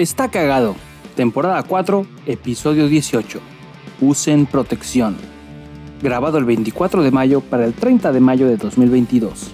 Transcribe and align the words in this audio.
Está 0.00 0.30
cagado. 0.30 0.76
Temporada 1.14 1.62
4, 1.62 2.06
episodio 2.24 2.88
18. 2.88 3.38
Usen 4.00 4.46
protección. 4.46 5.14
Grabado 6.02 6.38
el 6.38 6.46
24 6.46 7.02
de 7.02 7.10
mayo 7.10 7.42
para 7.42 7.66
el 7.66 7.74
30 7.74 8.10
de 8.10 8.20
mayo 8.20 8.48
de 8.48 8.56
2022. 8.56 9.50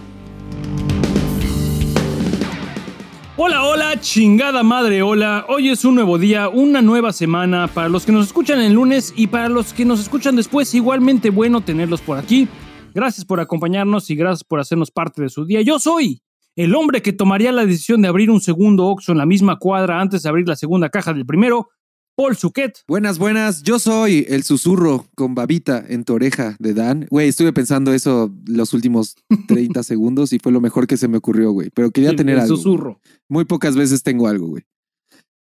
Hola, 3.36 3.64
hola, 3.64 4.00
chingada 4.00 4.62
madre, 4.62 5.02
hola. 5.02 5.46
Hoy 5.48 5.70
es 5.70 5.84
un 5.84 5.96
nuevo 5.96 6.16
día, 6.16 6.48
una 6.48 6.80
nueva 6.80 7.12
semana. 7.12 7.66
Para 7.66 7.88
los 7.88 8.06
que 8.06 8.12
nos 8.12 8.26
escuchan 8.26 8.60
el 8.60 8.74
lunes 8.74 9.14
y 9.16 9.26
para 9.26 9.48
los 9.48 9.72
que 9.72 9.84
nos 9.84 9.98
escuchan 9.98 10.36
después, 10.36 10.72
igualmente 10.76 11.30
bueno 11.30 11.60
tenerlos 11.60 12.00
por 12.00 12.18
aquí. 12.18 12.46
Gracias 12.94 13.24
por 13.24 13.40
acompañarnos 13.40 14.08
y 14.10 14.14
gracias 14.14 14.44
por 14.44 14.60
hacernos 14.60 14.92
parte 14.92 15.22
de 15.22 15.28
su 15.28 15.44
día. 15.44 15.60
Yo 15.62 15.80
soy 15.80 16.22
el 16.56 16.74
hombre 16.74 17.02
que 17.02 17.12
tomaría 17.12 17.52
la 17.52 17.66
decisión 17.66 18.02
de 18.02 18.08
abrir 18.08 18.30
un 18.30 18.40
segundo 18.40 18.86
Oxxo 18.86 19.12
en 19.12 19.18
la 19.18 19.26
misma 19.26 19.58
cuadra 19.58 20.00
antes 20.00 20.22
de 20.22 20.28
abrir 20.28 20.48
la 20.48 20.56
segunda 20.56 20.88
caja 20.90 21.12
del 21.12 21.26
primero, 21.26 21.68
Paul 22.16 22.34
Suquet. 22.34 22.78
Buenas, 22.88 23.18
buenas. 23.18 23.62
Yo 23.62 23.78
soy 23.78 24.24
el 24.30 24.42
susurro 24.42 25.06
con 25.14 25.34
babita 25.34 25.84
en 25.86 26.04
tu 26.04 26.14
oreja 26.14 26.56
de 26.58 26.72
Dan. 26.72 27.06
Güey, 27.10 27.28
estuve 27.28 27.52
pensando 27.52 27.92
eso 27.92 28.34
los 28.46 28.72
últimos 28.72 29.16
30 29.48 29.82
segundos 29.82 30.32
y 30.32 30.38
fue 30.38 30.50
lo 30.50 30.62
mejor 30.62 30.86
que 30.86 30.96
se 30.96 31.08
me 31.08 31.18
ocurrió, 31.18 31.50
güey. 31.52 31.68
Pero 31.74 31.90
quería 31.90 32.10
El- 32.10 32.16
tener 32.16 32.36
el 32.36 32.40
algo. 32.42 32.56
susurro. 32.56 33.00
Muy 33.28 33.44
pocas 33.44 33.76
veces 33.76 34.02
tengo 34.02 34.28
algo, 34.28 34.46
güey. 34.46 34.62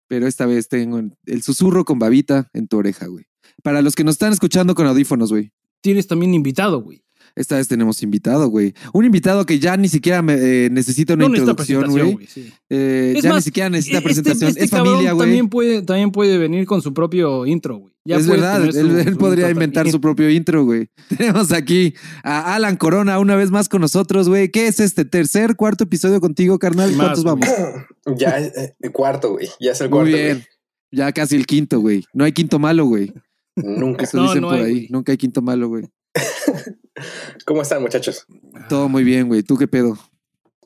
Pero 0.06 0.26
esta 0.26 0.44
vez 0.44 0.68
tengo 0.68 1.00
el 1.24 1.42
susurro 1.42 1.84
con 1.84 1.98
babita 1.98 2.50
en 2.52 2.66
tu 2.68 2.76
oreja, 2.76 3.06
güey. 3.06 3.24
Para 3.62 3.80
los 3.80 3.94
que 3.94 4.04
nos 4.04 4.16
están 4.16 4.32
escuchando 4.32 4.74
con 4.74 4.86
audífonos, 4.86 5.30
güey. 5.30 5.52
Tienes 5.82 6.06
también 6.08 6.34
invitado, 6.34 6.82
güey. 6.82 7.02
Esta 7.36 7.56
vez 7.56 7.68
tenemos 7.68 8.02
invitado, 8.02 8.48
güey. 8.48 8.74
Un 8.92 9.04
invitado 9.04 9.46
que 9.46 9.58
ya 9.58 9.76
ni 9.76 9.88
siquiera 9.88 10.20
me, 10.22 10.34
eh, 10.34 10.68
necesita 10.70 11.14
una 11.14 11.28
No 11.28 11.36
introducción, 11.36 11.90
güey. 11.90 12.26
sí. 12.26 12.52
Eh, 12.68 13.18
ya 13.22 13.34
ni 13.34 13.42
siquiera 13.42 13.70
necesita 13.70 13.98
Este- 13.98 14.04
presentación. 14.04 14.50
este 14.50 14.64
es 14.64 14.70
familia, 14.70 15.12
güey. 15.12 15.28
También 15.28 15.48
puede, 15.48 15.82
también 15.82 16.10
puede 16.12 16.38
venir 16.38 16.66
con 16.66 16.82
su 16.82 16.92
propio 16.92 17.46
intro, 17.46 17.78
güey. 17.78 17.92
Es 18.06 18.26
puede 18.26 18.40
verdad, 18.40 18.70
su- 18.70 18.78
él, 18.80 18.90
él 18.98 19.12
su 19.12 19.18
podría 19.18 19.50
inventar 19.50 19.82
también. 19.82 19.92
su 19.92 20.00
propio 20.00 20.30
intro, 20.30 20.64
güey. 20.64 20.88
Tenemos 21.16 21.52
aquí 21.52 21.94
a 22.24 22.54
Alan 22.54 22.76
Corona 22.76 23.18
una 23.18 23.36
vez 23.36 23.50
más 23.50 23.68
con 23.68 23.80
nosotros, 23.80 24.28
güey. 24.28 24.50
¿Qué 24.50 24.66
es 24.66 24.80
este 24.80 25.04
tercer, 25.04 25.54
cuarto 25.56 25.84
episodio 25.84 26.20
contigo, 26.20 26.58
carnal? 26.58 26.90
Más, 26.92 27.06
¿Cuántos 27.06 27.24
vamos? 27.24 27.46
Ya 28.16 28.38
es 28.38 28.56
eh, 28.56 28.74
el 28.80 28.90
cuarto, 28.92 29.32
güey. 29.32 29.48
Ya 29.60 29.72
es 29.72 29.80
el 29.80 29.88
Muy 29.90 29.98
cuarto. 29.98 30.16
bien. 30.16 30.44
Ya 30.90 31.12
casi 31.12 31.36
el 31.36 31.46
quinto, 31.46 31.78
güey. 31.80 32.04
No 32.12 32.24
hay 32.24 32.32
quinto 32.32 32.58
malo, 32.58 32.84
güey. 32.86 33.12
Nunca. 33.56 34.04
Eso 34.04 34.16
No, 34.16 34.22
dicen 34.24 34.40
no 34.40 34.48
por 34.48 34.56
hay, 34.58 34.64
ahí. 34.64 34.86
Nunca 34.90 35.12
hay 35.12 35.18
quinto 35.18 35.42
malo, 35.42 35.68
güey. 35.68 35.84
¿Cómo 37.46 37.62
están, 37.62 37.82
muchachos? 37.82 38.26
Todo 38.68 38.88
muy 38.88 39.04
bien, 39.04 39.28
güey. 39.28 39.42
¿Tú 39.42 39.56
qué 39.56 39.68
pedo? 39.68 39.98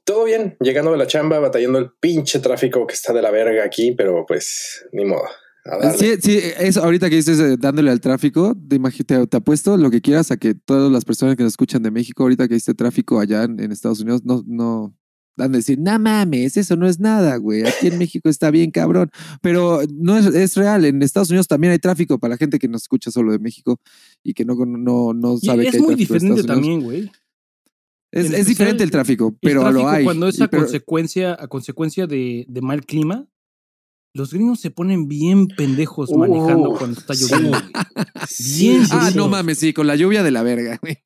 Todo 0.05 0.25
bien. 0.25 0.57
Llegando 0.61 0.93
de 0.93 0.99
la 0.99 1.07
chamba, 1.07 1.39
batallando 1.39 1.79
el 1.79 1.91
pinche 1.99 2.39
tráfico 2.41 2.87
que 2.87 2.95
está 2.95 3.13
de 3.13 3.23
la 3.23 3.31
verga 3.31 3.65
aquí, 3.65 3.93
pero 3.93 4.25
pues 4.27 4.87
ni 4.93 5.05
modo. 5.05 5.25
Sí, 5.99 6.17
sí, 6.21 6.39
eso 6.59 6.85
ahorita 6.85 7.09
que 7.09 7.17
dices 7.17 7.41
eh, 7.41 7.57
dándole 7.59 7.91
al 7.91 8.01
tráfico, 8.01 8.55
te, 8.69 8.79
te, 9.05 9.27
te 9.27 9.37
apuesto 9.39 9.79
lo 9.79 9.91
que 9.91 10.03
quieras 10.03 10.31
a 10.31 10.37
que 10.37 10.55
todas 10.55 10.93
las 10.93 11.07
personas 11.07 11.37
que 11.37 11.43
nos 11.43 11.55
escuchan 11.55 11.83
de 11.83 11.91
México, 11.91 12.23
ahorita 12.23 12.49
que 12.49 12.55
dice 12.55 12.75
tráfico 12.75 13.19
allá 13.19 13.45
en, 13.45 13.59
en 13.59 13.73
Estados 13.73 14.01
Unidos, 14.01 14.21
no, 14.25 14.43
no 14.47 14.95
dan 15.37 15.53
a 15.55 15.57
decir, 15.59 15.79
no 15.79 15.99
mames, 15.99 16.57
eso 16.57 16.77
no 16.77 16.87
es 16.87 17.01
nada, 17.01 17.37
güey. 17.37 17.67
Aquí 17.67 17.89
en 17.89 17.99
México 17.99 18.29
está 18.29 18.51
bien 18.51 18.71
cabrón. 18.71 19.11
Pero 19.43 19.81
no 19.93 20.17
es, 20.17 20.27
es 20.27 20.57
real. 20.57 20.85
En 20.85 21.03
Estados 21.03 21.31
Unidos 21.31 21.49
también 21.49 21.73
hay 21.73 21.79
tráfico 21.79 22.19
para 22.19 22.35
la 22.35 22.39
gente 22.39 22.59
que 22.59 22.69
nos 22.69 22.83
escucha 22.83 23.11
solo 23.11 23.33
de 23.33 23.39
México 23.39 23.81
y 24.23 24.35
que 24.35 24.45
no, 24.45 24.55
no, 24.55 25.13
no 25.13 25.35
Y 25.41 25.47
sabe 25.47 25.63
que 25.65 25.69
es 25.71 25.75
hay 25.77 25.81
muy 25.81 25.93
en 25.93 25.99
diferente 25.99 26.43
también, 26.45 26.83
güey. 26.83 27.11
Es, 28.13 28.47
diferente 28.47 28.85
el 28.85 28.93
tráfico, 28.93 29.29
El 29.29 29.39
pero 29.41 29.61
tráfico 29.63 29.83
lo 29.83 29.89
hay. 29.89 30.05
Cuando 30.05 30.29
es 30.29 30.39
Y 30.39 30.43
a 30.45 30.49
pero- 30.49 30.63
consecuencia, 30.63 31.37
a 31.39 31.49
consecuencia 31.49 32.07
de, 32.07 32.47
de 32.49 32.61
mal 32.61 32.87
clima, 32.87 33.27
los 34.15 34.33
gringos 34.33 34.61
se 34.61 34.71
ponen 34.71 35.09
bien 35.09 35.49
pendejos 35.49 36.11
manejando 36.13 36.71
cuando 36.79 36.99
está 37.01 37.15
lloviendo. 37.15 37.59
güey. 37.59 37.73
Sí, 38.29 38.69
Bien 38.71 38.87
sí, 38.87 38.93
ah, 38.95 39.11
sí. 39.11 39.17
no 39.19 39.29
mames, 39.29 39.59
sí, 39.59 39.73
con 39.73 39.87
la 39.87 39.97
lluvia 39.97 40.23
de 40.23 40.31
la 40.31 40.43
verga, 40.43 40.79
güey. 40.81 40.99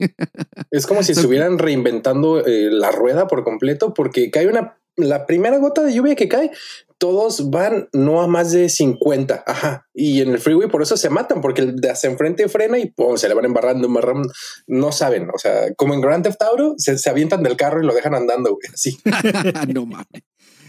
Es 0.71 0.87
como 0.87 1.03
si 1.03 1.13
estuvieran 1.13 1.59
reinventando 1.59 2.45
eh, 2.47 2.69
la 2.71 2.91
rueda 2.91 3.27
por 3.27 3.45
completo, 3.45 3.95
porque 3.95 4.31
cae 4.31 4.47
una. 4.47 4.79
La 4.97 5.27
primera 5.27 5.59
gota 5.59 5.85
de 5.85 5.95
lluvia 5.95 6.17
que 6.17 6.27
cae, 6.29 6.51
todos 6.99 7.51
van 7.51 7.89
no 7.93 8.21
a 8.21 8.27
más 8.27 8.51
de 8.51 8.69
50. 8.69 9.45
Ajá. 9.47 9.87
Y 9.95 10.21
en 10.23 10.31
el 10.31 10.41
freeway 10.41 10.69
por 10.69 10.83
eso 10.83 10.97
se 10.97 11.09
matan, 11.09 11.41
porque 11.41 11.63
el 11.63 11.77
de 11.77 11.91
hacia 11.91 12.11
enfrente 12.11 12.49
frena 12.49 12.79
y 12.81 12.91
pum, 12.91 13.17
se 13.17 13.29
le 13.29 13.35
van 13.35 13.45
embarrando, 13.45 13.87
embarrando. 13.87 14.29
No 14.67 14.91
saben. 14.91 15.29
O 15.33 15.39
sea, 15.39 15.73
como 15.77 15.95
en 15.95 16.01
Grand 16.01 16.25
Theft 16.25 16.43
Auto, 16.43 16.75
se, 16.79 16.99
se 16.99 17.09
avientan 17.11 17.45
del 17.45 17.57
carro 17.57 17.81
y 17.81 17.87
lo 17.87 17.95
dejan 17.95 18.17
andando, 18.17 18.51
güey. 18.51 18.73
Así. 18.75 18.99
no 19.73 19.87
mames. 19.87 20.07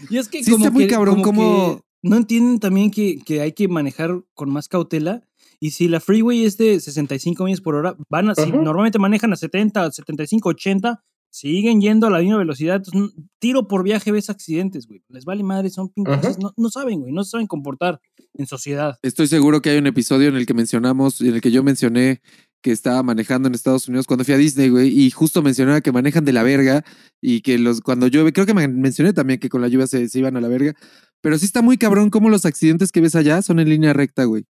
Y 0.08 0.18
es 0.18 0.28
que 0.28 0.44
Sí, 0.44 0.52
como 0.52 0.64
está 0.66 0.72
muy 0.72 0.86
que- 0.86 0.94
cabrón 0.94 1.22
como 1.22 1.82
no 2.02 2.16
entienden 2.16 2.58
también 2.60 2.90
que, 2.90 3.18
que 3.24 3.40
hay 3.40 3.52
que 3.52 3.68
manejar 3.68 4.22
con 4.34 4.50
más 4.50 4.68
cautela. 4.68 5.22
Y 5.58 5.72
si 5.72 5.88
la 5.88 6.00
freeway 6.00 6.44
es 6.44 6.56
de 6.56 6.80
65 6.80 7.44
millas 7.44 7.60
por 7.60 7.74
hora, 7.74 7.94
van 8.08 8.30
a, 8.30 8.34
si 8.34 8.50
normalmente 8.50 8.98
manejan 8.98 9.32
a 9.32 9.36
70, 9.36 9.90
75, 9.92 10.48
80, 10.50 11.04
siguen 11.32 11.80
yendo 11.80 12.06
a 12.06 12.10
la 12.10 12.20
misma 12.20 12.38
velocidad. 12.38 12.76
Entonces, 12.84 13.14
tiro 13.38 13.68
por 13.68 13.82
viaje 13.84 14.10
ves 14.10 14.30
accidentes, 14.30 14.86
güey. 14.86 15.02
Les 15.08 15.24
vale 15.26 15.42
madre, 15.44 15.68
son 15.70 15.90
pinches. 15.90 16.38
No, 16.38 16.52
no 16.56 16.70
saben, 16.70 17.00
güey. 17.00 17.12
No 17.12 17.24
saben 17.24 17.46
comportar 17.46 18.00
en 18.34 18.46
sociedad. 18.46 18.98
Estoy 19.02 19.26
seguro 19.26 19.60
que 19.60 19.70
hay 19.70 19.78
un 19.78 19.86
episodio 19.86 20.28
en 20.28 20.36
el 20.36 20.46
que 20.46 20.54
mencionamos, 20.54 21.20
en 21.20 21.34
el 21.34 21.40
que 21.42 21.50
yo 21.50 21.62
mencioné 21.62 22.22
que 22.62 22.72
estaba 22.72 23.02
manejando 23.02 23.48
en 23.48 23.54
Estados 23.54 23.88
Unidos 23.88 24.06
cuando 24.06 24.24
fui 24.24 24.34
a 24.34 24.36
Disney, 24.38 24.68
güey, 24.68 24.88
y 24.88 25.10
justo 25.10 25.40
mencionaba 25.42 25.80
que 25.80 25.92
manejan 25.92 26.26
de 26.26 26.32
la 26.34 26.42
verga 26.42 26.84
y 27.20 27.40
que 27.40 27.58
los 27.58 27.80
cuando 27.80 28.06
llueve, 28.06 28.34
creo 28.34 28.44
que 28.44 28.52
men- 28.52 28.78
mencioné 28.80 29.14
también 29.14 29.40
que 29.40 29.48
con 29.48 29.62
la 29.62 29.68
lluvia 29.68 29.86
se, 29.86 30.08
se 30.10 30.18
iban 30.18 30.36
a 30.36 30.42
la 30.42 30.48
verga, 30.48 30.74
pero 31.20 31.38
sí 31.38 31.46
está 31.46 31.62
muy 31.62 31.78
cabrón 31.78 32.10
cómo 32.10 32.30
los 32.30 32.46
accidentes 32.46 32.92
que 32.92 33.00
ves 33.00 33.14
allá 33.14 33.42
son 33.42 33.60
en 33.60 33.68
línea 33.68 33.92
recta, 33.92 34.24
güey. 34.24 34.44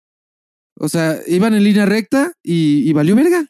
O 0.78 0.88
sea, 0.88 1.18
iban 1.26 1.54
en 1.54 1.64
línea 1.64 1.86
recta 1.86 2.32
y, 2.42 2.88
y 2.88 2.92
valió 2.92 3.14
verga. 3.16 3.46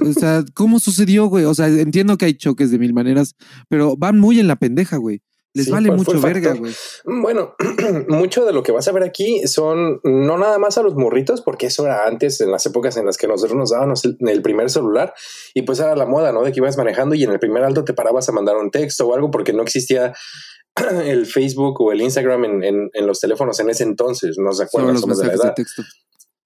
O 0.00 0.12
sea, 0.12 0.44
¿cómo 0.54 0.78
sucedió, 0.78 1.26
güey? 1.26 1.44
O 1.44 1.54
sea, 1.54 1.68
entiendo 1.68 2.16
que 2.16 2.26
hay 2.26 2.34
choques 2.34 2.70
de 2.70 2.78
mil 2.78 2.92
maneras, 2.92 3.34
pero 3.68 3.96
van 3.96 4.18
muy 4.18 4.38
en 4.38 4.46
la 4.46 4.56
pendeja, 4.56 4.96
güey. 4.96 5.22
Les 5.54 5.64
Sí, 5.64 5.72
vale 5.72 5.88
¿cuál 5.88 6.04
fue 6.04 6.14
mucho 6.14 6.26
verga, 6.26 6.52
güey. 6.52 6.74
Bueno, 7.04 7.54
mucho 8.08 8.44
de 8.44 8.52
lo 8.52 8.62
que 8.62 8.72
vas 8.72 8.86
a 8.88 8.92
ver 8.92 9.02
aquí 9.02 9.40
son 9.46 10.00
no 10.04 10.36
nada 10.36 10.58
más 10.58 10.76
a 10.76 10.82
los 10.82 10.96
morritos, 10.96 11.40
porque 11.40 11.66
eso 11.66 11.86
era 11.86 12.06
antes, 12.06 12.42
en 12.42 12.50
las 12.50 12.66
épocas 12.66 12.98
en 12.98 13.06
las 13.06 13.16
que 13.16 13.26
nosotros 13.26 13.56
nos 13.56 13.70
dábamos 13.70 14.04
el, 14.04 14.18
el 14.20 14.42
primer 14.42 14.68
celular 14.68 15.14
y 15.54 15.62
pues 15.62 15.80
era 15.80 15.96
la 15.96 16.04
moda, 16.04 16.30
¿no? 16.30 16.42
De 16.42 16.52
que 16.52 16.60
ibas 16.60 16.76
manejando 16.76 17.14
y 17.14 17.24
en 17.24 17.30
el 17.30 17.38
primer 17.38 17.64
alto 17.64 17.84
te 17.84 17.94
parabas 17.94 18.28
a 18.28 18.32
mandar 18.32 18.56
un 18.56 18.70
texto 18.70 19.06
o 19.06 19.14
algo 19.14 19.30
porque 19.30 19.54
no 19.54 19.62
existía 19.62 20.12
el 21.04 21.26
Facebook 21.26 21.80
o 21.80 21.92
el 21.92 22.02
Instagram 22.02 22.44
en, 22.44 22.64
en- 22.64 22.90
en 22.92 23.06
los 23.06 23.20
teléfonos 23.20 23.58
en 23.60 23.70
ese 23.70 23.84
entonces, 23.84 24.36
no 24.38 24.52
se 24.52 24.64
acuerdan, 24.64 24.92
los 24.92 25.00
somos 25.00 25.18
de 25.18 25.26
la 25.26 25.32
de 25.32 25.38
edad. 25.38 25.54
texto. 25.54 25.82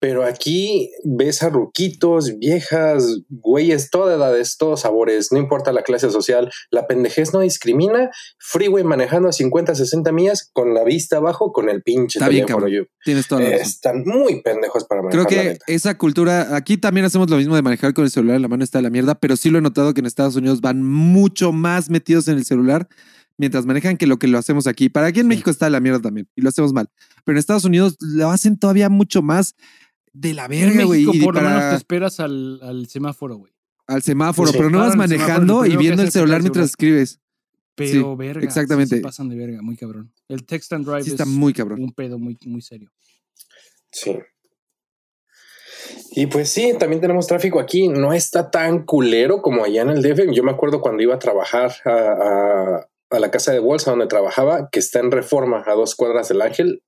Pero 0.02 0.24
aquí 0.24 0.91
ves 1.04 1.42
a 1.42 1.50
ruquitos, 1.50 2.38
viejas, 2.38 3.18
güeyes, 3.28 3.91
toda 3.91 4.14
edades, 4.14 4.56
todos 4.56 4.80
sabores, 4.80 5.30
no 5.30 5.38
importa 5.38 5.72
la 5.74 5.82
clase 5.82 6.10
social, 6.10 6.50
la 6.70 6.86
pendejez 6.86 7.34
no 7.34 7.41
discrimina, 7.41 8.08
freeway 8.38 8.82
manejando 8.82 9.28
a 9.28 9.32
50, 9.32 9.74
60 9.74 10.10
millas 10.12 10.48
con 10.54 10.72
la 10.72 10.84
vista 10.84 11.18
abajo, 11.18 11.52
con 11.52 11.68
el 11.68 11.82
pinche 11.82 12.18
Está 12.18 12.30
bien, 12.30 12.47
teléfono. 12.47 12.64
cabrón. 12.64 12.84
Yo- 12.86 12.91
Tienes 13.04 13.28
toda 13.28 13.42
la 13.42 13.50
razón. 13.50 13.62
están 13.66 14.02
muy 14.06 14.41
pendejos 14.41 14.84
para 14.86 15.02
manejar. 15.02 15.26
Creo 15.26 15.36
la 15.38 15.42
que 15.44 15.48
neta. 15.50 15.64
esa 15.68 15.98
cultura, 15.98 16.56
aquí 16.56 16.78
también 16.78 17.04
hacemos 17.04 17.28
lo 17.28 17.36
mismo 17.36 17.54
de 17.56 17.60
manejar 17.60 17.92
con 17.92 18.04
el 18.04 18.10
celular 18.10 18.36
en 18.36 18.42
la 18.42 18.48
mano 18.48 18.64
está 18.64 18.78
de 18.78 18.82
la 18.84 18.91
mierda, 18.91 19.16
pero 19.16 19.36
sí 19.36 19.50
lo 19.50 19.58
he 19.58 19.62
notado 19.62 19.92
que 19.92 20.00
en 20.00 20.06
Estados 20.06 20.34
Unidos 20.34 20.62
van 20.62 20.82
mucho 20.82 21.52
más 21.52 21.91
metidos 21.91 22.26
en 22.28 22.38
el 22.38 22.47
celular 22.47 22.88
mientras 23.41 23.67
manejan 23.67 23.97
que 23.97 24.06
lo 24.06 24.19
que 24.19 24.28
lo 24.28 24.39
hacemos 24.39 24.67
aquí. 24.67 24.89
Para 24.91 25.09
aquí 25.09 25.21
en 25.21 25.27
México 25.28 25.51
está 25.51 25.69
la 25.71 25.81
mierda 25.81 26.01
también 26.01 26.28
y 26.37 26.43
lo 26.43 26.51
hacemos 26.51 26.73
mal, 26.73 26.89
pero 27.25 27.34
en 27.37 27.39
Estados 27.41 27.65
Unidos 27.65 27.97
lo 28.01 28.31
hacen 28.31 28.59
todavía 28.59 28.89
mucho 28.89 29.23
más 29.23 29.56
de 30.12 30.34
la 30.34 30.47
verga, 30.47 30.84
güey, 30.84 31.06
y 31.11 31.21
por 31.23 31.34
lo 31.34 31.41
menos 31.41 31.71
te 31.71 31.77
esperas 31.77 32.21
al, 32.21 32.61
al 32.62 32.87
semáforo, 32.89 33.37
güey. 33.37 33.53
al 33.87 34.03
semáforo, 34.03 34.51
Sí. 34.53 34.56
pero 34.59 34.71
no 34.71 34.78
vas 34.78 34.95
manejando 34.97 35.65
y 35.67 35.77
viendo 35.77 36.03
el 36.03 36.11
celular 36.12 36.41
mientras 36.43 36.67
escribes. 36.71 37.19
Pero 37.75 38.13
Sí, 38.13 38.16
verga. 38.19 38.45
exactamente. 38.45 38.97
se 38.97 39.03
pasan 39.03 39.28
de 39.31 39.37
verga, 39.37 39.63
muy 39.63 39.77
cabrón. 39.77 40.13
El 40.28 40.45
text 40.45 40.72
and 40.75 40.84
drive 40.84 41.03
Sí 41.03 41.09
es 41.09 41.13
está 41.15 41.25
muy 41.25 41.53
cabrón. 41.54 41.83
un 41.83 41.93
pedo 41.93 42.19
muy, 42.19 42.36
muy 42.45 42.60
serio. 42.60 42.91
Sí. 43.91 44.16
Y 46.13 46.27
pues 46.27 46.51
sí, 46.51 46.72
también 46.78 47.01
tenemos 47.01 47.27
tráfico 47.27 47.59
aquí. 47.60 47.89
No 47.89 48.13
está 48.13 48.51
tan 48.51 48.84
culero 48.84 49.41
como 49.43 49.65
allá 49.65 49.83
en 49.83 49.91
el 49.91 50.03
DF. 50.03 50.33
Yo 50.34 50.43
me 50.43 50.51
acuerdo 50.51 50.81
cuando 50.81 51.03
iba 51.03 51.15
a 51.15 51.19
trabajar 51.19 51.72
a, 51.84 51.91
a- 51.91 52.86
a 53.10 53.18
la 53.18 53.30
casa 53.30 53.53
de 53.53 53.59
bolsa 53.59 53.91
donde 53.91 54.07
trabajaba, 54.07 54.68
que 54.71 54.78
está 54.80 55.01
en 55.01 55.10
reforma 55.10 55.62
a 55.66 55.74
dos 55.74 55.95
cuadras 55.95 56.28
del 56.28 56.42
Ángel. 56.42 56.83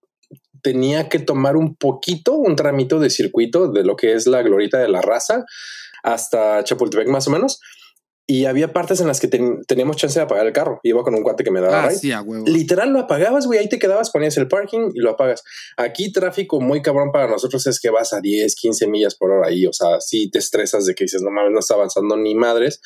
Tenía 0.63 1.09
que 1.09 1.19
tomar 1.19 1.57
un 1.57 1.75
poquito, 1.77 2.35
un 2.35 2.55
tramito 2.57 3.01
de 3.01 3.11
circuito 3.11 3.71
de 3.73 3.83
lo 3.85 3.97
que 3.97 4.15
es 4.15 4.27
la 4.27 4.43
glorita 4.43 4.79
de 4.79 4.89
la 4.89 5.01
raza 5.03 5.45
hasta 6.03 6.63
Chapultepec 6.65 7.09
más 7.09 7.27
o 7.29 7.31
menos. 7.31 7.61
Y 8.25 8.45
había 8.45 8.73
partes 8.73 9.01
en 9.01 9.09
las 9.09 9.19
que 9.19 9.27
ten- 9.27 9.63
teníamos 9.67 9.97
chance 9.97 10.19
de 10.19 10.25
apagar 10.25 10.47
el 10.47 10.53
carro. 10.53 10.79
Iba 10.85 11.03
con 11.03 11.15
un 11.15 11.23
cuate 11.25 11.43
que 11.43 11.51
me 11.51 11.61
daba 11.61 11.85
Ah, 11.87 11.91
sí. 11.91 12.07
Literal 12.47 12.91
lo 12.91 13.01
apagabas, 13.01 13.47
güey, 13.47 13.59
ahí 13.59 13.69
te 13.69 13.81
quedabas, 13.81 14.11
ponías 14.11 14.37
el 14.37 14.47
parking 14.47 14.91
y 14.95 15.01
lo 15.01 15.11
apagas. 15.11 15.43
Aquí 15.77 16.13
tráfico 16.13 16.61
muy 16.61 16.81
cabrón 16.83 17.11
para 17.13 17.27
nosotros 17.29 17.67
es 17.67 17.81
que 17.81 17.91
vas 17.91 18.13
a 18.13 18.21
10, 18.21 18.55
15 18.55 18.87
millas 18.87 19.17
por 19.17 19.33
hora 19.33 19.49
ahí, 19.49 19.67
o 19.67 19.73
sea, 19.73 20.01
sí 20.01 20.31
te 20.31 20.39
estresas 20.39 20.87
de 20.87 20.95
que 20.95 21.05
dices, 21.05 21.21
no 21.21 21.31
mames, 21.33 21.51
no 21.53 21.59
está 21.59 21.75
avanzando 21.75 22.17
ni 22.17 22.37
madres, 22.37 22.81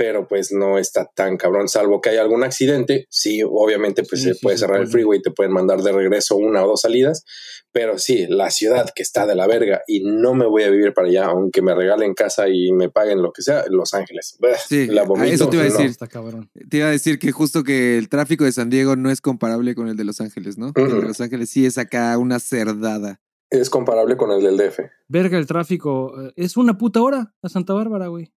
pero 0.00 0.26
pues 0.26 0.50
no 0.50 0.78
está 0.78 1.10
tan 1.14 1.36
cabrón, 1.36 1.68
salvo 1.68 2.00
que 2.00 2.08
haya 2.08 2.22
algún 2.22 2.42
accidente. 2.42 3.04
Sí, 3.10 3.42
obviamente 3.46 4.02
pues 4.02 4.22
Sí, 4.22 4.28
se 4.28 4.34
sí, 4.34 4.40
puede 4.40 4.56
cerrar 4.56 4.80
el 4.80 4.86
freeway, 4.88 5.20
te 5.20 5.30
pueden 5.30 5.52
mandar 5.52 5.82
de 5.82 5.92
regreso 5.92 6.36
una 6.36 6.64
o 6.64 6.68
dos 6.68 6.80
salidas, 6.80 7.22
pero 7.70 7.98
sí, 7.98 8.24
la 8.26 8.50
ciudad 8.50 8.88
que 8.94 9.02
está 9.02 9.26
de 9.26 9.34
la 9.34 9.46
verga 9.46 9.82
y 9.86 10.00
no 10.02 10.32
me 10.32 10.46
voy 10.46 10.62
a 10.62 10.70
vivir 10.70 10.94
para 10.94 11.08
allá, 11.08 11.26
aunque 11.26 11.60
me 11.60 11.74
regalen 11.74 12.14
casa 12.14 12.48
y 12.48 12.72
me 12.72 12.88
paguen 12.88 13.20
lo 13.20 13.30
que 13.30 13.42
sea, 13.42 13.64
Los 13.68 13.92
Ángeles. 13.92 14.38
Sí, 14.66 14.86
la 14.86 15.02
vomito, 15.02 15.34
eso 15.34 15.50
te 15.50 15.56
iba 15.56 15.66
a 15.66 15.68
no. 15.68 15.72
decir. 15.74 15.90
Está 15.90 16.06
cabrón. 16.06 16.50
Te 16.70 16.78
iba 16.78 16.86
a 16.86 16.90
decir 16.92 17.18
que 17.18 17.30
justo 17.30 17.62
que 17.62 17.98
el 17.98 18.08
tráfico 18.08 18.44
de 18.44 18.52
San 18.52 18.70
Diego 18.70 18.96
no 18.96 19.10
es 19.10 19.20
comparable 19.20 19.74
con 19.74 19.88
el 19.88 19.98
de 19.98 20.04
Los 20.04 20.22
Ángeles, 20.22 20.56
¿no? 20.56 20.72
El 20.76 20.88
de. 20.90 21.02
Los 21.02 21.20
Ángeles 21.20 21.50
sí 21.50 21.66
es 21.66 21.76
acá 21.76 22.16
una 22.16 22.40
cerdada. 22.40 23.20
Es 23.50 23.68
comparable 23.68 24.16
con 24.16 24.30
el 24.30 24.42
del 24.42 24.56
DF. 24.56 24.80
Verga, 25.08 25.36
el 25.36 25.46
tráfico. 25.46 26.14
eh, 26.22 26.32
Es 26.36 26.56
una 26.56 26.78
puta 26.78 27.02
hora 27.02 27.34
a 27.42 27.48
Santa 27.50 27.74
Bárbara, 27.74 28.06
güey. 28.06 28.32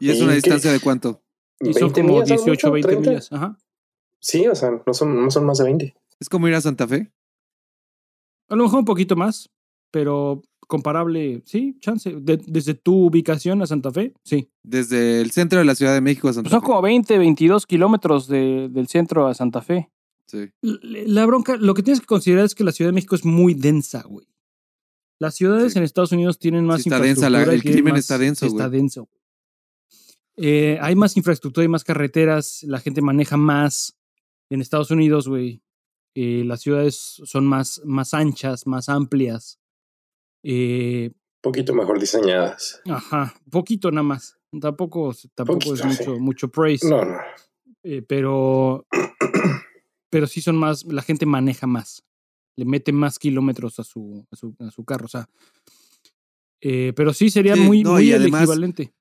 ¿Y 0.00 0.10
es 0.10 0.20
una 0.20 0.30
qué? 0.30 0.36
distancia 0.36 0.72
de 0.72 0.80
cuánto? 0.80 1.22
Y 1.60 1.72
son 1.74 1.92
20 1.92 2.00
como 2.02 2.12
millas, 2.14 2.30
a 2.30 2.34
lo 2.34 2.40
18, 2.44 2.50
mucho, 2.50 2.72
20 2.72 2.88
30. 2.88 3.10
millas. 3.10 3.32
Ajá. 3.32 3.58
Sí, 4.20 4.46
o 4.46 4.54
sea, 4.54 4.70
no 4.86 4.94
son, 4.94 5.22
no 5.24 5.30
son 5.30 5.44
más 5.44 5.58
de 5.58 5.64
20. 5.64 5.94
¿Es 6.20 6.28
como 6.28 6.48
ir 6.48 6.54
a 6.54 6.60
Santa 6.60 6.86
Fe? 6.88 7.12
A 8.48 8.56
lo 8.56 8.64
mejor 8.64 8.80
un 8.80 8.84
poquito 8.84 9.16
más, 9.16 9.50
pero 9.90 10.42
comparable, 10.66 11.42
sí, 11.44 11.76
chance. 11.80 12.10
De- 12.20 12.40
desde 12.46 12.74
tu 12.74 13.06
ubicación 13.06 13.62
a 13.62 13.66
Santa 13.66 13.90
Fe, 13.90 14.14
sí. 14.24 14.48
Desde 14.62 15.20
el 15.20 15.30
centro 15.32 15.58
de 15.58 15.64
la 15.64 15.74
Ciudad 15.74 15.92
de 15.94 16.00
México 16.00 16.28
a 16.28 16.32
Santa 16.32 16.48
Pues 16.48 16.52
son 16.52 16.60
Fe. 16.62 16.66
como 16.66 16.82
20, 16.82 17.18
22 17.18 17.66
kilómetros 17.66 18.26
de- 18.28 18.68
del 18.70 18.88
centro 18.88 19.26
a 19.26 19.34
Santa 19.34 19.60
Fe. 19.62 19.90
Sí. 20.26 20.50
La 20.62 21.26
bronca, 21.26 21.56
lo 21.56 21.74
que 21.74 21.82
tienes 21.82 22.00
que 22.00 22.06
considerar 22.06 22.44
es 22.44 22.54
que 22.54 22.64
la 22.64 22.72
Ciudad 22.72 22.88
de 22.90 22.94
México 22.94 23.14
es 23.16 23.24
muy 23.24 23.54
densa, 23.54 24.02
güey. 24.02 24.26
Las 25.18 25.34
ciudades 25.34 25.72
Sí. 25.72 25.78
en 25.78 25.84
Estados 25.84 26.12
Unidos 26.12 26.38
tienen 26.38 26.64
más 26.64 26.82
Sí, 26.82 26.88
está 26.88 27.00
densa, 27.00 27.28
la- 27.30 27.42
el 27.42 27.62
crimen 27.62 27.92
más- 27.94 28.00
está 28.00 28.18
denso, 28.18 28.46
Está 28.46 28.68
güey. 28.68 28.80
Eh, 30.44 30.76
hay 30.80 30.96
más 30.96 31.16
infraestructura 31.16 31.64
y 31.64 31.68
más 31.68 31.84
carreteras, 31.84 32.64
la 32.64 32.80
gente 32.80 33.00
maneja 33.00 33.36
más. 33.36 33.96
En 34.50 34.60
Estados 34.60 34.90
Unidos, 34.90 35.28
güey, 35.28 35.62
eh, 36.16 36.42
las 36.44 36.60
ciudades 36.62 37.20
son 37.24 37.46
más, 37.46 37.80
más 37.84 38.12
anchas, 38.12 38.66
más 38.66 38.88
amplias. 38.88 39.60
Eh, 40.42 41.12
poquito 41.40 41.72
mejor 41.74 42.00
diseñadas. 42.00 42.80
ajá, 42.90 43.34
poquito 43.50 43.90
nada 43.92 44.02
más. 44.02 44.36
Tampoco, 44.60 45.14
tampoco 45.34 45.58
Poquito, 45.60 45.74
es 45.74 45.84
mucho, 45.84 46.14
sí. 46.16 46.20
mucho 46.20 46.48
praise. 46.48 46.88
No, 46.90 47.04
no. 47.04 47.16
Eh, 47.84 48.02
pero, 48.02 48.84
pero 50.10 50.26
sí 50.26 50.40
son 50.40 50.56
más, 50.56 50.84
la 50.84 51.02
gente 51.02 51.24
maneja 51.24 51.66
más, 51.66 52.04
le 52.56 52.64
mete 52.64 52.92
más 52.92 53.18
kilómetros 53.18 53.78
a 53.78 53.84
su, 53.84 54.26
a 54.30 54.36
su, 54.36 54.54
a 54.58 54.70
su 54.70 54.84
carro, 54.84 55.06
o 55.06 55.08
sea, 55.08 55.28
eh, 56.60 56.92
pero 56.94 57.12
sí 57.14 57.30
sería 57.30 57.54
Sí, 57.54 57.60
muy, 57.60 57.82
no, 57.82 57.92
muy 57.92 58.08
y 58.08 58.12
el 58.12 58.20
además- 58.22 58.42
equivalente, 58.42 58.92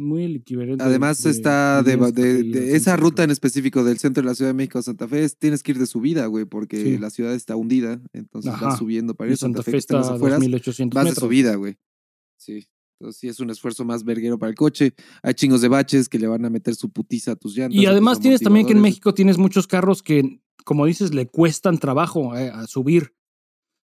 muy 0.00 0.24
equivalente. 0.36 0.82
Además 0.82 1.22
de- 1.22 1.30
está 1.30 1.82
de, 1.82 1.96
de- 1.96 2.42
de 2.42 2.76
esa 2.76 2.96
ruta 2.96 3.22
en 3.24 3.30
específico 3.30 3.84
del 3.84 3.98
centro 3.98 4.22
de 4.22 4.28
la 4.28 4.34
Ciudad 4.34 4.50
de 4.50 4.54
México 4.54 4.78
a 4.78 4.82
Santa 4.82 5.06
Fe, 5.06 5.24
es- 5.24 5.36
tienes 5.38 5.62
que 5.62 5.72
ir 5.72 5.78
de 5.78 5.86
subida, 5.86 6.26
güey, 6.26 6.44
porque 6.46 6.82
Sí. 6.82 6.98
la 6.98 7.10
ciudad 7.10 7.34
está 7.34 7.54
hundida, 7.56 8.00
entonces 8.12 8.52
Ajá. 8.52 8.66
vas 8.66 8.78
subiendo 8.78 9.14
para 9.14 9.28
ir 9.28 9.34
a 9.34 9.36
Santa, 9.36 9.58
Santa 9.58 9.70
Fe, 9.70 9.76
está 9.76 9.98
a 9.98 10.14
afueras, 10.14 10.40
2800 10.40 10.94
vas 10.94 11.04
de 11.04 11.10
metros. 11.10 11.24
subida, 11.28 11.54
güey. 11.54 11.76
Sí. 12.36 12.66
Entonces 12.98 13.18
sí 13.20 13.28
es 13.28 13.40
un 13.40 13.48
esfuerzo 13.50 13.84
más 13.86 14.04
verguero 14.04 14.38
para 14.38 14.50
el 14.50 14.56
coche. 14.56 14.92
Hay 15.22 15.32
chingos 15.34 15.62
de 15.62 15.68
baches 15.68 16.08
que 16.08 16.18
le 16.18 16.26
van 16.26 16.44
a 16.44 16.50
meter 16.50 16.74
su 16.74 16.90
putiza 16.90 17.32
a 17.32 17.36
tus 17.36 17.56
llantas. 17.56 17.80
Y 17.80 17.86
además 17.86 18.20
tienes 18.20 18.40
también 18.40 18.66
que 18.66 18.72
en. 18.74 18.80
México 18.82 19.14
tienes 19.14 19.38
muchos 19.38 19.66
carros 19.66 20.02
que, 20.02 20.40
como 20.66 20.84
dices, 20.84 21.14
le 21.14 21.26
cuestan 21.26 21.78
trabajo 21.78 22.36
eh, 22.36 22.50
a 22.50 22.66
subir. 22.66 23.14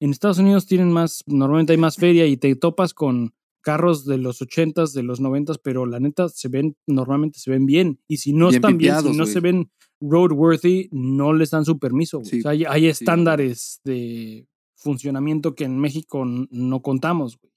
En 0.01 0.11
Estados 0.11 0.39
Unidos 0.39 0.67
tienen 0.67 0.91
más, 0.91 1.23
normalmente 1.27 1.73
hay 1.73 1.79
más 1.79 1.97
feria 1.97 2.27
y 2.27 2.37
te 2.39 2.55
topas 2.57 2.95
con 2.95 3.35
carros 3.65 4.05
de 4.05 4.19
los 4.19 4.41
80s, 4.41 4.93
de 4.93 5.03
los 5.03 5.21
90s, 5.21 5.59
pero 5.63 5.87
la 5.87 5.99
neta 5.99 6.29
se 6.29 6.49
ven, 6.49 6.77
normalmente 6.87 7.39
se 7.41 7.51
ven 7.51 7.67
bien. 7.67 7.99
Y 8.07 8.19
si 8.19 8.33
no 8.33 8.47
Bien 8.51 8.55
están 8.57 8.79
bien, 8.79 9.01
si 9.01 9.17
no 9.17 9.27
se 9.27 9.41
ven 9.41 9.71
roadworthy, 10.01 10.89
no 10.93 11.33
les 11.33 11.51
dan 11.51 11.65
su 11.65 11.79
permiso. 11.79 12.23
Sí, 12.25 12.39
O 12.39 12.43
sea, 12.43 12.51
hay, 12.53 12.65
hay 12.65 12.87
estándares 12.87 13.81
de 13.85 14.47
funcionamiento 14.77 15.55
que 15.55 15.65
en 15.65 15.79
México 15.81 16.25
no 16.27 16.83
contamos. 16.83 17.39
güey. 17.41 17.53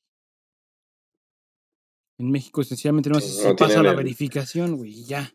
En 2.19 2.31
México, 2.31 2.61
esencialmente, 2.61 3.09
no 3.09 3.19
Sí, 3.19 3.29
se 3.29 3.49
no 3.49 3.55
pasa 3.55 3.83
la 3.83 3.91
el- 3.91 3.97
verificación, 3.97 4.77
güey, 4.77 4.91
y 5.01 5.05
ya. 5.05 5.31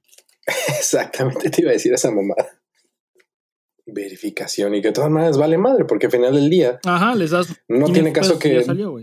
Exactamente, 0.78 1.50
te 1.50 1.62
iba 1.62 1.70
a 1.70 1.74
decir 1.74 1.92
esa 1.92 2.10
mamada. 2.10 2.60
Verificación 3.86 4.74
y 4.74 4.80
que 4.80 4.88
de 4.88 4.92
todas 4.94 5.10
maneras 5.10 5.36
vale 5.36 5.58
madre, 5.58 5.84
porque 5.84 6.06
al 6.06 6.12
final 6.12 6.34
del 6.34 6.48
día 6.48 6.80
Ajá, 6.84 7.14
les 7.14 7.30
das. 7.30 7.48
no 7.68 7.86
500 7.86 7.92
tiene 7.92 8.12
caso 8.12 8.38
que. 8.38 8.62
salió. 8.64 8.96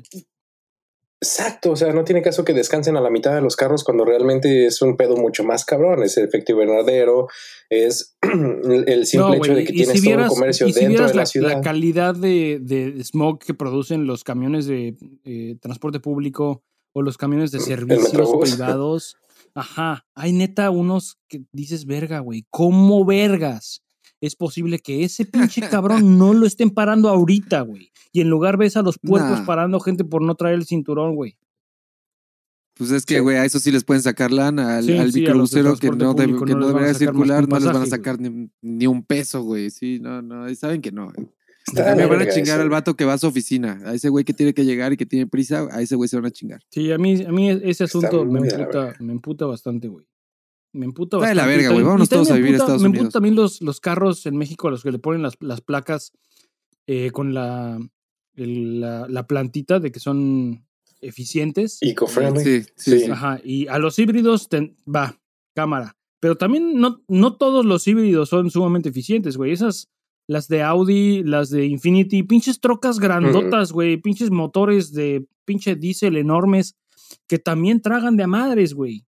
Exacto, 1.21 1.71
o 1.71 1.75
sea, 1.75 1.91
no 1.91 2.05
tiene 2.05 2.21
caso 2.21 2.45
que 2.45 2.53
descansen 2.53 2.95
a 2.95 3.01
la 3.01 3.09
mitad 3.09 3.35
de 3.35 3.41
los 3.41 3.57
carros 3.57 3.83
cuando 3.83 4.05
realmente 4.05 4.65
es 4.65 4.81
un 4.81 4.95
pedo 4.95 5.17
mucho 5.17 5.43
más 5.43 5.65
cabrón. 5.65 6.01
Es 6.01 6.15
el 6.17 6.25
efecto 6.25 6.53
invernadero, 6.53 7.27
es 7.69 8.15
el 8.21 9.05
simple 9.05 9.27
No, 9.27 9.33
hecho 9.33 9.53
de 9.53 9.65
que 9.65 9.73
y 9.73 9.75
tienes 9.75 9.99
si 9.99 9.99
todo 9.99 10.05
vieras, 10.05 10.29
un 10.31 10.35
comercio 10.35 10.67
y 10.67 10.73
si 10.73 10.79
dentro 10.79 11.07
de 11.07 11.13
la, 11.13 11.21
la, 11.21 11.25
ciudad. 11.25 11.49
la 11.49 11.61
calidad 11.61 12.15
de, 12.15 12.59
de 12.61 13.03
smog 13.03 13.39
que 13.39 13.53
producen 13.53 14.07
los 14.07 14.23
camiones 14.23 14.65
de 14.65 14.95
eh, 15.25 15.57
transporte 15.59 15.99
público 15.99 16.63
o 16.93 17.01
los 17.01 17.17
camiones 17.17 17.51
de 17.51 17.59
servicios 17.59 18.13
Metrobús. 18.13 18.51
privados, 18.55 19.17
ajá, 19.53 20.05
hay 20.15 20.31
neta 20.31 20.69
unos 20.69 21.17
que 21.27 21.43
dices, 21.51 21.85
verga, 21.85 22.19
güey, 22.19 22.45
¿cómo 22.49 23.03
vergas? 23.03 23.83
Es 24.21 24.35
posible 24.35 24.79
que 24.79 25.03
ese 25.03 25.25
pinche 25.25 25.61
cabrón 25.69 26.17
no 26.17 26.33
lo 26.33 26.45
estén 26.45 26.69
parando 26.71 27.09
ahorita, 27.09 27.61
güey. 27.61 27.91
Y 28.11 28.21
en 28.21 28.29
lugar 28.29 28.57
ves 28.57 28.75
a 28.77 28.81
los 28.81 28.97
puercos 28.99 29.39
Nah. 29.39 29.45
parando 29.45 29.79
gente 29.79 30.03
por 30.03 30.21
no 30.21 30.35
traer 30.35 30.55
el 30.55 30.65
cinturón, 30.65 31.15
güey. 31.15 31.37
Pues 32.75 32.91
es 32.91 33.05
que, 33.05 33.15
Sí. 33.15 33.19
güey, 33.19 33.35
a 33.37 33.45
eso 33.45 33.59
sí 33.59 33.71
les 33.71 33.83
pueden 33.83 34.01
sacar 34.01 34.31
lana. 34.31 34.77
Al, 34.77 34.85
Sí, 34.85 34.97
al 34.97 35.11
microbusero 35.11 35.75
que 35.75 35.89
no, 35.89 36.13
debe- 36.13 36.45
que 36.45 36.55
debería 36.55 36.93
circular, 36.93 37.47
no 37.47 37.55
les 37.59 37.65
van 37.65 37.81
a 37.81 37.85
sacar 37.85 38.19
ni, 38.19 38.49
ni 38.61 38.87
un 38.87 39.03
peso, 39.03 39.41
güey. 39.43 39.69
Sí, 39.69 39.99
no, 40.01 40.21
no. 40.21 40.49
y 40.49 40.55
Saben 40.55 40.81
que 40.81 40.91
no. 40.91 41.11
Está 41.67 41.93
Me 41.95 42.05
van 42.05 42.21
a 42.21 42.29
chingar 42.29 42.55
eso. 42.55 42.61
al 42.61 42.69
vato 42.69 42.95
que 42.95 43.03
va 43.05 43.13
a 43.13 43.17
su 43.17 43.27
oficina. 43.27 43.81
A 43.85 43.93
ese 43.93 44.09
güey 44.09 44.23
que 44.25 44.33
tiene 44.33 44.53
que 44.53 44.63
llegar 44.65 44.93
y 44.93 44.97
que 44.97 45.05
tiene 45.05 45.27
prisa, 45.27 45.67
a 45.71 45.81
ese 45.81 45.95
güey 45.95 46.07
se 46.07 46.15
van 46.15 46.25
a 46.25 46.31
chingar. 46.31 46.61
Sí, 46.71 46.91
a 46.91 46.97
mí, 46.97 47.21
a 47.23 47.31
mí 47.31 47.49
ese 47.49 47.83
asunto 47.83 48.21
emputa, 48.23 48.95
me 48.99 49.11
emputa 49.11 49.45
bastante, 49.45 49.87
güey. 49.89 50.05
Me 50.71 50.85
emputa 50.85 51.17
Está 51.17 51.29
de 51.29 51.35
la 51.35 51.45
verga, 51.47 51.69
güey. 51.71 51.83
Vámonos 51.83 52.09
todos 52.09 52.29
a 52.29 52.33
me 52.33 52.39
vivir 52.39 52.53
a 52.53 52.57
emputa- 52.57 52.63
Estados 52.65 52.81
Me 52.83 52.89
Unidos. 52.89 53.01
emputa 53.05 53.13
también 53.13 53.35
los, 53.35 53.61
los 53.61 53.79
carros 53.79 54.25
en 54.25 54.37
México 54.37 54.67
a 54.67 54.71
los 54.71 54.83
que 54.83 54.91
le 54.91 54.99
ponen 54.99 55.21
las, 55.23 55.35
las 55.39 55.61
placas 55.61 56.11
eh, 56.87 57.11
con 57.11 57.33
la, 57.33 57.79
el- 58.35 58.79
la, 58.81 59.07
la 59.07 59.25
plantita 59.27 59.79
de 59.79 59.91
que 59.91 59.99
son 59.99 60.65
eficientes. 61.01 61.77
Eco-friendly. 61.81 62.43
Sí, 62.43 62.63
sí, 62.75 62.99
sí. 62.99 63.11
Ajá, 63.11 63.39
y 63.43 63.67
a 63.67 63.79
los 63.79 63.97
híbridos, 63.99 64.47
ten- 64.49 64.75
va, 64.87 65.19
cámara. 65.55 65.95
Pero 66.19 66.35
también 66.35 66.79
no, 66.79 67.01
no 67.07 67.35
todos 67.37 67.65
los 67.65 67.87
híbridos 67.87 68.29
son 68.29 68.51
sumamente 68.51 68.89
eficientes, 68.89 69.37
güey. 69.37 69.51
Esas, 69.53 69.87
las 70.27 70.47
de 70.49 70.61
Audi, 70.61 71.23
las 71.23 71.49
de 71.49 71.65
Infinity, 71.65 72.23
pinches 72.23 72.59
trocas 72.59 72.99
grandotas, 72.99 73.71
güey. 73.71 73.97
Pinches 73.97 74.29
motores 74.29 74.91
de 74.93 75.25
pinche 75.45 75.75
diésel 75.75 76.17
enormes 76.17 76.75
que 77.27 77.39
también 77.39 77.81
tragan 77.81 78.17
de 78.17 78.23
a 78.23 78.27
madres, 78.27 78.73
güey. 78.73 79.05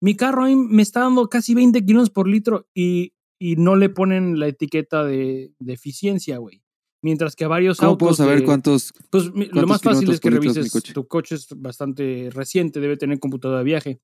Mi 0.00 0.14
carro 0.16 0.44
ahí 0.44 0.54
me 0.56 0.82
está 0.82 1.00
dando 1.00 1.28
casi 1.28 1.54
20 1.54 1.84
kilómetros 1.84 2.10
por 2.10 2.28
litro 2.28 2.68
y, 2.74 3.12
y 3.40 3.56
no 3.56 3.76
le 3.76 3.88
ponen 3.88 4.38
la 4.38 4.46
etiqueta 4.48 5.04
de, 5.04 5.52
de 5.58 5.72
eficiencia, 5.72 6.38
güey. 6.38 6.62
Mientras 7.02 7.36
que 7.36 7.44
a 7.44 7.48
varios 7.48 7.78
¿Cómo 7.78 7.90
autos. 7.92 7.98
puedo 8.06 8.14
saber 8.14 8.40
de- 8.40 8.44
cuántos? 8.44 8.92
pues 9.10 9.26
lo 9.26 9.32
¿Cuántos 9.32 9.66
más 9.68 9.82
fácil 9.82 10.10
es 10.10 10.20
que 10.20 10.30
revises 10.30 10.70
coche? 10.72 10.92
tu 10.92 11.06
coche 11.06 11.36
es 11.36 11.46
bastante 11.56 12.28
reciente, 12.32 12.80
debe 12.80 12.96
tener 12.96 13.18
computadora 13.20 13.58
de 13.60 13.64
viaje. 13.64 14.00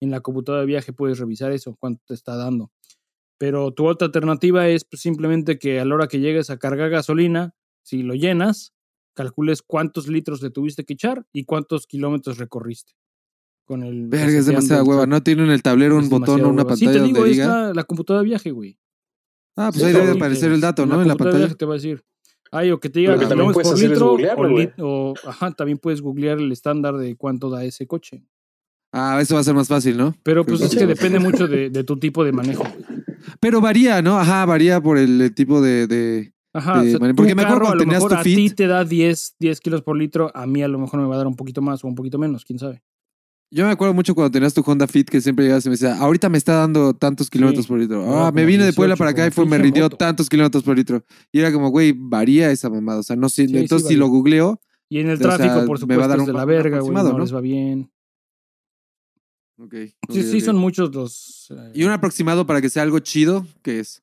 En 0.00 0.10
la 0.10 0.20
computadora 0.20 0.60
de 0.60 0.66
viaje 0.66 0.92
puedes 0.92 1.18
revisar 1.18 1.50
eso, 1.52 1.76
cuánto 1.80 2.02
te 2.06 2.14
está 2.14 2.36
dando. 2.36 2.70
Pero 3.38 3.72
tu 3.72 3.86
otra 3.86 4.06
alternativa 4.06 4.68
es 4.68 4.84
pues, 4.84 5.02
simplemente 5.02 5.58
que 5.58 5.80
a 5.80 5.84
la 5.84 5.94
hora 5.94 6.06
que 6.08 6.20
llegues 6.20 6.50
a 6.50 6.58
cargar 6.58 6.90
gasolina, 6.90 7.54
si 7.84 8.02
lo 8.02 8.14
llenas, 8.14 8.72
calcules 9.14 9.62
cuántos 9.62 10.06
litros 10.08 10.40
le 10.42 10.50
tuviste 10.50 10.84
que 10.84 10.94
echar 10.94 11.26
y 11.32 11.44
cuántos 11.44 11.86
kilómetros 11.86 12.38
recorriste. 12.38 12.92
Con 13.66 13.82
el 13.82 14.06
Verga, 14.06 14.38
es 14.38 14.46
demasiada 14.46 14.82
hueva. 14.84 15.02
truck. 15.02 15.10
No 15.10 15.22
tienen 15.22 15.46
en 15.46 15.50
el 15.52 15.62
tablero 15.62 15.98
un 15.98 16.08
botón 16.08 16.40
o 16.42 16.48
una 16.48 16.62
hueva. 16.62 16.76
Sí, 16.76 16.84
pantalla 16.86 17.02
te 17.02 17.06
digo, 17.08 17.18
donde 17.18 17.30
es 17.32 17.36
diga. 17.36 17.48
la, 17.48 17.74
la 17.74 17.84
computadora 17.84 18.22
de 18.22 18.28
viaje, 18.28 18.50
güey. 18.52 18.78
Ah, 19.56 19.70
pues 19.72 19.82
Sí, 19.82 19.88
ahí 19.88 19.92
debe 19.94 20.12
aparecer 20.12 20.52
el 20.52 20.60
dato, 20.60 20.86
¿no? 20.86 21.02
En 21.02 21.08
la 21.08 21.14
computadora 21.14 21.38
de 21.38 21.44
pantalla. 21.44 21.46
viaje 21.46 21.54
te 21.56 21.64
va 21.66 21.72
a 21.72 21.76
decir. 21.76 22.04
Ay, 22.52 22.70
o 22.70 22.78
que 22.78 22.88
te 22.88 23.00
diga 23.00 23.18
que 23.18 23.26
también 23.26 23.50
puedes 23.52 23.68
por 23.70 23.78
litro, 23.80 24.10
googlearlo, 24.10 24.44
o, 24.44 24.50
lit- 24.58 24.74
o, 24.78 25.14
ajá, 25.26 25.50
también 25.50 25.78
puedes 25.78 26.00
googlear 26.00 26.38
el 26.38 26.52
estándar 26.52 26.96
de 26.96 27.16
cuánto 27.16 27.50
da 27.50 27.64
ese 27.64 27.86
coche. 27.88 28.22
Ah, 28.92 29.18
eso 29.20 29.34
va 29.34 29.40
a 29.40 29.44
ser 29.44 29.54
más 29.54 29.66
fácil, 29.66 29.96
¿no? 29.96 30.14
Pero 30.22 30.44
pues 30.44 30.58
Creo 30.60 30.70
es 30.70 30.76
que 30.76 30.86
depende 30.86 31.18
mucho 31.18 31.48
de, 31.48 31.70
de 31.70 31.82
tu 31.84 31.98
tipo 31.98 32.24
de 32.24 32.30
manejo. 32.32 32.62
güey. 32.62 33.02
Pero 33.40 33.60
varía, 33.60 34.00
¿no? 34.00 34.16
Ajá, 34.18 34.44
varía 34.46 34.80
por 34.80 34.96
el, 34.96 35.20
el 35.20 35.34
tipo 35.34 35.60
de, 35.60 35.88
de- 35.88 36.32
Ajá, 36.52 36.80
de 36.82 36.88
o 36.88 36.90
sea, 36.92 37.00
mane- 37.00 37.12
tu 37.12 37.16
porque 37.16 37.34
me 37.34 37.42
acuerdo 37.42 37.64
carro 37.64 37.66
a 37.66 37.68
cuando 37.70 37.84
lo 37.84 37.88
tenías 37.90 38.02
mejor 38.04 38.10
tu 38.12 38.16
a 38.20 38.22
ti 38.22 38.50
te 38.50 38.66
da 38.68 38.84
10, 38.84 39.34
10 39.40 39.60
kilos 39.60 39.82
por 39.82 39.96
litro, 39.96 40.30
a 40.34 40.46
mí 40.46 40.62
a 40.62 40.68
lo 40.68 40.78
mejor 40.78 41.00
me 41.00 41.06
va 41.06 41.16
a 41.16 41.18
dar 41.18 41.26
un 41.26 41.34
poquito 41.36 41.60
más 41.60 41.82
o 41.84 41.88
un 41.88 41.96
poquito 41.96 42.18
menos, 42.18 42.44
quién 42.44 42.58
sabe. 42.60 42.82
Yo 43.50 43.64
me 43.64 43.70
acuerdo 43.70 43.94
mucho 43.94 44.14
cuando 44.14 44.30
tenías 44.32 44.52
tu 44.54 44.62
Honda 44.66 44.86
Fit 44.88 45.08
que 45.08 45.20
siempre 45.20 45.44
llegabas 45.44 45.64
y 45.66 45.68
me 45.68 45.74
decía, 45.74 45.96
ahorita 45.98 46.28
me 46.28 46.36
está 46.36 46.54
dando 46.54 46.94
tantos 46.94 47.30
kilómetros 47.30 47.64
Sí. 47.66 47.68
por 47.68 47.78
litro. 47.78 48.04
Ah, 48.24 48.32
me 48.32 48.44
vine 48.44 48.58
de 48.64 48.70
18, 48.70 48.76
Puebla 48.76 48.96
para 48.96 49.10
acá 49.12 49.26
y 49.26 49.30
fue, 49.30 49.46
me 49.46 49.56
rindió 49.58 49.84
moto. 49.84 49.96
tantos 49.96 50.28
kilómetros 50.28 50.64
por 50.64 50.76
litro. 50.76 51.04
Y 51.30 51.38
era 51.38 51.52
como, 51.52 51.68
güey, 51.70 51.94
varía 51.96 52.50
esa 52.50 52.68
mamada. 52.68 52.98
O 52.98 53.02
sea, 53.04 53.14
no 53.14 53.28
sé. 53.28 53.46
Sí, 53.46 53.52
sí, 53.52 53.58
entonces, 53.58 53.88
si 53.88 53.94
lo 53.94 54.08
googleo, 54.08 54.60
Y 54.88 54.98
en 54.98 55.08
el 55.08 55.14
O 55.14 55.18
sea, 55.18 55.36
tráfico, 55.36 55.64
por 55.66 55.86
me 55.86 55.96
va 55.96 56.04
a 56.04 56.06
supuesto, 56.06 56.08
dar 56.08 56.20
un 56.20 56.26
de 56.26 56.32
la 56.32 56.44
verga, 56.44 56.80
güey, 56.80 56.92
no 56.94 57.02
¿no? 57.12 57.18
les 57.20 57.34
va 57.34 57.40
bien. 57.40 57.90
Ok. 59.58 59.74
Sí, 60.10 60.22
sí, 60.22 60.40
son 60.40 60.56
muchos 60.56 60.94
los. 60.94 61.46
eh, 61.50 61.72
Y 61.74 61.84
un 61.84 61.90
aproximado 61.90 62.46
para 62.46 62.60
que 62.60 62.68
sea 62.68 62.82
algo 62.82 62.98
chido, 62.98 63.46
¿qué 63.62 63.80
es? 63.80 64.02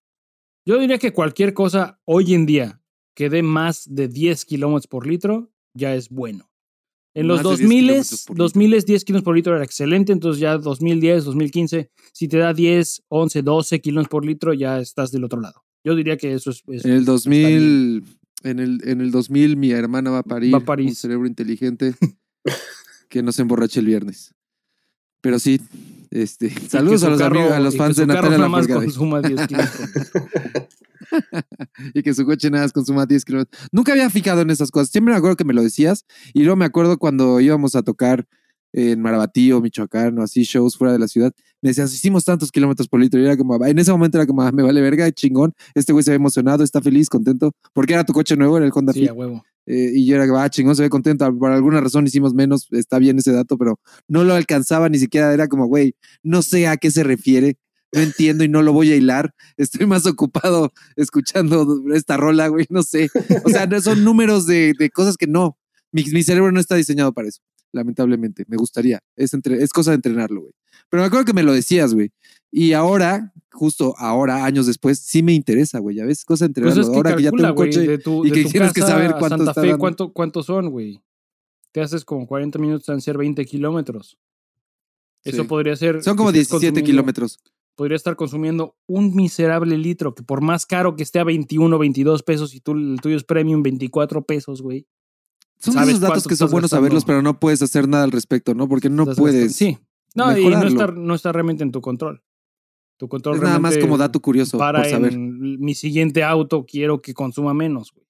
Yo 0.65 0.79
diría 0.79 0.97
que 0.97 1.11
cualquier 1.13 1.53
cosa 1.53 1.99
hoy 2.05 2.33
en 2.33 2.45
día 2.45 2.81
que 3.15 3.29
dé 3.29 3.43
más 3.43 3.83
de 3.93 4.07
10 4.07 4.45
kilómetros 4.45 4.87
por 4.87 5.05
litro 5.05 5.51
ya 5.75 5.93
es 5.93 6.09
bueno. 6.09 6.49
En 7.15 7.27
los 7.27 7.43
Más 7.43 7.43
de 7.43 7.49
10 7.49 7.59
2000, 7.69 7.79
kilómetros 7.85 8.23
por 8.25 8.35
litro. 8.35 8.43
2000 8.45 8.83
10 8.85 9.03
kilómetros 9.05 9.23
por 9.25 9.35
litro 9.35 9.55
era 9.55 9.63
excelente, 9.63 10.11
entonces 10.13 10.39
ya 10.41 10.57
2010, 10.57 11.25
2015, 11.25 11.89
si 12.11 12.27
te 12.27 12.37
da 12.37 12.53
10, 12.53 13.03
11, 13.07 13.41
12 13.43 13.81
kilómetros 13.81 14.09
por 14.09 14.25
litro, 14.25 14.53
ya 14.53 14.79
estás 14.79 15.11
del 15.11 15.23
otro 15.23 15.39
lado. 15.39 15.63
Yo 15.83 15.95
diría 15.95 16.17
que 16.17 16.33
eso 16.33 16.49
es... 16.49 16.63
es- 16.67 16.85
En 16.85 16.91
el 16.91 16.99
está 17.01 17.11
2000, 17.11 18.03
en 18.43 18.59
el, 18.59 18.79
en 18.85 19.01
el 19.01 19.11
2000 19.11 19.57
mi 19.57 19.71
hermana 19.71 20.09
va 20.09 20.19
a 20.19 20.23
parir, 20.23 20.53
Va 20.53 20.57
a 20.57 20.61
parir. 20.65 20.87
un 20.87 20.95
cerebro 20.95 21.27
inteligente 21.27 21.93
que 23.09 23.21
no 23.21 23.31
se 23.31 23.41
emborrache 23.43 23.79
el 23.79 23.85
viernes. 23.85 24.33
Pero 25.21 25.39
sí, 25.39 25.61
este, 26.09 26.49
saludos 26.67 27.03
a 27.03 27.09
los 27.09 27.19
carro- 27.19 27.35
amigos, 27.39 27.53
a 27.55 27.59
los 27.59 27.77
fans 27.77 27.95
de 27.95 28.07
Natalia 28.07 28.37
Lafourcade. 28.39 28.85
consuma 28.85 29.21
10 29.21 29.39
kilómetros. 29.47 29.89
y 31.93 32.03
que 32.03 32.13
su 32.13 32.25
coche 32.25 32.49
nada 32.49 32.65
más 32.65 32.73
consuma 32.73 33.05
10 33.05 33.25
kilómetros. 33.25 33.69
Nunca 33.71 33.91
había 33.91 34.09
fijado 34.09 34.41
en 34.41 34.49
esas 34.49 34.71
cosas. 34.71 34.89
Siempre 34.89 35.13
me 35.13 35.17
acuerdo 35.17 35.35
que 35.35 35.45
me 35.45 35.53
lo 35.53 35.61
decías. 35.61 36.05
Y 36.33 36.43
luego 36.43 36.55
me 36.55 36.65
acuerdo 36.65 36.97
cuando 36.97 37.39
íbamos 37.39 37.75
a 37.75 37.83
tocar 37.83 38.27
en 38.73 38.99
Marabatío, 39.01 39.61
Michoacán, 39.61 40.17
o 40.17 40.23
así, 40.23 40.43
shows 40.43 40.77
fuera 40.77 40.93
de 40.93 40.99
la 40.99 41.07
ciudad. 41.07 41.31
Me 41.61 41.69
decías, 41.69 41.93
hicimos 41.93 42.25
tantos 42.25 42.51
kilómetros 42.51 42.87
por 42.87 42.99
litro. 42.99 43.19
Y 43.19 43.25
era 43.25 43.37
como, 43.37 43.63
en 43.63 43.79
ese 43.79 43.91
momento 43.91 44.17
era 44.17 44.25
como, 44.25 44.41
ah, 44.41 44.51
me 44.51 44.63
vale 44.63 44.81
verga, 44.81 45.11
chingón. 45.11 45.53
Este 45.75 45.93
güey 45.93 46.03
se 46.03 46.11
ve 46.11 46.15
emocionado, 46.15 46.63
está 46.63 46.81
feliz, 46.81 47.07
contento. 47.07 47.51
Porque 47.71 47.93
era 47.93 48.03
tu 48.03 48.13
coche 48.13 48.35
nuevo, 48.35 48.57
era 48.57 48.65
el 48.65 48.71
Honda 48.73 48.91
Sí, 48.93 49.01
Fit. 49.01 49.09
a 49.09 49.13
huevo. 49.13 49.43
Eh, 49.65 49.91
y 49.93 50.05
yo 50.05 50.15
era, 50.15 50.43
ah, 50.43 50.49
chingón, 50.49 50.75
se 50.75 50.81
ve 50.81 50.89
contento. 50.89 51.31
Por 51.37 51.51
alguna 51.51 51.81
razón 51.81 52.05
hicimos 52.07 52.33
menos, 52.33 52.67
está 52.71 52.97
bien 52.97 53.19
ese 53.19 53.31
dato, 53.31 53.57
pero 53.57 53.79
no 54.07 54.23
lo 54.23 54.33
alcanzaba 54.33 54.89
ni 54.89 54.97
siquiera. 54.97 55.31
Era 55.33 55.47
como, 55.47 55.67
güey, 55.67 55.95
no 56.23 56.41
sé 56.41 56.67
a 56.67 56.77
qué 56.77 56.89
se 56.89 57.03
refiere. 57.03 57.57
No 57.93 58.01
entiendo 58.01 58.43
y 58.43 58.47
no 58.49 58.61
lo 58.61 58.73
voy 58.73 58.91
a 58.91 58.95
hilar. 58.95 59.33
Estoy 59.55 59.85
más 59.85 60.05
ocupado 60.05 60.71
escuchando 60.95 61.81
esta 61.93 62.17
rola, 62.17 62.47
güey, 62.47 62.65
no 62.69 62.81
sé. 62.83 63.09
O 63.45 63.49
sea, 63.49 63.69
son 63.81 64.03
números 64.03 64.45
de, 64.47 64.73
de 64.77 64.89
cosas 64.89 65.15
que 65.17 65.27
no. 65.27 65.57
Mi, 65.91 66.03
mi 66.05 66.23
cerebro 66.23 66.51
no 66.51 66.59
está 66.59 66.75
diseñado 66.75 67.13
para 67.13 67.27
eso, 67.27 67.41
lamentablemente. 67.71 68.45
Me 68.47 68.57
gustaría. 68.57 68.99
Es, 69.15 69.33
entre, 69.35 69.61
es 69.63 69.69
cosa 69.71 69.91
de 69.91 69.95
entrenarlo, 69.95 70.41
güey. 70.41 70.53
Pero 70.89 71.01
me 71.03 71.07
acuerdo 71.07 71.25
que 71.25 71.33
me 71.33 71.43
lo 71.43 71.53
decías, 71.53 71.93
güey. 71.93 72.11
Y 72.51 72.73
ahora, 72.73 73.31
justo 73.51 73.93
ahora, 73.97 74.43
años 74.45 74.65
después, 74.65 74.99
sí 74.99 75.21
me 75.23 75.33
interesa, 75.33 75.77
güey. 75.79 75.95
Ya 75.97 76.05
ves, 76.05 76.19
es 76.19 76.25
cosa 76.25 76.45
de 76.47 76.49
Pues 76.53 76.57
entrenarlo. 76.75 76.81
es 76.83 76.89
que 76.89 76.95
ahora 76.95 77.15
que 77.15 77.23
ya 77.23 77.31
tengo 77.31 77.53
güey, 77.53 77.69
coche. 77.69 77.81
de 77.87 77.97
tu, 77.99 78.25
y 78.25 78.29
de 78.31 78.35
que 78.37 78.43
tu 78.43 78.49
tienes 78.49 78.73
que 78.73 78.81
saber 78.81 79.11
cuánto 79.19 79.37
Santa 79.37 79.51
está 79.51 79.61
Fe, 79.61 79.67
dando. 79.67 79.79
¿cuánto, 79.79 80.13
¿cuántos 80.13 80.45
son, 80.47 80.69
güey? 80.69 80.99
Te 81.71 81.81
haces 81.81 82.03
como 82.05 82.25
40 82.27 82.57
minutos, 82.59 82.89
han 82.89 83.01
ser 83.01 83.17
20 83.17 83.45
kilómetros. 83.45 84.17
Eso 85.23 85.43
Sí. 85.43 85.47
podría 85.47 85.75
ser... 85.75 86.03
Son 86.03 86.17
como 86.17 86.31
que 86.31 86.39
estés 86.39 86.59
17 86.59 86.81
consumiendo- 86.81 86.85
kilómetros. 86.85 87.39
Podría 87.75 87.95
estar 87.95 88.15
consumiendo 88.15 88.75
un 88.85 89.15
miserable 89.15 89.77
litro, 89.77 90.13
que 90.13 90.23
por 90.23 90.41
más 90.41 90.65
caro 90.65 90.95
que 90.95 91.03
esté 91.03 91.19
a 91.19 91.23
21, 91.23 91.77
22 91.79 92.21
pesos 92.23 92.53
y 92.53 92.59
tú, 92.59 92.73
el 92.73 92.99
tuyo 93.01 93.17
es 93.17 93.23
premium 93.23 93.63
24 93.63 94.23
pesos, 94.23 94.61
güey. 94.61 94.87
Son 95.57 95.77
esos 95.77 95.99
datos 95.99 96.27
que 96.27 96.35
son 96.35 96.51
buenos 96.51 96.69
gastando. 96.69 96.85
saberlos, 96.85 97.05
pero 97.05 97.21
no 97.21 97.39
puedes 97.39 97.61
hacer 97.61 97.87
nada 97.87 98.03
al 98.03 98.11
respecto, 98.11 98.53
¿no? 98.53 98.67
Porque 98.67 98.89
no 98.89 99.05
puedes. 99.05 99.55
Sí. 99.55 99.77
No, 100.13 100.37
y 100.37 100.45
no 100.45 100.67
está, 100.67 100.87
no 100.87 101.15
está 101.15 101.31
realmente 101.31 101.63
en 101.63 101.71
tu 101.71 101.81
control. 101.81 102.21
Tu 102.97 103.07
control 103.07 103.37
es 103.37 103.41
nada 103.41 103.59
más 103.59 103.77
como 103.77 103.97
dato 103.97 104.19
curioso 104.21 104.57
para 104.57 104.81
por 104.81 104.89
saber. 104.89 105.13
en 105.13 105.59
mi 105.59 105.73
siguiente 105.73 106.23
auto 106.23 106.65
quiero 106.65 107.01
que 107.01 107.13
consuma 107.13 107.53
menos, 107.53 107.91
güey. 107.91 108.07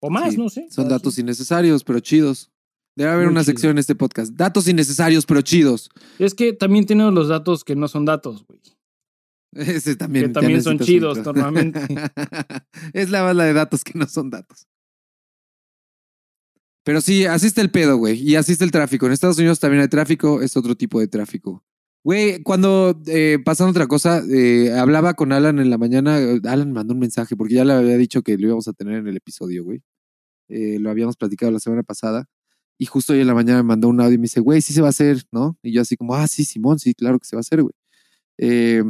O 0.00 0.10
más, 0.10 0.32
Sí, 0.32 0.38
no 0.38 0.48
sé. 0.48 0.66
Son 0.70 0.88
datos 0.88 1.18
innecesarios, 1.18 1.84
pero 1.84 2.00
chidos. 2.00 2.50
Debe 2.96 3.10
haber 3.10 3.26
Muy 3.26 3.32
una 3.32 3.40
chido. 3.42 3.52
sección 3.52 3.70
en 3.72 3.78
este 3.78 3.94
podcast. 3.94 4.32
Datos 4.34 4.68
innecesarios, 4.68 5.26
pero 5.26 5.42
chidos. 5.42 5.90
Es 6.18 6.34
que 6.34 6.52
también 6.52 6.86
tenemos 6.86 7.12
los 7.12 7.28
datos 7.28 7.64
que 7.64 7.74
no 7.74 7.88
son 7.88 8.04
datos, 8.04 8.44
güey. 8.46 8.60
Ese 9.52 9.96
también. 9.96 10.26
Que 10.26 10.32
también 10.32 10.62
son 10.62 10.78
chidos, 10.78 11.18
normalmente. 11.24 11.80
es 12.92 13.10
la 13.10 13.22
bala 13.22 13.44
de 13.44 13.52
datos 13.52 13.82
que 13.84 13.98
no 13.98 14.06
son 14.06 14.30
datos. 14.30 14.66
Pero 16.84 17.00
sí, 17.00 17.24
así 17.24 17.46
está 17.46 17.62
el 17.62 17.70
pedo, 17.70 17.96
güey. 17.96 18.20
Y 18.20 18.36
así 18.36 18.52
está 18.52 18.64
el 18.64 18.70
tráfico. 18.70 19.06
En 19.06 19.12
Estados 19.12 19.38
Unidos 19.38 19.58
también 19.58 19.82
hay 19.82 19.88
tráfico, 19.88 20.42
es 20.42 20.56
otro 20.56 20.74
tipo 20.76 21.00
de 21.00 21.08
tráfico. 21.08 21.64
Güey, 22.04 22.42
cuando 22.42 23.00
eh, 23.06 23.38
pasando 23.42 23.70
otra 23.70 23.86
cosa, 23.86 24.22
eh, 24.30 24.70
hablaba 24.78 25.14
con 25.14 25.32
Alan 25.32 25.58
en 25.58 25.70
la 25.70 25.78
mañana. 25.78 26.20
eh, 26.20 26.40
Alan 26.44 26.70
mandó 26.72 26.92
un 26.92 27.00
mensaje 27.00 27.34
porque 27.36 27.54
ya 27.54 27.64
le 27.64 27.72
había 27.72 27.96
dicho 27.96 28.22
que 28.22 28.36
lo 28.36 28.46
íbamos 28.48 28.68
a 28.68 28.74
tener 28.74 28.96
en 28.98 29.08
el 29.08 29.16
episodio, 29.16 29.64
güey. 29.64 29.82
Eh, 30.48 30.78
lo 30.78 30.90
habíamos 30.90 31.16
platicado 31.16 31.50
la 31.50 31.60
semana 31.60 31.82
pasada. 31.82 32.26
Y 32.78 32.86
justo 32.86 33.12
hoy 33.12 33.20
en 33.20 33.26
la 33.26 33.34
mañana 33.34 33.62
me 33.62 33.68
mandó 33.68 33.88
un 33.88 34.00
audio 34.00 34.14
y 34.14 34.18
me 34.18 34.22
dice, 34.22 34.40
güey, 34.40 34.60
sí 34.60 34.72
se 34.72 34.80
va 34.80 34.88
a 34.88 34.90
hacer, 34.90 35.22
¿no? 35.30 35.56
Y 35.62 35.72
yo 35.72 35.82
así 35.82 35.96
como, 35.96 36.14
ah, 36.14 36.26
sí, 36.26 36.44
Simón, 36.44 36.78
sí, 36.78 36.94
claro 36.94 37.18
que 37.18 37.26
se 37.26 37.36
va 37.36 37.40
a 37.40 37.42
hacer, 37.42 37.62
güey. 37.62 37.74
Eh, 38.38 38.82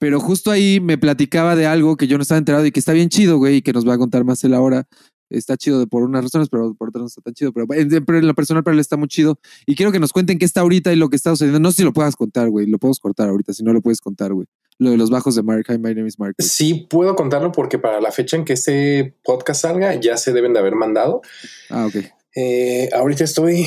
pero 0.00 0.18
justo 0.18 0.50
ahí 0.50 0.80
me 0.80 0.96
platicaba 0.96 1.54
de 1.56 1.66
algo 1.66 1.96
que 1.98 2.06
yo 2.06 2.16
no 2.16 2.22
estaba 2.22 2.38
enterado 2.38 2.64
y 2.64 2.72
que 2.72 2.80
está 2.80 2.94
bien 2.94 3.10
chido, 3.10 3.36
güey, 3.36 3.56
y 3.56 3.62
que 3.62 3.74
nos 3.74 3.86
va 3.86 3.94
a 3.94 3.98
contar 3.98 4.24
más 4.24 4.42
él 4.44 4.54
ahora. 4.54 4.88
Está 5.28 5.58
chido 5.58 5.78
de 5.78 5.86
por 5.86 6.02
unas 6.02 6.24
razones, 6.24 6.48
pero 6.48 6.74
por 6.74 6.88
otras 6.88 7.02
no 7.02 7.06
está 7.06 7.20
tan 7.20 7.34
chido. 7.34 7.52
Pero 7.52 7.66
en, 7.74 7.92
en 7.92 8.26
lo 8.26 8.34
personal 8.34 8.64
para 8.64 8.74
él 8.74 8.80
está 8.80 8.96
muy 8.96 9.08
chido. 9.08 9.38
Y 9.66 9.76
quiero 9.76 9.92
que 9.92 10.00
nos 10.00 10.12
cuenten 10.12 10.38
qué 10.38 10.46
está 10.46 10.62
ahorita 10.62 10.92
y 10.92 10.96
lo 10.96 11.10
que 11.10 11.16
está 11.16 11.30
sucediendo. 11.30 11.60
No 11.60 11.70
sé 11.70 11.76
si 11.76 11.84
lo 11.84 11.92
puedas 11.92 12.16
contar, 12.16 12.48
güey. 12.48 12.66
Lo 12.66 12.78
podemos 12.78 12.98
cortar 12.98 13.28
ahorita, 13.28 13.52
si 13.52 13.62
no 13.62 13.74
lo 13.74 13.82
puedes 13.82 14.00
contar, 14.00 14.32
güey. 14.32 14.46
Lo 14.78 14.90
de 14.90 14.96
los 14.96 15.10
bajos 15.10 15.34
de 15.34 15.42
Mark. 15.42 15.66
Hi, 15.68 15.78
my 15.78 15.94
name 15.94 16.08
is 16.08 16.18
Mark. 16.18 16.34
Sí 16.38 16.86
puedo 16.88 17.14
contarlo 17.14 17.52
porque 17.52 17.78
para 17.78 18.00
la 18.00 18.10
fecha 18.10 18.36
en 18.38 18.46
que 18.46 18.54
este 18.54 19.14
podcast 19.22 19.60
salga 19.62 19.94
ya 20.00 20.16
se 20.16 20.32
deben 20.32 20.54
de 20.54 20.58
haber 20.58 20.74
mandado. 20.74 21.20
Ah, 21.68 21.86
ok. 21.86 21.96
Eh, 22.36 22.88
ahorita 22.92 23.24
estoy, 23.24 23.66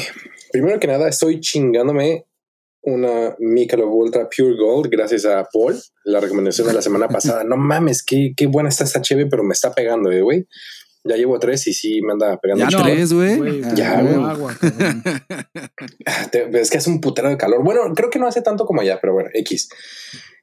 primero 0.51 0.79
que 0.79 0.87
nada, 0.87 1.09
estoy 1.09 1.39
chingándome 1.39 2.25
una 2.85 3.35
Michelob 3.39 3.93
Ultra 3.93 4.27
Pure 4.29 4.57
Gold 4.57 4.89
gracias 4.91 5.25
a 5.25 5.47
Paul, 5.51 5.79
la 6.03 6.19
recomendación 6.19 6.67
de 6.67 6.73
la 6.73 6.81
semana 6.81 7.07
pasada. 7.09 7.43
No 7.43 7.57
mames, 7.57 8.03
qué, 8.03 8.33
qué 8.35 8.47
buena 8.47 8.69
está 8.69 8.83
esta 8.83 9.01
chévere, 9.01 9.29
pero 9.29 9.43
me 9.43 9.53
está 9.53 9.73
pegando, 9.73 10.11
eh, 10.11 10.21
güey. 10.21 10.45
Ya 11.05 11.17
llevo 11.17 11.37
tres 11.37 11.67
y 11.67 11.73
sí 11.73 12.01
me 12.01 12.13
anda 12.13 12.37
pegando. 12.37 12.63
Ya 12.63 12.69
chido. 12.69 12.83
tres, 12.83 13.11
güey. 13.13 13.61
Ah, 13.63 13.73
Ya, 13.75 14.01
güey. 14.01 14.55
Es 16.61 16.69
que 16.69 16.77
hace 16.77 16.89
un 16.89 17.01
putero 17.01 17.27
de 17.29 17.35
calor. 17.35 17.61
Bueno, 17.61 17.81
creo 17.93 18.09
que 18.09 18.19
no 18.19 18.27
hace 18.27 18.41
tanto 18.41 18.65
como 18.65 18.79
allá, 18.79 18.99
pero 19.01 19.11
bueno, 19.13 19.29
X. 19.33 19.67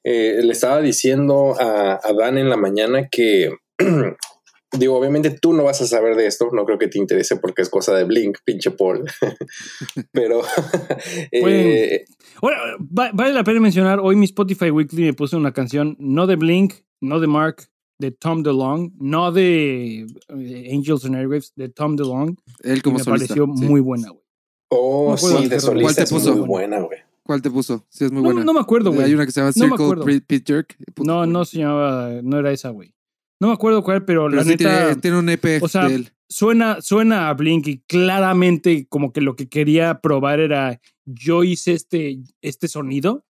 Eh, 0.04 0.40
le 0.42 0.52
estaba 0.52 0.82
diciendo 0.82 1.56
a, 1.58 1.98
a 2.02 2.12
Dan 2.12 2.36
en 2.36 2.50
la 2.50 2.58
mañana 2.58 3.08
que, 3.10 3.50
digo, 4.78 4.96
obviamente 4.96 5.30
tú 5.30 5.52
no 5.52 5.64
vas 5.64 5.80
a 5.80 5.86
saber 5.86 6.16
de 6.16 6.26
esto, 6.26 6.48
no 6.52 6.64
creo 6.64 6.78
que 6.78 6.88
te 6.88 6.98
interese 6.98 7.36
porque 7.36 7.62
es 7.62 7.68
cosa 7.68 7.94
de 7.94 8.04
Blink, 8.04 8.38
pinche 8.44 8.70
Paul. 8.70 9.04
pero 10.12 10.42
eh, 11.32 12.04
Ahora, 12.42 12.58
va- 12.80 13.10
vale 13.12 13.32
la 13.32 13.44
pena 13.44 13.60
mencionar, 13.60 14.00
hoy 14.00 14.16
mi 14.16 14.24
Spotify 14.26 14.70
Weekly 14.70 15.02
me 15.02 15.12
puso 15.12 15.36
una 15.36 15.52
canción, 15.52 15.96
no 15.98 16.26
de 16.26 16.36
Blink, 16.36 16.74
no 17.00 17.20
de 17.20 17.26
Mark, 17.26 17.68
de 17.98 18.10
Tom 18.12 18.42
DeLong, 18.42 18.92
no 18.98 19.30
de 19.32 20.06
eh, 20.28 20.70
Angels 20.72 21.04
and 21.04 21.16
Airwaves, 21.16 21.52
de 21.56 21.68
Tom 21.68 21.96
DeLong. 21.96 22.36
Él 22.62 22.82
como 22.82 22.98
me 22.98 23.04
solista. 23.04 23.34
pareció 23.34 23.44
sí. 23.56 23.64
muy 23.66 23.80
buena, 23.80 24.08
güey. 24.10 24.24
oh, 24.70 25.10
No 25.10 25.16
sí, 25.18 25.48
de 25.48 25.60
solista 25.60 25.82
¿Cuál 25.82 25.94
te 25.96 26.02
es 26.04 26.10
puso? 26.10 26.36
muy 26.36 26.46
buena, 26.46 26.80
güey. 26.80 26.98
¿Cuál 27.22 27.42
te 27.42 27.50
puso? 27.50 27.84
Sí, 27.90 28.04
es 28.06 28.10
muy 28.12 28.22
No, 28.22 28.28
buena. 28.30 28.44
no 28.44 28.52
me 28.54 28.60
acuerdo, 28.60 28.90
güey. 28.92 29.04
Hay 29.06 29.14
una 29.14 29.24
que 29.26 29.32
se 29.32 29.40
llama 29.40 29.52
No 29.54 29.64
Circle 29.66 29.84
acuerdo. 29.84 30.04
Pit- 30.26 30.46
Jerk. 30.46 30.76
Puta, 30.94 31.06
No, 31.12 31.26
no 31.26 31.44
se 31.44 31.58
llamaba, 31.58 32.10
no 32.22 32.38
era 32.38 32.50
esa, 32.52 32.70
güey. 32.70 32.92
No 33.40 33.48
me 33.48 33.54
acuerdo 33.54 33.82
cuál, 33.82 34.04
pero, 34.04 34.26
Pero 34.26 34.36
la 34.36 34.42
sí 34.44 34.50
neta 34.50 34.86
tiene, 34.86 34.96
tiene 35.00 35.18
un 35.18 35.28
EP 35.30 35.62
o 35.62 35.68
sea, 35.68 35.88
de 35.88 35.94
él. 35.94 36.12
suena, 36.28 36.80
suena 36.82 37.30
a 37.30 37.34
Blink 37.34 37.66
y 37.66 37.78
claramente 37.80 38.86
como 38.86 39.12
que 39.12 39.22
lo 39.22 39.34
que 39.34 39.48
quería 39.48 40.00
probar 40.00 40.40
era 40.40 40.80
yo 41.06 41.42
hice 41.42 41.72
este, 41.72 42.18
este 42.42 42.68
sonido, 42.68 43.24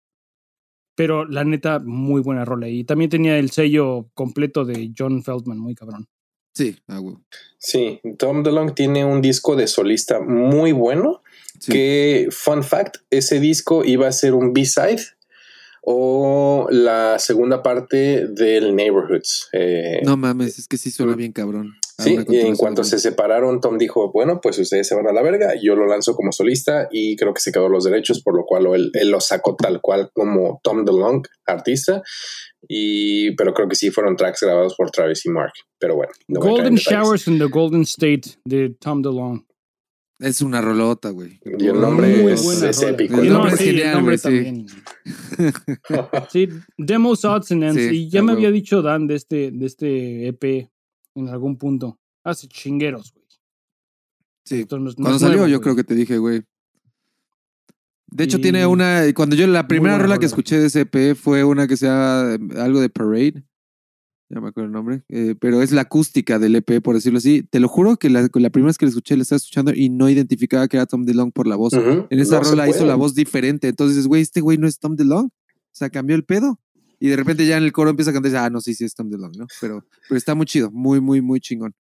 pero 0.96 1.26
la 1.26 1.44
neta, 1.44 1.78
muy 1.78 2.22
buena 2.22 2.44
rola. 2.44 2.68
Y 2.68 2.84
también 2.84 3.10
tenía 3.10 3.38
el 3.38 3.50
sello 3.50 4.10
completo 4.14 4.64
de 4.64 4.90
John 4.96 5.22
Feldman, 5.22 5.58
muy 5.58 5.74
cabrón. 5.74 6.08
Sí, 6.54 6.76
ah. 6.88 7.00
Sí, 7.58 8.00
Tom 8.18 8.42
DeLonge 8.42 8.72
tiene 8.72 9.04
un 9.04 9.20
disco 9.20 9.54
de 9.54 9.68
solista 9.68 10.20
muy 10.20 10.72
bueno. 10.72 11.22
Sí. 11.60 11.72
Que, 11.72 12.28
fun 12.30 12.64
fact, 12.64 12.96
ese 13.10 13.38
disco 13.38 13.84
iba 13.84 14.08
a 14.08 14.12
ser 14.12 14.34
un 14.34 14.52
B-side 14.52 15.02
o 15.82 16.66
la 16.70 17.18
segunda 17.18 17.62
parte 17.62 18.26
del 18.28 18.74
Neighborhoods. 18.74 19.48
Eh, 19.52 20.00
No 20.04 20.16
mames, 20.16 20.58
es 20.58 20.68
que 20.68 20.76
sí 20.76 20.90
suena 20.90 21.14
bien 21.14 21.32
cabrón. 21.32 21.74
Sí, 22.00 22.16
y 22.28 22.36
en 22.36 22.54
cuanto 22.54 22.84
se 22.84 23.00
separaron, 23.00 23.60
Tom 23.60 23.76
dijo, 23.76 24.12
bueno, 24.12 24.40
pues 24.40 24.56
ustedes 24.60 24.86
se 24.86 24.94
van 24.94 25.08
a 25.08 25.12
la 25.12 25.20
verga, 25.20 25.54
yo 25.60 25.74
lo 25.74 25.84
lanzo 25.88 26.14
como 26.14 26.30
solista 26.30 26.86
y 26.92 27.16
creo 27.16 27.34
que 27.34 27.40
se 27.40 27.50
quedó 27.50 27.68
los 27.68 27.82
derechos, 27.82 28.22
por 28.22 28.36
lo 28.36 28.44
cual 28.44 28.66
él, 28.72 28.92
él 28.94 29.10
lo 29.10 29.20
sacó 29.20 29.56
tal 29.56 29.80
cual 29.80 30.10
como 30.12 30.60
Tom 30.62 30.84
DeLonge, 30.84 31.28
artista, 31.44 32.02
y 32.68 33.32
pero 33.32 33.52
creo 33.52 33.68
que 33.68 33.74
sí 33.74 33.90
fueron 33.90 34.14
tracks 34.14 34.42
grabados 34.42 34.76
por 34.76 34.92
Travis 34.92 35.26
y 35.26 35.30
Mark, 35.30 35.52
pero 35.80 35.96
bueno. 35.96 36.12
no 36.28 36.38
Golden. 36.38 36.76
Showers 36.76 37.26
in 37.26 37.38
the 37.38 37.46
Golden 37.46 37.82
State 37.82 38.38
de 38.44 38.70
Tom 38.78 39.02
DeLonge. 39.02 39.47
Es 40.20 40.40
una 40.42 40.60
rolota, 40.60 41.10
güey. 41.10 41.38
Y 41.58 41.66
el 41.66 41.80
nombre 41.80 42.22
Muy 42.22 42.32
es, 42.32 42.42
buena 42.42 42.70
es 42.70 42.82
épico. 42.82 43.20
El 43.20 43.28
¿no? 43.28 43.34
nombre 43.34 43.52
es 43.52 43.58
sí, 43.60 43.68
el 43.68 43.76
genial, 43.76 43.94
nombre 43.94 44.16
güey, 44.16 44.18
sí. 44.18 44.44
también. 44.44 44.66
Sí, 46.32 46.48
Demos 46.76 47.24
Odds 47.24 47.52
and 47.52 47.62
Ends. 47.62 47.80
Sí, 47.82 47.88
y 47.96 48.08
ya 48.08 48.20
me 48.22 48.28
huevo. 48.32 48.38
había 48.38 48.50
dicho 48.50 48.82
Dan 48.82 49.06
de 49.06 49.14
este, 49.14 49.50
de 49.52 49.66
este 49.66 50.26
EP 50.28 50.68
en 51.14 51.28
algún 51.28 51.56
punto. 51.56 51.98
Hace 52.24 52.48
chingueros, 52.48 53.12
güey. 53.12 53.24
Sí. 54.44 54.60
Esto 54.62 54.78
no 54.78 54.90
es- 54.90 54.98
no 54.98 55.04
Cuando 55.04 55.18
salió, 55.20 55.36
nuevo, 55.36 55.48
yo 55.50 55.58
güey. 55.58 55.62
creo 55.64 55.76
que 55.76 55.84
te 55.84 55.94
dije, 55.94 56.18
güey. 56.18 56.42
De 58.10 58.24
hecho, 58.24 58.38
Y- 58.38 58.40
tiene 58.40 58.66
una. 58.66 59.02
Cuando 59.14 59.36
yo 59.36 59.46
la 59.46 59.68
primera 59.68 59.98
rola 59.98 60.18
que 60.18 60.26
escuché 60.26 60.58
de 60.58 60.66
ese 60.66 60.80
EP 60.80 61.14
fue 61.14 61.44
una 61.44 61.68
que 61.68 61.76
sea 61.76 62.34
eh, 62.34 62.38
algo 62.60 62.80
de 62.80 62.88
Parade. 62.88 63.44
Ya 64.30 64.40
me 64.40 64.48
acuerdo 64.48 64.66
el 64.66 64.72
nombre. 64.72 65.02
eh, 65.08 65.34
pero 65.40 65.62
es 65.62 65.72
la 65.72 65.82
acústica 65.82 66.38
del 66.38 66.56
EP, 66.56 66.82
por 66.82 66.94
decirlo 66.94 67.18
así. 67.18 67.42
Te 67.42 67.60
lo 67.60 67.68
juro 67.68 67.96
que 67.96 68.10
la, 68.10 68.28
la 68.34 68.50
primera 68.50 68.68
vez 68.68 68.76
que 68.78 68.84
la 68.84 68.90
escuché, 68.90 69.16
la 69.16 69.22
estaba 69.22 69.38
escuchando 69.38 69.72
y 69.74 69.88
no 69.88 70.08
identificaba 70.10 70.68
que 70.68 70.76
era 70.76 70.84
Tom 70.86 71.04
DeLonge 71.04 71.32
por 71.32 71.46
la 71.46 71.56
voz. 71.56 71.72
En 71.72 72.06
esa 72.18 72.40
no 72.40 72.50
rola 72.50 72.68
hizo 72.68 72.84
la 72.84 72.94
voz 72.94 73.14
diferente. 73.14 73.68
Entonces, 73.68 73.96
dices, 73.96 74.06
güey, 74.08 74.20
este 74.22 74.40
güey 74.42 74.58
no 74.58 74.66
es 74.68 74.78
Tom 74.78 74.96
DeLonge. 74.96 75.28
O 75.30 75.72
sea, 75.78 75.88
cambió 75.90 76.14
el 76.14 76.24
pedo. 76.24 76.60
Y 77.00 77.08
de 77.08 77.16
repente 77.16 77.46
ya 77.46 77.56
en 77.56 77.62
el 77.64 77.72
coro 77.72 77.90
empieza 77.90 78.10
a 78.10 78.14
cantar 78.14 78.28
y 78.28 78.32
dice, 78.32 78.44
ah, 78.44 78.50
no, 78.50 78.60
sí, 78.60 78.74
sí 78.74 78.84
es 78.84 78.94
Tom 78.94 79.08
DeLonge, 79.08 79.38
¿no? 79.38 79.46
Pero, 79.60 79.84
pero 80.08 80.18
está 80.18 80.34
muy 80.34 80.46
chido, 80.46 80.70
muy, 80.72 81.00
muy, 81.00 81.22
muy 81.22 81.40
chingón. 81.40 81.72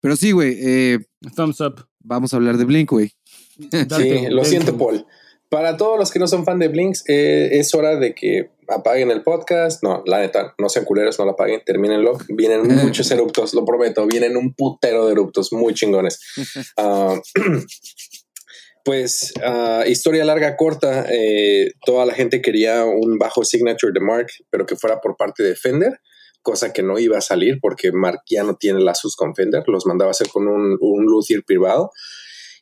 Pero 0.00 0.16
sí, 0.16 0.32
güey, 0.32 0.56
eh, 0.60 0.98
Thumbs 1.36 1.60
up. 1.60 1.86
vamos 2.00 2.32
a 2.32 2.36
hablar 2.36 2.56
de 2.56 2.64
Blink, 2.64 2.90
güey. 2.90 3.12
Sí, 3.58 4.26
lo 4.30 4.44
siento, 4.44 4.76
Paul. 4.76 5.06
Para 5.48 5.76
todos 5.76 5.98
los 5.98 6.10
que 6.10 6.18
no 6.18 6.26
son 6.26 6.44
fan 6.46 6.58
de 6.58 6.68
Blinks, 6.68 7.04
eh, 7.08 7.50
es 7.58 7.74
hora 7.74 7.96
de 7.96 8.14
que 8.14 8.50
apaguen 8.68 9.10
el 9.10 9.22
podcast. 9.22 9.82
No, 9.82 10.02
la 10.06 10.20
neta, 10.20 10.54
no 10.58 10.68
sean 10.68 10.84
culeros, 10.84 11.18
no 11.18 11.24
lo 11.24 11.32
apaguen, 11.32 11.62
termínenlo. 11.64 12.18
Vienen 12.28 12.62
muchos 12.84 13.10
eruptos, 13.10 13.54
lo 13.54 13.64
prometo. 13.64 14.06
Vienen 14.06 14.36
un 14.36 14.54
putero 14.54 15.06
de 15.06 15.12
eruptos 15.12 15.52
muy 15.52 15.74
chingones. 15.74 16.20
Ah, 16.76 17.20
pues, 18.84 19.32
ah, 19.44 19.84
historia 19.86 20.24
larga, 20.24 20.56
corta. 20.56 21.06
eh, 21.10 21.72
toda 21.84 22.06
la 22.06 22.14
gente 22.14 22.40
quería 22.40 22.84
un 22.84 23.18
bajo 23.18 23.44
signature 23.44 23.92
de 23.92 24.00
Mark, 24.00 24.28
pero 24.50 24.66
que 24.66 24.76
fuera 24.76 25.00
por 25.00 25.16
parte 25.16 25.42
de 25.42 25.54
Fender, 25.54 26.00
cosa 26.42 26.72
que 26.72 26.82
no 26.82 26.98
iba 26.98 27.18
a 27.18 27.20
salir 27.20 27.58
porque 27.60 27.92
Mark 27.92 28.20
ya 28.28 28.42
no 28.42 28.56
tiene 28.56 28.80
lazos 28.80 29.16
con 29.16 29.34
Fender. 29.34 29.62
Los 29.66 29.86
mandaba 29.86 30.10
a 30.10 30.12
hacer 30.12 30.28
con 30.28 30.48
un, 30.48 30.76
un 30.80 31.04
luthier 31.06 31.42
privado. 31.44 31.90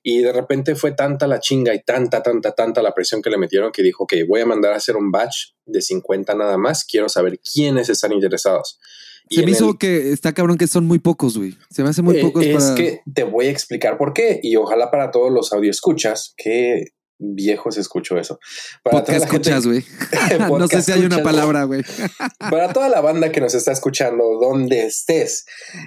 Y 0.03 0.23
de 0.23 0.33
repente 0.33 0.75
fue 0.75 0.93
tanta 0.93 1.27
la 1.27 1.41
chinga 1.41 1.75
y 1.75 1.83
tanta, 1.83 2.23
tanta, 2.23 2.53
tanta 2.53 2.83
la 2.83 2.95
presión 2.95 3.21
que 3.21 3.29
le 3.31 3.37
metieron 3.37 3.71
que 3.71 3.83
dijo 3.83 4.07
que 4.07 4.25
voy 4.25 4.41
a 4.41 4.47
mandar 4.47 4.73
a 4.73 4.77
hacer 4.77 4.97
un 4.97 5.11
batch 5.11 5.53
de 5.67 5.83
50 5.83 6.35
nada 6.35 6.57
más. 6.57 6.85
Quiero 6.85 7.09
saber 7.09 7.39
quiénes 7.41 7.89
están 7.91 8.13
interesados. 8.13 8.79
Y 9.29 9.37
Se 9.37 9.45
me 9.45 9.51
hizo 9.53 9.71
el- 9.71 9.79
que 9.79 10.11
está 10.13 10.33
cabrón 10.33 10.59
que 10.59 10.67
son 10.67 10.87
muy 10.87 10.99
pocos, 10.99 11.37
güey. 11.39 11.57
Se 11.71 11.83
me 11.83 11.91
hace 11.91 12.03
muy 12.03 12.17
eh, 12.17 12.21
pocos 12.23 12.45
es 12.45 12.65
para. 12.65 12.75
que 12.75 13.01
te 13.15 13.25
voy 13.25 13.47
a 13.47 13.51
explicar 13.51 13.97
por 13.99 14.13
qué. 14.13 14.41
Y 14.43 14.57
ojalá 14.57 14.91
para 14.91 15.11
todos 15.11 15.31
los 15.31 15.53
audioscuchas, 15.53 16.35
que 16.37 16.87
viejos 17.21 17.77
escucho 17.77 18.19
eso. 18.19 18.41
Para 18.83 18.99
Podcast 18.99 19.25
escuchas, 19.27 19.67
güey. 19.67 19.85
no 20.59 20.67
sé 20.67 20.83
si 20.83 20.93
hay 20.93 21.05
una 21.05 21.23
palabra, 21.23 21.65
güey. 21.65 21.83
Para 22.51 22.73
toda 22.73 22.89
la 22.89 23.01
banda 23.01 23.31
que 23.31 23.41
nos 23.41 23.55
está 23.55 23.73
escuchando, 23.73 24.39
donde 24.41 24.87
estés, 24.87 25.45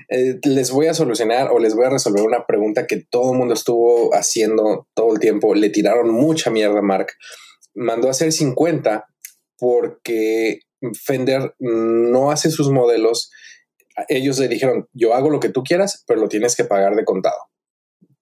eh, 0.09 0.39
les 0.43 0.71
voy 0.71 0.87
a 0.87 0.93
solucionar 0.93 1.49
o 1.51 1.59
les 1.59 1.75
voy 1.75 1.85
a 1.85 1.89
resolver 1.89 2.23
una 2.23 2.45
pregunta 2.45 2.87
que 2.87 3.03
todo 3.09 3.33
el 3.33 3.37
mundo 3.39 3.55
estuvo 3.55 4.13
haciendo 4.15 4.87
todo 4.93 5.13
el 5.13 5.19
tiempo. 5.19 5.55
Le 5.55 5.69
tiraron 5.69 6.09
mucha 6.11 6.51
mierda 6.51 6.79
a 6.79 6.83
Mark. 6.83 7.07
Mandó 7.73 8.07
a 8.07 8.11
hacer 8.11 8.31
50 8.31 9.05
porque 9.57 10.59
Fender 10.93 11.55
no 11.59 12.31
hace 12.31 12.51
sus 12.51 12.69
modelos. 12.69 13.31
Ellos 14.09 14.39
le 14.39 14.47
dijeron, 14.47 14.87
yo 14.93 15.13
hago 15.13 15.29
lo 15.29 15.39
que 15.39 15.49
tú 15.49 15.63
quieras, 15.63 16.03
pero 16.07 16.19
lo 16.19 16.27
tienes 16.27 16.55
que 16.55 16.65
pagar 16.65 16.95
de 16.95 17.05
contado. 17.05 17.37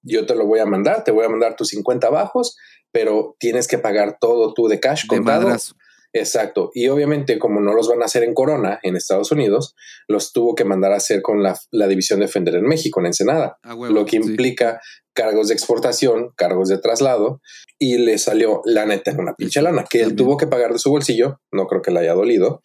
Yo 0.03 0.25
te 0.25 0.36
lo 0.36 0.46
voy 0.46 0.60
a 0.60 0.65
mandar, 0.65 1.03
te 1.03 1.12
voy 1.12 1.25
a 1.25 1.30
mandar 1.30 1.56
tus 1.56 1.70
50 1.70 2.10
bajos, 2.10 2.58
pero 2.91 3.36
tienes 3.39 3.67
que 3.67 3.77
pagar 3.77 4.17
todo 4.19 4.53
tú 4.53 4.67
de 4.67 4.79
cash 4.79 5.03
De 5.03 5.07
contado. 5.17 5.43
madrazo. 5.43 5.75
Exacto. 6.13 6.71
Y 6.74 6.89
obviamente, 6.89 7.39
como 7.39 7.62
no 7.62 7.74
los 7.74 7.88
van 7.88 8.01
a 8.01 8.05
hacer 8.05 8.24
en 8.24 8.33
Corona, 8.33 8.79
en 8.83 8.98
Estados 8.98 9.31
Unidos, 9.31 9.75
los 10.10 10.33
tuvo 10.33 10.55
que 10.55 10.65
mandar 10.65 10.91
a 10.91 10.98
hacer 10.98 11.21
con 11.21 11.41
la, 11.41 11.57
la 11.71 11.88
división 11.88 12.19
de 12.19 12.27
Fender 12.27 12.55
en 12.55 12.65
México, 12.65 13.00
en 13.00 13.05
Ensenada, 13.07 13.57
huevo, 13.63 13.93
lo 13.93 14.05
que 14.05 14.21
sí. 14.21 14.29
implica 14.29 14.81
cargos 15.13 15.48
de 15.48 15.53
exportación, 15.53 16.31
cargos 16.36 16.67
de 16.67 16.79
traslado, 16.79 17.41
y 17.79 17.98
le 17.98 18.17
salió 18.17 18.62
la 18.65 18.86
neta 18.86 19.12
en 19.12 19.21
una 19.21 19.36
pinche 19.36 19.62
lana, 19.62 19.86
que 19.89 20.01
él 20.01 20.15
tuvo 20.15 20.36
que 20.38 20.48
pagar 20.48 20.74
de 20.74 20.79
su 20.79 20.89
bolsillo. 20.89 21.39
No 21.51 21.65
creo 21.67 21.81
que 21.81 21.91
le 21.91 22.01
haya 22.01 22.13
dolido, 22.13 22.62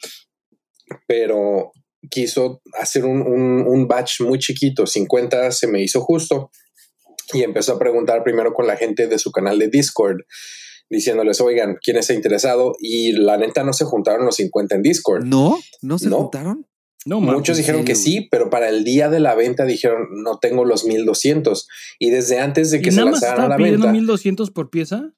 pero 1.07 1.71
quiso 2.11 2.61
hacer 2.81 3.05
un, 3.05 3.23
un, 3.23 3.65
un 3.67 3.89
batch 3.89 4.21
muy 4.23 4.39
chiquito, 4.39 4.87
50 4.87 5.53
se 5.53 5.67
me 5.69 5.83
hizo 5.83 6.01
justo, 6.01 6.51
y 7.33 7.43
empezó 7.43 7.75
a 7.75 7.79
preguntar 7.79 8.23
primero 8.25 8.53
con 8.55 8.67
la 8.67 8.77
gente 8.77 9.07
de 9.07 9.19
su 9.19 9.31
canal 9.33 9.59
de 9.59 9.69
Discord 9.69 10.19
diciéndoles, 10.89 11.41
oigan, 11.41 11.79
¿quién 11.83 11.97
está 11.97 12.15
interesado? 12.15 12.75
Y 12.79 13.13
la 13.13 13.37
neta 13.37 13.65
no 13.65 13.73
se 13.73 13.85
juntaron 13.85 14.25
los 14.25 14.37
50 14.37 14.77
en 14.77 14.83
Discord. 14.83 15.25
¿No? 15.25 15.59
¿No 15.83 15.99
se 15.99 16.09
No. 16.09 16.19
juntaron? 16.19 16.67
No. 17.05 17.21
Muchos 17.21 17.57
dijeron 17.57 17.85
que 17.85 17.95
sí, 17.95 18.29
pero 18.31 18.51
para 18.51 18.69
el 18.69 18.83
día 18.85 19.09
de 19.09 19.21
la 19.21 19.35
venta 19.37 19.65
dijeron, 19.65 20.09
no 20.23 20.39
tengo 20.39 20.65
los 20.65 20.85
1200. 20.85 21.69
Y 22.01 22.11
desde 22.11 22.39
antes 22.41 22.71
de 22.73 22.81
que 22.83 22.89
¿Y 22.89 22.93
se 22.93 23.03
lanzaran 23.05 23.45
a 23.45 23.49
la 23.49 23.57
pidiendo 23.57 23.87
venta, 23.87 23.93
1200 23.93 24.51
por 24.51 24.71
pieza? 24.71 25.13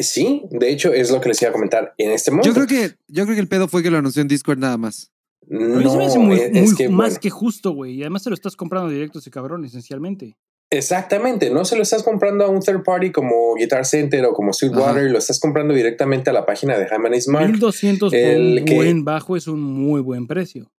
sí, 0.00 0.42
de 0.50 0.70
hecho 0.70 0.92
es 0.92 1.10
lo 1.10 1.20
que 1.20 1.30
les 1.30 1.42
iba 1.42 1.48
a 1.50 1.52
comentar 1.52 1.94
en 1.98 2.12
este 2.12 2.30
momento. 2.30 2.48
Yo 2.48 2.54
creo 2.54 2.66
que, 2.68 2.94
yo 3.08 3.24
creo 3.24 3.34
que 3.34 3.40
el 3.40 3.48
pedo 3.48 3.66
fue 3.68 3.82
que 3.82 3.90
lo 3.90 3.98
anunció 3.98 4.22
en 4.22 4.28
Discord 4.28 4.58
nada 4.58 4.76
más. 4.76 5.10
A 5.50 5.54
mí 5.54 5.82
no, 5.84 5.90
se 5.90 5.96
me 5.96 6.06
hace 6.06 6.18
muy, 6.18 6.36
es, 6.38 6.50
es 6.54 6.68
muy- 6.68 6.76
que, 6.76 6.88
más 6.88 7.08
bueno, 7.10 7.20
que 7.20 7.30
justo, 7.30 7.72
güey. 7.72 7.94
Y 7.94 8.02
además 8.02 8.22
te 8.22 8.30
lo 8.30 8.34
estás 8.34 8.54
comprando 8.54 8.88
directo 8.90 9.18
ese 9.18 9.30
cabrón, 9.30 9.64
esencialmente. 9.64 10.36
Exactamente, 10.70 11.48
no 11.48 11.64
se 11.64 11.76
lo 11.76 11.82
estás 11.82 12.02
comprando 12.02 12.44
a 12.44 12.48
un 12.48 12.60
third 12.60 12.82
party 12.82 13.10
como 13.10 13.54
Guitar 13.54 13.86
Center 13.86 14.24
o 14.26 14.34
como 14.34 14.52
Sweetwater, 14.52 15.10
lo 15.10 15.18
estás 15.18 15.40
comprando 15.40 15.72
directamente 15.72 16.28
a 16.28 16.34
la 16.34 16.44
página 16.44 16.78
de 16.78 16.86
Hammond 16.90 17.16
Mark. 17.28 17.46
1200 17.50 18.10
por 18.12 18.18
el 18.18 18.58
un 18.60 18.64
que- 18.66 18.74
buen 18.74 19.04
bajo 19.04 19.36
es 19.36 19.46
un 19.46 19.60
muy 19.62 20.02
buen 20.02 20.26
precio. 20.26 20.70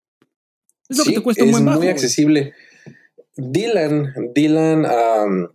Es 0.88 0.98
lo 0.98 1.04
Sí, 1.06 1.10
que 1.12 1.16
te 1.18 1.24
cuesta 1.24 1.44
un 1.44 1.50
es 1.50 1.54
buen 1.54 1.66
bajo. 1.66 1.78
muy 1.80 1.88
güey. 1.88 1.94
accesible. 1.94 2.54
Dylan, 3.36 4.14
Dylan 4.36 4.86
um, 4.86 5.48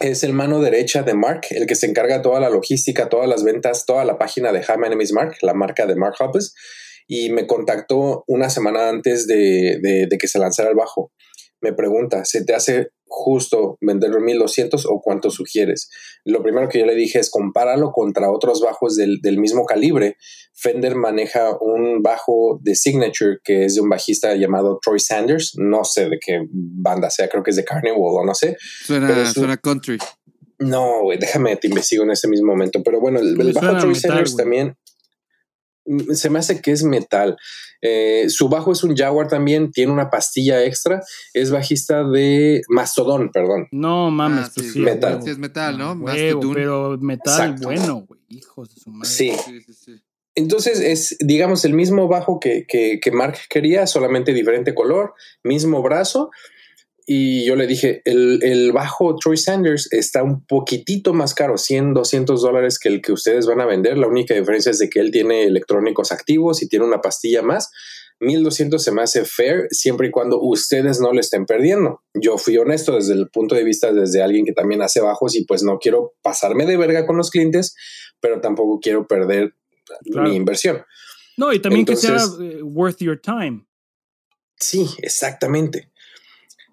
es 0.00 0.24
el 0.24 0.32
mano 0.34 0.60
derecha 0.60 1.02
de 1.02 1.14
Mark, 1.14 1.42
el 1.50 1.66
que 1.66 1.74
se 1.74 1.86
encarga 1.86 2.20
toda 2.22 2.38
la 2.40 2.50
logística, 2.50 3.08
todas 3.08 3.28
las 3.28 3.44
ventas, 3.44 3.86
toda 3.86 4.04
la 4.04 4.18
página 4.18 4.52
de 4.52 4.62
Ham 4.66 4.84
Enemies 4.84 5.12
Mark, 5.12 5.36
la 5.42 5.54
marca 5.54 5.86
de 5.86 5.96
Mark 5.96 6.16
Hoppes, 6.20 6.54
y 7.06 7.30
me 7.30 7.46
contactó 7.46 8.24
una 8.26 8.50
semana 8.50 8.88
antes 8.90 9.26
de, 9.26 9.78
de- 9.80 10.06
de 10.08 10.18
que 10.18 10.28
se 10.28 10.38
lanzara 10.38 10.68
el 10.70 10.76
bajo. 10.76 11.12
Me 11.62 11.72
pregunta, 11.72 12.24
¿se 12.24 12.44
te 12.44 12.54
hace 12.54 12.88
justo 13.10 13.76
venderlo 13.80 14.18
en 14.18 14.24
1200 14.24 14.86
o 14.86 15.00
cuánto 15.02 15.30
sugieres? 15.30 15.90
Lo 16.24 16.42
primero 16.42 16.68
que 16.68 16.78
yo 16.78 16.86
le 16.86 16.94
dije 16.94 17.18
es 17.18 17.28
compáralo 17.28 17.90
contra 17.92 18.30
otros 18.30 18.60
bajos 18.62 18.96
del, 18.96 19.18
del 19.20 19.38
mismo 19.38 19.66
calibre. 19.66 20.16
Fender 20.54 20.94
maneja 20.94 21.56
un 21.60 22.02
bajo 22.02 22.58
de 22.62 22.74
Signature 22.74 23.38
que 23.44 23.64
es 23.64 23.74
de 23.74 23.80
un 23.80 23.88
bajista 23.88 24.34
llamado 24.36 24.78
Troy 24.82 25.00
Sanders. 25.00 25.54
No 25.56 25.84
sé 25.84 26.08
de 26.08 26.18
qué 26.24 26.40
banda 26.50 27.10
sea, 27.10 27.28
creo 27.28 27.42
que 27.42 27.50
es 27.50 27.56
de 27.56 27.64
Carnival 27.64 27.98
o 28.00 28.24
no 28.24 28.34
sé. 28.34 28.56
Suena, 28.84 29.10
es 29.22 29.28
un- 29.28 29.34
suena 29.34 29.56
country. 29.56 29.98
No, 30.58 31.02
güey, 31.02 31.18
déjame 31.18 31.56
te 31.56 31.68
investigo 31.68 32.04
en 32.04 32.10
este 32.10 32.28
mismo 32.28 32.48
momento. 32.52 32.82
Pero 32.84 33.00
bueno, 33.00 33.18
el, 33.18 33.40
el 33.40 33.52
bajo 33.54 33.78
Troy 33.80 33.94
Sanders 33.94 34.36
también 34.36 34.76
se 36.14 36.30
me 36.30 36.38
hace 36.38 36.60
que 36.60 36.72
es 36.72 36.82
metal. 36.82 37.36
Eh, 37.82 38.26
su 38.28 38.48
bajo 38.48 38.72
es 38.72 38.82
un 38.84 38.94
Jaguar 38.96 39.28
también, 39.28 39.70
tiene 39.72 39.92
una 39.92 40.10
pastilla 40.10 40.62
extra. 40.64 41.02
Es 41.32 41.50
bajista 41.50 42.04
de 42.04 42.62
Mastodon, 42.68 43.30
perdón. 43.32 43.68
No 43.70 44.10
mames, 44.10 44.46
Ah, 44.46 44.50
pues 44.54 44.66
sí, 44.66 44.72
sí. 44.74 44.78
metal. 44.80 45.22
Sí, 45.22 45.30
es 45.30 45.38
metal, 45.38 45.78
¿no? 45.78 45.92
Huevo, 45.92 46.52
pero 46.54 46.98
metal 47.00 47.50
Exacto. 47.50 47.66
bueno, 47.68 48.04
güey. 48.06 48.20
Hijos 48.28 48.74
de 48.74 48.80
su 48.80 48.90
madre. 48.90 49.08
Sí. 49.08 49.32
Sí, 49.44 49.60
sí, 49.62 49.72
sí. 49.72 50.00
Entonces 50.36 50.78
es, 50.78 51.16
digamos, 51.20 51.64
el 51.64 51.74
mismo 51.74 52.06
bajo 52.06 52.38
que, 52.38 52.64
que, 52.68 53.00
que 53.02 53.10
Mark 53.10 53.36
quería, 53.48 53.86
solamente 53.86 54.32
diferente 54.32 54.74
color, 54.74 55.14
mismo 55.42 55.82
brazo. 55.82 56.30
Y 57.12 57.44
yo 57.44 57.56
le 57.56 57.66
dije, 57.66 58.02
el, 58.04 58.38
el 58.44 58.70
bajo 58.70 59.16
Troy 59.16 59.36
Sanders 59.36 59.92
está 59.92 60.22
un 60.22 60.46
poquitito 60.46 61.12
más 61.12 61.34
caro, 61.34 61.58
100, 61.58 61.92
200 61.92 62.40
dólares 62.40 62.78
que 62.78 62.88
el 62.88 63.02
que 63.02 63.10
ustedes 63.10 63.46
van 63.46 63.60
a 63.60 63.66
vender. 63.66 63.98
La 63.98 64.06
única 64.06 64.32
diferencia 64.32 64.70
es 64.70 64.78
de 64.78 64.88
que 64.88 65.00
él 65.00 65.10
tiene 65.10 65.42
electrónicos 65.42 66.12
activos 66.12 66.62
y 66.62 66.68
tiene 66.68 66.84
una 66.84 67.00
pastilla 67.00 67.42
más. 67.42 67.68
1200 68.20 68.80
se 68.80 68.92
me 68.92 69.02
hace 69.02 69.24
fair 69.24 69.66
siempre 69.70 70.06
y 70.06 70.10
cuando 70.12 70.40
ustedes 70.40 71.00
no 71.00 71.12
le 71.12 71.18
estén 71.18 71.46
perdiendo. 71.46 72.00
Yo 72.14 72.38
fui 72.38 72.56
honesto 72.58 72.94
desde 72.94 73.14
el 73.14 73.28
punto 73.28 73.56
de 73.56 73.64
vista 73.64 73.92
desde 73.92 74.22
alguien 74.22 74.44
que 74.44 74.52
también 74.52 74.80
hace 74.80 75.00
bajos 75.00 75.34
y 75.34 75.44
pues 75.44 75.64
no 75.64 75.80
quiero 75.80 76.14
pasarme 76.22 76.64
de 76.64 76.76
verga 76.76 77.06
con 77.06 77.16
los 77.16 77.30
clientes, 77.30 77.74
pero 78.20 78.40
tampoco 78.40 78.78
quiero 78.80 79.08
perder 79.08 79.56
Claro. 80.04 80.28
mi 80.28 80.36
inversión. 80.36 80.84
No, 81.36 81.52
y 81.52 81.58
también 81.58 81.84
que 81.84 81.96
sea 81.96 82.18
eh, 82.40 82.62
worth 82.62 82.98
your 82.98 83.20
time. 83.20 83.66
Sí, 84.56 84.86
exactamente. 85.02 85.90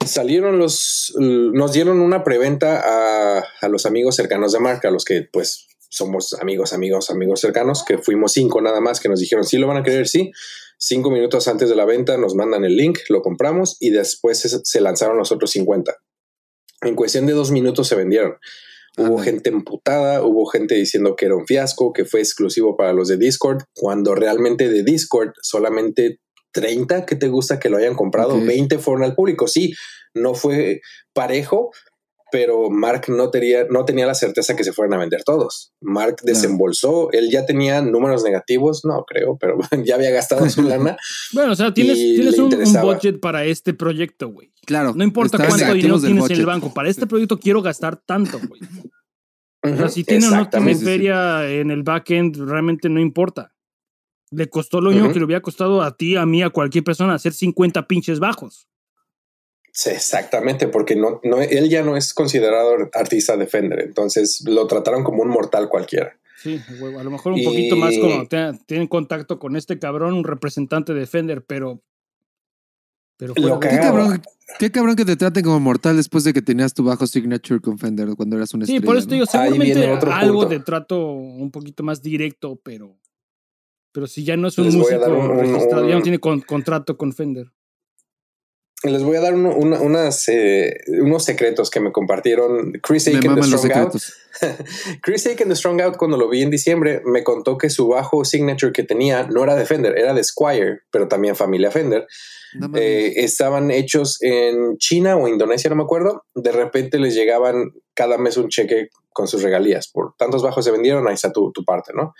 Salieron 0.07 0.57
los, 0.57 1.13
nos 1.17 1.73
dieron 1.73 1.99
una 1.99 2.23
preventa 2.23 2.81
a, 2.83 3.43
a 3.61 3.69
los 3.69 3.85
amigos 3.85 4.15
cercanos 4.15 4.53
de 4.53 4.59
marca, 4.59 4.87
a 4.87 4.91
los 4.91 5.05
que 5.05 5.27
pues 5.31 5.67
somos 5.89 6.33
amigos, 6.33 6.73
amigos, 6.73 7.09
amigos 7.09 7.39
cercanos, 7.41 7.83
que 7.85 7.97
fuimos 7.97 8.33
cinco 8.33 8.61
nada 8.61 8.81
más, 8.81 8.99
que 8.99 9.09
nos 9.09 9.19
dijeron, 9.19 9.43
sí 9.43 9.57
lo 9.57 9.67
van 9.67 9.77
a 9.77 9.83
querer, 9.83 10.07
sí. 10.07 10.31
Cinco 10.79 11.09
minutos 11.09 11.47
antes 11.47 11.69
de 11.69 11.75
la 11.75 11.85
venta 11.85 12.17
nos 12.17 12.35
mandan 12.35 12.63
el 12.63 12.75
link, 12.75 12.99
lo 13.09 13.21
compramos 13.21 13.77
y 13.79 13.89
después 13.89 14.39
se, 14.39 14.49
se 14.63 14.81
lanzaron 14.81 15.17
los 15.17 15.31
otros 15.31 15.51
50. 15.51 15.95
En 16.81 16.95
cuestión 16.95 17.25
de 17.25 17.33
dos 17.33 17.51
minutos 17.51 17.87
se 17.87 17.95
vendieron. 17.95 18.37
Hubo 18.97 19.19
Ándale. 19.19 19.25
gente 19.25 19.49
emputada, 19.49 20.23
hubo 20.23 20.45
gente 20.45 20.75
diciendo 20.75 21.15
que 21.15 21.25
era 21.25 21.35
un 21.35 21.47
fiasco, 21.47 21.93
que 21.93 22.05
fue 22.05 22.19
exclusivo 22.19 22.75
para 22.75 22.93
los 22.93 23.07
de 23.07 23.17
Discord, 23.17 23.63
cuando 23.75 24.15
realmente 24.15 24.69
de 24.69 24.83
Discord 24.83 25.33
solamente 25.41 26.19
30 26.57 27.05
que 27.05 27.15
te 27.15 27.27
gusta 27.27 27.59
que 27.59 27.69
lo 27.69 27.77
hayan 27.77 27.93
comprado, 27.93 28.35
Ok. 28.35 28.45
20 28.45 28.79
fueron 28.79 29.03
al 29.03 29.13
público. 29.13 29.47
Sí, 29.47 29.75
no 30.15 30.33
fue 30.33 30.81
parejo, 31.13 31.69
pero 32.31 32.71
Mark 32.71 33.03
no 33.09 33.29
tenía, 33.29 33.65
no 33.69 33.85
tenía 33.85 34.07
la 34.07 34.15
certeza 34.15 34.55
que 34.55 34.63
se 34.63 34.73
fueran 34.73 34.95
a 34.95 34.97
vender 34.97 35.23
todos. 35.23 35.71
Mark 35.81 36.17
desembolsó, 36.23 37.11
él 37.11 37.29
ya 37.29 37.45
tenía 37.45 37.79
números 37.81 38.23
negativos, 38.23 38.83
no 38.85 39.05
creo, 39.05 39.37
pero 39.37 39.59
ya 39.85 39.95
había 39.95 40.09
gastado 40.09 40.49
su 40.49 40.61
lana. 40.63 40.97
bueno, 41.31 41.51
o 41.51 41.55
sea, 41.55 41.71
tienes, 41.73 41.95
tienes 41.95 42.39
un, 42.39 42.51
un, 42.53 42.81
budget 42.81 43.19
para 43.19 43.45
este 43.45 43.75
proyecto, 43.75 44.29
güey. 44.29 44.51
Claro. 44.65 44.93
No 44.95 45.03
importa 45.03 45.37
cuánto 45.37 45.73
dinero 45.75 45.99
tienes 45.99 46.29
en 46.31 46.37
el 46.37 46.45
banco, 46.47 46.73
para 46.73 46.89
este 46.89 47.05
proyecto 47.05 47.37
quiero 47.39 47.61
gastar 47.61 47.97
tanto, 47.97 48.39
güey. 48.39 48.61
o 49.61 49.77
sea, 49.77 49.89
si 49.89 50.03
tiene 50.03 50.27
o 50.27 50.31
no 50.31 50.49
tiene 50.49 50.75
feria 50.75 51.47
en 51.47 51.69
el 51.69 51.83
backend, 51.83 52.35
realmente 52.49 52.89
no 52.89 52.99
importa. 52.99 53.53
Le 54.31 54.49
costó 54.49 54.81
lo 54.81 54.91
mismo 54.91 55.11
que 55.11 55.19
le 55.19 55.25
hubiera 55.25 55.41
costado 55.41 55.81
a 55.81 55.95
ti, 55.95 56.15
a 56.15 56.25
mí, 56.25 56.43
a 56.43 56.49
cualquier 56.49 56.83
persona 56.83 57.13
hacer 57.13 57.33
50 57.33 57.87
pinches 57.87 58.19
bajos. 58.19 58.67
Sí, 59.77 59.91
exactamente, 59.91 60.67
porque 60.67 60.95
no, 60.95 61.21
no, 61.23 61.39
él 61.39 61.69
ya 61.69 61.83
no 61.83 61.95
es 61.95 62.11
considerado 62.13 62.89
artista 62.93 63.37
Defender, 63.37 63.79
entonces 63.81 64.43
lo 64.47 64.65
trataron 64.65 65.03
como 65.03 65.21
un 65.21 65.29
mortal 65.29 65.69
cualquiera. 65.69 66.17
Sí, 66.37 66.59
a 66.99 67.03
lo 67.03 67.11
mejor 67.11 67.33
un 67.33 67.43
poquito 67.43 67.75
más 67.75 67.95
como 67.97 68.27
tienen 68.65 68.87
contacto 68.87 69.37
con 69.37 69.55
este 69.55 69.77
cabrón, 69.77 70.15
un 70.15 70.23
representante 70.23 70.93
de 70.93 71.01
Defender, 71.01 71.43
pero. 71.43 71.81
pero 73.17 73.35
¿Qué, 73.59 73.77
cabrón, 73.79 74.21
qué 74.57 74.71
cabrón 74.71 74.95
que 74.95 75.05
te 75.05 75.15
traten 75.15 75.43
como 75.43 75.59
mortal 75.59 75.95
después 75.95 76.23
de 76.23 76.33
que 76.33 76.41
tenías 76.41 76.73
tu 76.73 76.83
bajo 76.83 77.05
signature 77.05 77.59
con 77.59 77.77
Fender 77.77 78.09
cuando 78.15 78.35
eras 78.35 78.55
un 78.55 78.63
estrella. 78.63 78.81
Sí, 78.81 78.85
por 78.85 78.97
eso 78.97 79.07
digo, 79.07 79.25
seguramente 79.27 79.87
algo 80.11 80.45
de 80.45 80.59
trato 80.59 81.11
un 81.11 81.51
poquito 81.51 81.83
más 81.83 82.01
directo, 82.01 82.59
pero. 82.63 82.95
Pero 83.97 84.05
si 84.05 84.23
ya 84.23 84.37
no 84.37 84.47
es 84.47 84.55
un 84.59 84.65
músico 84.65 85.33
registrado, 85.33 85.89
ya 85.89 85.95
no 85.95 86.03
tiene 86.03 86.19
contrato 86.19 86.97
con 86.97 87.13
Fender 87.13 87.47
les 88.83 89.03
voy 89.03 89.17
a 89.17 89.21
dar 89.21 89.33
unas, 89.33 90.29
eh, 90.29 90.81
unos 90.87 91.25
secretos 91.25 91.71
que 91.71 91.79
me 91.79 91.91
compartieron 91.91 92.73
Chris 92.83 93.07
Aiken 93.07 93.33
de 93.33 93.43
Strong 93.43 93.71
Out. 93.73 93.93
Chris 95.01 95.25
Aiken 95.25 95.49
de 95.49 95.55
Strong 95.55 95.81
Out, 95.81 95.97
cuando 95.97 96.15
lo 96.15 96.29
vi 96.29 96.43
en 96.43 96.51
diciembre, 96.51 97.01
me 97.03 97.23
contó 97.23 97.57
que 97.57 97.71
su 97.71 97.87
bajo 97.87 98.23
signature 98.23 98.71
que 98.71 98.83
tenía 98.83 99.23
no 99.23 99.43
era 99.43 99.55
de 99.55 99.65
Fender, 99.65 99.97
era 99.97 100.13
de 100.13 100.23
Squire, 100.23 100.81
pero 100.91 101.07
también 101.07 101.35
familia 101.35 101.71
Fender. 101.71 102.05
Eh, 102.75 103.13
estaban 103.17 103.71
hechos 103.71 104.21
en 104.21 104.77
China 104.77 105.17
o 105.17 105.27
Indonesia, 105.27 105.69
no 105.71 105.75
me 105.75 105.83
acuerdo. 105.83 106.23
De 106.35 106.51
repente 106.51 106.99
les 106.99 107.15
llegaban 107.15 107.71
cada 107.95 108.19
mes 108.19 108.37
un 108.37 108.49
cheque 108.49 108.89
con 109.11 109.27
sus 109.27 109.41
regalías. 109.41 109.89
Por 109.91 110.13
tantos 110.17 110.43
bajos 110.43 110.63
se 110.63 110.71
vendieron, 110.71 111.07
ahí 111.07 111.15
está 111.15 111.31
tu, 111.31 111.51
tu 111.51 111.65
parte, 111.65 111.93
¿no? 111.95 112.13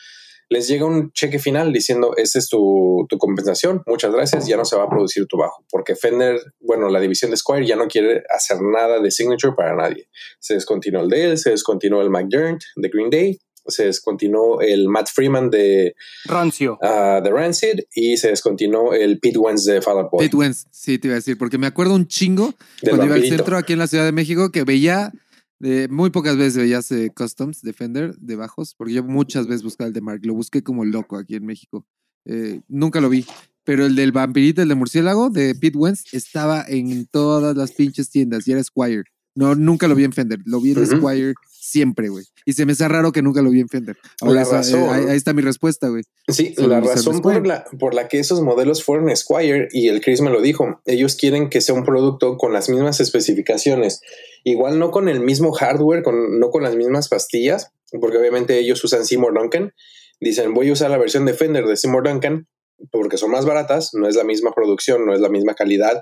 Les 0.49 0.67
llega 0.67 0.85
un 0.85 1.11
cheque 1.11 1.39
final 1.39 1.73
diciendo, 1.73 2.13
esa 2.15 2.39
es 2.39 2.49
tu, 2.49 3.05
compensación, 3.19 3.83
muchas 3.85 4.11
gracias, 4.11 4.47
ya 4.47 4.57
no 4.57 4.65
se 4.65 4.75
va 4.75 4.83
a 4.83 4.89
producir 4.89 5.25
tu 5.27 5.37
bajo, 5.37 5.65
porque 5.69 5.95
Fender, 5.95 6.39
bueno, 6.59 6.89
la 6.89 6.99
división 6.99 7.31
de 7.31 7.37
Squire 7.37 7.65
ya 7.65 7.75
no 7.75 7.87
quiere 7.87 8.23
hacer 8.29 8.57
nada 8.61 8.99
de 8.99 9.11
signature 9.11 9.53
para 9.55 9.75
nadie. 9.75 10.09
Se 10.39 10.53
descontinuó 10.53 11.01
el 11.01 11.09
de 11.09 11.25
él, 11.25 11.37
se 11.37 11.51
descontinuó 11.51 12.01
el 12.01 12.09
McDermott 12.09 12.61
de 12.75 12.89
Green 12.89 13.09
Day, 13.09 13.39
se 13.67 13.85
descontinuó 13.85 14.61
el 14.61 14.87
Matt 14.87 15.09
Freeman 15.13 15.49
de 15.49 15.95
Rancio. 16.25 16.77
Uh, 16.81 17.21
de 17.21 17.29
Rancid 17.29 17.79
y 17.93 18.17
se 18.17 18.29
descontinuó 18.29 18.93
el 18.93 19.19
Pete 19.19 19.37
Wentz 19.37 19.65
de 19.65 19.81
Fall 19.81 19.99
Out 19.99 20.11
Boy. 20.11 20.25
Pete 20.25 20.37
Wentz, 20.37 20.67
sí, 20.71 20.97
te 20.97 21.07
iba 21.07 21.15
a 21.15 21.17
decir, 21.19 21.37
porque 21.37 21.57
me 21.57 21.67
acuerdo 21.67 21.93
un 21.93 22.07
chingo 22.07 22.53
cuando 22.81 23.05
iba 23.05 23.15
al 23.15 23.25
centro 23.25 23.57
aquí 23.57 23.73
en 23.73 23.79
la 23.79 23.87
Ciudad 23.87 24.05
de 24.05 24.11
México 24.11 24.51
que 24.51 24.63
veía 24.63 25.11
muy 25.59 26.09
pocas 26.09 26.37
veces 26.37 26.57
veías 26.57 26.91
eh, 26.91 27.11
Customs 27.15 27.61
Defender 27.61 28.15
de 28.17 28.35
bajos, 28.35 28.75
porque 28.75 28.93
yo 28.93 29.03
muchas 29.03 29.47
veces 29.47 29.63
buscaba 29.63 29.87
el 29.87 29.93
de 29.93 30.01
Mark. 30.01 30.21
Lo 30.23 30.33
busqué 30.33 30.63
como 30.63 30.85
loco 30.85 31.17
aquí 31.17 31.35
en 31.35 31.45
México. 31.45 31.85
Eh, 32.25 32.61
nunca 32.67 33.01
lo 33.01 33.09
vi. 33.09 33.25
Pero 33.63 33.85
el 33.85 33.95
del 33.95 34.11
vampirito, 34.11 34.61
el 34.61 34.69
de 34.69 34.75
murciélago, 34.75 35.29
de 35.29 35.53
Pete 35.55 35.77
Wentz, 35.77 36.13
estaba 36.13 36.63
en 36.67 37.05
todas 37.07 37.55
las 37.57 37.73
pinches 37.73 38.09
tiendas 38.09 38.47
y 38.47 38.53
era 38.53 38.63
Squire. 38.63 39.03
No, 39.35 39.55
nunca 39.55 39.87
lo 39.87 39.95
vi 39.95 40.03
en 40.03 40.13
Fender. 40.13 40.39
Lo 40.45 40.61
vi 40.61 40.71
en 40.71 40.87
Squire 40.87 41.33
siempre, 41.67 42.09
güey. 42.09 42.25
Y 42.45 42.53
se 42.53 42.65
me 42.65 42.71
hace 42.71 42.87
raro 42.87 43.11
que 43.11 43.21
nunca 43.21 43.41
lo 43.41 43.49
vi 43.49 43.59
en 43.59 43.67
Fender. 43.67 43.97
Ahora, 44.21 44.41
eh, 44.41 45.09
ahí, 45.09 45.17
está 45.17 45.33
mi 45.33 45.41
respuesta, 45.41 45.89
güey. 45.89 46.03
Sí, 46.27 46.53
la 46.57 46.79
razón 46.79 47.21
por 47.21 47.45
la, 47.45 47.65
por 47.77 47.93
la 47.93 48.07
que 48.07 48.19
esos 48.19 48.41
modelos 48.41 48.83
fueron 48.83 49.15
Squire, 49.15 49.67
y 49.71 49.89
el 49.89 50.01
Chris 50.01 50.21
me 50.21 50.29
lo 50.29 50.41
dijo, 50.41 50.81
ellos 50.85 51.15
quieren 51.15 51.49
que 51.49 51.61
sea 51.61 51.75
un 51.75 51.83
producto 51.83 52.37
con 52.37 52.53
las 52.53 52.69
mismas 52.69 52.99
especificaciones. 52.99 54.01
Igual 54.47 54.79
no 54.79 54.91
con 54.91 55.09
el 55.09 55.19
mismo 55.19 55.51
hardware, 55.51 56.03
con, 56.03 56.39
no 56.39 56.51
con 56.51 56.63
las 56.63 56.73
mismas 56.73 57.09
pastillas, 57.09 57.73
porque 57.99 58.17
obviamente 58.17 58.57
ellos 58.57 58.81
usan 58.81 59.05
Seymour 59.05 59.37
Duncan. 59.37 59.73
Dicen, 60.21 60.53
voy 60.53 60.69
a 60.69 60.71
usar 60.71 60.89
la 60.89 60.97
versión 60.97 61.25
de 61.25 61.33
Fender 61.33 61.65
de 61.65 61.75
Seymour 61.75 62.07
Duncan 62.07 62.47
porque 62.89 63.17
son 63.17 63.31
más 63.31 63.45
baratas, 63.45 63.89
no 63.93 64.07
es 64.07 64.15
la 64.15 64.23
misma 64.23 64.53
producción, 64.55 65.05
no 65.05 65.13
es 65.13 65.19
la 65.19 65.27
misma 65.27 65.53
calidad, 65.53 66.01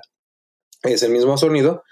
es 0.84 1.02
el 1.02 1.10
mismo 1.10 1.36
sonido, 1.36 1.82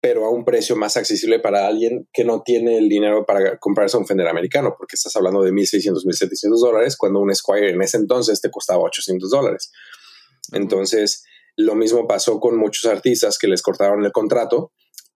pero 0.00 0.26
a 0.26 0.30
un 0.30 0.44
precio 0.44 0.76
más 0.76 0.96
accesible 0.96 1.40
para 1.40 1.66
alguien 1.66 2.08
que 2.12 2.22
no 2.22 2.42
tiene 2.42 2.78
el 2.78 2.88
dinero 2.88 3.26
para 3.26 3.58
comprarse 3.58 3.96
un 3.96 4.06
Fender 4.06 4.28
americano, 4.28 4.76
porque 4.78 4.94
estás 4.94 5.16
hablando 5.16 5.42
de 5.42 5.50
1.600, 5.50 6.04
1.700 6.04 6.60
dólares, 6.60 6.96
cuando 6.96 7.18
un 7.18 7.34
Squire 7.34 7.70
en 7.70 7.82
ese 7.82 7.96
entonces 7.96 8.40
te 8.40 8.48
costaba 8.48 8.84
800 8.84 9.28
dólares. 9.28 9.72
Entonces, 10.52 11.24
lo 11.56 11.74
mismo 11.74 12.06
pasó 12.06 12.38
con 12.38 12.56
muchos 12.56 12.84
artistas 12.84 13.38
que 13.38 13.48
les 13.48 13.60
cortaron 13.60 14.04
el 14.04 14.12
contrato 14.12 14.70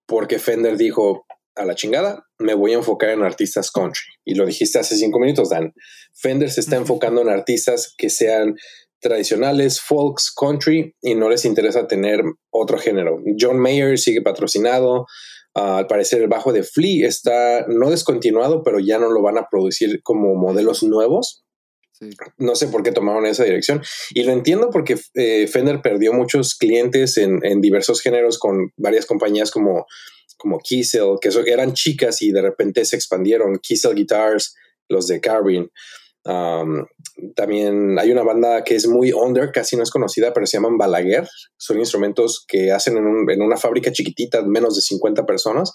porque 0.07 0.39
Fender 0.39 0.77
dijo, 0.77 1.27
a 1.57 1.65
la 1.65 1.75
chingada, 1.75 2.25
me 2.39 2.55
voy 2.55 2.73
a 2.73 2.77
enfocar 2.77 3.11
en 3.11 3.23
artistas 3.23 3.71
country. 3.71 4.05
Y 4.25 4.35
lo 4.35 4.47
dijiste 4.47 4.79
hace 4.79 4.97
cinco 4.97 5.21
minutos, 5.21 5.51
Dan. 5.51 5.73
Fender 6.13 6.51
se 6.51 6.61
está 6.61 6.77
enfocando 6.77 7.23
en 7.23 7.29
artistas 7.29 7.95
que 7.97 8.11
sean 8.11 8.57
tradicionales, 9.01 9.81
folks, 9.81 10.33
country, 10.35 10.95
y 11.03 11.15
no 11.15 11.29
les 11.29 11.45
interesa 11.45 11.87
tener 11.87 12.23
otro 12.51 12.79
género. 12.79 13.19
John 13.39 13.59
Mayer 13.59 13.99
sigue 13.99 14.23
patrocinado. 14.23 15.07
Ah, 15.55 15.79
al 15.79 15.87
parecer 15.87 16.21
el 16.23 16.29
bajo 16.29 16.53
de 16.53 16.65
Flea 16.65 17.07
está 17.07 17.65
no 17.69 17.91
descontinuado, 17.91 18.63
pero 18.65 18.81
ya 18.81 18.99
no 18.99 19.11
lo 19.11 19.23
van 19.23 19.39
a 19.39 19.47
producir 19.49 20.01
como 20.03 20.35
modelos 20.35 20.83
nuevos. 20.83 21.44
No 22.39 22.55
sé 22.55 22.69
por 22.69 22.83
qué 22.83 22.93
tomaron 22.93 23.27
esa 23.27 23.45
dirección. 23.45 23.83
Y 24.11 24.23
lo 24.25 24.33
entiendo 24.33 24.71
porque 24.71 24.99
eh, 25.15 25.47
Fender 25.47 25.83
perdió 25.83 26.13
muchos 26.13 26.55
clientes 26.55 27.17
en, 27.17 27.41
diversos 27.61 28.01
géneros 28.01 28.39
con 28.39 28.73
varias 28.77 29.07
compañías 29.07 29.51
como, 29.51 29.87
como 30.37 30.59
Kiesel, 30.59 31.17
que 31.21 31.31
eran 31.51 31.73
chicas 31.73 32.23
y 32.23 32.33
de 32.33 32.43
repente 32.43 32.85
se 32.85 32.97
expandieron. 32.97 33.59
Kiesel 33.59 33.95
Guitars, 33.95 34.55
los 34.89 35.07
de 35.07 35.21
Carbine 35.21 35.69
también 37.37 37.99
hay 37.99 38.11
una 38.11 38.23
banda 38.23 38.65
que 38.65 38.75
es 38.75 38.87
muy 38.87 39.13
under, 39.13 39.53
casi 39.53 39.77
no 39.77 39.83
es 39.83 39.91
conocida, 39.91 40.33
pero 40.33 40.47
se 40.47 40.57
llaman 40.57 40.79
Balaguer. 40.79 41.29
Son 41.57 41.79
instrumentos 41.79 42.45
que 42.49 42.73
hacen 42.73 42.97
en, 42.97 43.43
una 43.43 43.57
fábrica 43.57 43.93
chiquitita, 43.93 44.43
menos 44.43 44.77
de 44.77 44.83
50 44.83 45.27
personas. 45.27 45.73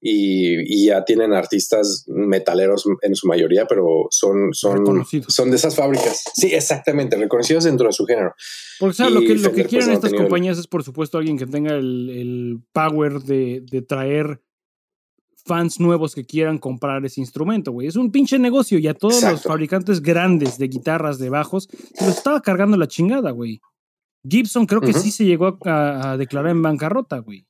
Y, 0.00 0.86
ya 0.86 1.04
tienen 1.04 1.34
artistas 1.34 2.04
metaleros 2.08 2.84
en 3.02 3.14
su 3.14 3.26
mayoría, 3.26 3.66
pero 3.66 4.06
son, 4.10 4.52
son, 4.52 5.04
son 5.28 5.50
de 5.50 5.56
esas 5.56 5.76
fábricas. 5.76 6.22
Sí, 6.34 6.54
exactamente, 6.54 7.16
reconocidos 7.16 7.64
dentro 7.64 7.86
de 7.86 7.92
su 7.92 8.06
género. 8.06 8.34
Porque 8.78 9.10
lo 9.10 9.20
que, 9.20 9.34
lo 9.34 9.52
que 9.52 9.64
quieren 9.66 9.88
pues, 9.88 10.04
estas 10.04 10.14
compañías 10.14 10.58
es, 10.58 10.66
por 10.66 10.82
supuesto, 10.82 11.18
alguien 11.18 11.36
que 11.36 11.46
tenga 11.46 11.74
el, 11.74 12.10
el 12.10 12.58
power 12.72 13.20
de, 13.20 13.62
de 13.70 13.82
traer 13.82 14.40
fans 15.44 15.80
nuevos 15.80 16.14
que 16.14 16.24
quieran 16.24 16.58
comprar 16.58 17.04
ese 17.04 17.20
instrumento, 17.20 17.72
güey. 17.72 17.88
Es 17.88 17.96
un 17.96 18.10
pinche 18.10 18.38
negocio 18.38 18.78
y 18.78 18.86
a 18.86 18.94
todos 18.94 19.22
los 19.22 19.42
fabricantes 19.42 20.00
grandes 20.00 20.58
de 20.58 20.68
guitarras, 20.68 21.18
de 21.18 21.30
bajos, 21.30 21.68
se 21.94 22.06
los 22.06 22.16
estaba 22.16 22.40
cargando 22.40 22.76
la 22.76 22.88
chingada, 22.88 23.30
güey. 23.30 23.60
Gibson 24.28 24.66
creo 24.66 24.80
que 24.80 24.92
sí 24.92 25.10
se 25.10 25.24
llegó 25.24 25.58
a, 25.64 26.16
declarar 26.18 26.50
en 26.50 26.62
bancarrota, 26.62 27.18
güey. 27.18 27.46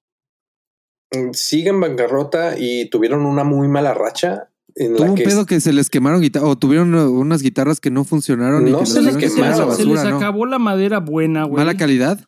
Sigue 1.32 1.70
en 1.70 1.80
bancarrota 1.80 2.54
y 2.58 2.88
tuvieron 2.88 3.26
una 3.26 3.44
muy 3.44 3.68
mala 3.68 3.94
racha. 3.94 4.48
En 4.76 4.94
Tuvo 4.94 5.12
un 5.12 5.14
pedo 5.16 5.46
que 5.46 5.60
se 5.60 5.72
les 5.72 5.90
quemaron 5.90 6.20
guitarras 6.20 6.50
o 6.50 6.56
tuvieron 6.56 6.94
unas 6.94 7.42
guitarras 7.42 7.80
que 7.80 7.90
no 7.90 8.04
funcionaron. 8.04 8.70
No 8.70 8.86
se 8.86 9.02
les 9.02 9.16
quemaron. 9.16 9.74
se 9.76 9.84
les 9.84 10.00
acabó 10.00 10.46
la 10.46 10.58
madera 10.58 11.00
buena, 11.00 11.44
güey. 11.44 11.64
¿Mala 11.64 11.76
calidad? 11.76 12.20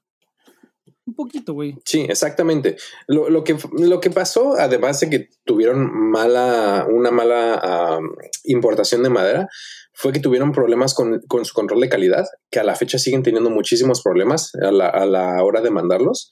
Un 1.04 1.14
poquito, 1.14 1.52
güey. 1.52 1.76
Sí, 1.84 2.06
exactamente. 2.08 2.76
Lo, 3.08 3.42
que, 3.42 3.56
lo 3.72 4.00
que 4.00 4.10
pasó, 4.10 4.54
además 4.56 5.00
de 5.00 5.10
que 5.10 5.28
tuvieron 5.44 5.90
mala, 5.92 6.86
una 6.88 7.10
mala 7.10 8.00
importación 8.44 9.02
de 9.02 9.10
madera, 9.10 9.48
fue 9.92 10.12
que 10.12 10.20
tuvieron 10.20 10.52
problemas 10.52 10.94
con, 10.94 11.20
su 11.44 11.54
control 11.54 11.80
de 11.80 11.88
calidad, 11.88 12.26
que 12.50 12.60
a 12.60 12.64
la 12.64 12.76
fecha 12.76 12.98
siguen 12.98 13.22
teniendo 13.22 13.50
muchísimos 13.50 14.02
problemas 14.02 14.52
a 14.54 14.70
la, 14.70 14.88
a 14.88 15.04
la 15.06 15.42
hora 15.42 15.60
de 15.60 15.70
mandarlos 15.70 16.30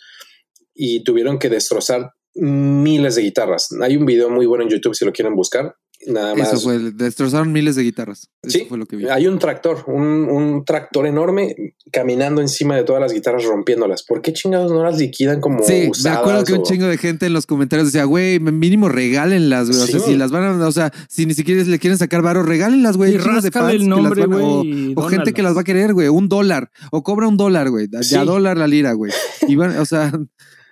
y 0.75 1.03
tuvieron 1.05 1.39
que 1.39 1.49
destrozar 1.49 2.13
miles 2.35 3.15
de 3.17 3.23
guitarras. 3.23 3.69
Hay 3.83 3.97
un 3.97 4.07
video 4.07 4.31
muy 4.31 4.47
bueno 4.47 4.65
en 4.65 4.71
YouTube 4.71 4.95
si 4.95 5.05
lo 5.05 5.13
quieren 5.13 5.35
buscar, 5.35 5.77
Nada 6.07 6.35
más. 6.35 6.49
Eso 6.49 6.61
fue, 6.61 6.79
destrozaron 6.79 7.53
miles 7.53 7.77
de 7.77 7.83
guitarras. 7.83 8.31
sí, 8.49 8.65
fue 8.67 8.79
lo 8.79 8.87
que 8.87 8.97
vi. 8.97 9.09
Hay 9.09 9.27
un 9.27 9.39
tractor, 9.39 9.85
un, 9.87 10.65
tractor 10.65 11.07
enorme 11.07 11.55
caminando 11.93 12.41
encima 12.41 12.75
de 12.77 12.85
todas 12.85 13.03
las 13.03 13.13
guitarras 13.13 13.45
rompiéndolas. 13.45 14.03
¿Por 14.03 14.23
qué 14.23 14.33
chingados 14.33 14.73
no 14.73 14.83
las 14.83 14.99
liquidan 14.99 15.41
como 15.41 15.63
Sí, 15.63 15.91
me 16.03 16.11
acuerdo 16.11 16.45
que 16.45 16.55
un 16.55 16.63
chingo 16.63 16.87
de 16.87 16.97
gente 16.97 17.27
en 17.27 17.35
los 17.35 17.45
comentarios 17.45 17.93
decía, 17.93 18.05
güey, 18.05 18.41
mínimo 18.41 18.89
regálenlas, 18.89 19.69
güey. 19.69 19.83
O 19.83 19.87
sea, 19.87 20.01
si 20.01 20.17
las 20.17 20.31
van 20.31 20.63
a, 20.63 20.67
o 20.67 20.73
sea, 20.73 20.91
si 21.09 21.27
ni 21.27 21.35
siquiera 21.35 21.63
le 21.63 21.79
quieren 21.79 21.99
sacar 21.99 22.23
varo, 22.23 22.43
regálenlas, 22.43 22.97
güey. 22.97 23.15
Y 23.15 23.19
de 23.19 23.51
fans 23.51 23.75
el 23.75 23.87
nombre, 23.87 24.25
güey. 24.25 24.95
O, 24.97 25.03
gente 25.03 25.35
que 25.35 25.43
las 25.43 25.55
va 25.55 25.61
a 25.61 25.65
querer, 25.65 25.93
güey. 25.93 26.09
Un 26.09 26.29
dólar. 26.29 26.71
O 26.93 27.03
cobra 27.03 27.29
un 27.29 27.37
dólar, 27.37 27.69
güey. 27.69 27.89
Ya 28.03 28.25
dólar 28.25 28.57
la 28.57 28.67
lira, 28.67 28.95
güey. 28.95 29.13
Y 29.47 29.57
van, 29.57 29.77
o 29.79 29.85
sea... 29.85 30.13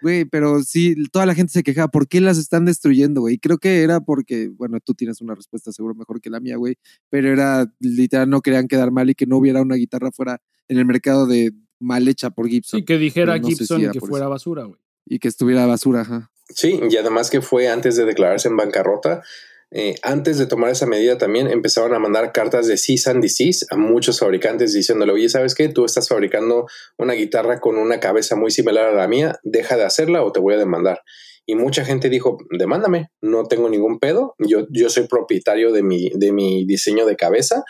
Güey, 0.02 0.24
pero 0.24 0.62
sí, 0.62 0.94
toda 1.11 1.26
la 1.26 1.34
gente 1.34 1.52
se 1.52 1.62
quejaba, 1.62 1.88
¿por 1.88 2.08
qué 2.08 2.20
las 2.20 2.38
están 2.38 2.64
destruyendo, 2.64 3.20
güey? 3.22 3.38
Creo 3.38 3.58
que 3.58 3.82
era 3.82 4.00
porque, 4.00 4.48
bueno, 4.48 4.78
tú 4.80 4.94
tienes 4.94 5.20
una 5.20 5.34
respuesta 5.34 5.72
seguro 5.72 5.94
mejor 5.94 6.20
que 6.20 6.30
la 6.30 6.40
mía, 6.40 6.56
güey, 6.56 6.76
pero 7.11 7.32
era 7.32 7.72
literal, 7.80 8.30
no 8.30 8.40
querían 8.40 8.68
quedar 8.68 8.90
mal 8.90 9.11
y 9.11 9.14
que 9.14 9.26
no 9.26 9.37
hubiera 9.38 9.62
una 9.62 9.74
guitarra 9.74 10.11
fuera 10.12 10.40
en 10.68 10.78
el 10.78 10.84
mercado 10.84 11.26
de 11.26 11.52
mal 11.80 12.06
hecha 12.08 12.30
por 12.30 12.48
Gibson. 12.48 12.80
Sí, 12.80 12.84
que 12.84 12.98
dijera 12.98 13.38
no 13.38 13.46
Gibson 13.46 13.80
si 13.80 13.90
que 13.90 14.00
fuera 14.00 14.26
eso. 14.26 14.30
basura, 14.30 14.64
güey. 14.64 14.80
Y 15.06 15.18
que 15.18 15.28
estuviera 15.28 15.66
basura, 15.66 16.02
ajá. 16.02 16.30
Sí, 16.48 16.80
y 16.88 16.96
además 16.96 17.30
que 17.30 17.40
fue 17.40 17.68
antes 17.68 17.96
de 17.96 18.04
declararse 18.04 18.48
en 18.48 18.56
bancarrota. 18.56 19.22
Eh, 19.70 19.96
antes 20.02 20.38
de 20.38 20.46
tomar 20.46 20.70
esa 20.70 20.87
medida 20.87 21.18
también 21.18 21.46
empezaron 21.48 21.92
a 21.94 21.98
mandar 21.98 22.33
cartas 22.33 22.66
de 22.66 22.78
cease 22.78 23.11
and 23.11 23.22
desist 23.22 23.70
a 23.70 23.76
muchos 23.76 24.18
fabricantes 24.18 24.72
diciéndole, 24.72 25.12
oye, 25.12 25.28
¿sabes 25.28 25.54
qué? 25.54 25.68
Tú 25.68 25.85
estás 25.85 26.09
fabricando 26.09 26.66
una 26.96 27.12
guitarra 27.12 27.61
con 27.61 27.76
una 27.76 28.00
cabeza 28.00 28.35
muy 28.35 28.50
similar 28.50 28.87
a 28.87 28.94
la 28.94 29.09
mía, 29.09 29.38
deja 29.42 29.76
de 29.76 29.85
hacerla 29.85 30.22
o 30.22 30.33
te 30.33 30.40
voy 30.40 30.54
a 30.54 30.59
demandar. 30.59 31.02
Y 31.44 31.54
mucha 31.54 31.85
gente 31.85 32.09
dijo, 32.09 32.38
demándame, 32.50 33.11
no 33.20 33.44
tengo 33.44 33.68
ningún 33.68 33.98
pedo, 33.98 34.35
yo, 34.38 34.66
yo 34.70 34.88
soy 34.88 35.07
propietario 35.07 35.72
de 35.72 35.83
mi, 35.83 36.11
de 36.14 36.33
mi 36.33 36.64
diseño 36.64 37.04
de 37.04 37.16
cabeza. 37.16 37.64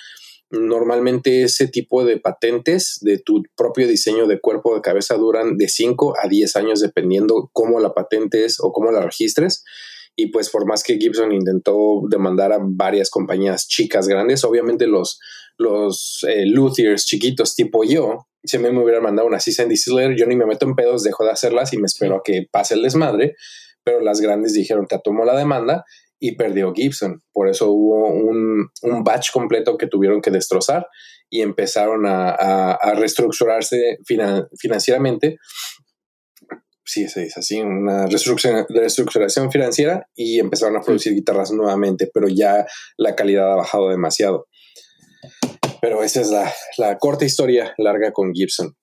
Normalmente 0.51 1.43
ese 1.43 1.69
tipo 1.69 2.05
de 2.05 2.19
patentes 2.19 2.99
de 3.03 3.19
tu 3.19 3.43
propio 3.57 3.87
diseño 3.87 4.27
de 4.27 4.41
cuerpo 4.41 4.75
de 4.75 4.81
cabeza 4.81 5.17
duran 5.17 5.57
de 5.59 5.69
5 5.69 6.15
a 6.23 6.29
10 6.29 6.57
años 6.57 6.81
dependiendo 6.81 7.51
cómo 7.53 7.81
la 7.81 7.93
patente 7.93 8.45
es 8.45 8.59
o 8.61 8.73
cómo 8.73 8.91
la 8.91 9.03
registres. 9.03 9.65
Y 10.21 10.33
pues 10.33 10.51
por 10.51 10.67
más 10.67 10.83
que 10.83 10.97
Gibson 10.99 11.31
intentó 11.31 12.01
demandar 12.11 12.53
a 12.53 12.59
varias 12.61 13.09
compañías 13.09 13.69
chicas 13.69 14.09
grandes, 14.09 14.43
obviamente 14.43 14.89
los, 14.89 15.21
los 15.59 16.27
eh, 16.29 16.45
luthiers 16.45 17.07
chiquitos 17.07 17.55
tipo 17.55 17.85
yo, 17.85 18.27
si 18.43 18.57
a 18.57 18.61
mí 18.61 18.69
me 18.73 18.83
hubieran 18.83 19.05
mandado 19.05 19.29
una 19.29 19.39
cease 19.39 19.63
and 19.63 19.71
desist 19.71 19.97
yo 20.17 20.27
ni 20.27 20.35
me 20.35 20.45
meto 20.45 20.67
en 20.67 20.75
pedos, 20.75 21.05
dejo 21.05 21.25
de 21.25 21.31
hacerlas 21.31 21.73
y 21.73 21.79
me 21.79 21.87
espero 21.87 22.17
a 22.17 22.23
que 22.25 22.47
pase 22.51 22.75
el 22.75 22.83
desmadre. 22.83 23.37
Pero 23.85 24.01
las 24.01 24.21
grandes 24.21 24.55
dijeron, 24.55 24.87
te 24.89 24.99
tomó 25.03 25.25
la 25.25 25.37
demanda 25.37 25.85
y 26.19 26.35
perdió 26.35 26.73
Gibson. 26.75 27.23
Por 27.33 27.49
eso 27.49 27.71
hubo 27.71 28.09
un, 28.11 28.69
un 28.83 29.05
batch 29.05 29.31
completo 29.33 29.79
que 29.79 29.87
tuvieron 29.87 30.21
que 30.21 30.33
destrozar 30.33 30.89
y 31.31 31.43
empezaron 31.43 32.07
a, 32.07 32.31
a- 32.31 32.73
a 32.73 32.95
reestructurarse 32.95 33.99
finan- 34.05 34.49
financieramente. 34.59 35.37
Sí, 36.91 37.07
se 37.07 37.21
dice 37.21 37.41
así, 37.41 37.61
una 37.61 38.07
reestructura- 38.07 38.65
reestructuración 38.67 39.53
financiera 39.53 40.09
y 40.15 40.41
empezaron 40.41 40.75
a 40.79 40.81
producir 40.81 41.13
guitarras 41.13 41.51
nuevamente, 41.53 42.09
pero 42.15 42.29
ya 42.29 42.65
la 42.97 43.15
calidad 43.15 43.53
ha 43.53 43.57
bajado 43.57 43.91
demasiado. 43.91 44.47
Pero 45.83 46.03
esa 46.03 46.23
es 46.23 46.31
la, 46.31 46.51
la 46.79 46.97
corta 46.97 47.27
historia 47.27 47.75
larga 47.77 48.13
con 48.13 48.33
Gibson. 48.33 48.75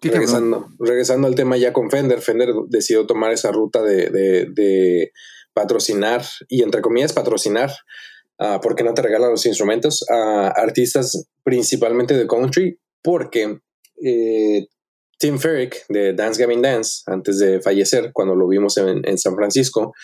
Regresando, 0.00 0.68
regresando 0.78 1.26
al 1.26 1.34
tema 1.34 1.56
ya 1.56 1.72
con 1.72 1.90
Fender, 1.90 2.20
Fender 2.20 2.50
decidió 2.68 3.04
tomar 3.04 3.32
esa 3.32 3.50
ruta 3.50 3.82
de, 3.82 4.08
de- 4.08 4.46
de 4.52 5.10
patrocinar 5.54 6.24
y 6.48 6.62
entre 6.62 6.82
comillas 6.82 7.12
patrocinar, 7.12 7.70
ah, 8.38 8.60
porque 8.62 8.84
no 8.84 8.94
te 8.94 9.02
regalan 9.02 9.30
los 9.32 9.44
instrumentos 9.44 10.04
a 10.08 10.48
artistas 10.48 11.26
principalmente 11.42 12.16
de 12.16 12.26
country, 12.28 12.78
porque 13.02 13.58
eh, 14.04 14.66
Tim 15.22 15.38
Ferrick 15.38 15.84
de 15.88 16.14
Dance 16.14 16.42
Gavin 16.42 16.62
Dance, 16.62 17.02
antes 17.06 17.38
de 17.38 17.60
fallecer, 17.60 18.10
cuando 18.12 18.34
lo 18.34 18.48
vimos 18.48 18.76
en, 18.76 19.18
San 19.18 19.36
Francisco, 19.36 19.94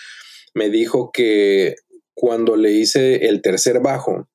me 0.55 0.71
dijo 0.71 1.11
que 1.13 1.75
cuando 2.15 2.55
le 2.55 2.71
hice 2.71 3.27
el 3.27 3.43
tercer 3.43 3.81
bajo, 3.81 4.29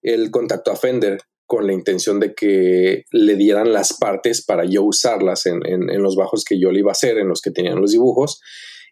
él 0.00 0.30
contactó 0.30 0.70
a 0.70 0.76
Fender 0.76 1.18
con 1.44 1.66
la 1.66 1.72
intención 1.72 2.20
de 2.20 2.34
que 2.34 3.02
le 3.10 3.34
dieran 3.34 3.72
las 3.72 3.98
partes 3.98 4.44
para 4.44 4.64
yo 4.64 4.84
usarlas 4.84 5.44
en, 5.46 5.60
los 6.00 6.14
bajos 6.14 6.44
que 6.44 6.60
yo 6.60 6.70
le 6.70 6.78
iba 6.80 6.90
a 6.90 6.92
hacer, 6.92 7.18
en 7.18 7.26
los 7.26 7.40
que 7.40 7.50
tenían 7.50 7.80
los 7.80 7.90
dibujos. 7.90 8.40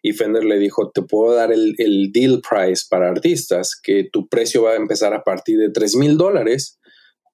Y 0.01 0.11
Fender 0.11 0.43
le 0.43 0.59
dijo, 0.59 0.91
te 0.91 1.01
puedo 1.01 1.33
dar 1.33 1.53
el, 1.53 1.75
el 1.77 2.11
deal 2.11 2.41
price 2.41 2.83
para 2.89 3.09
artistas, 3.09 3.79
que 3.81 4.03
tu 4.11 4.27
precio 4.27 4.63
va 4.63 4.73
a 4.73 4.75
empezar 4.75 5.13
a 5.13 5.23
partir 5.23 5.57
de 5.59 5.69
3 5.69 5.95
mil 5.95 6.17
dólares. 6.17 6.76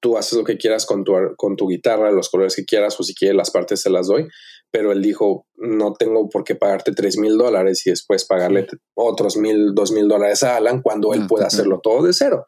Tú 0.04 0.18
haces 0.18 0.38
lo 0.38 0.44
que 0.44 0.58
quieras 0.58 0.86
con 0.86 1.06
tu, 1.06 1.14
con 1.38 1.56
tu 1.56 1.70
guitarra, 1.70 2.12
los 2.12 2.30
colores 2.30 2.58
que 2.58 2.66
quieras, 2.66 3.00
o 3.00 3.04
si 3.04 3.16
quieres 3.16 3.38
las 3.38 3.52
partes 3.52 3.80
se 3.80 3.90
las 3.90 4.08
doy. 4.08 4.28
Pero 4.70 4.92
él 4.92 5.02
dijo, 5.02 5.48
no 5.56 5.94
tengo 5.94 6.28
por 6.28 6.44
qué 6.44 6.56
pagarte 6.56 6.92
3 6.92 7.18
mil 7.20 7.38
dólares 7.38 7.88
y 7.88 7.92
después 7.92 8.26
pagarle 8.26 8.68
otros 8.96 9.38
mil, 9.38 9.74
dos 9.74 9.94
mil 9.94 10.10
dólares 10.10 10.44
a 10.44 10.58
Alan 10.58 10.82
cuando 10.82 11.14
él 11.14 11.22
Ah, 11.24 11.28
pueda 11.30 11.48
hacerlo 11.48 11.80
todo 11.82 12.04
de 12.04 12.12
cero. 12.12 12.46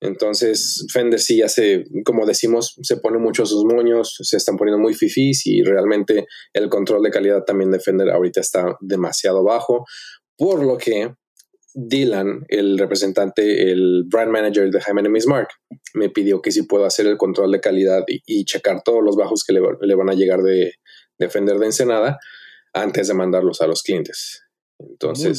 Entonces, 0.00 0.86
Fender 0.90 1.20
sí 1.20 1.36
ya 1.36 1.48
se, 1.50 1.84
como 2.06 2.24
decimos, 2.24 2.78
se 2.80 2.96
pone 2.96 3.18
mucho 3.18 3.44
sus 3.44 3.64
moños, 3.64 4.16
se 4.22 4.38
están 4.38 4.56
poniendo 4.56 4.80
muy 4.80 4.94
fifís 4.94 5.46
y 5.46 5.62
realmente 5.62 6.26
el 6.54 6.70
control 6.70 7.02
de 7.02 7.10
calidad 7.10 7.44
también 7.44 7.70
de 7.70 7.80
Fender 7.80 8.08
ahorita 8.08 8.40
está 8.40 8.78
demasiado 8.80 9.44
bajo, 9.44 9.84
por 10.38 10.64
lo 10.64 10.78
que 10.78 11.14
Dylan, 11.74 12.44
el 12.48 12.78
representante, 12.78 13.70
el 13.70 14.04
brand 14.06 14.30
manager 14.32 14.70
de 14.70 14.80
Jaime 14.80 15.08
Miss 15.08 15.26
Mark, 15.26 15.48
me 15.94 16.08
pidió 16.08 16.40
que 16.42 16.50
si 16.52 16.62
puedo 16.62 16.84
hacer 16.84 17.06
el 17.06 17.16
control 17.16 17.52
de 17.52 17.60
calidad 17.60 18.04
y, 18.08 18.20
y 18.26 18.44
checar 18.44 18.82
todos 18.82 19.02
los 19.04 19.16
bajos 19.16 19.44
que 19.44 19.52
le, 19.52 19.60
va- 19.60 19.76
le 19.80 19.94
van 19.94 20.10
a 20.10 20.14
llegar 20.14 20.42
de, 20.42 20.74
de 21.18 21.28
Fender 21.28 21.58
de 21.58 21.66
Ensenada 21.66 22.18
antes 22.72 23.08
de 23.08 23.14
mandarlos 23.14 23.60
a 23.60 23.66
los 23.66 23.82
clientes. 23.82 24.42
Entonces, 24.78 25.38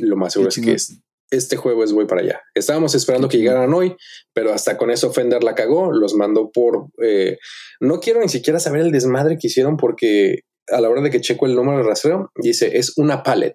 lo 0.00 0.16
más 0.16 0.32
seguro 0.32 0.50
Qué 0.50 0.60
es 0.72 0.88
que 1.30 1.36
este 1.36 1.56
jueves 1.56 1.92
voy 1.92 2.06
para 2.06 2.22
allá. 2.22 2.40
Estábamos 2.54 2.94
esperando 2.94 3.28
que 3.28 3.38
llegaran 3.38 3.72
hoy, 3.72 3.94
pero 4.34 4.52
hasta 4.52 4.76
con 4.76 4.90
eso 4.90 5.12
Fender 5.12 5.44
la 5.44 5.54
cagó, 5.54 5.92
los 5.92 6.14
mandó 6.14 6.50
por... 6.50 6.88
eh, 7.02 7.38
no 7.80 8.00
quiero 8.00 8.20
ni 8.20 8.28
siquiera 8.28 8.58
saber 8.58 8.80
el 8.80 8.90
desmadre 8.90 9.38
que 9.38 9.46
hicieron 9.46 9.76
porque 9.76 10.40
a 10.68 10.80
la 10.80 10.88
hora 10.90 11.02
de 11.02 11.10
que 11.10 11.20
checo 11.20 11.46
el 11.46 11.54
número 11.54 11.78
de 11.78 11.84
rastreo, 11.84 12.30
dice, 12.36 12.76
es 12.78 12.96
una 12.98 13.22
pallet. 13.22 13.54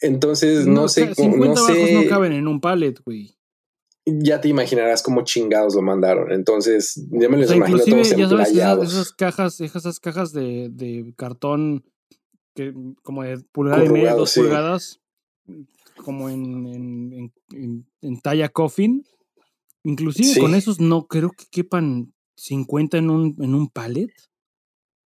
Entonces, 0.00 0.66
no, 0.66 0.88
sé, 0.88 1.08
ca- 1.08 1.14
cómo- 1.14 1.32
50 1.32 1.60
no 1.60 1.66
sé, 1.66 1.94
no 1.94 2.08
caben 2.08 2.32
en 2.32 2.48
un 2.48 2.60
pallet, 2.60 2.94
güey. 3.04 3.36
ya 4.06 4.38
te 4.40 4.48
imaginarás 4.48 5.02
cómo 5.02 5.22
chingados 5.24 5.74
lo 5.74 5.80
mandaron. 5.82 6.30
Entonces, 6.32 6.94
ya 7.10 7.28
me 7.28 7.36
O 7.36 7.40
los 7.40 7.48
sea, 7.48 7.56
imagino 7.56 7.78
inclusive, 7.78 8.22
todos 8.28 8.52
ya 8.52 8.64
sabes, 8.74 8.90
esas, 8.92 9.12
cajas, 9.12 9.60
esas 9.60 9.98
cajas 10.00 10.32
de, 10.32 10.68
de 10.70 11.14
cartón 11.16 11.84
que 12.54 12.74
como 13.02 13.22
de 13.22 13.38
pulgada 13.50 13.84
y 13.84 13.88
media, 13.88 14.14
dos 14.14 14.30
sí. 14.30 14.40
pulgadas, 14.40 15.00
como 16.04 16.28
en, 16.28 16.66
en, 16.66 17.12
en- 17.14 17.32
en- 17.52 17.86
en 18.02 18.20
talla 18.20 18.48
coffin. 18.50 19.06
Inclusive 19.84 20.28
Sí. 20.34 20.40
con 20.40 20.54
esos 20.54 20.80
no 20.80 21.06
creo 21.06 21.30
que 21.30 21.44
quepan 21.50 22.12
50 22.36 22.98
en 22.98 23.10
un, 23.10 23.36
en 23.40 23.54
un 23.54 23.68
pallet. 23.70 24.10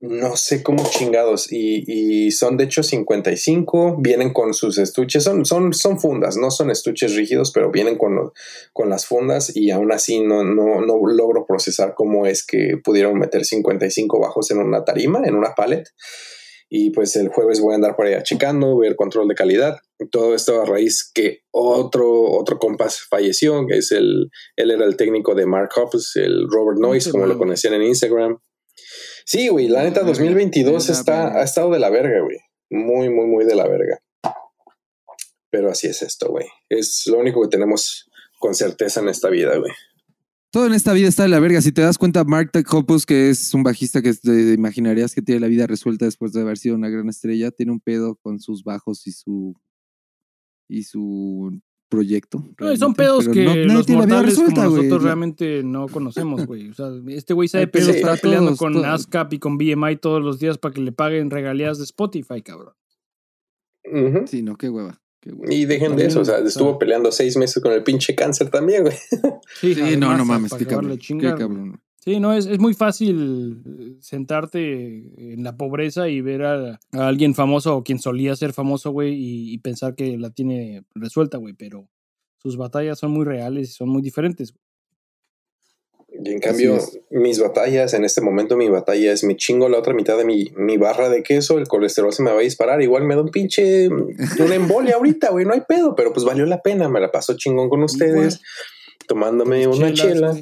No 0.01 0.37
sé 0.37 0.63
cómo 0.63 0.89
chingados. 0.89 1.51
Y, 1.51 1.83
y 2.27 2.31
son 2.31 2.57
de 2.57 2.65
hecho 2.65 2.83
55. 2.83 3.97
Vienen 3.99 4.33
con 4.33 4.55
sus 4.55 4.79
estuches. 4.79 5.25
Son, 5.25 5.45
son, 5.45 5.73
son 5.73 5.99
fundas, 5.99 6.37
no 6.37 6.51
son 6.53 6.71
estuches 6.71 7.17
rígidos, 7.17 7.51
pero 7.53 7.71
vienen 7.73 7.99
con, 7.99 8.15
lo- 8.15 8.33
con 8.73 8.89
las 8.91 9.07
fundas. 9.07 9.55
Y 9.57 9.71
aún 9.73 9.91
así 9.91 10.21
no, 10.21 10.45
no, 10.45 10.81
no 10.81 10.95
logro 11.07 11.47
procesar 11.47 11.95
cómo 11.97 12.27
es 12.27 12.47
que 12.47 12.77
pudieron 12.83 13.19
meter 13.19 13.45
55 13.45 14.21
bajos 14.21 14.51
en 14.53 14.59
una 14.59 14.85
tarima, 14.85 15.23
en 15.25 15.35
una 15.35 15.55
pallet. 15.57 15.85
Y 16.71 16.91
pues 16.91 17.17
el 17.17 17.29
jueves 17.29 17.61
voy 17.61 17.73
a 17.73 17.77
andar 17.77 17.97
por 17.97 18.07
allá 18.07 18.23
checando, 18.23 18.77
ver 18.77 18.95
control 18.95 19.27
de 19.27 19.35
calidad. 19.35 19.79
Todo 20.11 20.35
esto 20.35 20.61
a 20.61 20.67
raíz 20.67 21.11
que 21.13 21.41
otro, 21.51 22.31
otro 22.33 22.59
compás 22.59 23.01
falleció, 23.01 23.67
que 23.67 23.79
es 23.79 23.91
el, 23.91 24.29
él 24.55 24.71
era 24.71 24.85
el 24.85 24.97
técnico 24.97 25.35
de 25.35 25.47
Mark 25.47 25.71
Hoppus, 25.77 26.15
el 26.17 26.47
Robert 26.49 26.79
Noyce, 26.79 27.07
qué 27.07 27.13
como 27.13 27.25
lo 27.27 27.39
conocían 27.39 27.73
en 27.75 27.83
Instagram. 27.85 28.39
Sí, 29.29 29.49
güey, 29.49 29.69
la 29.69 29.83
neta 29.83 30.01
La 30.01 30.07
verga, 30.07 30.25
2022 30.25 30.87
de 30.87 30.93
la 30.95 30.99
está, 30.99 31.38
ha 31.38 31.43
estado 31.43 31.71
de 31.71 31.79
la 31.79 31.91
verga, 31.91 32.23
güey. 32.23 32.38
Muy, 32.71 33.11
muy, 33.11 33.27
muy 33.27 33.45
de 33.45 33.55
la 33.55 33.69
verga. 33.69 33.99
Pero 35.51 35.71
así 35.71 35.87
es 35.87 36.01
esto, 36.01 36.31
güey. 36.31 36.47
Es 36.71 37.03
lo 37.07 37.19
único 37.19 37.43
que 37.43 37.49
tenemos 37.49 38.09
con 38.38 38.55
certeza 38.55 39.01
en 39.01 39.11
esta 39.11 39.29
vida, 39.29 39.55
güey. 39.59 39.71
Todo 40.51 40.67
en 40.67 40.73
esta 40.73 40.95
vida 40.95 41.09
está 41.09 41.25
de 41.25 41.29
la 41.29 41.41
verga. 41.41 41.61
Si 41.61 41.73
te 41.73 41.83
das 41.83 41.99
cuenta, 41.99 42.25
Mark 42.25 42.53
Hoppus, 42.71 43.05
que 43.05 43.29
es 43.29 43.53
un 43.53 43.62
bajista 43.62 44.01
que 44.01 44.14
te 44.14 44.55
imaginarías 44.55 45.14
que 45.14 45.21
tiene 45.21 45.43
la 45.43 45.49
vida 45.49 45.67
resuelta 45.67 46.07
después 46.07 46.33
de 46.33 46.41
haber 46.41 46.57
sido 46.57 46.77
una 46.77 46.88
gran 46.88 47.11
estrella, 47.11 47.51
tiene 47.51 47.73
un 47.73 47.81
pedo 47.81 48.17
con 48.17 48.41
sus 48.41 48.64
bajos 48.64 49.07
y 49.07 49.12
su 49.12 49.55
y 50.71 50.85
su 50.85 51.61
proyecto. 51.88 52.44
No, 52.61 52.72
y 52.72 52.77
son 52.77 52.94
pedos 52.94 53.29
que 53.29 53.44
no- 53.44 53.55
nadie 53.55 53.64
los 53.66 53.87
tiene 53.87 54.01
la 54.03 54.07
vida 54.07 54.16
mortales 54.16 54.35
como 54.37 54.46
resuelta, 54.48 54.66
güey. 54.68 54.83
nosotros 54.83 55.03
realmente 55.05 55.62
no 55.64 55.87
conocemos, 55.88 56.46
güey. 56.46 56.68
O 56.70 56.74
sea, 56.74 56.88
este 57.09 57.35
güey 57.35 57.48
sabe 57.48 57.66
pedos 57.66 57.88
está 57.88 58.09
para 58.09 58.20
peleando 58.20 58.46
todos, 58.51 58.59
con 58.59 58.72
todos. 58.74 58.87
ASCAP 58.87 59.33
y 59.35 59.38
con 59.38 59.59
BMI 59.59 59.96
todos 59.96 60.22
los 60.22 60.38
días 60.38 60.59
para 60.59 60.74
que 60.74 60.81
le 60.81 60.92
paguen 60.92 61.31
regalías 61.31 61.79
de 61.79 61.85
Spotify, 61.85 62.42
cabrón. 62.42 62.74
Ujú. 63.85 64.27
Sí, 64.27 64.42
no, 64.42 64.57
qué 64.57 64.68
hueva. 64.68 65.01
qué 65.20 65.33
hueva. 65.33 65.53
Y 65.53 65.64
dejen 65.64 65.96
de 65.96 66.07
eso, 66.07 66.20
o 66.20 66.24
sea, 66.24 66.38
estuvo 66.38 66.79
peleando 66.79 67.11
seis 67.11 67.37
meses 67.37 67.62
con 67.62 67.72
el 67.72 67.83
pinche 67.83 68.14
cáncer 68.14 68.51
también, 68.51 68.83
güey. 68.85 68.96
Sí, 69.61 69.74
Sí, 69.74 69.81
no, 69.81 70.11
además, 70.11 70.18
no 70.18 70.24
mames, 70.27 70.53
qué 70.55 70.66
cabrón. 70.66 70.98
Qué 70.98 71.14
güey. 71.14 71.35
cabrón. 71.37 71.81
Sí, 72.01 72.21
no, 72.21 72.33
es, 72.33 72.47
es 72.47 72.59
muy 72.59 72.75
fácil 72.75 73.63
eh, 73.67 73.97
sentarte 74.01 75.33
en 75.33 75.43
la 75.43 75.57
pobreza 75.57 76.09
y 76.09 76.21
ver 76.21 76.45
a, 76.45 76.81
a 76.93 77.09
alguien 77.09 77.35
famoso 77.35 77.77
o 77.77 77.85
quien 77.85 77.99
solía 77.99 78.37
ser 78.37 78.53
famoso, 78.53 78.93
güey, 78.93 79.15
y, 79.15 79.53
y 79.53 79.59
pensar 79.59 79.95
que 79.95 80.17
la 80.17 80.31
tiene 80.31 80.85
resuelta, 80.95 81.39
güey, 81.39 81.55
pero 81.55 81.89
sus 82.37 82.57
batallas 82.57 82.99
son 82.99 83.11
muy 83.11 83.25
reales 83.25 83.71
y 83.71 83.73
son 83.73 83.89
muy 83.89 84.01
diferentes. 84.01 84.55
Y 86.25 86.31
en 86.31 86.41
cambio, 86.41 86.79
mis 87.11 87.39
batallas, 87.39 87.95
en 87.95 88.05
este 88.05 88.21
momento 88.21 88.57
mi 88.57 88.69
batalla 88.69 89.13
es 89.13 89.23
me 89.25 89.37
chingo 89.37 89.69
la 89.69 89.79
otra 89.79 89.93
mitad 89.93 90.17
de 90.17 90.25
mi, 90.25 90.51
mi 90.57 90.77
barra 90.77 91.09
de 91.09 91.23
queso, 91.23 91.59
el 91.59 91.69
colesterol 91.69 92.13
se 92.13 92.23
me 92.23 92.31
va 92.31 92.39
a 92.39 92.43
disparar, 92.43 92.81
igual 92.81 93.05
me 93.05 93.15
da 93.15 93.23
un 93.23 93.31
pinche, 93.31 93.89
una 93.89 94.55
embolia 94.55 94.97
ahorita, 94.97 95.31
güey, 95.31 95.45
no 95.45 95.53
hay 95.53 95.63
pedo, 95.69 95.95
pero 95.95 96.13
pues 96.13 96.25
valió 96.25 96.47
la 96.47 96.63
pena, 96.63 96.89
me 96.89 97.01
la 97.01 97.13
paso 97.13 97.37
chingón 97.37 97.69
con 97.69 97.83
ustedes, 97.83 98.41
tomándome 99.07 99.67
una 99.67 99.93
chela. 99.93 100.35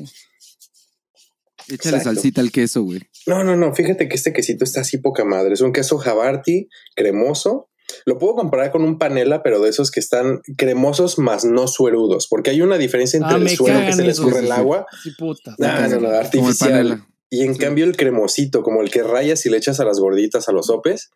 Échale 1.68 2.00
salsita 2.00 2.40
al 2.40 2.52
queso, 2.52 2.82
güey. 2.82 3.00
No, 3.26 3.42
no, 3.44 3.56
no, 3.56 3.74
fíjate 3.74 4.08
que 4.08 4.14
este 4.14 4.32
quesito 4.32 4.64
está 4.64 4.82
así 4.82 4.98
poca 4.98 5.24
madre, 5.24 5.54
es 5.54 5.60
un 5.60 5.72
queso 5.72 5.98
jabarti 5.98 6.68
cremoso, 6.94 7.68
lo 8.04 8.18
puedo 8.18 8.34
comparar 8.34 8.70
con 8.72 8.82
un 8.82 8.98
panela, 8.98 9.42
pero 9.42 9.60
de 9.60 9.70
esos 9.70 9.90
que 9.90 10.00
están 10.00 10.40
cremosos 10.56 11.18
más 11.18 11.44
no 11.44 11.68
suerudos, 11.68 12.26
porque 12.28 12.50
hay 12.50 12.60
una 12.60 12.78
diferencia 12.78 13.18
entre 13.18 13.34
Ah, 13.34 13.38
el 13.38 13.48
suero 13.50 13.80
que 13.86 13.92
se 13.92 14.02
le 14.04 14.10
escurre 14.10 14.40
el 14.40 14.52
agua. 14.52 14.86
Sí, 15.02 15.10
puta. 15.16 15.54
No, 15.58 15.88
no, 15.88 16.00
no, 16.00 16.08
artificial. 16.10 17.04
Y 17.30 17.42
en 17.42 17.56
cambio 17.56 17.84
el 17.84 17.96
cremosito, 17.96 18.62
como 18.62 18.82
el 18.82 18.90
que 18.90 19.02
rayas 19.02 19.44
y 19.46 19.50
le 19.50 19.56
echas 19.56 19.80
a 19.80 19.84
las 19.84 19.98
gorditas, 19.98 20.48
a 20.48 20.52
los 20.52 20.66
sopes. 20.66 21.10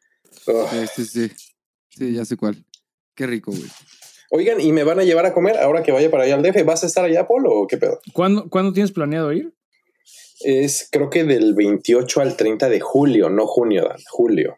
oh. 0.46 0.68
Sí, 0.70 1.04
sí, 1.04 1.04
sí. 1.04 1.34
Sí, 1.90 2.12
ya 2.12 2.24
sé 2.24 2.36
cuál. 2.36 2.64
Qué 3.14 3.26
rico, 3.26 3.50
güey. 3.52 3.68
Oigan, 4.30 4.60
¿y 4.60 4.72
me 4.72 4.84
van 4.84 5.00
a 5.00 5.04
llevar 5.04 5.26
a 5.26 5.32
comer 5.32 5.58
ahora 5.58 5.82
que 5.82 5.90
vaya 5.92 6.10
para 6.10 6.24
allá 6.24 6.36
al 6.36 6.42
DF? 6.42 6.64
¿Vas 6.64 6.84
a 6.84 6.86
estar 6.86 7.04
allá, 7.04 7.26
Polo, 7.26 7.50
o 7.52 7.66
qué 7.66 7.76
pedo? 7.78 8.00
¿Cuándo, 8.12 8.48
¿Cuándo 8.48 8.72
tienes 8.72 8.92
planeado 8.92 9.32
ir? 9.32 9.52
Es 10.40 10.88
creo 10.90 11.10
que 11.10 11.24
del 11.24 11.54
28 11.54 12.20
al 12.20 12.36
30 12.36 12.68
de 12.68 12.80
julio, 12.80 13.28
no 13.30 13.46
junio, 13.46 13.84
Dan, 13.88 13.98
julio. 14.10 14.56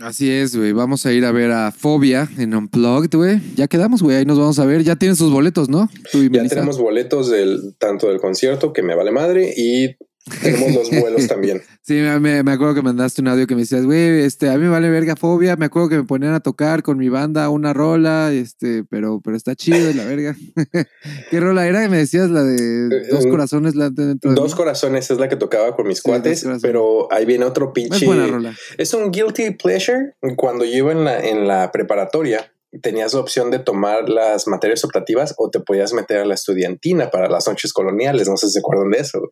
Así 0.00 0.30
es, 0.30 0.56
güey. 0.56 0.72
Vamos 0.72 1.06
a 1.06 1.12
ir 1.12 1.24
a 1.24 1.30
ver 1.30 1.52
a 1.52 1.70
Fobia 1.70 2.28
en 2.36 2.54
Unplugged, 2.54 3.14
güey. 3.16 3.40
Ya 3.54 3.68
quedamos, 3.68 4.02
güey. 4.02 4.16
Ahí 4.16 4.24
nos 4.24 4.38
vamos 4.38 4.58
a 4.58 4.64
ver. 4.64 4.82
Ya 4.82 4.96
tienen 4.96 5.14
sus 5.14 5.30
boletos, 5.30 5.68
¿no? 5.68 5.88
Tú 6.10 6.18
y 6.18 6.24
Ya 6.24 6.30
Melissa. 6.30 6.54
tenemos 6.56 6.78
boletos 6.78 7.30
del 7.30 7.76
tanto 7.78 8.08
del 8.08 8.18
concierto, 8.20 8.72
que 8.72 8.82
me 8.82 8.96
vale 8.96 9.12
madre, 9.12 9.54
y 9.56 9.94
tenemos 10.40 10.72
los 10.74 10.90
vuelos 11.00 11.26
también. 11.26 11.62
Sí, 11.82 11.94
me, 11.94 12.42
me- 12.42 12.52
acuerdo 12.52 12.74
que 12.74 12.82
mandaste 12.82 13.20
un 13.22 13.28
audio 13.28 13.46
que 13.46 13.54
me 13.54 13.62
decías, 13.62 13.84
güey, 13.84 14.20
este, 14.24 14.48
a 14.48 14.52
mí 14.56 14.60
me 14.64 14.68
vale 14.68 14.88
verga 14.88 15.16
fobia. 15.16 15.56
Me 15.56 15.64
acuerdo 15.66 15.88
que 15.88 15.96
me 15.96 16.04
ponían 16.04 16.32
a 16.34 16.40
tocar 16.40 16.82
con 16.82 16.96
mi 16.98 17.08
banda 17.08 17.48
una 17.48 17.72
rola, 17.72 18.32
este, 18.32 18.84
pero, 18.84 19.20
pero 19.22 19.36
está 19.36 19.54
chido 19.56 19.90
y 19.90 19.94
la 19.94 20.04
verga. 20.04 20.36
¿Qué 21.30 21.40
rola 21.40 21.66
era? 21.66 21.88
Me 21.88 21.98
decías 21.98 22.30
la 22.30 22.44
de 22.44 22.86
Eh, 22.86 23.08
dos 23.10 23.24
eh, 23.26 23.28
corazones 23.28 23.74
la 23.74 23.90
dentro 23.90 24.30
de 24.30 24.36
Dos 24.36 24.52
mí. 24.52 24.56
corazones 24.56 25.10
es 25.10 25.18
la 25.18 25.28
que 25.28 25.36
tocaba 25.36 25.74
con 25.74 25.86
mis 25.88 25.98
Sí, 25.98 26.02
Dos 26.10 26.20
cuates, 26.20 26.46
pero 26.62 27.12
ahí 27.12 27.24
viene 27.24 27.44
otro 27.44 27.72
pinche. 27.72 27.96
Es 27.96 28.04
buena 28.06 28.26
rola. 28.26 28.54
Es 28.78 28.94
un 28.94 29.10
guilty 29.10 29.50
pleasure. 29.52 30.14
Cuando 30.36 30.64
yo 30.64 30.72
iba 30.76 30.92
en 30.92 31.04
la, 31.04 31.20
en 31.20 31.48
la 31.48 31.72
preparatoria, 31.72 32.52
tenías 32.80 33.12
la 33.14 33.20
opción 33.20 33.50
de 33.50 33.58
tomar 33.58 34.08
las 34.08 34.46
materias 34.46 34.84
optativas 34.84 35.34
o 35.36 35.50
te 35.50 35.60
podías 35.60 35.92
meter 35.92 36.18
a 36.18 36.24
la 36.24 36.34
estudiantina 36.34 37.10
para 37.10 37.28
las 37.28 37.46
noches 37.48 37.72
coloniales. 37.72 38.28
No 38.28 38.36
sé 38.36 38.46
si 38.46 38.52
se 38.54 38.58
acuerdan 38.60 38.90
de 38.90 38.98
eso. 38.98 39.18
güey. 39.18 39.30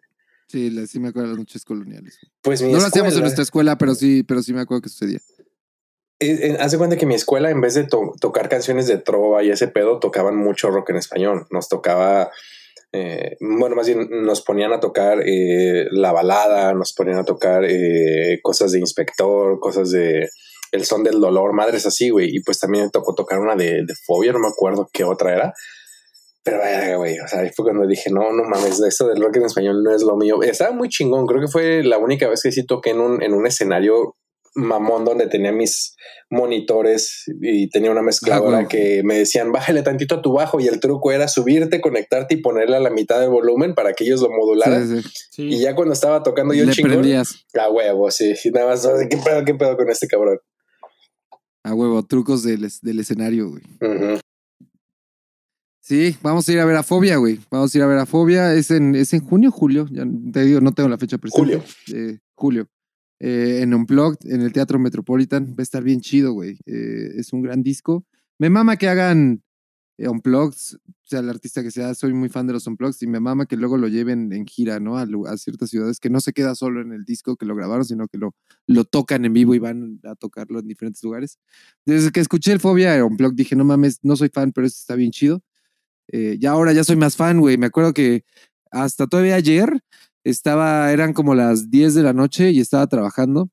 Sí, 0.51 0.71
la- 0.71 0.87
sí 0.87 0.99
me 0.99 1.09
acuerdo 1.09 1.29
de 1.29 1.35
las 1.35 1.39
noches 1.39 1.65
coloniales. 1.65 2.19
Pues 2.43 2.61
mi 2.63 2.73
No 2.73 2.79
lo 2.81 2.85
hacíamos 2.87 3.09
en 3.13 3.19
escuela- 3.19 3.21
nuestra 3.23 3.43
escuela, 3.43 3.79
pero 3.79 3.95
sí, 3.95 4.23
pero 4.25 4.43
sí 4.43 4.53
me 4.53 4.61
acuerdo 4.61 4.83
que 4.83 4.89
sucedía. 4.89 5.21
Eh, 6.19 6.39
eh, 6.51 6.57
Haz 6.61 6.73
de 6.73 6.79
cuenta 6.79 6.97
que 6.97 7.07
mi 7.07 7.15
escuela, 7.15 7.51
en 7.51 7.61
vez 7.61 7.75
de 7.75 7.85
to- 7.85 8.13
tocar 8.21 8.49
canciones 8.49 8.87
de 8.87 8.99
trova 8.99 9.43
y 9.45 9.51
ese 9.51 9.69
pedo, 9.69 10.01
tocaban 10.01 10.37
mucho 10.37 10.71
rock 10.71 10.91
en 10.91 10.97
español. 10.97 11.47
Nos 11.51 11.69
tocaba, 11.69 12.31
eh, 12.93 13.37
bueno, 13.41 13.77
más 13.77 13.87
bien 13.87 14.09
nos 14.11 14.43
ponían 14.43 14.73
a 14.73 14.81
tocar 14.81 15.23
eh, 15.25 15.87
la 15.93 16.13
balada, 16.13 16.75
nos 16.75 16.93
ponían 16.93 17.19
a 17.19 17.25
tocar 17.25 17.65
eh, 17.67 18.41
cosas 18.43 18.73
de 18.73 18.81
inspector, 18.81 19.61
cosas 19.61 19.91
de 19.93 20.29
el 20.73 20.85
son 20.85 21.03
del 21.05 21.21
dolor, 21.21 21.53
madres 21.53 21.87
así, 21.87 22.11
güey. 22.11 22.29
Y 22.37 22.43
pues 22.43 22.59
también 22.59 22.85
me 22.87 22.91
tocó 22.91 23.15
tocar 23.15 23.39
una 23.39 23.55
de, 23.57 23.85
de 23.87 23.95
fobia, 24.05 24.33
no 24.33 24.41
me 24.41 24.49
acuerdo 24.49 24.89
qué 24.93 25.05
otra 25.05 25.33
era. 25.35 25.55
Pero 26.43 26.59
verga, 26.59 26.97
güey, 26.97 27.19
o 27.19 27.29
sea, 27.29 27.41
ahí 27.41 27.51
fue 27.55 27.67
cuando 27.67 27.87
dije, 27.87 28.11
no, 28.11 28.33
no 28.33 28.45
mames, 28.45 28.81
esto 28.81 29.09
del 29.09 29.23
rock 29.23 29.37
en 29.37 29.45
español 29.45 29.83
no 29.83 29.95
es 29.95 30.03
lo 30.03 30.17
mío. 30.17 30.43
Estaba 30.43 30.73
muy 30.73 30.89
chingón, 30.89 31.27
creo 31.27 31.41
que 31.41 31.49
fue 31.49 31.85
la 31.85 31.99
única 31.99 32.29
vez 32.29 32.43
que 32.43 32.53
sí 32.53 32.65
toqué 32.65 32.91
en 32.91 33.01
un, 33.01 33.23
en 33.23 33.35
un 33.35 33.47
escenario 33.47 34.17
mamón 34.55 35.05
donde 35.05 35.29
tenía 35.29 35.53
mis 35.53 35.95
monitores 36.29 37.25
y 37.41 37.69
tenía 37.69 37.91
una 37.91 38.03
mezcladora 38.03 38.59
Ah, 38.59 38.69
que 38.69 39.03
me 39.05 39.19
decían, 39.19 39.53
bájale 39.53 39.83
tantito 39.83 40.17
a 40.17 40.23
tu 40.23 40.33
bajo 40.33 40.59
y 40.61 40.67
el 40.67 40.81
truco 40.81 41.13
era 41.13 41.29
subirte, 41.29 41.81
conectarte 41.81 42.35
y 42.35 42.39
ponerle 42.39 42.77
a 42.77 42.81
la 42.81 42.91
mitad 42.91 43.21
del 43.21 43.31
volumen 43.31 43.75
para 43.75 43.93
que 43.93 44.05
ellos 44.05 44.21
lo 44.21 44.31
modularan. 44.31 44.89
Sí, 44.89 45.03
sí. 45.03 45.11
Sí. 45.31 45.43
Y 45.45 45.61
ya 45.61 45.75
cuando 45.75 45.93
estaba 45.93 46.23
tocando 46.23 46.55
yo 46.55 46.65
Le 46.65 46.73
chingón, 46.73 46.93
prendías 46.93 47.45
a 47.59 47.71
huevo, 47.71 48.11
sí, 48.11 48.35
y 48.45 48.51
nada 48.53 48.69
más, 48.69 48.89
¿qué 49.09 49.17
pedo, 49.19 49.45
qué 49.45 49.55
pedo 49.55 49.77
con 49.77 49.89
este 49.89 50.07
cabrón? 50.09 50.39
a 51.63 51.75
huevo, 51.75 52.03
trucos 52.05 52.43
del, 52.43 52.67
del 52.83 53.01
escenario, 53.01 53.51
güey. 53.51 53.63
Ujú. 53.83 54.19
Sí, 55.91 56.17
vamos 56.23 56.49
a 56.49 56.53
ir 56.53 56.61
a 56.61 56.65
ver 56.65 56.77
a 56.77 56.85
Fobia, 56.85 57.17
güey. 57.17 57.41
Vamos 57.51 57.75
a 57.75 57.79
ir 57.79 57.83
a 57.83 57.87
ver 57.89 57.99
a 57.99 58.07
Fobia. 58.07 58.55
Es 58.55 58.71
en, 58.71 58.95
es 58.95 59.13
en 59.13 59.19
junio, 59.23 59.51
julio. 59.51 59.89
Ya 59.91 60.05
te 60.33 60.45
digo, 60.45 60.61
no 60.61 60.71
tengo 60.71 60.89
la 60.89 60.97
fecha 60.99 61.19
presente. 61.19 61.57
Julio. 61.59 61.65
Eh, 61.93 62.19
julio. 62.37 62.69
Eh, 63.19 63.59
en 63.63 63.75
Unplugged, 63.75 64.31
en 64.31 64.41
el 64.43 64.53
Teatro 64.53 64.79
Metropolitan. 64.79 65.49
Va 65.49 65.55
a 65.59 65.63
estar 65.65 65.83
bien 65.83 66.01
chido, 66.01 66.33
güey. 66.33 66.61
Eh, 66.65 67.15
es 67.17 67.33
un 67.33 67.43
gran 67.43 67.65
disco. 67.65 68.07
Me 68.39 68.51
mama 68.51 68.77
que 68.77 68.89
hagan 68.89 69.43
eh, 69.99 70.07
Unplugged, 70.07 70.79
sea 71.03 71.19
el 71.19 71.29
artista 71.29 71.61
que 71.65 71.73
sea. 71.73 71.93
Soy 71.97 72.13
muy 72.13 72.29
fan 72.29 72.47
de 72.47 72.53
los 72.53 72.69
Unplugged 72.69 72.99
y 73.01 73.09
me 73.09 73.19
mama 73.19 73.47
que 73.47 73.57
luego 73.57 73.77
lo 73.77 73.89
lleven 73.89 74.33
en 74.33 74.47
gira, 74.47 74.79
¿no? 74.79 74.97
A, 74.97 75.09
a 75.27 75.37
ciertas 75.39 75.71
ciudades, 75.71 75.99
que 75.99 76.09
no 76.09 76.21
se 76.21 76.33
queda 76.33 76.55
solo 76.55 76.83
en 76.83 76.93
el 76.93 77.05
disco 77.05 77.35
que 77.35 77.47
lo 77.47 77.57
grabaron, 77.57 77.85
sino 77.85 78.07
que 78.07 78.17
lo, 78.17 78.37
lo 78.69 78.85
tocan 78.85 79.25
en 79.25 79.33
vivo 79.33 79.57
y 79.57 79.59
van 79.59 79.99
a 80.05 80.15
tocarlo 80.15 80.61
en 80.61 80.69
diferentes 80.69 81.03
lugares. 81.03 81.41
Desde 81.85 82.13
que 82.13 82.21
escuché 82.21 82.53
el 82.53 82.61
Fobia 82.61 83.05
Unplugged 83.05 83.35
dije, 83.35 83.57
no 83.57 83.65
mames, 83.65 83.99
no 84.05 84.15
soy 84.15 84.29
fan, 84.29 84.53
pero 84.53 84.69
esto 84.69 84.79
está 84.79 84.95
bien 84.95 85.11
chido. 85.11 85.43
Eh, 86.13 86.37
ya 86.41 86.51
ahora 86.53 86.73
ya 86.73 86.85
soy 86.85 86.97
más 86.97 87.17
fan, 87.17 87.41
güey. 87.41 87.59
Me 87.59 87.67
acuerdo 87.67 87.93
que 87.93 88.25
hasta 88.71 89.07
todavía 89.07 89.37
ayer 89.37 89.81
estaba, 90.25 90.93
eran 90.93 91.13
como 91.13 91.35
las 91.35 91.71
10 91.71 91.95
de 91.95 92.03
la 92.03 92.13
noche 92.13 92.51
y 92.51 92.61
estaba 92.61 92.87
trabajando. 92.87 93.51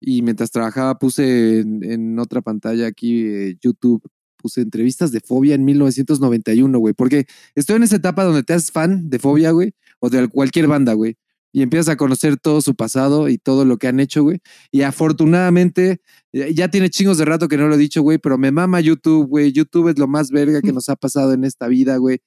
Y 0.00 0.22
mientras 0.22 0.50
trabajaba 0.50 0.98
puse 0.98 1.60
en, 1.60 2.18
otra 2.18 2.42
pantalla 2.42 2.86
aquí 2.86 3.26
eh, 3.26 3.56
YouTube, 3.60 4.02
puse 4.36 4.60
entrevistas 4.60 5.10
de 5.12 5.20
Fobia 5.20 5.54
en 5.54 5.64
1991, 5.64 6.78
güey. 6.78 6.94
Porque 6.94 7.26
estoy 7.54 7.76
en 7.76 7.84
esa 7.84 7.96
etapa 7.96 8.24
donde 8.24 8.42
te 8.42 8.52
haces 8.52 8.70
fan 8.70 9.08
de 9.10 9.18
Fobia, 9.18 9.50
güey, 9.52 9.74
o 10.00 10.10
de 10.10 10.28
cualquier 10.28 10.68
banda, 10.68 10.92
güey. 10.92 11.16
Y 11.56 11.62
empiezas 11.62 11.88
a 11.88 11.96
conocer 11.96 12.36
todo 12.36 12.60
su 12.60 12.74
pasado 12.74 13.30
y 13.30 13.38
todo 13.38 13.64
lo 13.64 13.78
que 13.78 13.88
han 13.88 13.98
hecho, 13.98 14.22
güey. 14.22 14.40
Y 14.70 14.82
afortunadamente, 14.82 16.02
eh, 16.34 16.52
ya 16.52 16.68
tiene 16.68 16.90
chingos 16.90 17.16
de 17.16 17.24
rato 17.24 17.48
que 17.48 17.56
no 17.56 17.66
lo 17.66 17.76
he 17.76 17.78
dicho, 17.78 18.02
güey, 18.02 18.18
pero 18.18 18.36
me 18.36 18.52
mama 18.52 18.78
YouTube, 18.78 19.26
güey. 19.26 19.52
YouTube 19.52 19.88
es 19.88 19.98
lo 19.98 20.06
más 20.06 20.30
verga 20.30 20.60
que 20.60 20.74
nos 20.74 20.90
ha 20.90 20.96
pasado 20.96 21.32
en 21.32 21.44
esta 21.44 21.66
vida, 21.66 21.96
güey. 21.96 22.20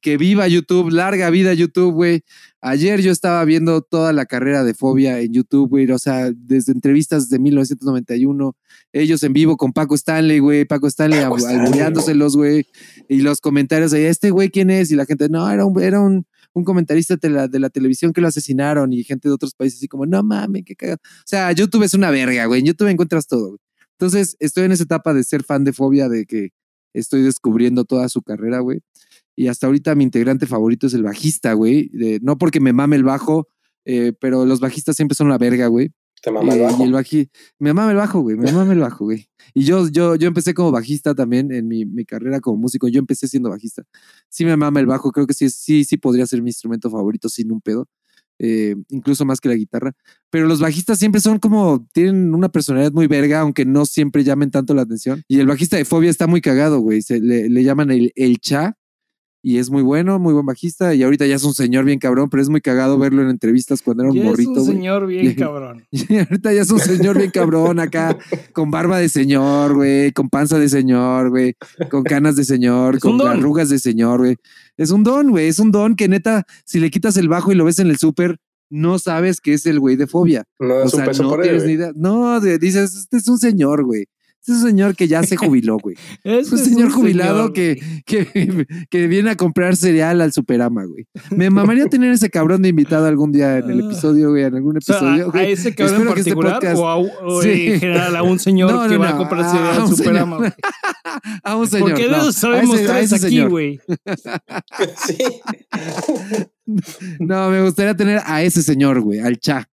Que 0.00 0.16
viva 0.16 0.46
YouTube, 0.46 0.92
larga 0.92 1.30
vida 1.30 1.52
YouTube, 1.52 1.94
güey. 1.94 2.22
Ayer 2.60 3.00
yo 3.00 3.10
estaba 3.10 3.44
viendo 3.44 3.82
toda 3.82 4.12
la 4.12 4.24
carrera 4.24 4.62
de 4.62 4.72
Fobia 4.72 5.18
en 5.18 5.32
YouTube, 5.32 5.68
güey. 5.68 5.90
O 5.90 5.98
sea, 5.98 6.30
desde 6.32 6.70
entrevistas 6.70 7.28
de 7.28 7.40
1991, 7.40 8.56
ellos 8.92 9.20
en 9.24 9.32
vivo 9.32 9.56
con 9.56 9.72
Paco 9.72 9.96
Stanley, 9.96 10.38
güey. 10.38 10.64
Paco 10.64 10.86
Stanley 10.86 11.18
albureándoselos, 11.18 12.36
güey. 12.36 12.68
Y 13.08 13.22
los 13.22 13.40
comentarios 13.40 13.90
de, 13.90 14.08
¿este 14.08 14.30
güey 14.30 14.48
quién 14.48 14.70
es? 14.70 14.92
Y 14.92 14.94
la 14.94 15.06
gente, 15.06 15.28
no, 15.28 15.50
era 15.50 15.66
un, 15.66 15.82
era 15.82 15.98
un, 15.98 16.24
un 16.56 16.64
comentarista 16.64 17.16
de 17.16 17.28
la, 17.30 17.48
de 17.48 17.58
la 17.60 17.68
televisión 17.70 18.12
que 18.12 18.20
lo 18.22 18.28
asesinaron. 18.28 18.92
Y 18.92 19.04
gente 19.04 19.28
de 19.28 19.34
otros 19.34 19.54
países 19.54 19.78
así 19.78 19.88
como, 19.88 20.06
no 20.06 20.22
mames, 20.22 20.62
qué 20.64 20.74
cagado. 20.74 20.98
O 21.04 21.22
sea, 21.26 21.52
YouTube 21.52 21.82
es 21.84 21.92
una 21.94 22.10
verga, 22.10 22.46
güey. 22.46 22.60
En 22.60 22.66
YouTube 22.66 22.88
encuentras 22.88 23.26
todo, 23.26 23.48
güey. 23.48 23.58
Entonces, 23.92 24.36
estoy 24.40 24.64
en 24.64 24.72
esa 24.72 24.84
etapa 24.84 25.14
de 25.14 25.22
ser 25.24 25.42
fan 25.44 25.64
de 25.64 25.72
Fobia, 25.72 26.08
de 26.08 26.24
que 26.26 26.50
estoy 26.94 27.22
descubriendo 27.22 27.84
toda 27.84 28.08
su 28.08 28.22
carrera, 28.22 28.60
güey. 28.60 28.80
Y 29.36 29.48
hasta 29.48 29.66
ahorita 29.66 29.94
mi 29.94 30.04
integrante 30.04 30.46
favorito 30.46 30.86
es 30.86 30.94
el 30.94 31.02
bajista, 31.02 31.52
güey. 31.52 31.88
De- 31.92 32.20
No 32.22 32.38
porque 32.38 32.58
me 32.60 32.72
mame 32.72 32.96
el 32.96 33.04
bajo, 33.04 33.48
eh, 33.84 34.12
pero 34.18 34.46
los 34.46 34.60
bajistas 34.60 34.96
siempre 34.96 35.14
son 35.14 35.28
la 35.28 35.38
verga, 35.38 35.66
güey. 35.66 35.92
Te 36.22 36.30
mama 36.32 36.54
el 36.54 36.60
Eh, 36.60 36.62
bajo. 36.64 36.82
Y 36.82 36.86
el 36.86 36.92
baji, 36.92 37.30
me 37.58 37.72
mama 37.74 37.90
el 37.90 37.96
bajo, 37.96 38.20
güey. 38.20 38.36
Me 38.36 38.50
mama 38.52 38.72
el 38.72 38.80
bajo, 38.80 39.04
güey. 39.04 39.28
Y 39.54 39.64
yo, 39.64 39.88
yo, 39.88 40.16
yo 40.16 40.26
empecé 40.28 40.54
como 40.54 40.70
bajista 40.72 41.14
también 41.14 41.52
en 41.52 41.68
mi, 41.68 41.84
mi 41.84 42.04
carrera 42.04 42.40
como 42.40 42.56
músico. 42.58 42.88
Yo 42.88 42.98
empecé 42.98 43.28
siendo 43.28 43.50
bajista. 43.50 43.82
Sí 44.28 44.44
me 44.44 44.56
mama 44.56 44.80
el 44.80 44.86
bajo. 44.86 45.12
Creo 45.12 45.26
que 45.26 45.34
sí, 45.34 45.48
sí, 45.50 45.84
sí 45.84 45.96
podría 45.96 46.26
ser 46.26 46.42
mi 46.42 46.50
instrumento 46.50 46.90
favorito 46.90 47.28
sin 47.28 47.52
un 47.52 47.60
pedo. 47.60 47.86
eh, 48.38 48.76
incluso 48.90 49.24
más 49.24 49.40
que 49.40 49.48
la 49.48 49.54
guitarra. 49.54 49.92
Pero 50.30 50.46
los 50.46 50.60
bajistas 50.60 50.98
siempre 50.98 51.20
son 51.22 51.38
como, 51.38 51.86
tienen 51.94 52.34
una 52.34 52.50
personalidad 52.50 52.92
muy 52.92 53.06
verga, 53.06 53.40
aunque 53.40 53.64
no 53.64 53.86
siempre 53.86 54.24
llamen 54.24 54.50
tanto 54.50 54.74
la 54.74 54.82
atención. 54.82 55.22
Y 55.28 55.40
el 55.40 55.46
bajista 55.46 55.76
de 55.78 55.86
Fobia 55.86 56.10
está 56.10 56.26
muy 56.26 56.40
cagado, 56.42 56.80
güey. 56.80 57.00
Se 57.02 57.18
le, 57.20 57.48
le 57.48 57.64
llaman 57.64 57.90
el, 57.90 58.12
el 58.14 58.38
Cha. 58.38 58.76
Y 59.48 59.58
es 59.58 59.70
muy 59.70 59.82
bueno, 59.82 60.18
muy 60.18 60.34
buen 60.34 60.44
bajista. 60.44 60.92
Y 60.96 61.04
ahorita 61.04 61.24
ya 61.24 61.36
es 61.36 61.44
un 61.44 61.54
señor 61.54 61.84
bien 61.84 62.00
cabrón, 62.00 62.28
pero 62.28 62.42
es 62.42 62.48
muy 62.48 62.60
cagado 62.60 62.98
verlo 62.98 63.22
en 63.22 63.28
entrevistas 63.30 63.80
cuando 63.80 64.02
era 64.02 64.10
un 64.10 64.18
Ya 64.18 64.24
morrito. 64.24 64.50
es 64.54 64.58
un 64.58 64.66
señor 64.66 65.06
bien 65.06 65.34
cabrón. 65.38 65.84
Y 65.92 66.16
ahorita 66.18 66.52
ya 66.52 66.62
es 66.62 66.70
un 66.72 66.80
señor 66.80 67.16
bien 67.16 67.30
cabrón 67.30 67.78
acá, 67.78 68.18
con 68.52 68.72
barba 68.72 68.98
de 68.98 69.08
señor, 69.08 69.74
güey, 69.74 70.10
con 70.10 70.30
panza 70.30 70.58
de 70.58 70.68
señor, 70.68 71.30
güey, 71.30 71.54
con 71.92 72.02
canas 72.02 72.34
de 72.34 72.42
señor, 72.42 72.98
con 72.98 73.20
arrugas 73.20 73.68
de 73.68 73.78
señor, 73.78 74.18
güey. 74.18 74.36
Es 74.76 74.90
un 74.90 75.04
don, 75.04 75.30
güey, 75.30 75.46
es 75.46 75.60
un 75.60 75.70
don 75.70 75.94
que 75.94 76.08
neta, 76.08 76.44
si 76.64 76.80
le 76.80 76.90
quitas 76.90 77.16
el 77.16 77.28
bajo 77.28 77.52
y 77.52 77.54
lo 77.54 77.64
ves 77.66 77.78
en 77.78 77.86
el 77.86 77.98
súper, 77.98 78.38
no 78.68 78.98
sabes 78.98 79.40
que 79.40 79.52
es 79.54 79.64
el 79.66 79.78
güey 79.78 79.94
de 79.94 80.08
fobia. 80.08 80.42
No 80.58 80.74
O 80.78 80.88
sea, 80.88 81.04
peso 81.04 81.22
no 81.22 81.28
por 81.30 81.38
él. 81.42 81.50
tienes 81.50 81.64
ni 81.66 81.72
idea. 81.74 81.92
No, 81.94 82.40
de- 82.40 82.58
dices, 82.58 82.96
este 82.96 83.18
es 83.18 83.28
un 83.28 83.38
señor, 83.38 83.84
güey. 83.84 84.06
Es 84.46 84.54
un 84.54 84.62
señor 84.62 84.94
que 84.94 85.08
ya 85.08 85.24
se 85.24 85.36
jubiló, 85.36 85.78
güey. 85.78 85.96
Es 86.22 86.52
un 86.52 86.58
señor 86.58 86.90
jubilado 86.90 87.52
que, 87.52 87.80
que, 88.06 88.66
que, 88.88 89.06
viene 89.08 89.30
a 89.30 89.36
comprar 89.36 89.76
cereal 89.76 90.20
al 90.20 90.32
Superama, 90.32 90.84
güey. 90.84 91.06
Me 91.30 91.50
mamaría 91.50 91.86
tener 91.86 92.12
ese 92.12 92.30
cabrón 92.30 92.62
de 92.62 92.68
invitado 92.68 93.06
algún 93.06 93.32
día 93.32 93.58
en 93.58 93.70
el 93.70 93.80
ah. 93.80 93.86
episodio, 93.86 94.30
güey, 94.30 94.44
en 94.44 94.54
algún 94.54 94.76
episodio. 94.76 95.32
¿A, 95.34 95.42
ese 95.42 95.74
cabrón 95.74 96.02
en 96.02 96.18
este 96.18 96.36
particular 96.36 96.76
o, 96.76 97.40
a, 97.40 97.44
en 97.44 97.80
general 97.80 98.16
a 98.16 98.22
un 98.22 98.38
señor 98.38 98.88
que 98.88 98.96
va 98.96 99.10
a 99.10 99.16
comprar 99.16 99.50
cereal 99.50 99.80
al 99.80 99.88
Superama? 99.88 100.54
a 101.42 101.56
un 101.56 101.66
señor. 101.66 101.90
Porque 101.90 102.08
de 102.08 102.16
eso 102.16 102.32
sabemos 102.32 102.80
tres 102.80 103.12
aquí, 103.12 103.42
güey. 103.44 103.80
sí. 105.06 105.18
no, 107.18 107.50
me 107.50 107.62
gustaría 107.62 107.96
tener 107.96 108.20
a 108.24 108.42
ese 108.42 108.62
señor, 108.62 109.00
güey, 109.00 109.18
al 109.18 109.38
Cha. 109.38 109.68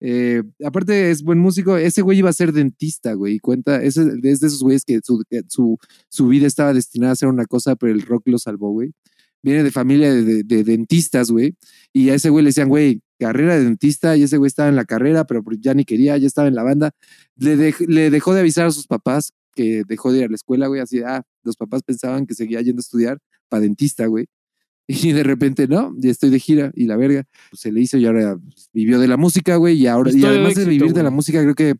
Eh, 0.00 0.42
aparte 0.64 1.10
es 1.10 1.22
buen 1.22 1.38
músico, 1.38 1.76
ese 1.76 2.02
güey 2.02 2.18
iba 2.18 2.30
a 2.30 2.32
ser 2.32 2.52
dentista, 2.52 3.14
güey, 3.14 3.40
cuenta, 3.40 3.82
es 3.82 3.94
de 3.96 4.30
esos 4.30 4.62
güeyes 4.62 4.84
que 4.84 5.00
su, 5.02 6.28
vida 6.28 6.46
estaba 6.46 6.72
destinada 6.72 7.12
a 7.12 7.16
ser 7.16 7.28
una 7.28 7.46
cosa, 7.46 7.74
pero 7.76 7.92
el 7.92 8.02
rock 8.02 8.28
lo 8.28 8.38
salvó, 8.38 8.70
güey. 8.70 8.92
Viene 9.42 9.62
de 9.62 9.70
familia 9.70 10.12
de, 10.12 10.42
dentistas, 10.64 11.30
güey, 11.30 11.56
y 11.92 12.10
a 12.10 12.14
ese 12.14 12.30
güey 12.30 12.44
le 12.44 12.48
decían, 12.50 12.68
güey, 12.68 13.02
carrera 13.18 13.56
de 13.56 13.64
dentista, 13.64 14.16
y 14.16 14.24
ese 14.24 14.36
güey 14.36 14.48
estaba 14.48 14.68
en 14.68 14.76
la 14.76 14.84
carrera, 14.84 15.24
pero 15.26 15.42
ya 15.60 15.74
ni 15.74 15.84
quería, 15.84 16.16
ya 16.18 16.26
estaba 16.26 16.48
en 16.48 16.54
la 16.54 16.62
banda. 16.64 16.92
Le, 17.36 17.74
le 17.86 18.10
dejó 18.10 18.34
de 18.34 18.40
avisar 18.40 18.66
a 18.66 18.70
sus 18.72 18.86
papás 18.86 19.32
que 19.54 19.82
dejó 19.88 20.12
de 20.12 20.18
ir 20.18 20.24
a 20.24 20.28
la 20.28 20.34
escuela, 20.36 20.68
güey, 20.68 20.80
así, 20.80 21.00
ah, 21.04 21.24
los 21.44 21.56
papás 21.56 21.82
pensaban 21.82 22.26
que 22.26 22.34
seguía 22.34 22.60
yendo 22.62 22.80
a 22.80 22.82
estudiar 22.82 23.18
para 23.48 23.62
dentista, 23.62 24.06
güey. 24.06 24.26
Y 24.90 25.12
de 25.12 25.22
repente, 25.22 25.68
no, 25.68 25.94
ya 25.98 26.10
estoy 26.10 26.30
de 26.30 26.40
gira 26.40 26.72
y 26.74 26.86
la 26.86 26.96
verga, 26.96 27.24
pues, 27.50 27.60
se 27.60 27.70
le 27.70 27.82
hizo 27.82 27.98
y 27.98 28.06
ahora 28.06 28.38
vivió 28.72 28.98
de 28.98 29.06
la 29.06 29.18
música, 29.18 29.56
güey. 29.56 29.76
Y 29.78 29.86
ahora, 29.86 30.10
y 30.10 30.24
además 30.24 30.54
de, 30.54 30.64
vivir 30.64 30.94
de 30.94 31.02
la 31.02 31.10
música, 31.10 31.42
creo 31.42 31.54
que, 31.54 31.74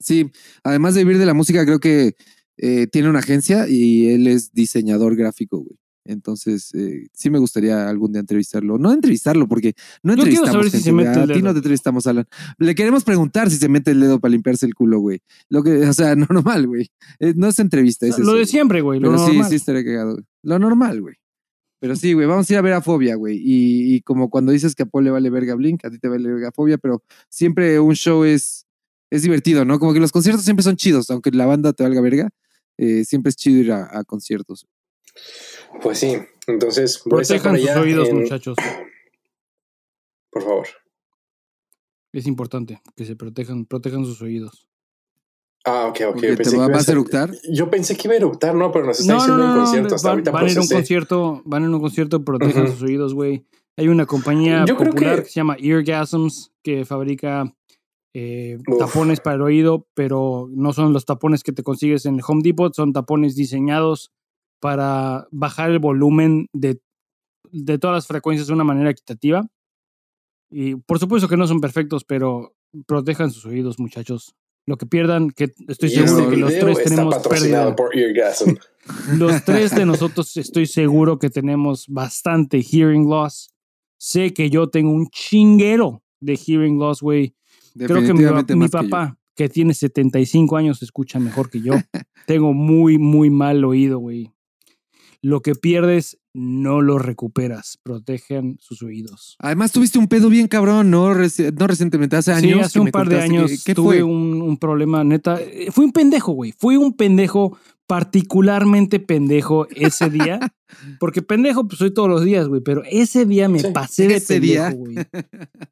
sí, 0.00 0.28
además 0.64 0.96
de 0.96 1.04
vivir 1.04 1.18
de 1.18 1.26
la 1.26 1.34
música, 1.34 1.64
creo 1.64 1.78
que 1.78 2.16
eh, 2.56 2.88
tiene 2.88 3.08
una 3.08 3.20
agencia 3.20 3.68
y 3.68 4.10
él 4.10 4.26
es 4.26 4.52
diseñador 4.52 5.14
gráfico, 5.14 5.58
güey. 5.58 5.78
Entonces, 6.04 6.74
eh, 6.74 7.06
sí 7.12 7.30
me 7.30 7.38
gustaría 7.38 7.88
algún 7.88 8.10
día 8.10 8.20
entrevistarlo. 8.20 8.78
No 8.78 8.92
entrevistarlo, 8.92 9.46
porque 9.46 9.74
no 10.02 10.14
entrevistamos 10.14 10.70
si 10.72 10.80
se 10.80 10.92
mete 10.92 11.10
a 11.10 11.26
ti 11.26 11.42
no 11.42 11.52
te 11.52 11.58
entrevistamos, 11.58 12.06
Alan. 12.08 12.26
Le 12.58 12.74
queremos 12.74 13.04
preguntar 13.04 13.50
si 13.50 13.56
se 13.58 13.68
mete 13.68 13.92
el 13.92 14.00
dedo 14.00 14.18
para 14.18 14.32
limpiarse 14.32 14.66
el 14.66 14.74
culo, 14.74 14.98
güey. 14.98 15.20
Lo 15.48 15.62
que, 15.62 15.86
o 15.86 15.92
sea, 15.92 16.16
normal, 16.16 16.66
güey. 16.66 16.90
Eh, 17.20 17.34
no 17.36 17.46
es 17.46 17.58
entrevista, 17.60 18.06
es 18.06 18.18
Lo 18.18 18.34
de 18.34 18.46
siempre, 18.46 18.80
güey. 18.80 18.98
Pero 19.00 19.24
sí, 19.24 19.40
sí 19.48 19.54
estaría 19.54 19.84
cagado. 19.84 20.18
Lo 20.42 20.58
normal, 20.58 21.00
güey. 21.00 21.14
Pero 21.80 21.96
sí, 21.96 22.12
güey, 22.12 22.26
vamos 22.26 22.48
a 22.48 22.52
ir 22.52 22.58
a 22.58 22.62
ver 22.62 22.74
a 22.74 22.82
Fobia, 22.82 23.16
güey. 23.16 23.40
Y, 23.42 24.02
como 24.02 24.28
cuando 24.28 24.52
dices 24.52 24.74
que 24.74 24.82
a 24.82 24.86
Paul 24.86 25.04
le 25.04 25.10
vale 25.10 25.30
verga 25.30 25.54
Blink, 25.54 25.84
a 25.84 25.90
ti 25.90 25.98
te 25.98 26.08
vale 26.08 26.28
verga 26.28 26.52
Fobia, 26.52 26.76
pero 26.76 27.02
siempre 27.30 27.80
un 27.80 27.94
show 27.94 28.22
es, 28.24 28.66
es 29.10 29.22
divertido, 29.22 29.64
¿no? 29.64 29.78
Como 29.78 29.94
que 29.94 30.00
los 30.00 30.12
conciertos 30.12 30.44
siempre 30.44 30.62
son 30.62 30.76
chidos, 30.76 31.10
aunque 31.10 31.30
la 31.30 31.46
banda 31.46 31.72
te 31.72 31.82
valga 31.82 32.02
verga, 32.02 32.28
eh, 32.76 33.04
siempre 33.04 33.30
es 33.30 33.36
chido 33.36 33.60
ir 33.60 33.72
a, 33.72 34.04
conciertos. 34.04 34.66
Pues 35.82 35.98
sí, 35.98 36.18
entonces... 36.46 37.02
Protejan 37.02 37.58
sus 37.58 37.70
oídos, 37.70 38.12
muchachos. 38.12 38.56
Por 40.30 40.42
favor. 40.42 40.68
Es 42.12 42.26
importante 42.26 42.82
que 42.94 43.06
se 43.06 43.16
protejan, 43.16 43.64
protejan 43.64 44.04
sus 44.04 44.20
oídos. 44.20 44.69
Ah, 45.64 45.86
ok, 45.88 46.00
ok. 46.14 46.20
¿Te 46.20 46.56
vas 46.56 46.88
a 46.88 46.92
eructar? 46.92 47.30
Yo 47.50 47.70
pensé 47.70 47.96
que 47.96 48.08
iba 48.08 48.14
a 48.14 48.18
eructar, 48.18 48.54
no, 48.54 48.72
pero 48.72 48.86
nos 48.86 49.00
está 49.00 49.14
diciendo 49.14 49.44
en 49.44 49.56
concierto. 49.58 49.94
Hasta 49.94 50.08
van, 50.08 50.24
van 50.24 50.46
a 50.46 50.50
ir 50.50 50.58
a 50.58 50.60
un 50.62 50.68
concierto, 50.68 51.42
van 51.44 51.64
a 51.64 51.68
un 51.68 51.80
concierto, 51.80 52.24
protejan 52.24 52.68
sus 52.68 52.82
oídos, 52.82 53.14
güey. 53.14 53.44
Hay 53.76 53.88
una 53.88 54.06
compañía 54.06 54.64
popular 54.64 55.22
que... 55.22 55.28
se 55.28 55.34
llama 55.34 55.56
Eargasms 55.58 56.52
que 56.62 56.84
fabrica 56.84 57.54
eh, 58.14 58.58
tapones 58.78 59.20
para 59.20 59.36
el 59.36 59.42
oído, 59.42 59.86
pero 59.94 60.48
no 60.50 60.72
son 60.72 60.92
los 60.92 61.04
tapones 61.04 61.42
que 61.42 61.52
te 61.52 61.62
consigues 61.62 62.06
en 62.06 62.20
Home 62.26 62.42
Depot, 62.42 62.74
son 62.74 62.92
tapones 62.92 63.36
diseñados 63.36 64.12
para 64.60 65.28
bajar 65.30 65.70
el 65.70 65.78
volumen 65.78 66.46
de, 66.52 66.80
de 67.52 67.78
todas 67.78 67.94
las 67.94 68.06
frecuencias 68.06 68.48
de 68.48 68.54
una 68.54 68.64
manera 68.64 68.90
equitativa. 68.90 69.46
Y 70.50 70.74
por 70.74 70.98
supuesto 70.98 71.28
que 71.28 71.36
no 71.36 71.46
son 71.46 71.60
perfectos, 71.60 72.04
pero 72.04 72.54
protejan 72.86 73.30
sus 73.30 73.46
oídos, 73.46 73.78
muchachos. 73.78 74.34
Lo 74.66 74.76
que 74.76 74.86
pierdan, 74.86 75.30
que 75.30 75.52
estoy 75.68 75.90
seguro 75.90 76.30
que 76.30 76.36
los 76.36 76.58
tres 76.58 76.84
tenemos 76.84 77.16
pérdida. 77.26 77.74
los 79.16 79.44
tres 79.44 79.74
de 79.74 79.86
nosotros 79.86 80.36
estoy 80.36 80.66
seguro 80.66 81.18
que 81.18 81.30
tenemos 81.30 81.86
bastante 81.88 82.62
hearing 82.62 83.08
loss. 83.08 83.50
Sé 83.98 84.32
que 84.32 84.48
yo 84.48 84.68
tengo 84.68 84.90
un 84.92 85.08
chinguero 85.08 86.02
de 86.20 86.36
hearing 86.36 86.78
loss, 86.78 87.00
güey. 87.00 87.34
Creo 87.76 88.02
que 88.02 88.14
mi, 88.54 88.68
papá, 88.68 89.18
que, 89.34 89.44
que, 89.44 89.48
tiene 89.48 89.74
75 89.74 90.56
años, 90.56 90.82
escucha 90.82 91.18
mejor 91.18 91.50
que 91.50 91.60
yo. 91.60 91.72
tengo 92.26 92.52
muy, 92.52 92.98
muy 92.98 93.30
mal 93.30 93.64
oído, 93.64 93.98
güey. 93.98 94.30
Lo 95.22 95.42
que 95.42 95.54
pierdes 95.54 96.19
no 96.32 96.80
lo 96.80 96.98
recuperas. 96.98 97.78
Protegen 97.82 98.56
sus 98.60 98.82
oídos. 98.82 99.36
Además, 99.38 99.72
tuviste 99.72 99.98
un 99.98 100.08
pedo 100.08 100.28
bien 100.28 100.48
cabrón, 100.48 100.90
¿no? 100.90 101.14
no 101.14 101.66
recientemente, 101.66 102.16
hace 102.16 102.32
años. 102.32 102.52
Sí, 102.52 102.60
hace 102.60 102.80
un 102.80 102.90
par 102.90 103.08
de 103.08 103.20
años 103.20 103.64
tuve 103.64 103.74
fue? 103.74 104.02
Un, 104.02 104.56
problema, 104.58 105.02
neta. 105.04 105.40
Eh, 105.40 105.68
fui 105.70 105.84
un 105.84 105.92
pendejo, 105.92 106.32
güey. 106.32 106.52
Fui 106.52 106.76
un 106.76 106.96
pendejo, 106.96 107.56
particularmente 107.86 109.00
pendejo 109.00 109.66
ese 109.70 110.10
día. 110.10 110.40
porque 111.00 111.22
pendejo, 111.22 111.66
pues 111.66 111.78
soy 111.78 111.92
todos 111.92 112.08
los 112.08 112.24
días, 112.24 112.48
güey. 112.48 112.60
Pero 112.60 112.82
ese 112.88 113.26
día 113.26 113.48
me 113.48 113.62
pasé 113.72 114.06
de 114.06 114.16
ese 114.16 114.40
pendejo, 114.40 114.76
güey. 114.76 114.96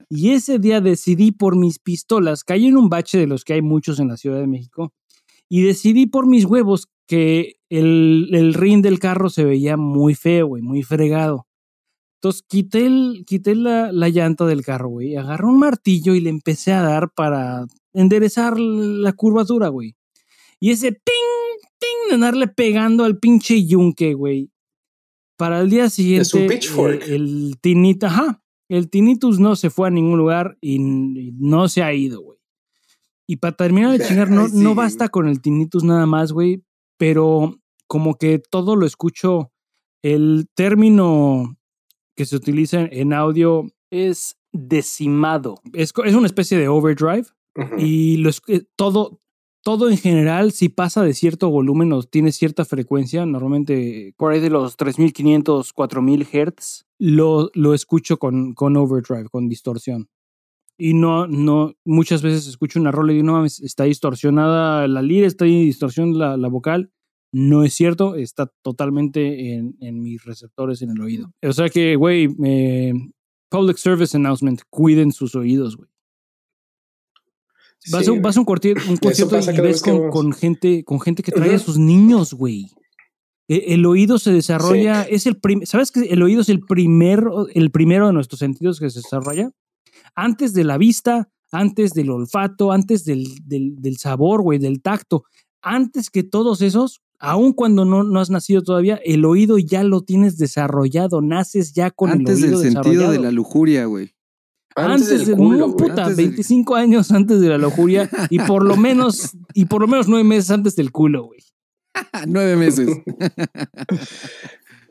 Y 0.09 0.31
ese 0.31 0.59
día 0.59 0.81
decidí 0.81 1.33
por 1.33 1.57
mis 1.57 1.79
pistolas. 1.79 2.45
Caí 2.45 2.67
en 2.67 2.77
un 2.77 2.89
bache 2.89 3.19
de 3.19 3.27
los 3.27 3.45
que 3.45 3.55
hay 3.55 3.63
muchos 3.63 4.01
en 4.01 4.09
la 4.09 4.17
Ciudad 4.17 4.41
de 4.41 4.47
México. 4.47 4.93
Y 5.49 5.63
decidí 5.63 6.07
por 6.07 6.27
mis 6.27 6.45
huevos 6.45 6.89
que 7.07 7.58
el, 7.71 8.31
el 8.33 8.55
ring 8.55 8.83
del 8.83 8.99
carro 8.99 9.31
se 9.31 9.45
veía 9.45 9.77
muy 9.77 10.14
feo, 10.14 10.47
güey, 10.47 10.62
muy 10.62 10.83
fregado. 10.83 11.47
Entonces 12.19 12.43
quité, 12.49 12.87
el, 12.87 13.25
quité 13.27 13.55
la, 13.55 13.93
la 13.93 14.09
llanta 14.09 14.45
del 14.45 14.64
carro, 14.64 14.89
güey, 14.89 15.16
agarré 15.16 15.47
un 15.47 15.59
martillo 15.59 16.14
y 16.14 16.21
le 16.21 16.31
empecé 16.31 16.73
a 16.73 16.83
dar 16.83 17.12
para 17.12 17.66
enderezar 17.93 18.59
la 18.59 19.12
curvatura, 19.12 19.69
güey. 19.69 19.95
Y 20.59 20.73
ese 20.73 20.91
ting, 20.91 21.69
ting, 21.79 22.09
de 22.09 22.14
andarle 22.14 22.49
pegando 22.49 23.05
al 23.05 23.19
pinche 23.19 23.64
yunque, 23.64 24.14
güey. 24.14 24.51
Para 25.37 25.61
el 25.61 25.71
día 25.71 25.89
siguiente, 25.89 26.23
es 26.23 26.35
un 26.35 26.49
pitchfork. 26.49 27.03
Eh, 27.03 27.14
el, 27.14 27.57
tinita, 27.61 28.09
ajá, 28.09 28.43
el 28.69 28.91
tinnitus 28.91 29.39
no 29.39 29.55
se 29.55 29.71
fue 29.71 29.87
a 29.87 29.93
ningún 29.93 30.19
lugar 30.19 30.59
y, 30.61 30.81
no 31.39 31.69
se 31.69 31.85
ha 31.85 31.95
ido, 31.95 32.21
güey. 32.21 32.39
Y 33.29 33.37
para 33.37 33.55
terminar 33.55 33.97
de 33.97 34.05
chingar, 34.05 34.31
no, 34.31 34.49
no 34.49 34.75
basta 34.75 35.09
con 35.09 35.29
el 35.29 35.41
tinnitus 35.41 35.85
nada 35.85 36.07
más, 36.07 36.33
güey 36.33 36.64
pero 36.99 37.59
como 37.87 38.17
que 38.17 38.39
todo 38.39 38.77
lo 38.77 38.87
escucho. 38.87 39.51
El 40.03 40.49
término 40.55 41.57
que 42.15 42.27
se 42.27 42.37
utiliza 42.37 42.83
en 42.83 43.13
audio 43.13 43.67
es 43.91 44.37
decimado. 44.53 45.61
Es, 45.73 45.93
es 46.05 46.15
una 46.15 46.27
especie 46.27 46.59
de 46.59 46.69
overdrive 46.69 47.27
y 47.77 48.19
lo, 48.19 48.31
eh, 48.49 48.65
todo, 48.77 49.21
todo 49.63 49.91
en 49.91 49.97
general, 49.97 50.53
si 50.53 50.69
pasa 50.69 51.03
de 51.03 51.15
cierto 51.15 51.51
volumen 51.51 51.93
o 51.93 52.03
tiene 52.03 52.33
cierta 52.33 52.65
frecuencia, 52.65 53.27
normalmente 53.27 54.15
por 54.17 54.33
ahí 54.33 54.41
de 54.41 54.51
los 54.51 54.77
3500, 54.77 55.73
4000 55.73 56.25
Hz, 56.25 56.87
lo, 56.99 57.51
lo 57.55 57.75
escucho 57.75 58.19
con, 58.19 58.55
con 58.55 58.77
overdrive, 58.77 59.29
con 59.29 59.49
distorsión. 59.49 60.09
Y 60.81 60.95
no, 60.95 61.26
no, 61.26 61.74
muchas 61.85 62.22
veces 62.22 62.47
escucho 62.47 62.79
una 62.79 62.93
rola 62.93 63.11
y 63.11 63.16
digo, 63.16 63.26
no 63.26 63.33
mames, 63.33 63.61
está 63.61 63.85
distorsionada 63.85 64.87
la 64.87 65.03
lira, 65.03 65.26
está 65.26 65.45
distorsionada 65.45 66.31
la, 66.31 66.37
la 66.37 66.49
vocal. 66.49 66.93
No 67.33 67.64
es 67.64 67.74
cierto, 67.74 68.14
está 68.14 68.47
totalmente 68.62 69.55
en, 69.55 69.76
en, 69.81 70.01
mis 70.01 70.24
receptores 70.24 70.81
en 70.81 70.91
el 70.91 71.01
oído. 71.01 71.33
O 71.43 71.53
sea 71.53 71.68
que, 71.68 71.97
güey, 71.97 72.29
eh, 72.45 72.95
public 73.51 73.76
service 73.76 74.16
announcement, 74.16 74.62
cuiden 74.70 75.12
sus 75.12 75.35
oídos, 75.35 75.76
güey. 75.76 75.91
Vas, 77.91 78.09
a, 78.09 78.12
vas, 78.20 78.37
a 78.37 78.41
un, 78.41 78.47
concierto, 78.47 78.83
un 78.89 78.97
concierto 78.97 79.39
y 79.39 79.61
ves 79.61 79.83
con, 79.83 80.11
con, 80.11 80.33
gente, 80.33 80.85
con 80.85 81.01
gente 81.01 81.22
que 81.22 81.33
trae 81.33 81.55
a 81.55 81.59
sus 81.59 81.76
niños, 81.79 82.35
güey. 82.35 82.70
E, 83.49 83.74
el, 83.74 83.85
oído 83.87 84.18
se 84.18 84.33
desarrolla, 84.33 85.03
es 85.03 85.26
el 85.26 85.39
¿sabes 85.64 85.91
que 85.91 86.01
el 86.01 86.22
oído 86.22 86.43
es 86.43 86.49
el, 86.49 86.61
primer, 86.61 87.24
el 87.55 87.70
primero 87.70 88.07
de 88.07 88.12
nuestros 88.12 88.39
sentidos 88.39 88.79
que 88.79 88.91
se 88.91 89.01
desarrolla? 89.01 89.51
Antes 90.15 90.53
de 90.53 90.65
la 90.65 90.79
vista, 90.79 91.29
antes 91.53 91.93
del 91.93 92.11
olfato, 92.11 92.73
antes 92.73 93.05
del, 93.05 93.27
del, 93.47 93.99
sabor, 93.99 94.43
güey, 94.43 94.59
del 94.59 94.83
tacto, 94.83 95.25
antes 95.63 96.11
que 96.11 96.23
todos 96.23 96.63
esos, 96.63 97.03
aun 97.19 97.53
cuando 97.53 97.85
no, 97.85 98.05
no, 98.05 98.21
has 98.21 98.31
nacido 98.31 98.63
todavía, 98.63 99.01
el 99.05 99.25
oído 99.25 99.59
ya 99.59 99.83
lo 99.85 100.03
tienes 100.03 100.39
desarrollado, 100.39 101.21
naces 101.21 101.73
ya 101.73 101.91
con 101.91 102.11
el 102.11 102.19
oído 102.19 102.31
Antes 102.31 102.41
del 102.43 102.73
sentido 102.73 103.11
de 103.11 103.19
la 103.19 103.31
lujuria, 103.31 103.87
güey. 103.87 104.15
Antes, 104.77 105.27
de 105.27 105.35
culo, 105.35 105.77
puta, 105.77 106.09
25 106.09 106.77
años 106.77 107.11
antes 107.11 107.41
de 107.41 107.49
la 107.49 107.59
lujuria 107.59 108.09
y 108.31 108.39
por 108.39 108.65
lo 108.65 108.77
menos 108.77 109.37
y 109.53 109.65
por 109.65 109.81
lo 109.81 109.89
menos 109.89 110.07
nueve 110.07 110.23
meses 110.23 110.53
antes 110.53 110.77
del 110.77 110.93
culo, 110.93 111.25
güey. 111.25 111.41
nueve 112.29 112.55
meses. 112.55 112.89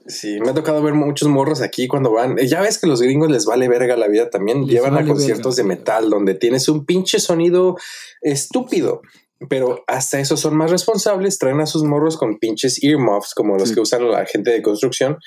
Sí, 0.08 0.39
me 0.39 0.51
ha 0.51 0.53
tocado 0.53 0.82
ver 0.82 0.93
muchos 0.93 1.28
morros 1.30 1.62
aquí 1.62 1.88
cuando 1.88 2.12
van. 2.14 2.38
Ya 2.38 2.62
ves 2.62 2.78
que 2.78 2.88
los 2.88 3.01
gringos 3.01 3.30
les 3.30 3.45
vale 3.45 3.68
verga 3.68 3.95
la 3.97 4.08
vida 4.08 4.30
también. 4.30 4.66
Llevan 4.66 4.97
a 4.97 5.05
conciertos 5.05 5.55
de 5.58 5.64
metal 5.64 6.10
donde 6.10 6.34
tienes 6.34 6.70
un 6.70 6.86
pinche 6.86 7.20
sonido 7.20 7.76
estúpido. 8.22 9.01
Pero 9.49 9.84
hasta 9.86 10.20
eso 10.20 10.36
son 10.36 10.58
más 10.58 10.72
responsables, 10.72 11.38
traen 11.38 11.60
a 11.62 11.68
sus 11.68 11.84
morros 11.84 12.18
con 12.18 12.39
pinches 12.39 12.82
earmuffs 12.84 13.36
como 13.36 13.55
los 13.55 13.70
Sí. 13.70 13.76
que 13.76 13.82
usan 13.82 14.10
la 14.10 14.26
gente 14.26 14.49
de 14.49 14.64
construcción. 14.64 15.18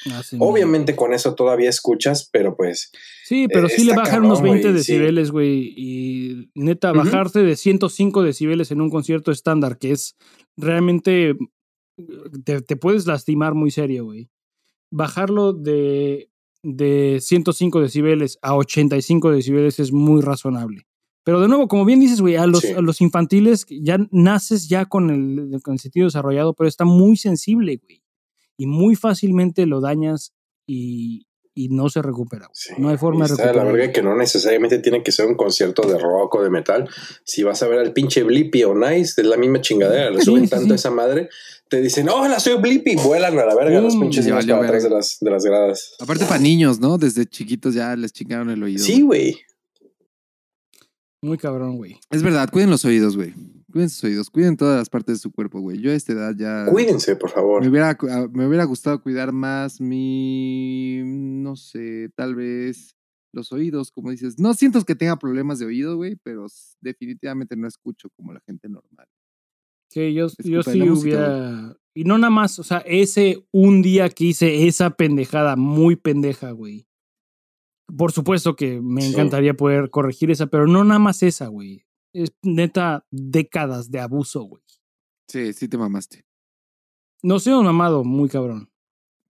Obviamente 0.41 0.97
con 0.97 1.15
eso 1.15 1.37
todavía 1.37 1.71
escuchas, 1.71 2.29
pero 2.33 2.57
pues 2.57 2.91
Sí, 3.25 3.47
pero 3.47 3.69
Eh, 3.69 3.71
sí 3.71 3.85
le 3.85 3.95
bajan 3.95 4.25
unos 4.25 4.43
20 4.43 4.71
güey, 4.73 4.83
sí. 4.83 4.93
decibeles, 4.95 5.31
güey. 5.31 5.73
Y 5.77 6.51
neta, 6.57 6.91
Ujú. 6.91 6.99
bajarte 7.05 7.45
de 7.45 7.55
105 7.55 8.25
decibeles 8.25 8.73
en 8.73 8.81
un 8.81 8.91
concierto 8.91 9.31
estándar, 9.31 9.79
que 9.79 9.93
es 9.93 10.17
realmente. 10.57 11.35
Te, 12.45 12.63
te 12.63 12.75
puedes 12.77 13.07
lastimar 13.07 13.55
muy 13.55 13.71
serio, 13.71 14.07
güey. 14.07 14.29
Bajarlo 14.91 15.53
de, 15.53 16.31
de 16.63 17.19
105 17.21 17.81
decibeles 17.81 18.39
a 18.43 18.57
85 18.57 19.31
decibeles 19.31 19.79
es 19.79 19.93
muy 19.93 20.21
razonable. 20.21 20.87
Pero 21.25 21.41
de 21.41 21.49
nuevo, 21.49 21.69
como 21.69 21.85
bien 21.85 22.01
dices, 22.01 22.21
güey, 22.21 22.37
a 22.37 22.47
los, 22.47 22.61
Sí. 22.63 22.73
a 22.73 22.81
los 22.81 23.01
infantiles 23.01 23.67
ya 23.69 23.99
naces 24.11 24.69
ya 24.69 24.87
con 24.87 25.11
el, 25.11 25.61
con 25.63 25.75
el 25.75 25.81
sentido 25.81 26.07
desarrollado, 26.07 26.55
pero 26.55 26.67
está 26.69 26.85
muy 26.85 27.17
sensible, 27.17 27.77
güey. 27.77 28.03
Y 28.57 28.67
muy 28.67 28.95
fácilmente 28.97 29.67
lo 29.67 29.81
dañas 29.81 30.33
y, 30.67 31.27
y 31.65 31.69
no 31.69 31.89
se 31.91 32.01
recupera. 32.01 32.49
sí, 32.53 32.73
no 32.79 32.89
hay 32.89 32.97
forma 32.97 33.27
de 33.27 33.33
está 33.33 33.47
de 33.47 33.49
la 33.49 33.53
recuperar. 33.65 33.77
verga 33.77 33.93
que 33.93 34.03
no 34.03 34.17
necesariamente 34.17 34.79
tiene 34.79 35.03
que 35.03 35.13
ser 35.13 35.27
un 35.27 35.35
concierto 35.35 35.83
de 35.83 35.99
rock 35.99 36.37
o 36.37 36.43
de 36.43 36.51
metal. 36.51 36.89
Si 37.25 37.43
vas 37.43 37.63
a 37.63 37.69
ver 37.69 37.79
al 37.81 37.93
pinche 37.93 38.23
Blippi 38.23 38.65
o 38.65 38.75
Nice, 38.75 39.21
es 39.21 39.27
la 39.27 39.37
misma 39.37 39.61
chingadera. 39.61 40.11
Le 40.11 40.21
suben 40.25 40.45
sí, 40.45 40.51
tanto 40.51 40.67
sí. 40.67 40.73
a 40.73 40.75
esa 40.77 40.91
madre, 40.91 41.29
te 41.69 41.81
dicen, 41.81 42.09
hola, 42.09 42.41
soy 42.41 42.55
Blippi, 42.61 42.97
vuelan 42.97 43.39
a 43.39 43.45
la 43.45 43.55
verga 43.55 43.81
los 43.81 43.95
Pum, 43.95 44.03
pinches 44.03 44.25
ya 44.25 44.37
atrás 44.39 44.83
de 44.83 44.91
las, 44.91 45.19
de 45.21 45.31
las 45.31 45.45
gradas. 45.45 45.95
Aparte 46.01 46.25
para 46.25 46.41
niños, 46.41 46.81
¿no? 46.81 46.99
Desde 46.99 47.27
chiquitos 47.27 47.75
ya 47.75 47.95
les 47.97 48.13
chingaron 48.13 48.51
el 48.51 48.63
oído. 48.63 48.83
Sí, 48.85 49.03
güey. 49.03 49.39
Muy 51.23 51.37
cabrón, 51.37 51.77
güey. 51.77 51.99
Es 52.11 52.23
verdad, 52.23 52.49
cuiden 52.51 52.71
los 52.71 52.85
oídos, 52.85 53.17
güey. 53.17 53.35
Cuiden 53.71 53.89
sus 53.91 54.05
oídos, 54.05 54.31
cuiden 54.31 54.57
todas 54.57 54.79
las 54.79 54.89
partes 54.91 55.17
de 55.17 55.19
su 55.21 55.31
cuerpo, 55.31 55.61
güey. 55.61 55.79
Yo 55.81 55.91
a 55.91 55.95
esta 55.95 56.13
edad 56.13 56.35
ya... 56.37 56.67
Cuídense, 56.71 57.15
por 57.17 57.31
favor. 57.31 57.63
Me 57.63 57.69
hubiera, 57.69 57.97
cu- 57.97 58.09
ah, 58.11 58.27
me 58.33 58.47
hubiera 58.47 58.65
gustado 58.65 59.03
cuidar 59.03 59.33
más 59.33 59.81
mi, 59.81 61.01
no 61.05 61.57
sé, 61.57 62.11
tal 62.17 62.35
vez 62.35 62.97
los 63.33 63.53
oídos, 63.53 63.93
como 63.93 64.11
dices. 64.11 64.39
No 64.39 64.55
siento 64.55 64.83
que 64.85 64.95
tenga 64.97 65.17
problemas 65.19 65.59
de 65.61 65.67
oído, 65.67 65.97
güey, 65.97 66.17
pero 66.23 66.47
definitivamente 66.81 67.55
no 67.57 67.69
escucho 67.69 68.09
como 68.17 68.33
la 68.33 68.41
gente 68.41 68.69
normal. 68.69 69.07
Que 69.89 70.13
yo, 70.15 70.29
yo 70.45 70.63
sí 70.63 70.81
música, 70.83 71.01
hubiera. 71.01 71.77
Y 71.95 72.05
no 72.05 72.19
nada 72.19 72.31
más, 72.31 72.59
o 72.59 72.65
sea, 72.65 72.79
ese 72.79 73.45
un 73.53 73.83
día 73.83 74.09
que 74.09 74.25
hice 74.27 74.67
esa 74.67 74.91
pendejada, 74.91 75.57
muy 75.57 75.97
pendeja, 75.97 76.51
güey. 76.53 76.87
Por 77.97 78.13
supuesto 78.13 78.55
que 78.55 78.81
me 78.81 79.03
Sí. 79.03 79.11
encantaría 79.13 79.55
poder 79.55 79.91
corregir 79.91 80.31
esa, 80.31 80.47
pero 80.47 80.67
no 80.67 80.85
nada 80.85 81.01
más 81.01 81.23
esa, 81.25 81.49
güey. 81.49 81.85
Es 82.13 82.31
neta 82.43 83.07
décadas 83.11 83.91
de 83.91 84.01
abuso, 84.01 84.43
güey. 84.43 84.63
Sí, 85.29 85.53
sí 85.53 85.69
te 85.69 85.79
mamaste. 85.79 86.25
No 87.23 87.39
sé, 87.39 87.55
un 87.55 87.65
mamado, 87.65 88.03
muy 88.03 88.29
cabrón. 88.29 88.71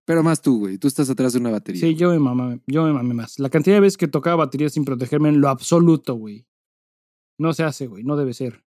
Pero 0.06 0.22
más 0.22 0.40
tú, 0.40 0.60
güey. 0.60 0.78
Tú 0.78 0.88
estás 0.88 1.10
atrás 1.10 1.32
de 1.34 1.40
una 1.40 1.50
batería. 1.50 1.80
Sí, 1.80 1.94
yo 1.94 2.10
me 2.10 2.18
mamé, 2.18 2.60
yo 2.66 2.84
me 2.84 2.92
mamé 2.92 3.14
más. 3.14 3.38
La 3.38 3.50
cantidad 3.50 3.76
de 3.76 3.80
veces 3.80 3.96
que 3.98 4.08
tocaba 4.08 4.36
batería 4.36 4.68
sin 4.70 4.84
protegerme 4.84 5.28
en 5.28 5.40
lo 5.40 5.48
absoluto, 5.48 6.14
güey. 6.14 6.46
No 7.38 7.52
se 7.52 7.62
hace, 7.64 7.86
güey, 7.86 8.02
no 8.04 8.16
debe 8.16 8.32
ser. 8.34 8.64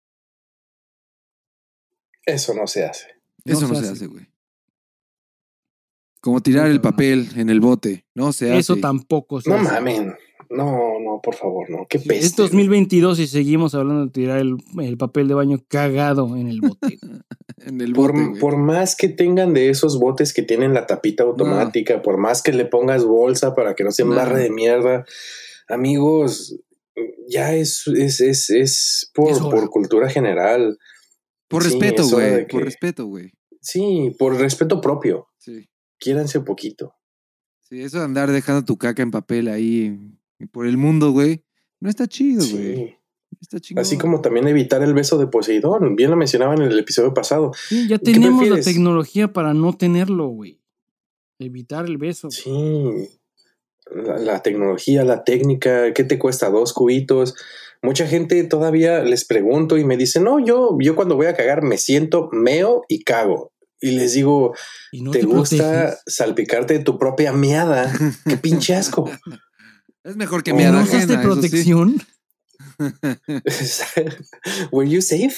Eso 2.26 2.54
no 2.54 2.66
se 2.66 2.84
hace. 2.84 3.06
Eso 3.44 3.62
no 3.62 3.68
no 3.68 3.74
se 3.76 3.86
se 3.86 3.92
hace. 3.92 4.06
güey. 4.06 4.26
Como 6.20 6.42
tirar 6.42 6.66
el 6.68 6.80
papel 6.80 7.28
en 7.36 7.48
el 7.48 7.60
bote. 7.60 8.06
No 8.14 8.32
se 8.32 8.50
hace. 8.50 8.58
Eso 8.58 8.76
tampoco 8.76 9.40
se 9.40 9.48
No 9.48 9.56
hace. 9.56 9.72
mamen. 9.72 10.14
No, 10.50 10.98
no, 10.98 11.20
por 11.22 11.36
favor, 11.36 11.70
no. 11.70 11.86
Qué 11.88 11.98
peste. 12.00 12.18
Es 12.18 12.34
2022 12.36 13.20
y 13.20 13.26
seguimos 13.28 13.74
hablando 13.74 14.06
de 14.06 14.10
tirar 14.10 14.38
el, 14.40 14.56
el 14.80 14.96
papel 14.98 15.28
de 15.28 15.34
baño 15.34 15.58
cagado 15.68 16.36
en 16.36 16.48
el 16.48 16.60
bote. 16.60 16.98
En 17.66 17.78
el 17.82 17.92
Por, 17.92 18.12
bote, 18.12 18.40
por 18.40 18.56
más 18.56 18.96
que 18.96 19.08
tengan 19.10 19.52
de 19.52 19.68
esos 19.68 20.00
botes 20.00 20.32
que 20.32 20.42
tienen 20.42 20.72
la 20.72 20.86
tapita 20.86 21.24
automática, 21.24 22.00
por 22.00 22.16
más 22.16 22.40
que 22.40 22.54
le 22.54 22.64
pongas 22.64 23.04
bolsa 23.04 23.54
para 23.54 23.74
que 23.74 23.84
no 23.84 23.90
se 23.90 24.02
No. 24.02 24.12
embarre 24.12 24.44
de 24.44 24.50
mierda, 24.50 25.04
amigos, 25.68 26.56
ya 27.28 27.54
es, 27.54 27.86
es, 27.86 28.20
es, 28.22 28.48
es 28.48 29.10
por, 29.14 29.38
por 29.50 29.68
cultura 29.68 30.08
general. 30.08 30.78
Por 31.48 31.62
Sí, 31.64 31.70
respeto, 31.70 32.08
güey. 32.08 32.46
Por 32.48 32.64
respeto, 32.64 33.04
güey. 33.06 33.32
Sí, 33.60 34.16
por 34.18 34.36
respeto 34.36 34.80
propio. 34.80 35.26
Sí. 35.38 35.68
Quiéranse 35.98 36.38
un 36.38 36.44
poquito. 36.46 36.94
Sí, 37.60 37.82
eso 37.82 37.98
de 37.98 38.04
andar 38.04 38.30
dejando 38.30 38.64
tu 38.64 38.78
caca 38.78 39.02
en 39.02 39.10
papel 39.10 39.48
ahí 39.48 39.98
por 40.46 40.66
el 40.66 40.76
mundo, 40.76 41.12
güey. 41.12 41.44
No 41.80 41.88
está 41.88 42.06
chido, 42.06 42.44
güey. 42.50 42.74
Sí. 42.76 42.94
Está 43.40 43.60
chingón. 43.60 43.82
Así 43.82 43.96
como 43.96 44.20
también 44.20 44.48
evitar 44.48 44.82
el 44.82 44.92
beso 44.92 45.16
de 45.18 45.26
Poseidón. 45.26 45.96
Bien 45.96 46.10
lo 46.10 46.16
mencionaban 46.16 46.60
en 46.60 46.70
el 46.70 46.78
episodio 46.78 47.14
pasado. 47.14 47.52
Sí, 47.68 47.88
ya 47.88 47.98
¿Qué 47.98 48.12
tenemos 48.12 48.46
la 48.48 48.60
tecnología 48.60 49.32
para 49.32 49.54
no 49.54 49.72
tenerlo, 49.72 50.28
güey. 50.28 50.60
Evitar 51.38 51.86
el 51.86 51.96
beso. 51.96 52.30
Sí. 52.30 53.08
La, 53.90 54.18
la 54.18 54.42
tecnología, 54.42 55.04
la 55.04 55.24
técnica, 55.24 55.92
¿qué 55.94 56.04
te 56.04 56.18
cuesta? 56.18 56.50
Dos 56.50 56.72
cubitos. 56.72 57.34
Mucha 57.82 58.06
gente 58.06 58.44
todavía 58.44 59.02
les 59.02 59.24
pregunto 59.24 59.78
y 59.78 59.84
me 59.84 59.96
dice, 59.96 60.20
no, 60.20 60.38
yo, 60.38 60.76
yo 60.80 60.94
cuando 60.94 61.16
voy 61.16 61.26
a 61.26 61.34
cagar 61.34 61.62
me 61.62 61.78
siento, 61.78 62.28
meo 62.30 62.84
y 62.88 63.04
cago. 63.04 63.52
Y 63.80 63.92
les 63.92 64.12
digo, 64.12 64.54
Y 64.92 65.00
no 65.00 65.10
¿te, 65.10 65.20
te, 65.20 65.26
gusta 65.26 65.56
proteges. 65.56 66.02
salpicarte 66.06 66.74
de 66.74 66.84
tu 66.84 66.98
propia 66.98 67.32
miada? 67.32 67.90
¡Qué 68.28 68.36
pinche 68.36 68.74
asco! 68.74 69.10
Es 70.04 70.16
mejor 70.16 70.42
que 70.42 70.52
¿O 70.52 70.56
me 70.56 70.64
no 70.64 70.72
¿No 70.72 70.78
ajena, 70.80 70.96
usaste 70.96 71.12
eso 71.14 71.22
sí. 71.22 71.26
protección? 71.28 71.96
¿Were 74.72 74.88
you 74.88 75.02
safe? 75.02 75.36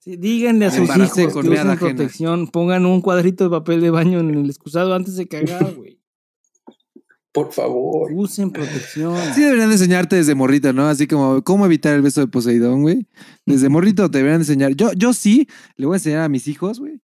Sí, 0.00 0.16
díganle 0.16 0.66
a 0.66 0.70
sus 0.70 0.88
hijos 0.96 1.32
con 1.32 1.42
que 1.44 1.50
usen 1.50 1.78
protección. 1.78 2.48
Pongan 2.48 2.86
un 2.86 3.00
cuadrito 3.00 3.44
de 3.44 3.50
papel 3.50 3.80
de 3.80 3.90
baño 3.90 4.20
en 4.20 4.34
el 4.34 4.50
excusado 4.50 4.94
antes 4.94 5.16
de 5.16 5.28
cagar, 5.28 5.74
güey. 5.76 6.00
Por 7.32 7.50
favor. 7.52 8.12
Usen 8.12 8.50
protección. 8.50 9.16
Sí 9.34 9.40
deberían 9.40 9.68
de 9.70 9.76
enseñarte 9.76 10.16
desde 10.16 10.34
morrito, 10.34 10.72
¿no? 10.74 10.86
Así 10.88 11.06
como 11.06 11.42
cómo 11.42 11.64
evitar 11.64 11.94
el 11.94 12.02
beso 12.02 12.20
de 12.20 12.26
Poseidón, 12.26 12.82
güey. 12.82 13.06
Desde 13.46 13.70
morrito 13.70 14.10
te 14.10 14.18
deberían 14.18 14.42
enseñar. 14.42 14.74
Yo, 14.74 14.92
yo 14.92 15.14
sí 15.14 15.48
le 15.76 15.86
voy 15.86 15.94
a 15.94 15.96
enseñar 15.96 16.20
a 16.22 16.28
mis 16.28 16.46
hijos, 16.46 16.78
güey. 16.78 17.00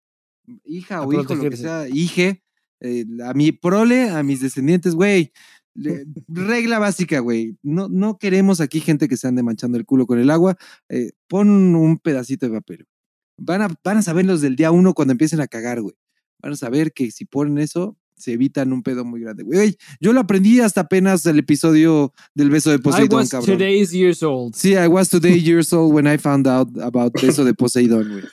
Hija 0.66 0.98
A 0.98 1.02
o 1.04 1.14
hijo, 1.14 1.22
lo 1.22 1.28
que 1.28 1.34
protegerse. 1.36 1.64
sea, 1.64 1.88
hije, 1.88 2.44
eh, 2.80 3.06
a 3.26 3.34
mi 3.34 3.52
prole, 3.52 4.10
a 4.10 4.24
mis 4.24 4.42
descendientes, 4.42 4.96
güey. 4.96 5.32
Regla 6.28 6.80
básica, 6.80 7.20
güey. 7.20 7.56
No, 7.62 7.88
no 7.88 8.18
queremos 8.18 8.62
aquí 8.62 8.80
gente 8.80 9.08
que 9.08 9.18
se 9.18 9.28
ande 9.28 9.44
manchando 9.44 9.78
el 9.78 9.86
culo 9.86 10.08
con 10.08 10.20
el 10.20 10.30
agua. 10.30 10.58
Eh, 10.90 11.12
pon 11.28 11.50
un 11.76 11.98
pedacito 12.00 12.48
de 12.48 12.54
papel. 12.54 12.86
Van 13.38 13.62
a, 13.62 13.70
van 13.84 13.98
a 13.98 14.02
saber 14.02 14.26
los 14.26 14.42
del 14.42 14.56
día 14.56 14.72
uno 14.72 14.94
cuando 14.94 15.12
empiecen 15.12 15.40
a 15.42 15.48
cagar, 15.48 15.82
güey. 15.82 15.96
Van 16.40 16.54
a 16.54 16.56
saber 16.56 16.92
que 16.94 17.12
si 17.12 17.26
ponen 17.26 17.60
eso, 17.60 17.98
se 18.16 18.34
evitan 18.34 18.74
un 18.74 18.82
pedo 18.82 19.06
muy 19.06 19.22
grande, 19.22 19.44
güey. 19.44 19.60
Ey, 19.60 19.78
Yo 20.00 20.12
lo 20.14 20.20
aprendí 20.20 20.60
hasta 20.60 20.82
apenas 20.82 21.24
el 21.28 21.38
episodio 21.38 22.14
del 22.34 22.50
beso 22.50 22.72
de 22.72 22.78
I 22.78 22.80
Poseidón, 22.80 23.20
was 23.20 23.30
cabrón. 23.30 23.58
today's 23.58 23.92
years 23.92 24.24
old. 24.24 24.56
Sí, 24.56 24.74
I 24.74 24.88
was 24.88 25.10
today 25.10 25.40
years 25.40 25.72
old 25.72 25.94
when 25.94 26.08
I 26.12 26.18
found 26.18 26.48
out 26.48 26.70
about 26.82 27.14
beso 27.22 27.46
de 27.46 27.54
Poseidón, 27.54 28.10
güey. 28.10 28.24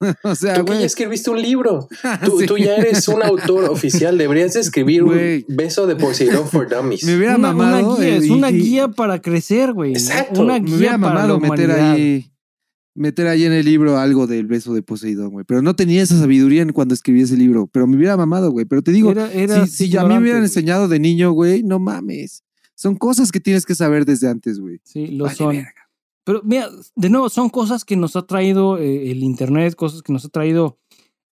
o 0.22 0.34
sea, 0.34 0.54
Tú 0.54 0.64
que 0.66 0.72
ya 0.78 0.84
escribiste 0.84 1.30
un 1.30 1.40
libro. 1.42 1.88
Tú, 2.24 2.40
Sí. 2.40 2.46
tú 2.46 2.56
ya 2.58 2.76
eres 2.76 3.06
un 3.08 3.22
autor 3.22 3.64
oficial. 3.70 4.16
Deberías 4.16 4.54
de 4.54 4.60
escribir 4.60 5.02
Güey. 5.04 5.44
un 5.48 5.56
beso 5.56 5.86
de 5.86 5.96
Poseidón 5.96 6.46
for 6.48 6.68
Dummies. 6.68 7.04
Me 7.04 7.16
hubiera 7.16 7.36
Una, 7.36 7.50
una 7.52 7.64
mamado. 7.64 7.96
guía, 7.96 8.08
eh, 8.08 8.16
es 8.18 8.30
una 8.30 8.50
y- 8.50 8.58
guía 8.60 8.88
para 8.88 9.20
crecer, 9.20 9.72
güey. 9.72 9.92
Exacto. 9.92 10.42
Una 10.42 10.54
Me 10.54 10.60
guía 10.66 10.76
hubiera 10.76 10.98
para 10.98 11.14
la 11.14 11.20
mamado 11.20 11.40
meter 11.40 11.66
humanidad. 11.70 11.92
ahí. 11.92 12.30
Meter 12.94 13.28
ahí 13.28 13.44
en 13.44 13.52
el 13.52 13.64
libro 13.64 13.96
algo 13.96 14.26
del 14.26 14.46
beso 14.46 14.74
de 14.74 14.82
Poseidón, 14.82 15.30
güey. 15.30 15.44
Pero 15.46 15.62
no 15.62 15.76
tenía 15.76 16.02
esa 16.02 16.18
sabiduría 16.18 16.62
en 16.62 16.72
cuando 16.72 16.94
escribí 16.94 17.22
ese 17.22 17.36
libro. 17.36 17.68
Pero 17.72 17.86
me 17.86 17.96
hubiera 17.96 18.16
mamado, 18.16 18.50
güey. 18.50 18.66
Pero 18.66 18.82
te 18.82 18.90
digo, 18.90 19.12
Era- 19.12 19.66
si, 19.66 19.88
si 19.88 19.96
a 19.96 20.02
mí 20.04 20.14
me 20.14 20.20
hubieran 20.20 20.42
enseñado 20.42 20.88
de 20.88 20.98
niño, 20.98 21.30
güey, 21.32 21.62
no 21.62 21.78
mames. 21.78 22.42
Son 22.74 22.96
cosas 22.96 23.30
que 23.32 23.38
tienes 23.40 23.66
que 23.66 23.74
saber 23.76 24.04
desde 24.04 24.28
antes, 24.28 24.58
güey. 24.58 24.80
Sí, 24.84 25.08
lo 25.08 25.24
Vale, 25.24 25.36
son. 25.36 25.48
verga. 25.56 25.72
Pero 26.28 26.42
mira, 26.44 26.68
de 26.94 27.08
nuevo, 27.08 27.30
son 27.30 27.48
cosas 27.48 27.86
que 27.86 27.96
nos 27.96 28.14
ha 28.14 28.20
traído 28.26 28.76
eh, 28.76 29.10
el 29.10 29.22
Internet, 29.22 29.74
cosas 29.74 30.02
que 30.02 30.12
nos 30.12 30.26
ha 30.26 30.28
traído 30.28 30.78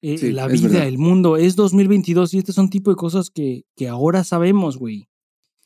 eh, 0.02 0.18
Sí, 0.18 0.32
la 0.32 0.48
vida, 0.48 0.86
el 0.88 0.98
mundo. 0.98 1.36
Es 1.36 1.58
2022 1.58 2.34
y 2.34 2.38
este 2.38 2.54
son 2.54 2.70
tipo 2.70 2.92
de 2.92 2.96
cosas 2.96 3.30
que, 3.30 3.66
que 3.76 3.90
ahora 3.90 4.24
sabemos, 4.24 4.78
güey. 4.78 5.10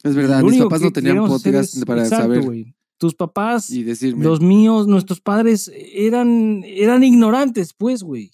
Es 0.02 0.16
verdad, 0.16 0.42
mis 0.42 0.58
papás 0.58 0.82
no 0.82 0.92
tenían 0.92 1.28
podcast 1.28 1.76
es- 1.76 1.86
para 1.86 2.02
exacto, 2.02 2.42
saber. 2.42 2.74
Tus 2.98 3.14
papás, 3.14 3.70
y 3.70 3.84
decirme. 3.84 4.24
los 4.24 4.42
míos, 4.42 4.88
nuestros 4.88 5.22
padres 5.22 5.72
eran, 5.94 6.64
eran 6.66 7.04
ignorantes, 7.04 7.76
pues, 7.78 8.02
güey. 8.02 8.32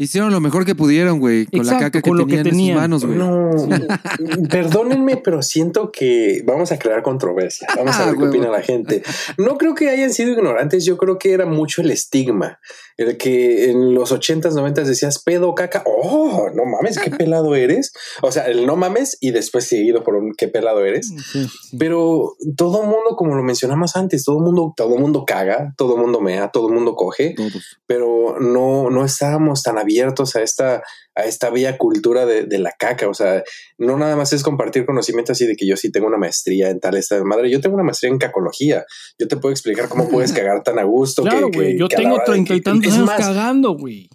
Hicieron 0.00 0.30
lo 0.30 0.40
mejor 0.40 0.64
que 0.64 0.76
pudieron, 0.76 1.18
güey, 1.18 1.46
con 1.46 1.66
la 1.66 1.72
caca 1.72 1.90
que 1.90 2.02
con 2.02 2.16
lo 2.16 2.24
que 2.24 2.44
tenían 2.44 2.92
en 2.92 3.00
sus 3.00 3.04
manos, 3.04 3.04
güey. 3.04 3.18
No, 3.18 4.48
perdónenme, 4.48 5.16
pero 5.16 5.42
siento 5.42 5.90
que 5.90 6.44
vamos 6.46 6.70
a 6.70 6.78
crear 6.78 7.02
controversia. 7.02 7.66
Vamos 7.76 7.96
a 7.96 8.06
ver 8.06 8.16
qué 8.16 8.24
opina 8.28 8.48
la 8.48 8.62
gente. 8.62 9.02
No 9.38 9.58
creo 9.58 9.74
que 9.74 9.90
hayan 9.90 10.12
sido 10.12 10.30
ignorantes. 10.30 10.84
Yo 10.84 10.96
creo 10.98 11.18
que 11.18 11.32
era 11.32 11.46
mucho 11.46 11.82
el 11.82 11.90
estigma. 11.90 12.60
El 12.98 13.16
que 13.16 13.70
en 13.70 13.94
los 13.94 14.12
80s, 14.12 14.52
90s 14.52 14.84
decías 14.84 15.22
pedo, 15.22 15.54
caca. 15.54 15.84
Oh, 15.86 16.48
no 16.52 16.64
mames, 16.64 16.98
qué 16.98 17.10
pelado 17.10 17.54
eres. 17.54 17.92
O 18.22 18.32
sea, 18.32 18.46
el 18.46 18.66
no 18.66 18.76
mames 18.76 19.16
y 19.20 19.30
después 19.30 19.66
seguido 19.66 20.02
por 20.02 20.16
un 20.16 20.34
qué 20.36 20.48
pelado 20.48 20.84
eres. 20.84 21.08
Sí, 21.08 21.16
sí. 21.20 21.76
Pero 21.78 22.34
todo 22.56 22.82
mundo, 22.82 23.16
como 23.16 23.36
lo 23.36 23.42
mencionamos 23.44 23.96
antes, 23.96 24.24
todo 24.24 24.40
mundo, 24.40 24.74
todo 24.76 24.96
mundo 24.98 25.24
caga, 25.24 25.72
todo 25.76 25.96
mundo 25.96 26.20
mea, 26.20 26.50
todo 26.50 26.68
mundo 26.68 26.96
coge 26.96 27.34
Todos. 27.36 27.78
pero 27.86 28.40
no, 28.40 28.90
no 28.90 29.04
estábamos 29.04 29.62
tan 29.62 29.78
abiertos 29.78 30.34
a 30.34 30.42
esta, 30.42 30.82
a 31.18 31.24
esta 31.24 31.50
bella 31.50 31.76
cultura 31.76 32.24
de, 32.26 32.44
de 32.44 32.58
la 32.58 32.70
caca. 32.78 33.08
O 33.08 33.14
sea, 33.14 33.42
no 33.76 33.98
nada 33.98 34.14
más 34.16 34.32
es 34.32 34.42
compartir 34.42 34.86
conocimiento 34.86 35.32
así 35.32 35.46
de 35.46 35.56
que 35.56 35.66
yo 35.66 35.76
sí 35.76 35.90
tengo 35.90 36.06
una 36.06 36.16
maestría 36.16 36.70
en 36.70 36.78
tal 36.80 36.96
esta 36.96 37.16
de 37.16 37.24
madre. 37.24 37.50
Yo 37.50 37.60
tengo 37.60 37.74
una 37.74 37.84
maestría 37.84 38.10
en 38.12 38.18
cacología. 38.18 38.84
Yo 39.18 39.26
te 39.26 39.36
puedo 39.36 39.52
explicar 39.52 39.88
cómo 39.88 40.08
puedes 40.08 40.32
cagar 40.38 40.62
tan 40.62 40.78
a 40.78 40.84
gusto. 40.84 41.22
Claro, 41.22 41.48
güey. 41.52 41.76
Yo 41.78 41.88
que 41.88 41.96
tengo 41.96 42.18
treinta 42.24 42.54
y 42.54 42.60
tantos 42.60 42.92
años 42.94 43.06
más, 43.06 43.20
cagando, 43.20 43.72
güey. 43.76 44.08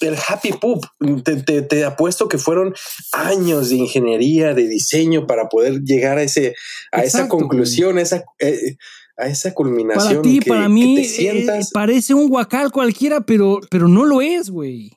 el 0.00 0.16
happy 0.28 0.52
poop, 0.52 0.84
te, 1.24 1.36
te- 1.42 1.62
te 1.62 1.84
apuesto 1.84 2.28
que 2.28 2.38
fueron 2.38 2.74
años 3.12 3.70
de 3.70 3.76
ingeniería, 3.76 4.52
de 4.52 4.66
diseño 4.68 5.26
para 5.26 5.48
poder 5.48 5.80
llegar 5.82 6.18
a 6.18 6.22
ese, 6.22 6.54
a 6.92 7.02
esa 7.04 7.28
conclusión, 7.28 7.96
a 7.96 8.02
esa, 8.02 8.24
eh, 8.38 8.76
a 9.16 9.28
esa 9.28 9.54
culminación. 9.54 10.16
Para 10.16 10.22
ti, 10.22 10.40
que- 10.40 10.48
para 10.50 10.68
mí, 10.68 10.98
eh, 10.98 11.46
parece 11.72 12.12
un 12.14 12.28
guacal 12.28 12.70
cualquiera, 12.72 13.20
pero, 13.22 13.60
pero 13.70 13.88
no 13.88 14.04
lo 14.04 14.20
es, 14.20 14.50
güey. 14.50 14.90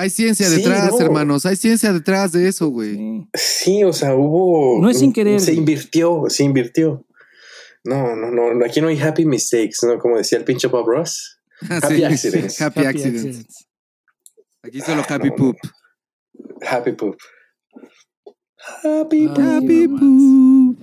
Hay 0.00 0.08
ciencia 0.08 0.48
Sí, 0.48 0.56
detrás, 0.56 0.92
no. 0.92 1.00
hermanos. 1.00 1.44
Hay 1.44 1.56
ciencia 1.56 1.92
detrás 1.92 2.32
de 2.32 2.48
eso, 2.48 2.68
güey. 2.68 3.28
Sí. 3.34 3.84
O 3.84 3.92
sea, 3.92 4.14
hubo. 4.14 4.80
No 4.80 4.88
es 4.88 4.98
sin 4.98 5.12
querer, 5.12 5.40
Se 5.40 5.52
invirtió, 5.52 6.24
se 6.28 6.42
invirtió. 6.42 7.04
No, 7.84 8.16
no, 8.16 8.30
no. 8.30 8.64
Aquí 8.64 8.80
no 8.80 8.88
hay 8.88 8.98
happy 8.98 9.26
mistakes, 9.26 9.76
¿no? 9.82 9.98
Como 9.98 10.16
decía 10.16 10.38
el 10.38 10.44
pinche 10.44 10.68
Bob 10.68 10.86
Ross. 10.86 11.38
Happy 11.68 12.02
accidents. 12.02 12.58
Happy, 12.62 12.80
accidents. 12.86 13.66
Aquí 14.62 14.80
solo 14.80 15.02
happy 15.06 15.28
no, 15.28 15.36
no. 15.36 15.36
poop. 15.36 15.56
Happy 16.62 16.92
poop. 16.92 17.16
Happy 18.82 19.20
Ay, 19.20 19.28
poop. 19.28 19.38
Happy 19.38 19.88
poop. 19.88 20.78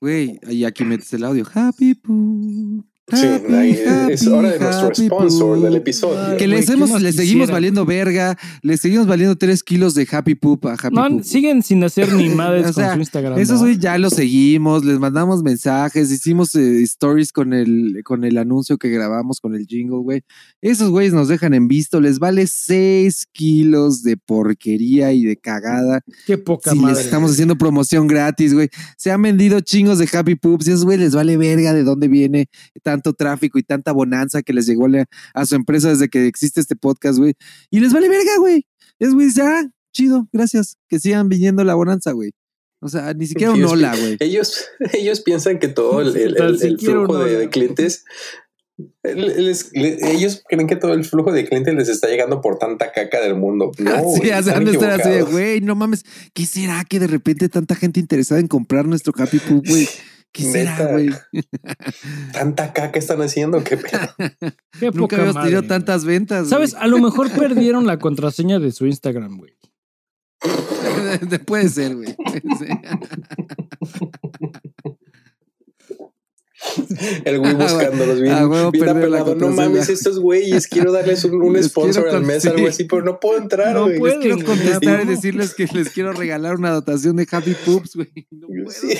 Güey, 0.00 0.38
y 0.48 0.64
aquí 0.64 0.84
metes 0.84 1.12
el 1.14 1.24
audio. 1.24 1.44
Happy 1.52 1.94
poop. 1.94 2.86
Sí, 3.08 3.24
Happy, 3.24 3.54
ahí 3.54 3.78
es 4.10 4.26
hora 4.26 4.50
de 4.50 4.58
nuestro 4.58 4.92
sponsor 4.92 5.54
poop. 5.58 5.64
del 5.64 5.76
episodio. 5.76 6.36
Que 6.36 6.48
les, 6.48 6.66
¿qué 6.66 6.72
hemos, 6.72 6.90
más 6.90 7.00
le 7.00 7.12
seguimos 7.12 7.48
valiendo 7.52 7.86
verga, 7.86 8.36
le 8.62 8.76
seguimos 8.76 9.06
valiendo 9.06 9.36
tres 9.36 9.62
kilos 9.62 9.94
de 9.94 10.08
Happy 10.10 10.34
Poop 10.34 10.66
a 10.66 10.72
Happy 10.72 10.92
No, 10.92 11.08
Poop. 11.08 11.22
siguen 11.22 11.62
sin 11.62 11.84
hacer 11.84 12.12
ni 12.12 12.28
madres 12.34 12.66
O 12.66 12.72
sea, 12.72 12.86
con 12.88 12.94
su 12.96 13.00
Instagram. 13.02 13.34
Esos 13.38 13.48
¿verdad? 13.48 13.60
güey 13.60 13.78
ya 13.78 13.98
los 13.98 14.12
seguimos, 14.14 14.84
les 14.84 14.98
mandamos 14.98 15.44
mensajes, 15.44 16.10
hicimos 16.10 16.52
eh, 16.56 16.82
stories 16.82 17.30
con 17.30 17.52
el, 17.52 18.00
con 18.04 18.24
el 18.24 18.38
anuncio 18.38 18.76
que 18.76 18.88
grabamos 18.88 19.40
con 19.40 19.54
el 19.54 19.66
jingle, 19.68 19.98
güey. 19.98 20.22
Esos 20.60 20.90
güeyes 20.90 21.12
nos 21.12 21.28
dejan 21.28 21.54
en 21.54 21.68
visto, 21.68 22.00
les 22.00 22.18
vale 22.18 22.48
seis 22.48 23.28
kilos 23.32 24.02
de 24.02 24.16
porquería 24.16 25.12
y 25.12 25.22
de 25.24 25.36
cagada. 25.36 26.00
Qué 26.26 26.38
poca 26.38 26.72
Si 26.72 26.78
madre. 26.80 26.96
les 26.96 27.04
estamos 27.04 27.30
haciendo 27.30 27.56
promoción 27.56 28.08
gratis, 28.08 28.52
güey. 28.52 28.68
Se 28.96 29.12
han 29.12 29.22
vendido 29.22 29.60
chingos 29.60 29.98
de 29.98 30.08
Happy 30.12 30.34
Poops 30.34 30.66
y 30.66 30.70
esos 30.72 30.84
güey 30.84 30.98
les 30.98 31.14
vale 31.14 31.36
verga 31.36 31.72
de 31.72 31.84
dónde 31.84 32.08
viene 32.08 32.48
tanto 32.96 33.12
tráfico 33.12 33.58
y 33.58 33.62
tanta 33.62 33.92
bonanza 33.92 34.42
que 34.42 34.52
les 34.52 34.66
llegó 34.66 34.88
le- 34.88 35.04
a 35.34 35.44
su 35.46 35.54
empresa 35.54 35.90
desde 35.90 36.08
que 36.08 36.26
existe 36.26 36.60
este 36.60 36.76
podcast, 36.76 37.18
güey. 37.18 37.34
Y 37.70 37.80
les 37.80 37.92
vale 37.92 38.08
verga, 38.08 38.38
güey. 38.38 38.66
Es 38.98 39.12
güey, 39.12 39.26
dice, 39.26 39.42
ah, 39.42 39.64
chido, 39.92 40.28
gracias. 40.32 40.76
Que 40.88 40.98
sigan 40.98 41.28
viniendo 41.28 41.62
la 41.64 41.74
bonanza, 41.74 42.12
güey. 42.12 42.32
O 42.80 42.88
sea, 42.88 43.12
ni 43.14 43.26
siquiera 43.26 43.52
un 43.52 43.64
hola, 43.64 43.94
güey. 43.96 44.16
Ellos, 44.20 44.64
ellos 44.92 45.20
piensan 45.20 45.58
que 45.58 45.68
todo 45.68 46.00
el, 46.00 46.16
el- 46.16 46.34
Tan 46.34 46.46
el- 46.48 46.52
el 46.54 46.58
siquiera 46.60 46.94
flujo 46.94 47.18
de, 47.24 47.48
clientes. 47.50 48.04
les- 49.02 49.70
le- 49.72 50.12
ellos 50.12 50.42
creen 50.48 50.66
que 50.66 50.76
todo 50.76 50.92
el 50.92 51.04
flujo 51.04 51.32
de 51.32 51.46
clientes 51.46 51.74
les 51.74 51.88
está 51.88 52.08
llegando 52.08 52.40
por 52.40 52.58
tanta 52.58 52.92
caca 52.92 53.20
del 53.20 53.34
mundo. 53.36 53.72
No, 53.78 53.92
están 54.22 54.68
estar 54.68 55.00
así 55.00 55.20
güey, 55.30 55.60
no 55.60 55.74
mames. 55.74 56.04
¿Qué 56.34 56.44
será 56.46 56.84
que 56.88 57.00
de 57.00 57.06
repente 57.06 57.48
tanta 57.48 57.74
gente 57.74 58.00
interesada 58.00 58.40
en 58.40 58.48
comprar 58.48 58.86
nuestro 58.86 59.12
Happy 59.16 59.38
Poop, 59.38 59.66
güey? 59.68 59.88
¿Qué 60.36 60.42
será, 60.42 60.92
güey? 60.92 61.08
Tanta 62.32 62.72
caca 62.74 62.98
están 62.98 63.22
haciendo 63.22 63.64
Qué 63.64 63.76
Nunca 64.80 64.98
poca 64.98 65.16
habíamos 65.16 65.34
madre, 65.34 65.46
tenido 65.48 65.62
güey. 65.62 65.68
tantas 65.68 66.04
ventas. 66.04 66.48
¿Sabes? 66.48 66.74
A 66.74 66.86
lo 66.86 66.98
mejor 66.98 67.30
perdieron 67.30 67.86
la 67.86 67.98
contraseña 67.98 68.58
de 68.58 68.70
su 68.72 68.86
Instagram, 68.86 69.38
güey. 69.38 69.56
güey. 71.28 71.38
Puede 71.44 71.68
ser, 71.70 71.94
güey. 71.96 72.14
El 77.24 77.38
güey 77.38 77.52
Ah, 77.52 77.54
buscándolos 77.54 78.20
bien, 78.20 78.34
ah, 78.34 78.70
bien 78.72 78.88
apelado. 78.88 79.34
No 79.34 79.48
mames, 79.48 79.88
estos 79.88 80.18
güeyes, 80.18 80.66
quiero 80.66 80.90
darles 80.92 81.24
un, 81.24 81.40
un 81.40 81.52
Les 81.52 81.66
sponsor 81.66 82.08
al 82.08 82.22
mes, 82.24 82.44
algo 82.46 82.58
sí. 82.58 82.66
así, 82.66 82.84
pero 82.84 83.02
no 83.02 83.20
puedo 83.20 83.38
entrar, 83.38 83.74
No 83.74 83.84
güey. 83.84 83.98
pueden, 83.98 84.20
Quiero 84.20 84.36
güey, 84.36 84.46
contestar 84.46 85.02
y 85.04 85.06
decirles 85.06 85.54
que 85.54 85.66
les 85.66 85.90
quiero 85.90 86.12
regalar 86.12 86.56
una 86.56 86.70
dotación 86.70 87.16
de 87.16 87.26
Happy 87.30 87.54
Poops, 87.64 87.96
güey. 87.96 88.12
No 88.30 88.46
puedo. 88.48 88.70
Sí. 88.70 88.98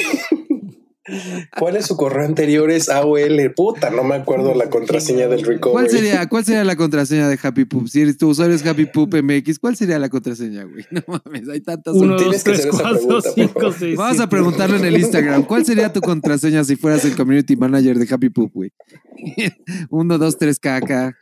¿Cuál 1.58 1.76
es 1.76 1.86
su 1.86 1.96
correo 1.96 2.24
anterior? 2.24 2.70
Es 2.70 2.88
AOL. 2.88 3.52
Puta, 3.54 3.90
no 3.90 4.02
me 4.02 4.16
acuerdo 4.16 4.54
la 4.54 4.68
contraseña 4.68 5.28
del 5.28 5.44
recovery. 5.44 5.72
¿Cuál 5.72 5.90
sería, 5.90 6.28
¿Cuál 6.28 6.44
sería 6.44 6.64
la 6.64 6.76
contraseña 6.76 7.28
de 7.28 7.38
Happy 7.40 7.64
Poop? 7.64 7.88
Si 7.88 8.00
eres 8.00 8.18
tu 8.18 8.28
usuario 8.28 8.54
es 8.54 8.66
Happy 8.66 8.86
Poop 8.86 9.14
MX, 9.14 9.58
¿cuál 9.58 9.76
sería 9.76 9.98
la 9.98 10.08
contraseña, 10.08 10.64
güey? 10.64 10.84
No 10.90 11.02
mames, 11.06 11.48
hay 11.48 11.60
tantas. 11.60 11.94
Uno, 11.94 12.16
dos, 12.16 12.42
tres, 12.42 12.66
cuatro, 12.70 12.98
pregunta, 12.98 13.30
cinco, 13.34 13.72
seis. 13.72 13.96
Vamos 13.96 14.14
a 14.14 14.16
siete. 14.16 14.30
preguntarlo 14.30 14.76
en 14.76 14.84
el 14.84 14.96
Instagram. 14.98 15.44
¿Cuál 15.44 15.64
sería 15.64 15.92
tu 15.92 16.00
contraseña 16.00 16.64
si 16.64 16.76
fueras 16.76 17.04
el 17.04 17.16
community 17.16 17.56
manager 17.56 17.98
de 17.98 18.12
Happy 18.12 18.28
Poop, 18.30 18.52
güey? 18.52 18.72
Uno, 19.90 20.18
dos, 20.18 20.38
tres, 20.38 20.58
caca. 20.58 21.16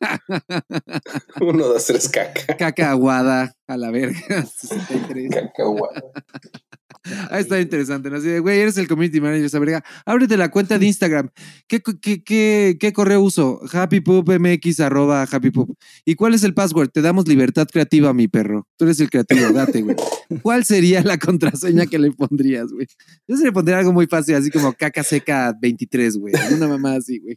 Uno, 1.40 1.66
dos, 1.66 1.84
tres, 1.86 2.08
caca. 2.08 2.56
Caca 2.56 2.90
aguada 2.90 3.54
a 3.66 3.76
la 3.76 3.90
verga. 3.90 4.18
63. 4.56 5.30
Cacahuate. 5.30 6.00
Ah, 7.30 7.40
está 7.40 7.60
interesante, 7.60 8.10
¿no? 8.10 8.16
Así 8.16 8.28
de, 8.28 8.40
güey, 8.40 8.60
eres 8.60 8.76
el 8.78 8.88
community 8.88 9.20
manager, 9.20 9.44
esa 9.44 9.58
verga. 9.58 9.84
Ábrete 10.04 10.36
la 10.36 10.50
cuenta 10.50 10.78
de 10.78 10.86
Instagram. 10.86 11.30
¿Qué, 11.66 11.80
qué, 12.00 12.22
qué, 12.22 12.76
qué 12.78 12.92
correo 12.92 13.20
uso? 13.20 13.60
happypoopmx 13.72 14.80
arroba 14.80 15.22
happypoop. 15.22 15.76
¿Y 16.04 16.14
cuál 16.14 16.34
es 16.34 16.44
el 16.44 16.54
password? 16.54 16.90
Te 16.90 17.02
damos 17.02 17.28
libertad 17.28 17.66
creativa, 17.70 18.12
mi 18.12 18.28
perro. 18.28 18.66
Tú 18.76 18.84
eres 18.84 19.00
el 19.00 19.10
creativo, 19.10 19.52
date, 19.52 19.82
güey. 19.82 19.96
¿Cuál 20.42 20.64
sería 20.64 21.02
la 21.02 21.18
contraseña 21.18 21.86
que 21.86 21.98
le 21.98 22.12
pondrías, 22.12 22.72
güey? 22.72 22.86
Yo 23.26 23.36
se 23.36 23.44
le 23.44 23.52
pondría 23.52 23.78
algo 23.78 23.92
muy 23.92 24.06
fácil, 24.06 24.34
así 24.34 24.50
como 24.50 24.72
caca 24.72 25.02
seca 25.02 25.54
23, 25.60 26.16
güey. 26.16 26.34
Una 26.54 26.68
mamá 26.68 26.94
así, 26.94 27.18
güey. 27.18 27.36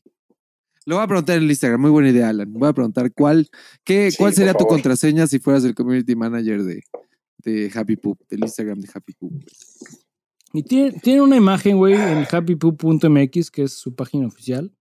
Lo 0.86 0.96
voy 0.98 1.06
a 1.06 1.08
preguntar 1.08 1.38
en 1.38 1.44
el 1.44 1.50
Instagram. 1.50 1.82
Muy 1.82 1.92
buena 1.92 2.10
idea, 2.10 2.30
Alan. 2.30 2.52
Voy 2.52 2.68
a 2.68 2.74
preguntar 2.74 3.12
cuál, 3.14 3.48
qué, 3.84 4.12
Sí, 4.12 4.18
cuál 4.18 4.34
sería 4.34 4.54
tu 4.54 4.66
contraseña 4.66 5.28
si 5.28 5.40
fueras 5.40 5.64
el 5.64 5.76
community 5.76 6.16
manager 6.16 6.64
de, 6.64 6.84
de 7.44 7.72
Happy 7.74 7.96
Poop, 7.96 8.20
del 8.30 8.42
Instagram 8.42 8.80
de 8.80 8.90
Happy 8.94 9.14
Poop. 9.14 9.34
Y 10.54 10.64
tiene, 10.64 10.92
tiene 11.00 11.22
una 11.22 11.36
imagen, 11.36 11.78
güey, 11.78 11.96
en 11.96 12.26
happypoop.mx, 12.30 13.52
que 13.52 13.64
es 13.64 13.74
su 13.74 13.96
página 13.96 14.28
oficial, 14.28 14.72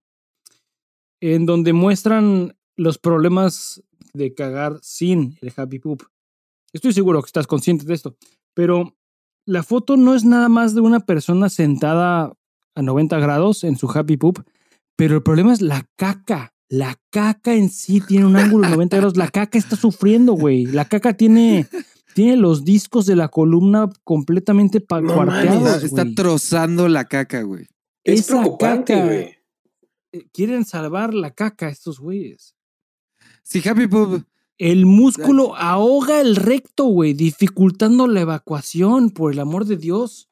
en 1.21 1.47
donde 1.47 1.73
muestran 1.73 2.57
los 2.77 2.99
problemas 2.99 3.83
de 4.13 4.35
cagar 4.35 4.79
sin 4.83 5.39
el 5.41 5.53
Happy 5.57 5.79
Poop. 5.79 6.03
Estoy 6.73 6.93
seguro 6.93 7.23
que 7.23 7.27
estás 7.27 7.47
consciente 7.47 7.85
de 7.85 7.95
esto, 7.95 8.17
pero 8.55 8.97
la 9.47 9.63
foto 9.63 9.97
no 9.97 10.15
es 10.15 10.25
nada 10.25 10.49
más 10.49 10.75
de 10.75 10.81
una 10.81 11.01
persona 11.01 11.49
sentada 11.49 12.33
a 12.75 12.83
90 12.83 13.19
grados 13.19 13.65
en 13.65 13.77
su 13.77 13.91
Happy 13.91 14.17
Poop, 14.17 14.45
pero 14.97 15.17
el 15.17 15.23
problema 15.23 15.53
es 15.53 15.61
la 15.61 15.89
caca. 15.97 16.55
La 16.69 16.99
caca 17.11 17.55
en 17.55 17.69
sí 17.69 18.01
tiene 18.01 18.25
un 18.25 18.37
ángulo 18.37 18.67
de 18.67 18.75
90 18.75 18.97
grados. 18.97 19.17
La 19.17 19.29
caca 19.29 19.59
está 19.59 19.77
sufriendo, 19.77 20.33
güey. 20.33 20.65
La 20.65 20.87
caca 20.87 21.15
tiene, 21.15 21.67
tiene 22.15 22.37
los 22.37 22.65
discos 22.65 23.07
de 23.07 23.17
la 23.17 23.29
columna 23.29 23.89
completamente 24.05 24.81
No 24.81 25.15
cuarteados. 25.15 25.63
mames, 25.63 25.83
Está, 25.85 26.05
trozando 26.15 26.89
la 26.89 27.07
caca, 27.07 27.43
güey. 27.43 27.67
Es 28.05 28.21
Esa 28.21 28.41
preocupante, 28.41 29.03
güey. 29.03 29.37
Eh, 30.13 30.29
Quieren 30.33 30.65
salvar 30.65 31.15
la 31.15 31.31
caca 31.33 31.69
estos 31.69 31.99
güeyes. 32.01 32.55
Si 33.43 33.67
Happy 33.67 33.87
Poop, 33.87 34.25
El 34.59 34.87
músculo 34.87 35.57
ahoga 35.57 36.21
el 36.21 36.37
recto, 36.37 36.85
güey, 36.85 37.15
dificultando 37.15 38.07
la 38.07 38.21
evacuación, 38.21 39.11
por 39.11 39.33
el 39.33 39.39
amor 39.41 39.65
de 39.65 39.77
Dios. 39.77 40.29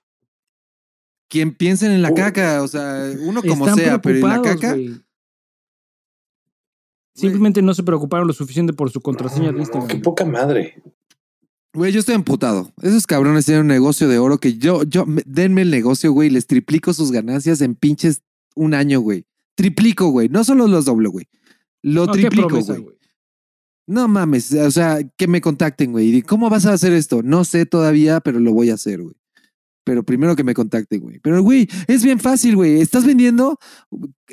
quien 1.29 1.55
piensen 1.55 1.93
en 1.93 2.03
la 2.03 2.13
caca, 2.13 2.63
o 2.63 2.69
sea, 2.69 3.09
uno 3.21 3.41
como 3.43 3.67
Están 3.67 3.79
sea, 3.79 4.01
pero 4.01 4.17
en 4.19 4.29
la 4.29 4.43
caca. 4.43 4.77
Simplemente 7.15 7.61
no 7.63 7.75
se 7.75 7.83
preocuparon 7.83 8.27
lo 8.27 8.33
suficiente 8.33 8.73
por 8.73 8.91
su 8.91 9.01
contraseña 9.01 9.47
No, 9.47 9.53
de 9.53 9.55
no, 9.55 9.61
Instagram. 9.61 9.89
qué 9.89 9.97
poca 9.99 10.25
madre. 10.25 10.83
Güey, 11.73 11.93
yo 11.93 12.01
estoy 12.01 12.15
emputado. 12.15 12.73
Esos 12.83 13.07
cabrones 13.07 13.45
tienen 13.47 13.63
un 13.63 13.69
negocio 13.69 14.09
de 14.09 14.19
oro 14.19 14.39
que 14.39 14.59
yo, 14.59 14.83
yo, 14.85 15.07
me- 15.07 15.23
denme 15.27 15.63
el 15.63 15.71
negocio, 15.71 16.13
güey, 16.13 16.31
les 16.31 16.47
triplico 16.47 16.93
sus 16.93 17.13
ganancias 17.13 17.61
en 17.61 17.75
pinches 17.75 18.23
un 18.55 18.75
año, 18.75 19.01
güey. 19.01 19.25
Triplico, 19.55 20.09
güey. 20.09 20.29
No 20.29 20.45
solo 20.45 20.67
los 20.67 20.85
doblo, 20.87 21.11
güey. 21.11 21.29
Lo 21.83 22.07
No, 22.07 22.13
triplico, 22.13 22.49
promesa, 22.49 22.77
güey. 22.79 22.97
No 23.87 24.07
mames, 24.07 24.53
o 24.53 24.71
sea, 24.71 24.99
que 25.17 25.27
me 25.27 25.41
contacten, 25.41 25.91
güey. 25.93 26.23
¿Cómo 26.23 26.49
vas 26.49 26.65
a 26.67 26.73
hacer 26.73 26.93
esto? 26.93 27.23
No 27.23 27.45
sé 27.45 27.67
todavía, 27.67 28.21
pero 28.21 28.39
lo 28.39 28.53
voy 28.53 28.71
a 28.71 28.75
hacer, 28.75 29.03
güey. 29.03 29.17
Pero 29.83 30.03
primero 30.05 30.37
que 30.37 30.45
me 30.45 30.53
contacten, 30.55 31.01
güey. 31.01 31.19
Pero, 31.21 31.43
güey, 31.43 31.67
es 31.89 32.05
bien 32.05 32.21
fácil, 32.21 32.55
güey. 32.55 32.81
Estás 32.81 33.07
vendiendo 33.07 33.59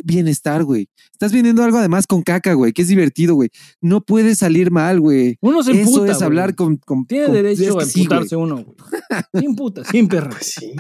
bienestar, 0.04 0.64
güey. 0.64 0.90
Estás 1.14 1.32
vendiendo 1.32 1.64
algo 1.64 1.78
además 1.78 2.06
con 2.06 2.22
caca, 2.22 2.54
güey, 2.54 2.74
que 2.74 2.82
es 2.82 2.90
divertido, 2.90 3.34
güey. 3.36 3.50
No 3.82 4.02
puede 4.02 4.36
salir 4.36 4.72
mal, 4.72 5.00
güey. 5.00 5.38
Uno 5.42 5.64
se 5.64 5.72
Eso 5.72 5.80
emputa, 5.80 6.12
es 6.12 6.18
güey. 6.18 6.26
hablar 6.26 6.54
con, 6.56 6.78
con- 6.78 7.06
Tiene 7.06 7.26
con- 7.28 7.34
derecho 7.36 7.80
es 7.80 7.88
a 7.88 7.90
sí, 7.90 8.02
emputarse 8.02 8.36
güey. 8.36 8.46
uno, 8.52 8.64
güey. 8.64 8.76
Sin 9.44 9.56
puta, 9.56 9.84
sin 9.86 10.08
perra. 10.08 10.30
Pues 10.32 10.46
sí. 10.60 10.76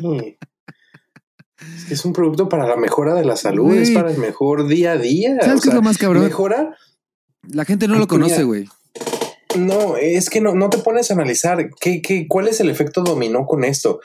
Es 1.77 1.85
que 1.85 1.93
es 1.95 2.05
un 2.05 2.13
producto 2.13 2.49
para 2.49 2.67
la 2.67 2.75
mejora 2.77 3.15
de 3.15 3.25
la 3.25 3.35
salud, 3.35 3.63
Güey. 3.65 3.79
es 3.83 3.91
para 3.91 4.11
el 4.11 4.17
mejor 4.19 4.67
día 4.67 4.91
a 4.91 4.97
día. 4.97 5.37
¿Sabes 5.41 5.59
o 5.59 5.63
qué 5.63 5.69
es 5.69 5.75
lo 5.75 5.81
más 5.81 5.97
cabrón? 5.97 6.23
Mejora. 6.23 6.75
La 7.49 7.65
gente 7.65 7.87
no 7.87 7.95
lo 7.97 8.07
conoce, 8.07 8.43
güey. 8.43 8.67
No, 9.57 9.97
es 9.97 10.29
que 10.29 10.39
no, 10.41 10.53
no 10.53 10.69
te 10.69 10.77
pones 10.79 11.09
a 11.09 11.15
analizar 11.15 11.69
qué, 11.79 12.01
qué, 12.01 12.27
cuál 12.27 12.47
es 12.47 12.59
el 12.59 12.69
efecto 12.69 13.01
dominó 13.01 13.45
con 13.45 13.63
esto. 13.63 14.01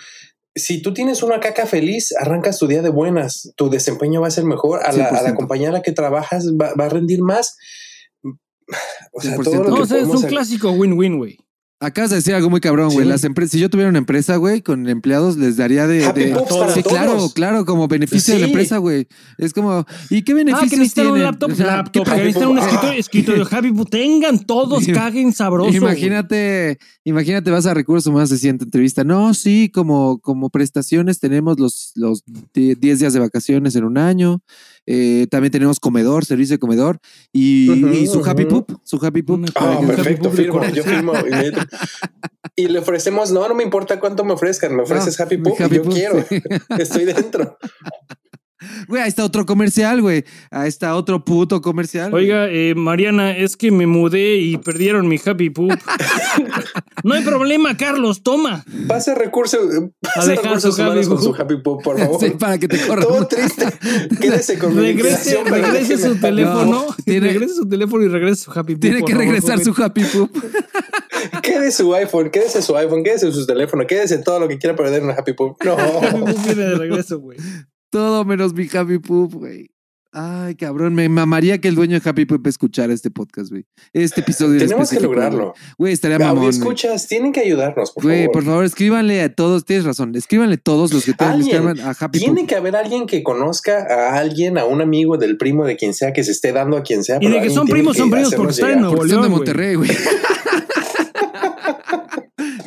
Si 0.55 0.83
tú 0.83 0.93
tienes 0.93 1.23
una 1.23 1.41
caca 1.41 1.67
feliz, 1.67 2.15
arrancas 2.19 2.59
tu 2.59 2.67
día 2.67 2.83
de 2.83 2.91
buenas, 2.91 3.53
tu 3.57 3.71
desempeño 3.71 4.21
va 4.21 4.29
a 4.29 4.31
ser 4.31 4.45
mejor, 4.45 4.85
a 4.85 4.93
la, 4.93 5.07
a 5.07 5.23
la 5.23 5.31
100%. 5.31 5.37
compañía 5.37 5.69
a 5.71 5.73
la 5.73 5.83
que 5.83 5.93
trabajas 5.93 6.47
va, 6.61 6.75
va 6.79 6.87
a 6.87 6.89
rendir 6.91 7.23
más. 7.23 7.57
O 9.13 9.21
sea, 9.21 9.37
100%. 9.37 9.45
todo 9.45 9.55
lo 9.63 9.71
No, 9.71 9.77
que 9.77 9.83
o 9.83 9.87
sea, 9.87 9.99
es 9.99 10.09
un 10.09 10.23
clásico 10.23 10.71
win-win, 10.73 11.19
güey. 11.19 11.39
Acabas 11.85 12.11
de 12.11 12.17
decir 12.17 12.33
algo 12.35 12.49
muy 12.49 12.61
cabrón, 12.61 12.91
güey. 12.93 13.05
Sí. 13.05 13.11
Las 13.11 13.25
empresas, 13.25 13.51
si 13.51 13.59
yo 13.59 13.69
tuviera 13.69 13.89
una 13.91 13.99
empresa, 13.99 14.37
güey, 14.37 14.63
con 14.63 14.89
empleados, 14.89 15.37
les 15.37 15.57
daría 15.57 15.89
de. 15.89 16.05
Happy 16.05 16.27
de- 16.27 16.31
para 16.49 16.73
sí, 16.75 16.83
claro, 16.85 17.13
todos. 17.17 17.35
claro, 17.35 17.65
como 17.65 17.89
beneficio 17.89 18.35
de 18.35 18.41
la 18.41 18.47
Sí. 18.47 18.53
empresa, 18.53 18.79
güey. 18.79 19.09
Es 19.37 19.53
como, 19.53 19.85
¿y 20.09 20.23
qué 20.23 20.31
Ah, 20.33 20.37
beneficios 20.37 20.71
que 20.71 20.77
necesitan 20.77 21.07
un 21.09 21.13
tienen? 21.15 21.25
laptop, 21.27 21.51
O 21.51 21.55
sea, 21.57 21.67
laptop, 21.67 21.93
¿qué 22.05 22.11
que 22.11 22.17
pa- 22.17 22.17
necesitan 22.23 22.49
un 22.51 22.59
Ah. 22.59 22.63
escritorio, 22.63 22.99
escritorio. 23.01 23.45
Javi, 23.47 23.73
pues, 23.73 23.91
tengan 23.91 24.39
todos, 24.47 24.87
caguen 24.87 25.33
sabroso. 25.33 25.73
Imagínate, 25.77 26.79
imagínate, 27.05 27.51
vas 27.51 27.67
a 27.67 27.75
recursos 27.75 28.07
humanos, 28.07 28.29
se 28.29 28.39
siente 28.39 28.65
entrevista. 28.65 29.03
No, 29.03 29.35
sí, 29.35 29.69
como, 29.75 30.21
como 30.21 30.51
prestaciones 30.51 31.19
tenemos 31.19 31.59
los, 31.59 31.93
los 31.97 32.23
10 32.55 32.79
días 32.99 33.13
de 33.13 33.19
vacaciones 33.19 33.75
en 33.77 33.85
un 33.85 33.99
año. 33.99 34.41
Eh, 34.87 35.27
también 35.31 35.53
tenemos 35.53 35.79
comedor, 35.79 36.25
servicio 36.25 36.55
de 36.55 36.59
comedor 36.59 36.99
y, 37.33 38.07
su 38.11 38.25
happy 38.25 38.47
poop, 38.47 38.73
su 38.83 39.05
happy 39.05 39.23
poop. 39.23 39.47
Ah, 39.55 39.79
que- 39.81 39.87
perfecto, 39.87 40.29
Happy 40.29 40.37
firmo, 40.37 40.65
yo 40.69 40.83
firmo. 40.83 41.13
Y 42.57 42.69
le 42.69 42.79
ofrecemos, 42.81 43.31
no, 43.31 43.49
no 43.49 43.55
me 43.55 43.63
importa 43.63 44.01
cuánto 44.01 44.25
me 44.25 44.33
ofrezcan, 44.33 44.75
me 44.77 44.83
ofreces 44.83 45.19
Happy 45.21 45.37
Happy 45.37 45.77
yo 45.77 45.85
quiero, 45.85 46.25
sí. 46.29 46.43
estoy 46.79 47.05
dentro. 47.05 47.57
Güey, 48.89 49.03
ahí 49.03 49.09
está 49.09 49.25
otro 49.25 49.47
comercial, 49.47 50.01
güey. 50.01 50.25
Ahí 50.51 50.69
está 50.69 50.95
otro 50.97 51.25
puto 51.25 51.61
comercial. 51.61 52.13
Oiga, 52.15 52.49
eh, 52.49 52.75
Mariana, 52.75 53.37
es 53.37 53.57
que 53.57 53.71
me 53.71 53.87
mudé 53.87 54.37
y 54.37 54.57
perdieron 54.59 55.09
mi 55.09 55.21
Happy 55.25 55.51
Poop. 55.51 55.73
no 57.05 57.15
hay 57.15 57.23
problema, 57.23 57.77
Carlos, 57.77 58.23
toma. 58.23 58.65
Pase 58.87 59.15
recursos, 59.15 59.61
pase 60.01 60.31
dejar 60.31 60.45
recursos 60.45 60.77
su 60.77 60.83
Happy 60.83 60.91
humanos 60.91 61.09
con 61.09 61.23
su 61.23 61.35
Happy 61.35 61.57
Pup, 61.57 61.83
por 61.83 61.99
favor. 61.99 62.21
Sí, 62.23 62.31
para 62.39 62.59
que 62.59 62.69
te 62.69 62.79
corran. 62.87 63.07
Todo 63.07 63.27
triste. 63.27 63.67
Quédese 64.21 64.59
con 64.59 64.75
mi 64.77 64.83
Regrese, 64.83 65.41
pero 65.45 65.57
regrese 65.57 65.99
su 65.99 66.17
teléfono. 66.17 66.65
No, 66.65 66.87
tiene- 67.05 67.29
regrese 67.29 67.55
su 67.55 67.69
teléfono 67.69 68.05
y 68.05 68.09
regrese 68.09 68.45
su 68.45 68.51
Happy 68.53 68.75
Poop. 68.75 68.81
Tiene 68.81 69.03
que 69.05 69.15
regresar 69.15 69.59
su 69.63 69.73
happy 69.83 70.05
poop. 70.05 70.31
Quédese 71.43 71.79
su 71.83 71.95
iPhone, 71.95 72.31
quédese 72.31 72.63
su 72.63 72.77
iPhone, 72.77 73.03
quédese 73.05 73.33
su 73.33 73.47
teléfono, 73.47 73.87
quédese 73.87 74.19
todo 74.19 74.41
lo 74.41 74.49
que 74.49 74.59
quiera 74.59 74.77
perder 74.77 75.03
en 75.03 75.09
un 75.09 75.13
Happy 75.13 75.33
Pup. 75.33 75.57
No. 75.65 75.75
Happy 75.75 76.19
Poop 76.21 76.45
viene 76.45 76.63
de 76.65 76.75
regreso, 76.75 77.19
güey. 77.21 77.39
Todo 77.93 78.25
menos 78.25 78.55
mi 78.55 78.67
happy 78.73 78.99
poop, 78.99 79.35
güey. 79.35 79.69
Ay, 80.15 80.55
cabrón, 80.57 80.95
me 80.95 81.09
mamaría 81.11 81.59
que 81.59 81.69
el 81.69 81.75
dueño 81.75 81.99
de 82.01 82.07
Happy 82.09 82.25
Poop 82.27 82.47
escuchara 82.47 82.93
este 82.93 83.11
podcast, 83.11 83.51
güey. 83.51 83.65
Este 83.95 84.21
episodio. 84.23 84.55
en 84.55 84.59
Tenemos 84.61 84.89
que 84.91 84.97
específico, 84.97 85.13
lograrlo. 85.15 85.39
güey. 85.39 85.55
Güey, 85.79 85.93
estaría 85.95 86.17
Audio 86.17 86.27
mamón. 86.29 86.45
güey. 86.45 86.59
escuchas, 86.59 87.07
tienen 87.09 87.33
que 87.33 87.41
ayudarnos, 87.41 87.93
por 87.93 88.03
Güey, 88.05 88.21
favor. 88.25 88.33
por 88.33 88.45
favor, 88.45 88.65
escríbanle 88.67 89.23
a 89.23 89.35
todos, 89.35 89.65
tienes 89.67 89.85
razón, 89.87 90.15
escríbanle 90.15 90.57
todos 90.59 90.93
los 90.93 91.05
que 91.07 91.13
tengan, 91.15 91.81
a 91.81 91.91
Happy 91.99 92.19
Tiene 92.19 92.41
Poop. 92.41 92.49
que 92.49 92.55
haber 92.57 92.77
alguien 92.77 93.07
que 93.07 93.23
conozca 93.23 93.87
a 93.89 94.19
alguien, 94.19 94.57
a 94.59 94.65
un 94.67 94.81
amigo 94.83 95.17
del 95.19 95.37
primo 95.39 95.65
de 95.67 95.77
quien 95.77 95.95
sea 95.95 96.13
que 96.15 96.25
se 96.25 96.33
esté 96.33 96.53
dando 96.53 96.77
a 96.79 96.83
quien 96.83 97.05
sea. 97.05 97.17
Y 97.21 97.29
de 97.29 97.41
que 97.41 97.49
son 97.51 97.65
tiene 97.67 97.79
primos, 97.81 97.97
que 97.97 98.01
son 98.03 98.11
primos 98.11 98.35
porque 98.35 98.53
están 98.53 98.71
en. 98.73 98.81
Nuevo 98.81 99.03
de 99.03 99.09
León, 99.09 99.21
güey. 99.21 99.31
Monterrey, 99.31 99.75
güey. 99.77 99.91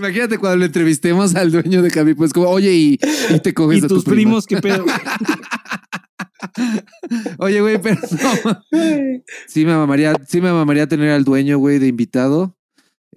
Imagínate 0.08 0.38
cuando 0.38 0.58
le 0.58 0.66
entrevistemos 0.68 1.36
al 1.36 1.52
dueño 1.52 1.82
de 1.82 1.88
Happy 2.00 2.14
Poop, 2.14 2.26
es 2.26 2.34
como, 2.34 2.48
oye, 2.50 2.74
y, 2.74 3.00
y 3.30 3.40
te 3.40 3.54
coges 3.54 3.82
Y 3.82 3.86
a 3.86 3.88
tu 3.88 3.96
tus 3.96 4.04
prima. 4.04 4.16
primos, 4.16 4.46
qué 4.46 4.58
pedo. 4.58 4.86
Oye, 7.40 7.62
güey, 7.62 7.82
pero 7.82 8.00
no. 8.02 8.62
Sí 9.48 9.66
me 9.66 9.74
mamaría, 9.76 10.14
sí 10.28 10.42
me 10.42 10.52
mamaría 10.52 10.88
tener 10.88 11.12
al 11.12 11.24
dueño, 11.24 11.58
güey, 11.58 11.80
de 11.80 11.88
invitado. 11.88 12.58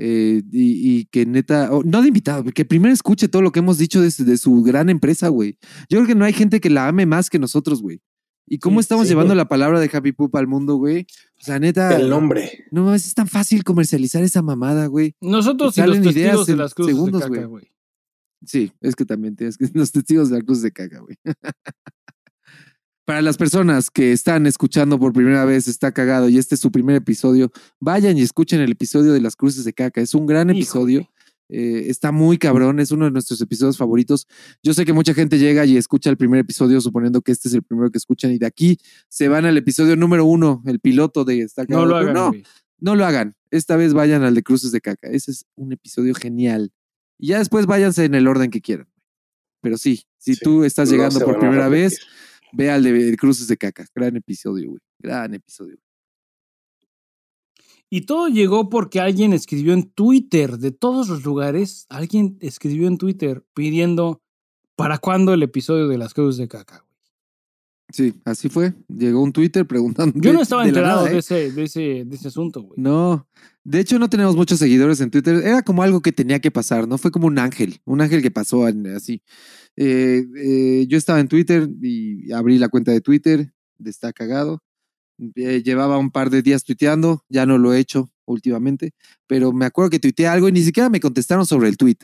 eh, 0.01 0.43
y, 0.53 0.99
y 1.01 1.05
que 1.07 1.27
neta, 1.27 1.71
no 1.85 2.03
de 2.03 2.09
invitado, 2.09 2.45
que 2.45 2.65
primero 2.65 2.95
escuche 2.95 3.29
todo 3.29 3.43
lo 3.43 3.51
que 3.53 3.59
hemos 3.59 3.79
dicho 3.79 4.01
de, 4.01 4.11
su- 4.11 4.25
de 4.25 4.37
su 4.39 4.63
gran 4.63 4.89
empresa, 4.91 5.29
güey. 5.29 5.59
Yo 5.89 5.99
creo 5.99 6.07
que 6.07 6.15
no 6.15 6.25
hay 6.25 6.33
gente 6.33 6.61
que 6.61 6.71
la 6.71 6.87
ame 6.89 7.05
más 7.07 7.29
que 7.31 7.39
nosotros, 7.39 7.83
güey. 7.83 8.01
¿Y 8.47 8.59
cómo 8.59 8.81
Sí, 8.81 8.85
estamos 8.85 9.07
sí, 9.07 9.11
llevando 9.11 9.31
güey. 9.35 9.39
la 9.39 9.49
palabra 9.49 9.81
de 9.81 9.91
Happy 9.93 10.13
Poop 10.13 10.35
al 10.37 10.47
mundo, 10.47 10.77
güey? 10.77 11.07
O 11.41 11.45
sea, 11.45 11.59
neta, 11.59 11.97
El 11.97 12.11
nombre. 12.11 12.65
no 12.71 12.85
mames, 12.85 13.07
es 13.07 13.15
tan 13.15 13.29
fácil 13.29 13.63
comercializar 13.65 14.23
esa 14.25 14.43
mamada, 14.43 14.87
güey. 14.87 15.15
Nosotros 15.21 15.77
y 15.77 15.81
Salen 15.81 16.03
los 16.05 16.13
ideas 16.15 16.31
testigos 16.31 16.47
de 16.49 16.57
las 16.57 16.75
cruces 16.75 16.95
segundos, 16.95 17.21
de 17.23 17.29
caca, 17.29 17.41
güey. 17.47 17.49
güey. 17.65 17.73
Sí, 18.45 18.73
es 18.81 18.95
que 18.97 19.05
también 19.05 19.37
tienes 19.37 19.57
que 19.57 19.69
los 19.75 19.93
testigos 19.93 20.31
de 20.31 20.39
la 20.39 20.43
cruz 20.45 20.63
de 20.63 20.73
caca, 20.73 21.01
güey. 21.01 21.17
Para 23.05 23.23
las 23.23 23.39
personas 23.39 23.91
que 23.91 24.13
están 24.13 24.47
escuchando 24.47 24.99
por 24.99 25.15
primera 25.15 25.47
vez, 25.47 25.67
está 25.67 25.93
cagado 25.93 26.29
y 26.29 26.37
este 26.37 26.57
es 26.57 26.61
su 26.61 26.71
primer 26.71 26.95
episodio, 26.97 27.51
vayan 27.81 28.19
y 28.19 28.23
escuchen 28.23 28.61
el 28.61 28.73
episodio 28.73 29.15
de 29.15 29.21
las 29.23 29.35
cruces 29.35 29.65
de 29.65 29.73
caca. 29.73 30.03
Es 30.03 30.15
un 30.15 30.27
gran 30.27 30.49
Híjole. 30.51 30.59
episodio. 30.61 31.11
Eh, 31.49 31.85
está 31.89 32.13
muy 32.13 32.39
cabrón, 32.39 32.79
es 32.81 32.91
uno 32.91 33.07
de 33.07 33.11
nuestros 33.11 33.41
episodios 33.41 33.77
favoritos. 33.79 34.27
Yo 34.63 34.75
sé 34.75 34.85
que 34.85 34.93
mucha 34.93 35.15
gente 35.15 35.39
llega 35.39 35.65
y 35.65 35.77
escucha 35.77 36.11
el 36.11 36.17
primer 36.17 36.41
episodio 36.41 36.81
suponiendo 36.81 37.23
que 37.23 37.33
este 37.33 37.49
es 37.49 37.55
el 37.55 37.63
primero 37.63 37.91
que 37.91 37.99
escuchan 37.99 38.33
y 38.33 38.39
de 38.39 38.47
aquí 38.47 38.79
se 39.09 39.29
van 39.29 39.45
al 39.47 39.57
episodio 39.57 39.97
número 39.97 40.25
uno, 40.25 40.63
el 40.67 40.81
piloto 40.81 41.25
de 41.25 41.41
Está 41.41 41.65
No 41.69 41.87
lo 41.87 41.97
hagan, 41.97 42.15
no, 42.15 42.29
güey. 42.29 42.43
no 42.79 42.95
lo 42.97 43.05
hagan. 43.07 43.35
Esta 43.51 43.77
vez 43.77 43.95
vayan 43.95 44.23
al 44.23 44.35
de 44.35 44.43
Cruces 44.43 44.73
de 44.73 44.81
Caca. 44.81 45.09
Ese 45.09 45.31
es 45.31 45.47
un 45.57 45.73
episodio 45.73 46.15
genial. 46.15 46.73
Y 47.19 47.29
ya 47.29 47.39
después 47.39 47.67
váyanse 47.67 48.05
en 48.05 48.15
el 48.15 48.29
orden 48.29 48.51
que 48.51 48.61
quieran. 48.61 48.89
Pero 49.61 49.79
sí, 49.79 50.03
si 50.19 50.35
Sí, 50.35 50.41
tú 50.43 50.65
estás 50.65 50.91
llegando 50.91 51.19
por 51.21 51.39
primera 51.39 51.69
vez, 51.69 51.99
ve 52.53 52.71
al 52.71 52.83
de 52.83 53.17
Cruces 53.17 53.49
de 53.49 53.57
Caca. 53.57 53.87
Gran 53.95 54.17
episodio, 54.17 54.69
güey. 54.71 54.81
Gran 54.99 55.35
episodio. 55.35 55.79
Y 57.91 58.03
todo 58.03 58.29
llegó 58.29 58.69
porque 58.69 59.01
alguien 59.01 59.33
escribió 59.33 59.73
en 59.73 59.91
Twitter, 59.91 60.59
de 60.59 60.73
todos 60.73 61.09
los 61.09 61.25
lugares, 61.25 61.87
alguien 61.89 62.37
escribió 62.41 62.87
en 62.87 62.99
Twitter 62.99 63.45
pidiendo 63.55 64.21
para 64.77 64.99
cuándo 64.99 65.33
el 65.33 65.43
episodio 65.43 65.89
de 65.89 65.99
las 65.99 66.15
cruces 66.15 66.39
de 66.39 66.49
caca. 66.49 66.79
güey. 66.79 66.89
Sí, 67.91 68.21
así 68.27 68.51
fue. 68.51 68.75
Llegó 68.89 69.23
un 69.23 69.33
Twitter 69.33 69.67
preguntando. 69.67 70.13
Yo 70.21 70.35
no 70.35 70.43
estaba 70.43 70.63
de 70.63 70.69
enterado 70.69 71.01
nada, 71.01 71.09
de, 71.09 71.17
¿eh? 71.17 71.19
ese, 71.19 71.53
de, 71.53 71.63
ese, 71.65 71.81
de 72.05 72.17
ese 72.17 72.29
asunto, 72.29 72.63
güey. 72.63 72.75
No. 72.79 73.27
De 73.65 73.81
hecho, 73.81 73.99
no 73.99 74.11
tenemos 74.11 74.37
muchos 74.37 74.59
seguidores 74.59 75.01
en 75.01 75.11
Twitter. 75.11 75.37
Era 75.37 75.63
como 75.63 75.83
algo 75.83 76.03
que 76.03 76.13
tenía 76.13 76.39
que 76.39 76.51
pasar, 76.51 76.87
¿no? 76.87 76.99
Fue 76.99 77.11
como 77.11 77.27
un 77.27 77.39
ángel, 77.39 77.81
un 77.87 78.03
ángel 78.03 78.21
que 78.21 78.31
pasó 78.31 78.67
así. 78.95 79.23
Eh, 79.77 80.25
eh, 80.37 80.87
yo 80.87 80.99
estaba 80.99 81.21
en 81.21 81.29
Twitter 81.29 81.69
y 81.81 82.31
abrí 82.33 82.59
la 82.59 82.69
cuenta 82.69 82.93
de 82.93 83.01
Twitter 83.01 83.53
de 83.79 83.91
Está 83.91 84.13
Cagado. 84.13 84.63
Eh, 85.35 85.63
llevaba 85.65 85.99
un 85.99 86.11
par 86.11 86.31
de 86.31 86.43
días 86.43 86.63
tuiteando, 86.65 87.25
ya 87.29 87.45
no 87.47 87.59
lo 87.59 87.73
he 87.75 87.79
hecho 87.81 88.11
últimamente, 88.25 88.93
pero 89.27 89.53
me 89.53 89.65
acuerdo 89.67 89.91
que 89.91 89.99
tuiteé 89.99 90.27
algo 90.29 90.49
y 90.49 90.53
ni 90.53 90.63
siquiera 90.63 90.89
me 90.89 91.01
contestaron 91.01 91.45
sobre 91.47 91.69
el 91.69 91.77
tweet. 91.77 91.97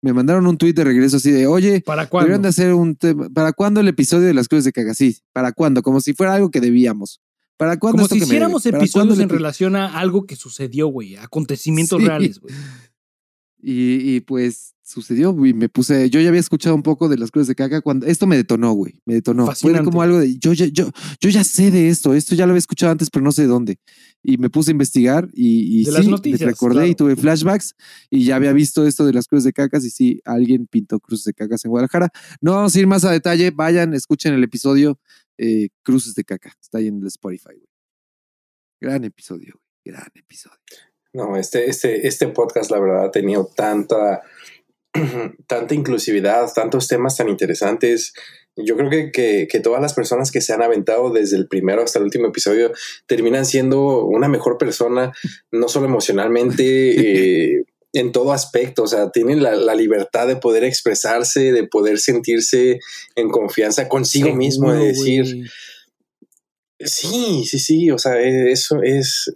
Me 0.00 0.12
mandaron 0.12 0.46
un 0.46 0.58
tweet 0.58 0.72
de 0.72 0.84
regreso 0.84 1.18
así 1.18 1.30
de, 1.30 1.46
oye, 1.46 1.80
¿Para 1.82 2.08
cuándo? 2.08 2.38
de 2.38 2.48
hacer 2.48 2.72
un. 2.72 2.96
¿Para 3.34 3.52
cuándo 3.52 3.80
el 3.80 3.88
episodio 3.88 4.26
de 4.26 4.34
las 4.34 4.48
cruces 4.48 4.64
de 4.64 4.72
caga? 4.72 4.94
Sí, 4.94 5.18
¿para 5.32 5.52
cuándo? 5.52 5.82
Como 5.82 6.00
si 6.00 6.12
fuera 6.12 6.34
algo 6.34 6.50
que 6.50 6.60
debíamos. 6.60 7.20
¿Para 7.56 7.78
cuándo 7.78 7.96
Como 7.98 8.02
esto 8.06 8.14
si 8.14 8.20
que 8.20 8.24
hiciéramos 8.26 8.64
¿Para 8.64 8.78
episodios 8.78 9.20
en 9.20 9.28
relación 9.28 9.76
a 9.76 9.98
algo 9.98 10.26
que 10.26 10.34
sucedió, 10.34 10.88
güey. 10.88 11.16
Acontecimientos 11.16 12.00
Sí. 12.00 12.06
reales, 12.06 12.40
güey. 12.40 12.52
Y, 13.64 14.16
y, 14.16 14.20
pues 14.20 14.71
sucedió, 14.82 15.34
y 15.46 15.54
me 15.54 15.68
puse, 15.68 16.10
yo 16.10 16.20
ya 16.20 16.28
había 16.28 16.40
escuchado 16.40 16.74
un 16.74 16.82
poco 16.82 17.08
de 17.08 17.16
las 17.16 17.30
cruces 17.30 17.48
de 17.48 17.54
caca 17.54 17.80
cuando 17.80 18.06
esto 18.06 18.26
me 18.26 18.36
detonó, 18.36 18.72
güey, 18.72 19.00
me 19.04 19.14
detonó. 19.14 19.50
Fue 19.54 19.82
como 19.84 20.02
algo 20.02 20.18
de, 20.18 20.38
yo 20.38 20.52
ya, 20.52 20.66
yo, 20.66 20.90
yo 21.20 21.30
ya 21.30 21.44
sé 21.44 21.70
de 21.70 21.88
esto, 21.88 22.14
esto 22.14 22.34
ya 22.34 22.46
lo 22.46 22.52
había 22.52 22.58
escuchado 22.58 22.92
antes, 22.92 23.08
pero 23.10 23.24
no 23.24 23.32
sé 23.32 23.42
de 23.42 23.48
dónde. 23.48 23.78
Y 24.22 24.38
me 24.38 24.50
puse 24.50 24.70
a 24.70 24.72
investigar 24.72 25.28
y, 25.32 25.80
y 25.80 25.84
De 25.84 25.90
sí, 25.90 25.96
las 25.96 26.04
me 26.06 26.10
noticias, 26.12 26.50
recordé 26.50 26.88
y 26.88 26.94
tuve 26.94 27.16
flashbacks 27.16 27.74
y 28.10 28.24
ya 28.24 28.36
había 28.36 28.52
visto 28.52 28.86
esto 28.86 29.06
de 29.06 29.12
las 29.12 29.26
cruces 29.26 29.44
de 29.44 29.52
cacas 29.52 29.84
y 29.84 29.90
sí, 29.90 30.20
alguien 30.24 30.66
pintó 30.66 31.00
cruces 31.00 31.24
de 31.24 31.34
cacas 31.34 31.64
en 31.64 31.70
Guadalajara. 31.70 32.10
No 32.40 32.52
vamos 32.52 32.74
a 32.74 32.78
ir 32.78 32.86
más 32.86 33.04
a 33.04 33.10
detalle, 33.10 33.50
vayan, 33.50 33.94
escuchen 33.94 34.34
el 34.34 34.44
episodio 34.44 34.98
eh, 35.38 35.68
Cruces 35.82 36.14
de 36.14 36.24
caca, 36.24 36.52
está 36.60 36.78
ahí 36.78 36.88
en 36.88 37.00
el 37.00 37.06
Spotify, 37.06 37.54
güey. 37.54 37.68
Gran 38.80 39.04
episodio, 39.04 39.54
güey, 39.54 39.96
gran 39.96 40.10
episodio. 40.14 40.58
No, 41.14 41.36
este, 41.36 41.68
este, 41.68 42.06
este 42.06 42.28
podcast, 42.28 42.70
la 42.70 42.80
verdad, 42.80 43.06
ha 43.06 43.10
tenido 43.10 43.46
tanta, 43.46 44.22
tanta 45.46 45.74
inclusividad, 45.74 46.52
tantos 46.54 46.88
temas 46.88 47.16
tan 47.16 47.28
interesantes. 47.28 48.12
Yo 48.56 48.76
creo 48.76 48.90
que, 48.90 49.48
que, 49.48 49.60
todas 49.60 49.80
las 49.80 49.94
personas 49.94 50.30
que 50.30 50.42
se 50.42 50.52
han 50.52 50.62
aventado 50.62 51.10
desde 51.10 51.38
el 51.38 51.48
primero 51.48 51.82
hasta 51.82 51.98
el 51.98 52.04
último 52.04 52.28
episodio 52.28 52.72
terminan 53.06 53.46
siendo 53.46 54.04
una 54.04 54.28
mejor 54.28 54.58
persona, 54.58 55.12
no 55.50 55.68
solo 55.68 55.86
emocionalmente, 55.86 56.64
eh, 57.56 57.64
en 57.94 58.12
todo 58.12 58.32
aspecto. 58.32 58.82
O 58.82 58.86
sea, 58.86 59.10
tienen 59.10 59.42
la, 59.42 59.74
libertad 59.74 60.26
de 60.26 60.36
poder 60.36 60.64
expresarse, 60.64 61.52
de 61.52 61.66
poder 61.66 61.98
sentirse 61.98 62.78
en 63.14 63.30
confianza 63.30 63.88
consigo 63.88 64.34
mismo, 64.34 64.72
de 64.72 64.86
decir. 64.86 65.50
Sí, 66.84 67.44
sí, 67.44 67.58
sí, 67.58 67.90
o 67.90 67.98
sea, 67.98 68.20
e, 68.20 68.52
eso 68.52 68.82
es, 68.82 69.32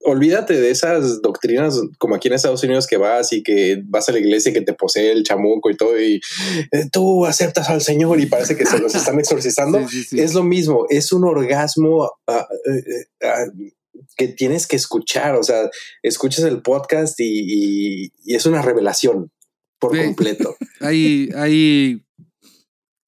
olvídate 0.00 0.60
de 0.60 0.70
esas 0.70 1.22
doctrinas 1.22 1.80
como 1.98 2.14
aquí 2.14 2.28
en 2.28 2.34
Estados 2.34 2.62
Unidos 2.62 2.86
que 2.86 2.96
vas 2.96 3.32
y 3.32 3.42
que 3.42 3.82
vas 3.84 4.08
a 4.08 4.12
la 4.12 4.18
iglesia 4.18 4.50
y 4.50 4.52
que 4.52 4.60
te 4.62 4.74
posee 4.74 5.12
el 5.12 5.22
chamuco 5.22 5.70
y 5.70 5.76
todo 5.76 6.00
y 6.00 6.20
eh, 6.72 6.88
tú 6.90 7.26
aceptas 7.26 7.68
al 7.68 7.80
Señor 7.80 8.20
y 8.20 8.26
parece 8.26 8.56
que 8.56 8.66
se 8.66 8.78
los 8.78 8.94
están 8.94 9.18
exorcizando. 9.18 9.80
Es 10.12 10.34
lo 10.34 10.42
mismo, 10.42 10.86
es 10.88 11.12
un 11.12 11.24
orgasmo 11.24 12.10
ah, 12.26 12.46
eh, 12.66 13.06
ah, 13.22 13.46
que 14.16 14.28
tienes 14.28 14.66
que 14.66 14.76
escuchar, 14.76 15.36
o 15.36 15.42
sea, 15.42 15.70
escuchas 16.02 16.44
el 16.44 16.62
podcast 16.62 17.18
y, 17.18 18.12
es 18.26 18.46
una 18.46 18.62
revelación 18.62 19.30
por 19.78 19.96
completo. 19.96 20.56
Hay, 20.80 21.28
hay 21.34 22.04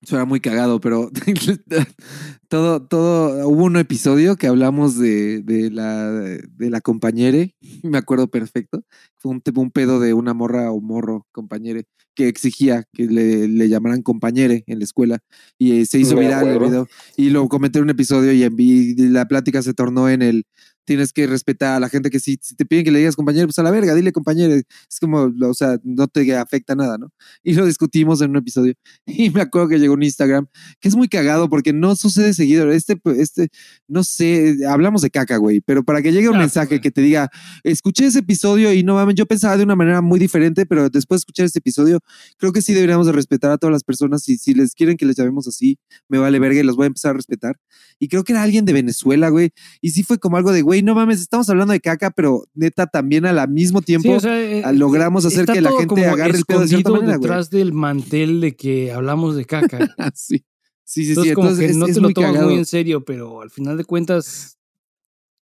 Suena 0.04 0.24
muy 0.24 0.40
cagado, 0.40 0.80
pero 0.80 1.10
todo, 2.48 2.86
todo, 2.86 3.48
hubo 3.48 3.64
un 3.64 3.76
episodio 3.76 4.36
que 4.36 4.46
hablamos 4.46 4.98
de, 4.98 5.40
de 5.42 5.70
la, 5.70 6.10
de 6.10 6.70
la 6.70 6.80
compañere, 6.80 7.54
me 7.82 7.98
acuerdo 7.98 8.28
perfecto. 8.28 8.82
Fue 9.18 9.32
un, 9.32 9.42
un 9.56 9.70
pedo 9.70 10.00
de 10.00 10.14
una 10.14 10.34
morra 10.34 10.70
o 10.70 10.80
morro, 10.80 11.26
compañere, 11.32 11.84
que 12.14 12.28
exigía 12.28 12.84
que 12.92 13.06
le, 13.06 13.48
le 13.48 13.68
llamaran 13.68 14.02
compañere 14.02 14.62
en 14.66 14.78
la 14.78 14.84
escuela 14.84 15.18
y 15.58 15.84
se 15.86 15.98
hizo 15.98 16.16
viral 16.16 16.48
el 16.48 16.58
video. 16.58 16.88
Y 17.16 17.30
lo 17.30 17.48
comenté 17.48 17.78
en 17.78 17.84
un 17.84 17.90
episodio 17.90 18.32
y, 18.32 18.44
y 18.44 18.94
la 19.08 19.26
plática 19.26 19.62
se 19.62 19.74
tornó 19.74 20.08
en 20.08 20.22
el 20.22 20.44
tienes 20.84 21.12
que 21.12 21.26
respetar 21.26 21.76
a 21.76 21.80
la 21.80 21.88
gente 21.88 22.10
que 22.10 22.20
si, 22.20 22.36
te 22.36 22.64
piden 22.64 22.84
que 22.84 22.90
le 22.90 22.98
digas 22.98 23.16
compañero, 23.16 23.46
pues 23.46 23.58
a 23.58 23.62
la 23.62 23.70
verga, 23.70 23.94
dile 23.94 24.12
compañero. 24.12 24.54
Es 24.54 25.00
como, 25.00 25.32
o 25.42 25.54
sea, 25.54 25.78
no 25.82 26.06
te 26.08 26.34
afecta 26.36 26.74
nada, 26.74 26.98
¿no? 26.98 27.10
Y 27.42 27.54
lo 27.54 27.66
discutimos 27.66 28.20
en 28.20 28.30
un 28.30 28.36
episodio. 28.36 28.74
Y 29.24 29.30
me 29.30 29.40
acuerdo 29.40 29.68
que 29.68 29.78
llegó 29.78 29.94
un 29.94 30.02
Instagram, 30.02 30.46
que 30.80 30.88
es 30.88 30.96
muy 30.96 31.08
cagado 31.08 31.48
porque 31.48 31.72
no 31.72 31.94
sucede 31.96 32.34
seguido. 32.34 32.70
Este, 32.72 33.00
este, 33.16 33.48
no 33.88 34.04
sé, 34.04 34.56
hablamos 34.68 35.02
de 35.02 35.10
caca, 35.10 35.36
güey, 35.36 35.60
pero 35.60 35.84
para 35.84 36.02
que 36.02 36.12
llegue 36.12 36.28
un 36.28 36.38
mensaje 36.38 36.80
que 36.80 36.90
te 36.90 37.00
diga, 37.00 37.30
escuché 37.62 38.06
ese 38.06 38.20
episodio 38.20 38.72
y 38.72 38.82
no 38.82 38.94
mames, 38.94 39.14
yo 39.14 39.26
pensaba 39.26 39.56
de 39.56 39.64
una 39.64 39.76
manera 39.76 40.00
muy 40.00 40.18
diferente, 40.18 40.66
pero 40.66 40.90
después 40.90 41.18
de 41.18 41.22
escuchar 41.22 41.46
este 41.46 41.60
episodio, 41.60 42.00
creo 42.38 42.52
que 42.52 42.60
sí 42.60 42.74
deberíamos 42.74 43.06
de 43.06 43.12
respetar 43.12 43.50
a 43.50 43.58
todas 43.58 43.72
las 43.72 43.84
personas 43.84 44.28
y 44.28 44.36
si 44.36 44.54
les 44.54 44.74
quieren 44.74 44.96
que 44.96 45.06
les 45.06 45.16
llamemos 45.16 45.46
así, 45.46 45.78
me 46.08 46.18
vale 46.18 46.38
verga 46.38 46.60
y 46.60 46.62
los 46.62 46.76
voy 46.76 46.84
a 46.84 46.86
empezar 46.88 47.10
a 47.10 47.14
respetar. 47.14 47.56
Y 47.98 48.08
creo 48.08 48.24
que 48.24 48.32
era 48.32 48.42
alguien 48.42 48.64
de 48.64 48.72
Venezuela, 48.72 49.28
güey. 49.28 49.50
Y 49.80 49.90
sí 49.90 50.02
fue 50.02 50.18
como 50.18 50.36
algo 50.36 50.52
de, 50.52 50.62
güey, 50.62 50.73
güey, 50.74 50.82
no 50.82 50.94
mames, 50.94 51.20
estamos 51.20 51.48
hablando 51.48 51.72
de 51.72 51.80
caca, 51.80 52.10
pero 52.10 52.44
neta 52.54 52.86
también 52.86 53.26
al 53.26 53.48
mismo 53.48 53.80
tiempo 53.80 54.16
eh, 54.24 54.62
logramos 54.74 55.24
hacer 55.24 55.46
que 55.46 55.60
la 55.60 55.70
gente 55.72 56.06
agarre 56.06 56.38
el 56.38 56.44
pedo 56.44 56.60
de 56.60 56.68
cierta 56.68 56.90
manera, 56.90 57.12
detrás 57.14 57.50
del 57.50 57.72
mantel 57.72 58.40
de 58.40 58.56
que 58.56 58.92
hablamos 58.92 59.36
de 59.36 59.44
caca. 59.44 59.94
sí. 60.14 60.44
Sí, 60.86 61.06
sí, 61.06 61.14
sí. 61.14 61.30
Entonces, 61.30 61.72
que 61.72 61.78
no 61.78 61.86
te 61.86 61.98
lo 61.98 62.10
tomas 62.10 62.42
muy 62.42 62.56
en 62.56 62.66
serio, 62.66 63.06
pero 63.06 63.40
al 63.40 63.48
final 63.48 63.78
de 63.78 63.84
cuentas 63.84 64.58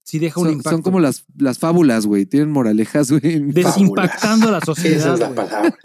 sí 0.06 0.20
deja 0.20 0.40
un 0.40 0.50
impacto. 0.50 0.70
Son 0.70 0.82
como 0.82 1.00
las, 1.00 1.26
las 1.36 1.60
fábulas, 1.60 2.06
güey. 2.06 2.26
Tienen 2.26 2.52
moralejas, 2.52 3.12
güey. 3.12 3.40
Desimpactando 3.52 4.48
a 4.50 4.52
la 4.52 4.62
sociedad. 4.62 4.98
Esa 4.98 5.14
es 5.16 5.20
la 5.20 5.34
palabra. 5.34 5.78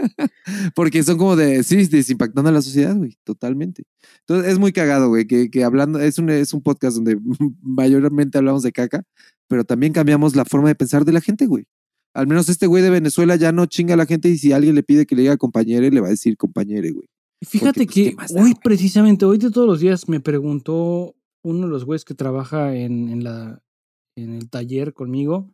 Porque 0.74 1.02
son 1.02 1.18
como 1.18 1.36
de, 1.36 1.64
sí, 1.64 1.86
desimpactando 1.86 2.50
a 2.50 2.52
la 2.52 2.62
sociedad, 2.62 2.94
güey. 2.94 3.18
Totalmente. 3.24 3.84
Entonces 4.20 4.52
es 4.52 4.58
muy 4.58 4.72
cagado, 4.72 5.08
güey, 5.08 5.26
que, 5.26 5.50
que, 5.50 5.64
hablando, 5.64 5.98
es 5.98 6.18
un, 6.18 6.30
es 6.30 6.52
un 6.52 6.62
podcast 6.62 6.96
donde 6.96 7.18
mayormente 7.62 8.38
hablamos 8.38 8.62
de 8.62 8.72
caca, 8.72 9.02
pero 9.48 9.64
también 9.64 9.92
cambiamos 9.92 10.36
la 10.36 10.44
forma 10.44 10.68
de 10.68 10.74
pensar 10.74 11.04
de 11.04 11.12
la 11.12 11.20
gente, 11.20 11.46
güey. 11.46 11.64
Al 12.12 12.26
menos 12.26 12.48
este 12.48 12.66
güey 12.66 12.82
de 12.82 12.90
Venezuela 12.90 13.36
ya 13.36 13.52
no 13.52 13.66
chinga 13.66 13.94
a 13.94 13.96
la 13.96 14.06
gente 14.06 14.28
y 14.28 14.36
si 14.36 14.52
alguien 14.52 14.74
le 14.74 14.82
pide 14.82 15.06
que 15.06 15.14
le 15.14 15.22
diga 15.22 15.36
compañere, 15.36 15.90
le 15.90 16.00
va 16.00 16.08
a 16.08 16.10
decir 16.10 16.36
compañere, 16.36 16.90
güey. 16.90 17.08
Fíjate 17.42 17.84
pues, 17.86 17.94
que 17.94 18.16
hoy, 18.36 18.54
precisamente, 18.62 19.24
hoy 19.24 19.38
de 19.38 19.50
todos 19.50 19.66
los 19.66 19.80
días 19.80 20.08
me 20.08 20.20
preguntó 20.20 21.14
uno 21.42 21.66
de 21.66 21.72
los 21.72 21.84
güeyes 21.86 22.04
que 22.04 22.14
trabaja 22.14 22.74
en, 22.74 23.08
en, 23.08 23.24
la, 23.24 23.62
en 24.16 24.34
el 24.34 24.50
taller 24.50 24.92
conmigo, 24.92 25.52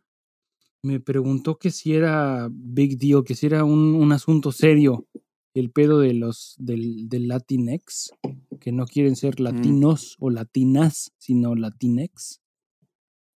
me 0.83 0.99
preguntó 0.99 1.57
que 1.57 1.71
si 1.71 1.93
era 1.93 2.49
big 2.51 2.97
deal, 2.97 3.23
que 3.23 3.35
si 3.35 3.45
era 3.45 3.63
un, 3.63 3.95
un 3.95 4.11
asunto 4.11 4.51
serio 4.51 5.07
el 5.59 5.71
pedo 5.71 5.99
de 5.99 6.13
los 6.13 6.55
del, 6.59 7.09
del 7.09 7.27
Latinex, 7.27 8.11
que 8.59 8.71
no 8.71 8.85
quieren 8.85 9.15
ser 9.15 9.39
latinos 9.39 10.15
o 10.19 10.29
latinas, 10.29 11.13
sino 11.17 11.55
latinex. 11.55 12.41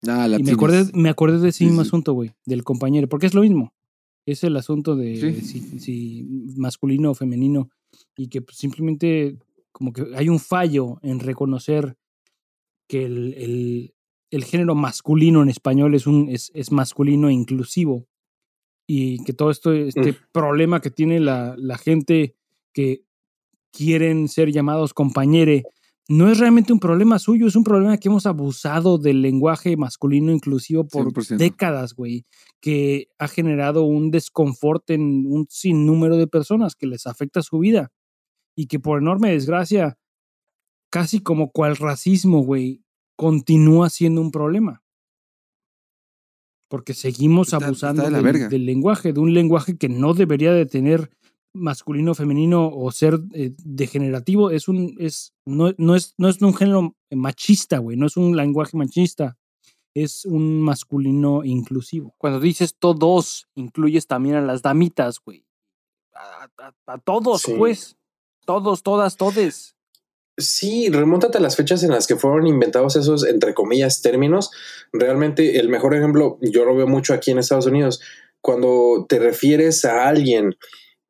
Ah, 0.08 0.28
y 0.38 0.44
me 0.44 0.52
acordé, 0.52 0.90
me 0.94 1.10
acordé 1.10 1.40
de 1.40 1.50
ese 1.50 1.66
mismo 1.66 1.82
asunto, 1.82 2.14
güey, 2.14 2.32
del 2.46 2.64
compañero, 2.64 3.08
porque 3.08 3.26
es 3.26 3.34
lo 3.34 3.42
mismo. 3.42 3.74
Es 4.26 4.44
el 4.44 4.56
asunto 4.58 4.96
de 4.96 5.42
si, 5.42 6.28
masculino 6.58 7.12
o 7.12 7.16
femenino 7.16 7.70
y 8.16 8.28
que 8.28 8.42
pues, 8.42 8.58
simplemente 8.58 9.38
como 9.72 9.94
que 9.94 10.06
hay 10.16 10.30
un 10.30 10.40
fallo 10.40 11.00
en 11.02 11.20
reconocer 11.20 11.98
que 12.88 13.06
el, 13.06 13.34
el, 13.36 13.94
el 14.32 14.44
género 14.44 14.76
masculino 14.76 15.42
en 15.42 15.50
español 15.50 15.96
es, 15.96 16.08
un, 16.08 16.30
es, 16.30 16.52
es 16.54 16.72
masculino 16.72 17.30
e 17.30 17.34
inclusivo 17.34 18.08
y 18.92 19.24
que 19.24 19.34
todo 19.34 19.52
esto, 19.52 19.72
este 19.72 20.16
problema 20.32 20.82
que 20.82 20.90
tiene 20.90 21.20
la, 21.20 21.54
la, 21.58 21.78
gente 21.78 22.36
que 22.74 23.04
quieren 23.72 24.28
ser 24.28 24.52
llamados 24.52 24.96
compañere, 24.96 25.64
no 26.08 26.28
es 26.28 26.40
realmente 26.40 26.74
un 26.74 26.80
problema 26.80 27.20
suyo, 27.20 27.46
es 27.46 27.56
un 27.56 27.64
problema 27.64 27.98
que 28.00 28.08
hemos 28.08 28.26
abusado 28.26 28.98
del 28.98 29.22
lenguaje 29.22 29.78
masculino 29.78 30.32
inclusivo 30.32 30.88
por 30.88 31.14
décadas, 31.38 31.94
güey, 31.94 32.26
que 32.60 33.10
ha 33.20 33.28
generado 33.28 33.84
un 33.84 34.10
desconfort 34.10 34.90
en 34.90 35.28
un 35.28 35.46
sinnúmero 35.50 36.18
de 36.18 36.26
personas 36.26 36.76
que 36.76 36.88
les 36.88 37.06
afecta 37.06 37.44
su 37.44 37.60
vida 37.60 37.92
y 38.56 38.66
que 38.66 38.80
por 38.80 39.00
enorme 39.00 39.32
desgracia, 39.32 40.00
casi 40.90 41.22
como 41.22 41.52
cual 41.52 41.78
racismo, 41.78 42.42
güey, 42.42 42.82
continúa 43.20 43.90
siendo 43.90 44.22
un 44.22 44.32
problema 44.32 44.82
porque 46.70 46.94
seguimos 46.94 47.54
abusando 47.54 48.04
del, 48.04 48.66
lenguaje, 48.66 49.12
de 49.12 49.20
un 49.20 49.34
lenguaje 49.34 49.76
que 49.78 49.90
no 49.90 50.14
debería 50.14 50.54
de 50.54 50.66
tener 50.66 51.10
masculino, 51.52 52.14
femenino 52.14 52.70
o 52.70 52.92
ser 52.92 53.20
eh, 53.34 53.54
degenerativo, 53.58 54.52
es 54.52 54.68
un, 54.68 54.96
es, 55.00 55.34
no, 55.46 55.74
no, 55.78 55.96
es, 55.96 56.14
no 56.18 56.30
es 56.30 56.40
un 56.42 56.54
género 56.54 56.96
machista, 57.10 57.80
güey, 57.80 57.98
no 57.98 58.06
es 58.06 58.16
un 58.18 58.38
lenguaje 58.38 58.78
machista, 58.78 59.36
es 59.96 60.26
un 60.26 60.62
masculino 60.62 61.44
inclusivo. 61.44 62.14
Cuando 62.20 62.40
dices 62.40 62.76
todos, 62.78 63.48
incluyes 63.56 64.06
también 64.06 64.36
a 64.36 64.42
las 64.42 64.62
damitas, 64.62 65.20
güey. 65.20 65.44
A, 66.86 66.98
todos, 67.00 67.44
pues. 67.58 67.98
Todos, 68.46 68.84
todas, 68.84 69.18
todes. 69.18 69.76
Sí, 70.40 70.90
remóntate 70.90 71.38
a 71.38 71.42
las 71.42 71.58
fechas 71.58 71.84
en 71.84 71.92
las 71.92 72.08
que 72.08 72.16
fueron 72.16 72.48
inventados 72.48 72.96
esos, 72.96 73.28
entre 73.28 73.54
comillas, 73.54 74.02
términos. 74.02 74.52
Realmente 74.94 75.60
el 75.60 75.68
mejor 75.68 75.94
ejemplo, 75.94 76.38
yo 76.42 76.64
lo 76.64 76.76
veo 76.76 76.88
mucho 76.88 77.14
aquí 77.14 77.32
en 77.32 77.40
Estados 77.40 77.66
Unidos, 77.66 78.02
cuando 78.42 79.06
te 79.08 79.20
refieres 79.20 79.84
a 79.84 80.08
alguien, 80.08 80.56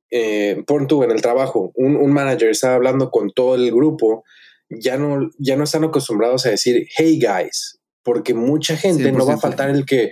eh, 0.09 0.63
pon 0.65 0.87
tú 0.87 1.03
en 1.03 1.11
el 1.11 1.21
trabajo, 1.21 1.71
un, 1.75 2.11
manager 2.11 2.49
está 2.49 2.73
hablando 2.73 3.11
con 3.11 3.29
todo 3.29 3.53
el 3.53 3.71
grupo, 3.71 4.23
ya 4.69 4.97
no, 4.97 5.29
ya 5.37 5.55
no 5.55 5.65
están 5.65 5.83
acostumbrados 5.83 6.47
a 6.47 6.49
decir, 6.49 6.87
hey 6.97 7.19
guys, 7.21 7.79
porque 8.03 8.33
mucha 8.33 8.75
gente 8.75 9.11
no 9.11 9.27
va 9.27 9.35
a 9.35 9.39
faltar 9.39 9.69
el 9.69 9.85
que 9.85 10.09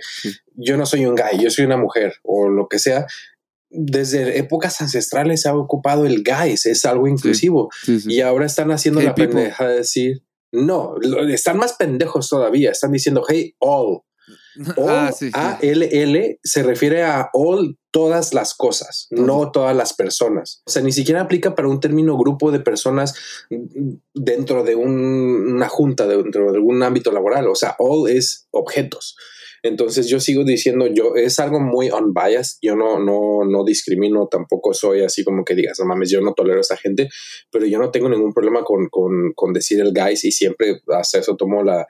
yo 0.54 0.76
no 0.76 0.86
soy 0.86 1.06
un 1.06 1.16
guy, 1.16 1.42
yo 1.42 1.50
soy 1.50 1.64
una 1.64 1.76
mujer 1.76 2.14
o 2.22 2.48
lo 2.48 2.68
que 2.68 2.78
sea, 2.78 3.06
desde 3.70 4.38
épocas 4.38 4.80
ancestrales 4.80 5.42
se 5.42 5.48
ha 5.48 5.54
ocupado 5.54 6.06
el 6.06 6.22
guys, 6.22 6.66
es 6.66 6.84
algo 6.84 7.06
inclusivo. 7.06 7.70
Y 7.86 8.20
ahora 8.20 8.46
están 8.46 8.70
haciendo 8.70 9.00
la 9.00 9.14
pendeja 9.14 9.68
de 9.68 9.76
decir, 9.76 10.22
no, 10.52 10.94
están 11.28 11.58
más 11.58 11.74
pendejos 11.74 12.28
todavía, 12.28 12.70
están 12.70 12.92
diciendo, 12.92 13.24
hey, 13.28 13.54
all. 13.58 14.00
Ah, 14.76 15.12
A-L-L 15.34 16.40
se 16.42 16.62
refiere 16.64 17.04
a 17.04 17.30
all, 17.32 17.78
todas 17.92 18.34
las 18.34 18.54
cosas, 18.54 19.06
no 19.10 19.52
todas 19.52 19.74
las 19.74 19.94
personas. 19.94 20.62
O 20.66 20.70
sea, 20.70 20.82
ni 20.82 20.90
siquiera 20.90 21.20
aplica 21.20 21.54
para 21.54 21.68
un 21.68 21.80
término 21.80 22.18
grupo 22.18 22.50
de 22.50 22.60
personas 22.60 23.14
dentro 24.14 24.64
de 24.64 24.74
una 24.74 25.68
junta, 25.68 26.06
dentro 26.06 26.50
de 26.50 26.58
algún 26.58 26.82
ámbito 26.82 27.12
laboral. 27.12 27.46
O 27.48 27.54
sea, 27.54 27.76
all 27.78 28.10
es 28.10 28.48
objetos. 28.50 29.16
Entonces 29.62 30.08
yo 30.08 30.20
sigo 30.20 30.44
diciendo, 30.44 30.86
yo 30.86 31.14
es 31.16 31.38
algo 31.38 31.60
muy 31.60 31.90
unbiased, 31.90 32.58
yo 32.62 32.76
no, 32.76 32.98
no, 32.98 33.44
no 33.44 33.64
discrimino, 33.64 34.28
tampoco 34.30 34.72
soy 34.72 35.02
así 35.02 35.24
como 35.24 35.44
que 35.44 35.54
digas, 35.54 35.78
no 35.80 35.86
mames, 35.86 36.10
yo 36.10 36.20
no 36.20 36.34
tolero 36.34 36.58
a 36.58 36.60
esta 36.60 36.76
gente, 36.76 37.08
pero 37.50 37.66
yo 37.66 37.78
no 37.78 37.90
tengo 37.90 38.08
ningún 38.08 38.32
problema 38.32 38.62
con, 38.62 38.88
con, 38.88 39.32
con 39.34 39.52
decir 39.52 39.80
el 39.80 39.92
guys 39.92 40.24
y 40.24 40.32
siempre 40.32 40.80
hasta 40.88 41.18
eso 41.18 41.36
tomo 41.36 41.62
la, 41.62 41.86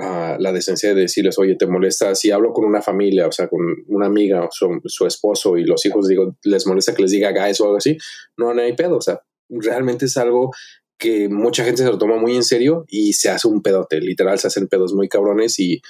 ah, 0.00 0.36
la 0.38 0.52
decencia 0.52 0.94
de 0.94 1.02
decirles, 1.02 1.38
oye, 1.38 1.56
te 1.56 1.66
molesta 1.66 2.14
si 2.14 2.30
hablo 2.30 2.52
con 2.52 2.64
una 2.64 2.82
familia, 2.82 3.26
o 3.26 3.32
sea, 3.32 3.48
con 3.48 3.60
una 3.86 4.06
amiga 4.06 4.48
su, 4.50 4.80
su 4.86 5.06
esposo 5.06 5.56
y 5.56 5.64
los 5.64 5.84
hijos, 5.86 6.08
digo, 6.08 6.36
les 6.44 6.66
molesta 6.66 6.94
que 6.94 7.02
les 7.02 7.10
diga 7.12 7.32
guys 7.32 7.60
o 7.60 7.64
algo 7.64 7.76
así, 7.76 7.96
no, 8.36 8.54
no 8.54 8.62
hay 8.62 8.74
pedo, 8.74 8.96
o 8.96 9.02
sea, 9.02 9.20
realmente 9.48 10.06
es 10.06 10.16
algo 10.16 10.50
que 10.98 11.28
mucha 11.28 11.64
gente 11.64 11.82
se 11.82 11.88
lo 11.88 11.96
toma 11.96 12.16
muy 12.16 12.34
en 12.34 12.42
serio 12.42 12.84
y 12.88 13.12
se 13.12 13.30
hace 13.30 13.46
un 13.46 13.62
pedote, 13.62 14.00
literal, 14.00 14.38
se 14.38 14.48
hacen 14.48 14.66
pedos 14.66 14.94
muy 14.94 15.08
cabrones 15.08 15.58
y 15.60 15.80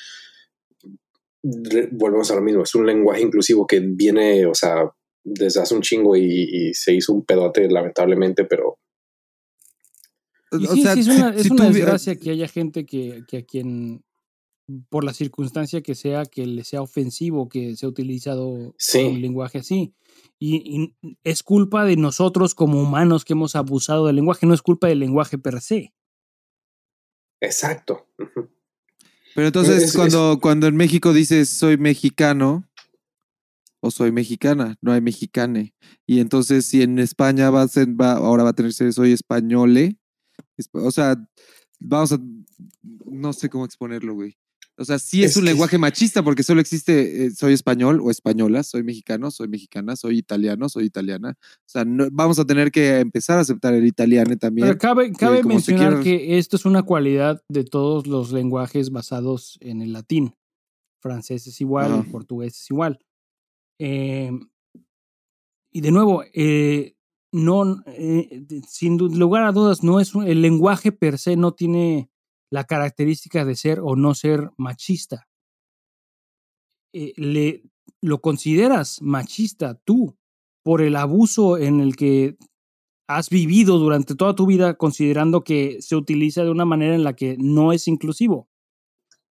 volvemos 1.42 2.30
a 2.30 2.34
lo 2.34 2.42
mismo, 2.42 2.62
es 2.62 2.74
un 2.74 2.86
lenguaje 2.86 3.22
inclusivo 3.22 3.66
que 3.66 3.80
viene, 3.80 4.46
o 4.46 4.54
sea, 4.54 4.90
desde 5.24 5.60
hace 5.60 5.74
un 5.74 5.82
chingo 5.82 6.16
y, 6.16 6.24
y 6.24 6.74
se 6.74 6.94
hizo 6.94 7.12
un 7.12 7.24
pedote 7.24 7.68
lamentablemente, 7.70 8.44
pero 8.44 8.78
Y 10.52 10.66
O 10.66 10.72
sí, 10.74 10.82
sea, 10.82 10.94
sí, 10.94 11.00
es 11.00 11.08
una, 11.08 11.34
es 11.34 11.42
si 11.42 11.50
una 11.52 11.68
tú- 11.68 11.72
desgracia 11.74 12.16
que 12.16 12.30
haya 12.30 12.48
gente 12.48 12.86
que, 12.86 13.22
que 13.28 13.38
a 13.38 13.42
quien, 13.44 14.02
por 14.88 15.04
la 15.04 15.12
circunstancia 15.12 15.82
que 15.82 15.94
sea, 15.94 16.24
que 16.24 16.46
le 16.46 16.64
sea 16.64 16.80
ofensivo 16.82 17.48
que 17.48 17.76
sea 17.76 17.88
utilizado 17.88 18.74
Sí. 18.78 19.00
un 19.04 19.20
lenguaje 19.20 19.58
así. 19.58 19.94
Y, 20.38 20.56
y 21.02 21.16
es 21.24 21.42
culpa 21.42 21.84
de 21.84 21.96
nosotros 21.96 22.54
como 22.54 22.80
humanos 22.82 23.24
que 23.24 23.34
hemos 23.34 23.54
abusado 23.56 24.06
del 24.06 24.16
lenguaje, 24.16 24.46
no 24.46 24.54
es 24.54 24.62
culpa 24.62 24.88
del 24.88 25.00
lenguaje 25.00 25.36
per 25.38 25.60
se. 25.60 25.92
exacto. 27.40 28.08
Pero 29.38 29.46
entonces, 29.46 29.76
Es- 29.76 29.90
es- 29.90 29.94
cuando, 29.94 30.38
cuando 30.42 30.66
en 30.66 30.74
México 30.74 31.12
dices 31.12 31.48
soy 31.48 31.76
mexicano 31.78 32.64
o 33.78 33.92
soy 33.92 34.10
mexicana, 34.10 34.76
no 34.80 34.90
hay 34.90 35.00
mexicane. 35.00 35.76
Y 36.08 36.18
entonces, 36.18 36.66
si 36.66 36.82
en 36.82 36.98
España 36.98 37.48
va 37.48 37.62
a 37.62 37.68
ser, 37.68 37.88
va, 37.88 38.14
ahora 38.14 38.42
va 38.42 38.50
a 38.50 38.52
tener 38.52 38.70
que 38.70 38.74
ser 38.78 38.92
soy 38.92 39.12
españole, 39.12 39.96
es- 40.56 40.68
o 40.72 40.90
sea, 40.90 41.14
vamos 41.78 42.10
a, 42.10 42.18
no 43.06 43.32
sé 43.32 43.48
cómo 43.48 43.64
exponerlo, 43.64 44.14
güey. 44.14 44.36
O 44.80 44.84
sea, 44.84 44.98
sí 45.00 45.24
es, 45.24 45.32
Es 45.32 45.36
un 45.36 45.42
que- 45.44 45.50
lenguaje 45.50 45.76
machista 45.76 46.22
porque 46.22 46.42
solo 46.44 46.60
existe 46.60 47.26
eh, 47.26 47.30
soy 47.32 47.52
español 47.52 48.00
o 48.00 48.10
española, 48.12 48.62
soy 48.62 48.84
mexicano, 48.84 49.30
soy 49.32 49.48
mexicana, 49.48 49.96
soy 49.96 50.18
italiano, 50.18 50.68
soy 50.68 50.84
italiana. 50.84 51.36
O 51.40 51.68
sea, 51.68 51.84
no- 51.84 52.06
vamos 52.12 52.38
a 52.38 52.44
tener 52.44 52.70
que 52.70 53.00
empezar 53.00 53.38
a 53.38 53.40
aceptar 53.40 53.74
el 53.74 53.84
italiano 53.86 54.36
también. 54.36 54.68
Pero 54.68 54.78
cabe, 54.78 55.12
mencionar 55.42 56.00
que 56.02 56.38
esto 56.38 56.56
es 56.56 56.64
una 56.64 56.84
cualidad 56.84 57.42
de 57.48 57.64
todos 57.64 58.06
los 58.06 58.30
lenguajes 58.32 58.90
basados 58.90 59.58
en 59.60 59.82
el 59.82 59.92
latín. 59.92 60.34
Francés 61.00 61.46
es 61.48 61.60
igual, 61.60 61.92
el 62.04 62.10
portugués 62.10 62.56
es 62.60 62.70
igual. 62.70 62.98
Eh, 63.80 64.30
y 65.72 65.80
de 65.80 65.90
nuevo, 65.90 66.22
eh, 66.34 66.94
no, 67.32 67.82
sin 68.68 68.96
lugar 69.18 69.44
a 69.44 69.52
dudas, 69.52 69.82
no 69.82 70.00
es 70.00 70.14
un- 70.14 70.26
el 70.26 70.40
lenguaje 70.42 70.92
per 70.92 71.18
se 71.18 71.36
no 71.36 71.52
tiene 71.52 72.10
la 72.50 72.64
característica 72.64 73.44
de 73.44 73.56
ser 73.56 73.80
o 73.80 73.96
no 73.96 74.14
ser 74.14 74.50
machista. 74.56 75.28
Eh, 76.92 77.12
le, 77.16 77.62
lo 78.00 78.20
consideras 78.20 79.02
machista 79.02 79.74
tú 79.74 80.16
por 80.62 80.82
el 80.82 80.96
abuso 80.96 81.58
en 81.58 81.80
el 81.80 81.96
que 81.96 82.36
has 83.08 83.30
vivido 83.30 83.78
durante 83.78 84.14
toda 84.14 84.34
tu 84.34 84.46
vida 84.46 84.74
considerando 84.74 85.42
que 85.42 85.80
se 85.80 85.96
utiliza 85.96 86.44
de 86.44 86.50
una 86.50 86.64
manera 86.64 86.94
en 86.94 87.04
la 87.04 87.14
que 87.14 87.36
no 87.38 87.72
es 87.72 87.88
inclusivo. 87.88 88.48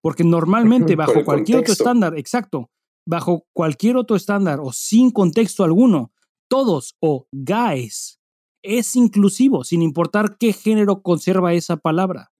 Porque 0.02 0.24
normalmente 0.24 0.96
por 0.98 1.08
bajo 1.08 1.26
cualquier 1.26 1.60
otro 1.60 1.74
estándar, 1.74 2.18
exacto, 2.18 2.72
bajo 3.06 3.46
cualquier 3.54 3.98
otro 3.98 4.16
estándar 4.16 4.60
o 4.62 4.72
sin 4.74 5.12
contexto 5.12 5.64
alguno, 5.64 6.12
todos 6.50 6.96
o 7.00 7.28
guys 7.32 8.20
es 8.64 8.96
inclusivo, 8.96 9.64
sin 9.64 9.82
importar 9.82 10.38
qué 10.38 10.54
género 10.54 11.02
conserva 11.02 11.54
esa 11.54 11.78
palabra. 11.78 12.32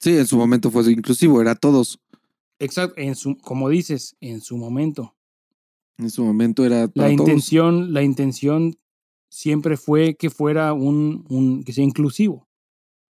Sí, 0.00 0.16
en 0.16 0.26
su 0.26 0.36
momento 0.36 0.70
fue 0.70 0.90
inclusivo, 0.92 1.40
era 1.40 1.54
todos. 1.54 1.98
Exacto, 2.60 2.94
en 3.00 3.14
su, 3.14 3.36
como 3.38 3.68
dices, 3.68 4.16
en 4.20 4.40
su 4.40 4.56
momento. 4.56 5.14
En 5.98 6.10
su 6.10 6.24
momento 6.24 6.64
era 6.64 6.82
La 6.82 6.88
para 6.88 7.08
todos. 7.16 7.20
intención, 7.28 7.92
la 7.92 8.02
intención 8.02 8.76
siempre 9.30 9.76
fue 9.76 10.14
que 10.14 10.30
fuera 10.30 10.72
un, 10.72 11.24
un 11.28 11.64
que 11.64 11.72
sea 11.72 11.84
inclusivo. 11.84 12.48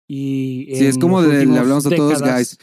Y 0.07 0.65
Sí, 0.75 0.85
es 0.87 0.97
como 0.97 1.21
de- 1.21 1.45
le 1.45 1.57
hablamos 1.59 1.85
a 1.85 1.89
todos, 1.95 2.21
guys. 2.21 2.57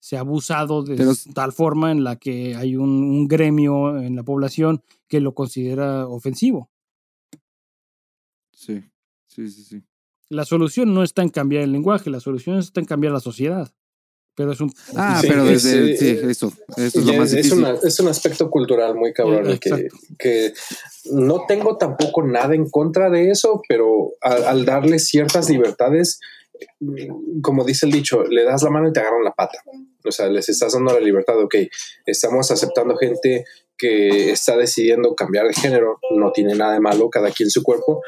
Se 0.00 0.16
ha 0.16 0.20
abusado 0.20 0.82
de 0.82 0.96
Pero- 0.96 1.12
tal 1.32 1.52
forma 1.52 1.90
en 1.92 2.04
la 2.04 2.16
que 2.16 2.54
hay 2.56 2.76
un, 2.76 2.90
un 2.90 3.26
gremio 3.26 3.98
en 4.02 4.16
la 4.16 4.22
población 4.22 4.82
que 5.08 5.20
lo 5.20 5.32
considera 5.34 6.06
ofensivo. 6.08 6.70
Sí, 8.52 8.82
sí, 9.26 9.48
sí, 9.50 9.64
sí. 9.64 9.82
La 10.28 10.44
solución 10.44 10.94
no 10.94 11.02
está 11.02 11.22
en 11.22 11.28
cambiar 11.28 11.62
el 11.62 11.72
lenguaje, 11.72 12.10
la 12.10 12.20
solución 12.20 12.58
está 12.58 12.80
en 12.80 12.86
cambiar 12.86 13.12
la 13.12 13.20
sociedad. 13.20 13.70
Pero 14.36 14.50
es 14.50 14.60
un 14.60 14.72
Ah, 14.96 15.18
Sí, 15.22 15.28
pero 15.28 15.44
es, 15.48 15.62
desde, 15.62 15.92
eh, 15.92 15.96
sí, 15.96 16.26
eso, 16.28 16.52
eso 16.76 16.98
es 16.98 17.06
lo 17.06 17.12
más 17.14 17.32
es, 17.32 17.52
una- 17.52 17.74
un 18.00 18.08
aspecto 18.08 18.50
cultural 18.50 18.96
muy 18.96 19.12
cabrón 19.12 19.48
Eh, 19.48 19.58
que, 19.60 19.88
que 20.18 20.52
no 21.12 21.44
tengo 21.46 21.76
tampoco 21.76 22.24
nada 22.26 22.52
en 22.54 22.68
contra 22.68 23.10
de 23.10 23.30
eso, 23.30 23.62
pero 23.68 24.10
al, 24.20 24.44
al 24.44 24.64
darle 24.64 24.98
ciertas 24.98 25.48
libertades, 25.48 26.18
como 27.42 27.64
dice 27.64 27.86
el 27.86 27.92
dicho, 27.92 28.24
le 28.24 28.42
das 28.44 28.62
la 28.64 28.70
mano 28.70 28.88
y 28.88 28.92
te 28.92 29.00
agarran 29.00 29.22
la 29.24 29.32
pata. 29.34 29.58
O 30.04 30.10
sea, 30.10 30.26
les 30.28 30.48
estás 30.48 30.72
dando 30.72 30.92
la 30.92 31.00
libertad, 31.00 31.38
ok, 31.40 31.54
estamos 32.06 32.50
aceptando 32.50 32.96
gente 32.96 33.44
que 33.76 34.30
está 34.32 34.56
decidiendo 34.56 35.14
cambiar 35.14 35.46
de 35.46 35.54
género, 35.54 35.98
no 36.10 36.32
tiene 36.32 36.54
nada 36.54 36.74
de 36.74 36.80
malo, 36.80 37.08
cada 37.10 37.30
quien 37.30 37.50
su 37.50 37.62
cuerpo, 37.62 38.02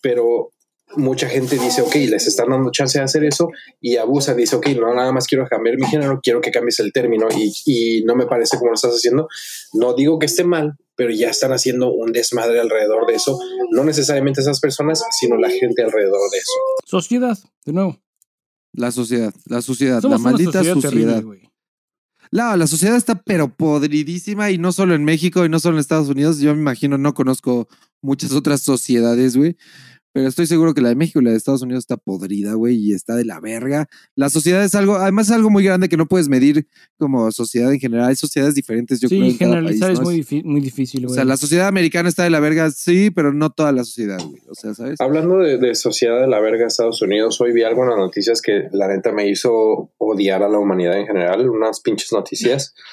pero 0.00 0.50
mucha 0.96 1.28
gente 1.28 1.58
dice, 1.58 1.82
ok, 1.82 1.94
les 2.08 2.26
están 2.26 2.48
dando 2.50 2.70
chance 2.70 2.98
de 2.98 3.04
hacer 3.04 3.24
eso 3.24 3.48
y 3.80 3.96
abusa, 3.96 4.34
dice, 4.34 4.56
ok, 4.56 4.68
no, 4.80 4.94
nada 4.94 5.12
más 5.12 5.26
quiero 5.26 5.46
cambiar 5.46 5.76
mi 5.76 5.86
género, 5.86 6.20
quiero 6.22 6.40
que 6.40 6.50
cambies 6.50 6.80
el 6.80 6.92
término 6.92 7.28
y, 7.36 7.52
y 7.66 8.04
no 8.04 8.14
me 8.14 8.26
parece 8.26 8.56
como 8.58 8.70
lo 8.70 8.74
estás 8.74 8.92
haciendo. 8.94 9.28
No 9.74 9.94
digo 9.94 10.18
que 10.18 10.26
esté 10.26 10.44
mal, 10.44 10.76
pero 10.96 11.10
ya 11.10 11.28
están 11.30 11.52
haciendo 11.52 11.92
un 11.92 12.12
desmadre 12.12 12.60
alrededor 12.60 13.06
de 13.06 13.14
eso. 13.14 13.38
No 13.70 13.84
necesariamente 13.84 14.40
esas 14.40 14.60
personas, 14.60 15.02
sino 15.18 15.36
la 15.36 15.50
gente 15.50 15.82
alrededor 15.82 16.30
de 16.30 16.38
eso. 16.38 16.52
sociedad, 16.86 17.38
de 17.64 17.72
nuevo. 17.72 17.98
La 18.72 18.90
sociedad, 18.92 19.32
la 19.46 19.62
sociedad, 19.62 20.00
Somos 20.00 20.20
la 20.20 20.30
maldita 20.30 20.52
sociedad 20.52 20.74
sociedad. 20.74 20.90
terrible, 20.90 21.22
güey. 21.22 21.48
La, 22.30 22.56
la 22.58 22.66
sociedad 22.66 22.96
está 22.96 23.22
pero 23.22 23.48
podridísima 23.48 24.50
y 24.50 24.58
no 24.58 24.72
solo 24.72 24.94
en 24.94 25.02
México 25.04 25.44
y 25.44 25.48
no 25.48 25.58
solo 25.60 25.76
en 25.76 25.80
Estados 25.80 26.08
Unidos. 26.08 26.38
Yo 26.40 26.54
me 26.54 26.60
imagino, 26.60 26.98
no 26.98 27.14
conozco 27.14 27.68
muchas 28.02 28.32
otras 28.32 28.60
sociedades, 28.60 29.36
güey. 29.36 29.56
Pero 30.12 30.26
estoy 30.26 30.46
seguro 30.46 30.74
que 30.74 30.80
la 30.80 30.88
de 30.88 30.94
México 30.94 31.20
y 31.20 31.24
la 31.24 31.30
de 31.30 31.36
Estados 31.36 31.62
Unidos 31.62 31.82
está 31.82 31.96
podrida, 31.96 32.54
güey, 32.54 32.76
y 32.76 32.92
está 32.92 33.14
de 33.14 33.24
la 33.24 33.40
verga. 33.40 33.88
La 34.14 34.30
sociedad 34.30 34.64
es 34.64 34.74
algo, 34.74 34.96
además 34.96 35.26
es 35.28 35.32
algo 35.32 35.50
muy 35.50 35.62
grande 35.62 35.88
que 35.88 35.96
no 35.96 36.06
puedes 36.06 36.28
medir 36.28 36.66
como 36.98 37.30
sociedad 37.30 37.72
en 37.72 37.78
general. 37.78 38.08
Hay 38.08 38.16
sociedades 38.16 38.54
diferentes, 38.54 39.00
yo 39.00 39.08
creo. 39.08 39.20
Sí, 39.22 39.30
en 39.30 39.36
cada 39.36 39.50
generalizar 39.50 39.88
país, 39.88 39.98
es 39.98 40.04
¿no? 40.04 40.38
muy, 40.40 40.42
muy 40.44 40.60
difícil, 40.60 41.04
O 41.04 41.08
güey. 41.08 41.14
sea, 41.16 41.24
la 41.24 41.36
sociedad 41.36 41.68
americana 41.68 42.08
está 42.08 42.24
de 42.24 42.30
la 42.30 42.40
verga, 42.40 42.70
sí, 42.70 43.10
pero 43.10 43.32
no 43.32 43.50
toda 43.50 43.70
la 43.72 43.84
sociedad, 43.84 44.18
güey. 44.24 44.42
O 44.48 44.54
sea, 44.54 44.74
¿sabes? 44.74 45.00
Hablando 45.00 45.38
de, 45.38 45.58
de 45.58 45.74
sociedad 45.74 46.20
de 46.20 46.26
la 46.26 46.40
verga 46.40 46.60
de 46.60 46.66
Estados 46.68 47.02
Unidos, 47.02 47.40
hoy 47.40 47.52
vi 47.52 47.62
algo 47.62 47.82
en 47.84 47.90
las 47.90 47.98
noticias 47.98 48.40
que 48.40 48.68
la 48.72 48.88
neta 48.88 49.12
me 49.12 49.28
hizo 49.28 49.92
odiar 49.98 50.42
a 50.42 50.48
la 50.48 50.58
humanidad 50.58 50.98
en 50.98 51.06
general. 51.06 51.48
Unas 51.48 51.80
pinches 51.80 52.12
noticias. 52.12 52.74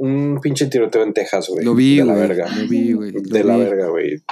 Un 0.00 0.38
pinche 0.40 0.66
tiroteo 0.66 1.02
en 1.02 1.12
Texas, 1.12 1.48
güey. 1.48 1.64
Lo 1.64 1.74
vi, 1.74 1.96
De 1.98 2.04
la 2.04 2.14
verga. 2.14 2.48
Lo 2.56 2.68
vi, 2.68 2.92
güey. 2.92 3.10
de 3.12 3.42
la 3.44 3.56
vi. 3.56 3.64
verga, 3.64 3.88
güey. 3.88 4.22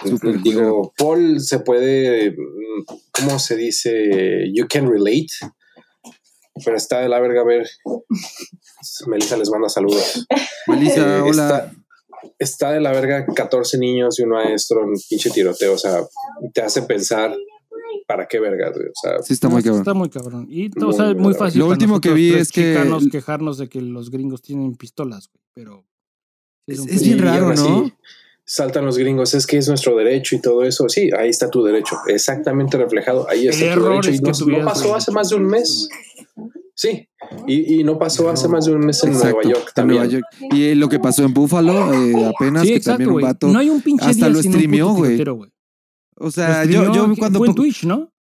Digo, 0.45 0.93
Paul 0.97 1.41
se 1.41 1.59
puede, 1.59 2.31
mm, 2.31 2.85
¿cómo 3.11 3.39
se 3.41 3.57
dice? 3.57 4.45
You 4.55 4.67
can 4.69 4.89
relate. 4.89 5.27
Pero 6.65 6.77
está 6.77 7.01
de 7.01 7.09
la 7.09 7.19
verga, 7.19 7.41
a 7.41 7.45
ver. 7.45 7.69
Melissa 9.09 9.37
les 9.37 9.51
manda 9.51 9.69
saludos. 9.69 10.27
Melissa, 10.69 11.19
Eh, 11.19 11.21
hola. 11.21 11.31
Está, 11.31 11.73
está 12.39 12.71
de 12.73 12.81
la 12.81 12.93
verga 12.93 13.27
14 13.27 13.77
niños 13.79 14.19
y 14.21 14.23
un 14.23 14.31
maestro 14.31 14.83
en 14.85 14.93
pinche 15.11 15.31
tiroteo. 15.31 15.75
O 15.75 15.79
sea, 15.79 15.99
te 16.55 16.63
hace 16.63 16.83
pensar, 16.83 17.37
¿para 18.07 18.27
qué 18.27 18.39
verga, 18.41 18.71
güey? 18.71 18.87
O 18.87 18.93
sea, 19.01 19.23
Sí, 19.23 19.33
está 19.35 19.49
muy 19.49 19.63
cabrón. 19.63 19.81
Está 19.81 19.95
muy 19.95 20.09
cabrón. 20.09 20.47
Y 20.51 20.71
Muy, 20.77 20.89
o 20.89 20.93
sea, 20.93 21.11
es 21.11 21.17
muy 21.17 21.35
fácil. 21.35 21.59
Lo 21.59 21.67
para 21.67 21.75
último 21.75 22.01
que 22.01 22.13
vi 22.13 22.33
es 22.35 22.51
que- 22.53 22.77
quejarnos 23.11 23.59
de 23.59 23.69
que 23.69 23.81
los 23.81 24.11
gringos 24.11 24.43
tienen 24.43 24.75
pistolas, 24.77 25.29
güey, 25.33 25.43
pero. 25.55 25.85
Es- 26.67 26.81
es 26.81 26.87
pedo. 26.87 27.01
bien 27.05 27.19
raro, 27.21 27.49
así 27.51 27.63
¿no? 27.63 27.91
Saltan 28.49 28.85
los 28.87 28.97
gringos, 28.97 29.35
es 29.35 29.45
que 29.45 29.57
es 29.59 29.67
nuestro 29.69 29.97
derecho 29.97 30.37
y 30.37 30.41
todo 30.41 30.63
eso. 30.65 30.89
Sí, 30.89 31.11
ahí 31.19 31.31
está 31.31 31.51
tu 31.51 31.65
derecho, 31.65 31.97
exactamente 32.07 32.77
reflejado. 32.79 33.29
Ahí 33.29 33.49
está 33.49 33.65
El 33.67 33.75
tu 33.75 33.81
error 33.81 33.91
derecho. 34.05 34.11
es 34.11 34.17
Y 34.17 34.45
que 34.45 34.53
no, 34.53 34.59
no 34.61 34.65
pasó 34.65 34.95
hace 34.95 35.11
más 35.11 35.31
de 35.31 35.37
un 35.37 35.47
mes. 35.47 35.89
Sí, 36.75 37.09
y, 37.47 37.81
y 37.81 37.85
no 37.85 37.99
pasó 37.99 38.29
hace 38.29 38.47
más 38.49 38.67
de 38.67 38.73
un 38.75 38.81
mes 38.87 39.03
en 39.03 39.11
Exacto, 39.13 39.37
Nueva 39.37 39.49
York 39.51 39.65
en 39.69 39.75
también. 39.75 39.99
Nueva 40.03 40.13
York. 40.13 40.25
Y 40.55 40.75
lo 40.75 40.89
que 40.89 40.99
pasó 41.01 41.25
en 41.25 41.33
Buffalo, 41.35 41.93
eh, 41.95 42.27
apenas 42.27 42.63
Sí, 42.63 42.69
que 42.69 42.77
exacto, 42.77 42.91
también 42.93 43.09
un 43.09 43.13
güey. 43.15 43.25
vato. 43.25 43.49
No 43.49 43.59
hay 43.59 43.71
un 43.71 43.81
pinche 43.81 44.05
hasta 44.05 44.27
día 44.27 44.29
lo 44.37 44.43
sin 44.43 44.51
un 44.53 44.55
streameó, 44.59 44.93
güey. 44.95 45.17
O 46.17 46.31
sea, 46.31 46.65
yo, 46.65 46.81
streameó, 46.83 46.95
yo 46.95 47.15
que- 47.15 47.21
cuando 47.21 47.39
Fue 47.39 47.49
en 47.49 47.55
Twitch, 47.55 47.85
¿no? 47.85 48.13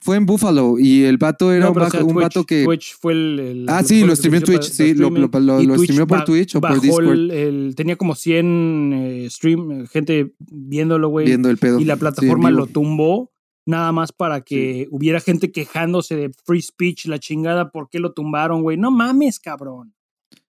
fue 0.00 0.16
en 0.16 0.24
Buffalo 0.26 0.78
y 0.78 1.02
el 1.02 1.18
vato 1.18 1.52
era 1.52 1.64
No, 1.64 1.72
un, 1.72 1.76
o 1.78 1.80
vato, 1.80 1.90
sea, 1.90 2.04
un 2.04 2.14
Twitch- 2.14 2.22
vato 2.22 2.44
que. 2.44 2.64
Twitch 2.64 2.96
fue 3.00 3.12
el. 3.12 3.38
el- 3.40 3.66
Ah, 3.68 3.82
sí, 3.82 4.04
lo 4.04 4.14
streameó 4.14 4.38
en 4.38 4.44
Twitch, 4.44 4.60
para- 4.60 4.72
sí, 4.72 4.94
lo- 4.94 5.10
lo- 5.10 5.18
lo- 5.20 5.26
lo 5.62 6.06
por 6.06 6.24
Twitch 6.24 6.54
o 6.56 6.60
por 6.60 6.80
Discord. 6.80 7.08
el- 7.08 7.30
el- 7.32 7.74
tenía 7.76 7.96
como 7.96 8.14
100 8.14 8.92
eh, 8.94 9.26
stream, 9.30 9.70
eh, 9.72 9.86
gente 9.88 10.32
viéndolo, 10.38 11.08
güey. 11.08 11.26
viendo 11.26 11.50
el 11.50 11.58
pedo. 11.58 11.80
Y 11.80 11.84
la 11.84 11.96
plataforma 11.96 12.50
lo 12.50 12.66
tumbó. 12.66 13.32
nada 13.66 13.92
más 13.92 14.10
para 14.10 14.40
que 14.40 14.88
hubiera 14.90 15.20
gente 15.20 15.52
quejándose 15.52 16.16
de 16.16 16.32
free 16.44 16.62
speech, 16.62 17.06
la 17.06 17.20
chingada, 17.20 17.70
¿por 17.70 17.88
qué 17.88 18.00
lo 18.00 18.12
tumbaron, 18.12 18.62
güey? 18.62 18.76
No 18.76 18.90
mames, 18.90 19.38
cabrón. 19.38 19.94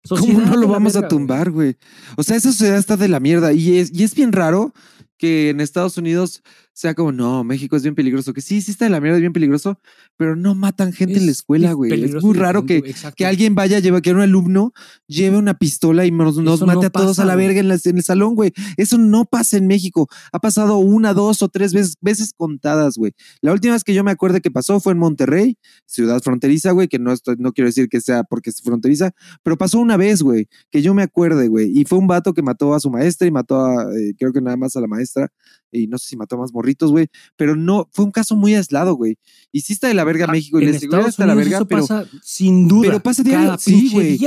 ¿Cómo 0.10 0.40
no 0.40 0.56
lo 0.56 0.68
vamos 0.68 0.96
a 0.96 1.08
tumbar, 1.08 1.52
güey? 1.52 1.76
O 2.16 2.24
sea, 2.24 2.36
esa 2.38 2.52
sociedad 2.52 2.78
está 2.80 2.98
de 2.98 3.10
la 3.10 3.20
mierda. 3.20 3.54
Y 3.54 3.78
es, 3.78 3.92
y 3.94 4.04
es 4.04 4.16
bien 4.16 4.32
raro 4.32 4.74
que 5.18 5.50
en 5.50 5.60
Estados 5.60 5.98
Unidos 5.98 6.42
sea 6.74 6.94
como, 6.94 7.12
no, 7.12 7.44
México 7.44 7.76
es 7.76 7.84
bien 7.84 7.96
peligroso. 7.96 8.34
Que 8.34 8.42
sí, 8.42 8.62
sí 8.62 8.72
está 8.72 8.86
de 8.86 8.92
la 8.92 9.02
mierda, 9.02 9.18
es 9.18 9.22
bien 9.22 9.34
peligroso, 9.34 9.80
pero 10.18 10.36
no 10.36 10.56
matan 10.56 10.94
gente 10.94 11.16
en 11.20 11.26
la 11.26 11.32
Es 11.32 11.38
escuela, 11.40 11.74
güey. 11.74 11.92
Es 12.04 12.24
muy 12.24 12.34
raro 12.36 12.66
que, 12.66 12.78
exacto. 12.78 13.16
que 13.18 13.26
alguien 13.26 13.56
vaya, 13.56 13.80
lleve, 13.80 14.02
que 14.02 14.12
un 14.12 14.22
alumno 14.22 14.74
lleve 15.08 15.38
una 15.38 15.54
pistola 15.56 16.06
y 16.06 16.12
nos, 16.12 16.38
mate 16.38 16.56
no 16.56 16.82
a 16.82 16.90
todos 16.90 17.18
pasa, 17.18 17.24
a 17.24 17.26
la 17.26 17.36
verga 17.36 17.60
en, 17.60 17.68
la- 17.68 17.78
en 17.84 17.98
el 17.98 18.04
salón, 18.04 18.36
güey. 18.36 18.54
Eso 18.78 18.98
no 18.98 19.26
pasa 19.26 19.58
en 19.58 19.68
México. 19.68 20.08
Ha 20.32 20.40
pasado 20.40 20.78
una, 20.78 21.14
dos 21.14 21.42
o 21.42 21.50
tres 21.50 21.74
veces, 21.74 21.96
veces 22.02 22.34
contadas, 22.36 22.96
güey. 22.98 23.12
La 23.42 23.52
última 23.52 23.74
vez 23.74 23.84
que 23.84 23.94
yo 23.94 24.04
me 24.04 24.12
acuerdo 24.12 24.40
que 24.42 24.52
pasó 24.52 24.80
fue 24.80 24.94
en 24.94 25.00
Monterrey, 25.00 25.58
ciudad 25.86 26.22
fronteriza, 26.22 26.72
güey, 26.72 26.88
que 26.88 27.00
no, 27.00 27.12
estoy, 27.12 27.36
no 27.38 27.52
quiero 27.54 27.68
decir 27.68 27.90
que 27.90 28.02
sea 28.02 28.24
porque 28.24 28.50
es 28.50 28.62
fronteriza, 28.62 29.12
pero 29.44 29.58
pasó 29.58 29.80
una 29.80 29.98
vez, 29.98 30.22
güey, 30.22 30.48
que 30.72 30.82
yo 30.82 30.94
me 30.94 31.04
acuerde, 31.04 31.48
güey. 31.48 31.72
Y 31.78 31.86
fue 31.86 31.98
un 32.00 32.08
vato 32.08 32.34
que 32.34 32.42
mató 32.42 32.74
a 32.74 32.80
su 32.80 32.90
maestra 32.90 33.28
y 33.28 33.32
mató 33.32 33.58
a, 33.66 33.84
eh, 33.96 34.14
creo 34.18 34.32
que 34.34 34.42
nada 34.42 34.58
más 34.58 34.76
a 34.76 34.82
la 34.82 34.88
maestra. 34.88 35.30
Y 35.72 35.88
no 35.88 35.98
sé 35.98 36.10
si 36.10 36.18
mató 36.18 36.36
a 36.36 36.40
más 36.40 36.54
morritos, 36.54 36.92
güey. 36.92 37.08
Pero 37.36 37.56
no, 37.56 37.88
fue 37.92 38.06
un 38.06 38.12
caso 38.12 38.36
muy 38.36 38.56
aislado, 38.56 38.96
güey. 38.96 39.18
Y 39.52 39.62
sí 39.62 39.74
está 39.74 39.88
de 39.88 39.94
la 39.94 40.04
verga 40.04 40.26
Ah, 40.28 40.32
México 40.32 40.60
y 40.60 40.66
en 40.66 40.74
la 40.74 40.80
seguridad 40.80 41.08
está 41.08 41.24
de 41.24 41.28
la 41.28 41.36
verga, 41.36 41.58
eso 41.58 41.68
pero 41.68 41.82
pasa 41.82 42.06
sin 42.24 42.68
duda. 42.68 42.90
pero 42.90 43.04
pasa 43.04 43.24
diario, 43.24 43.46
cada 43.48 43.58
sí, 43.58 43.90
güey. 43.92 44.18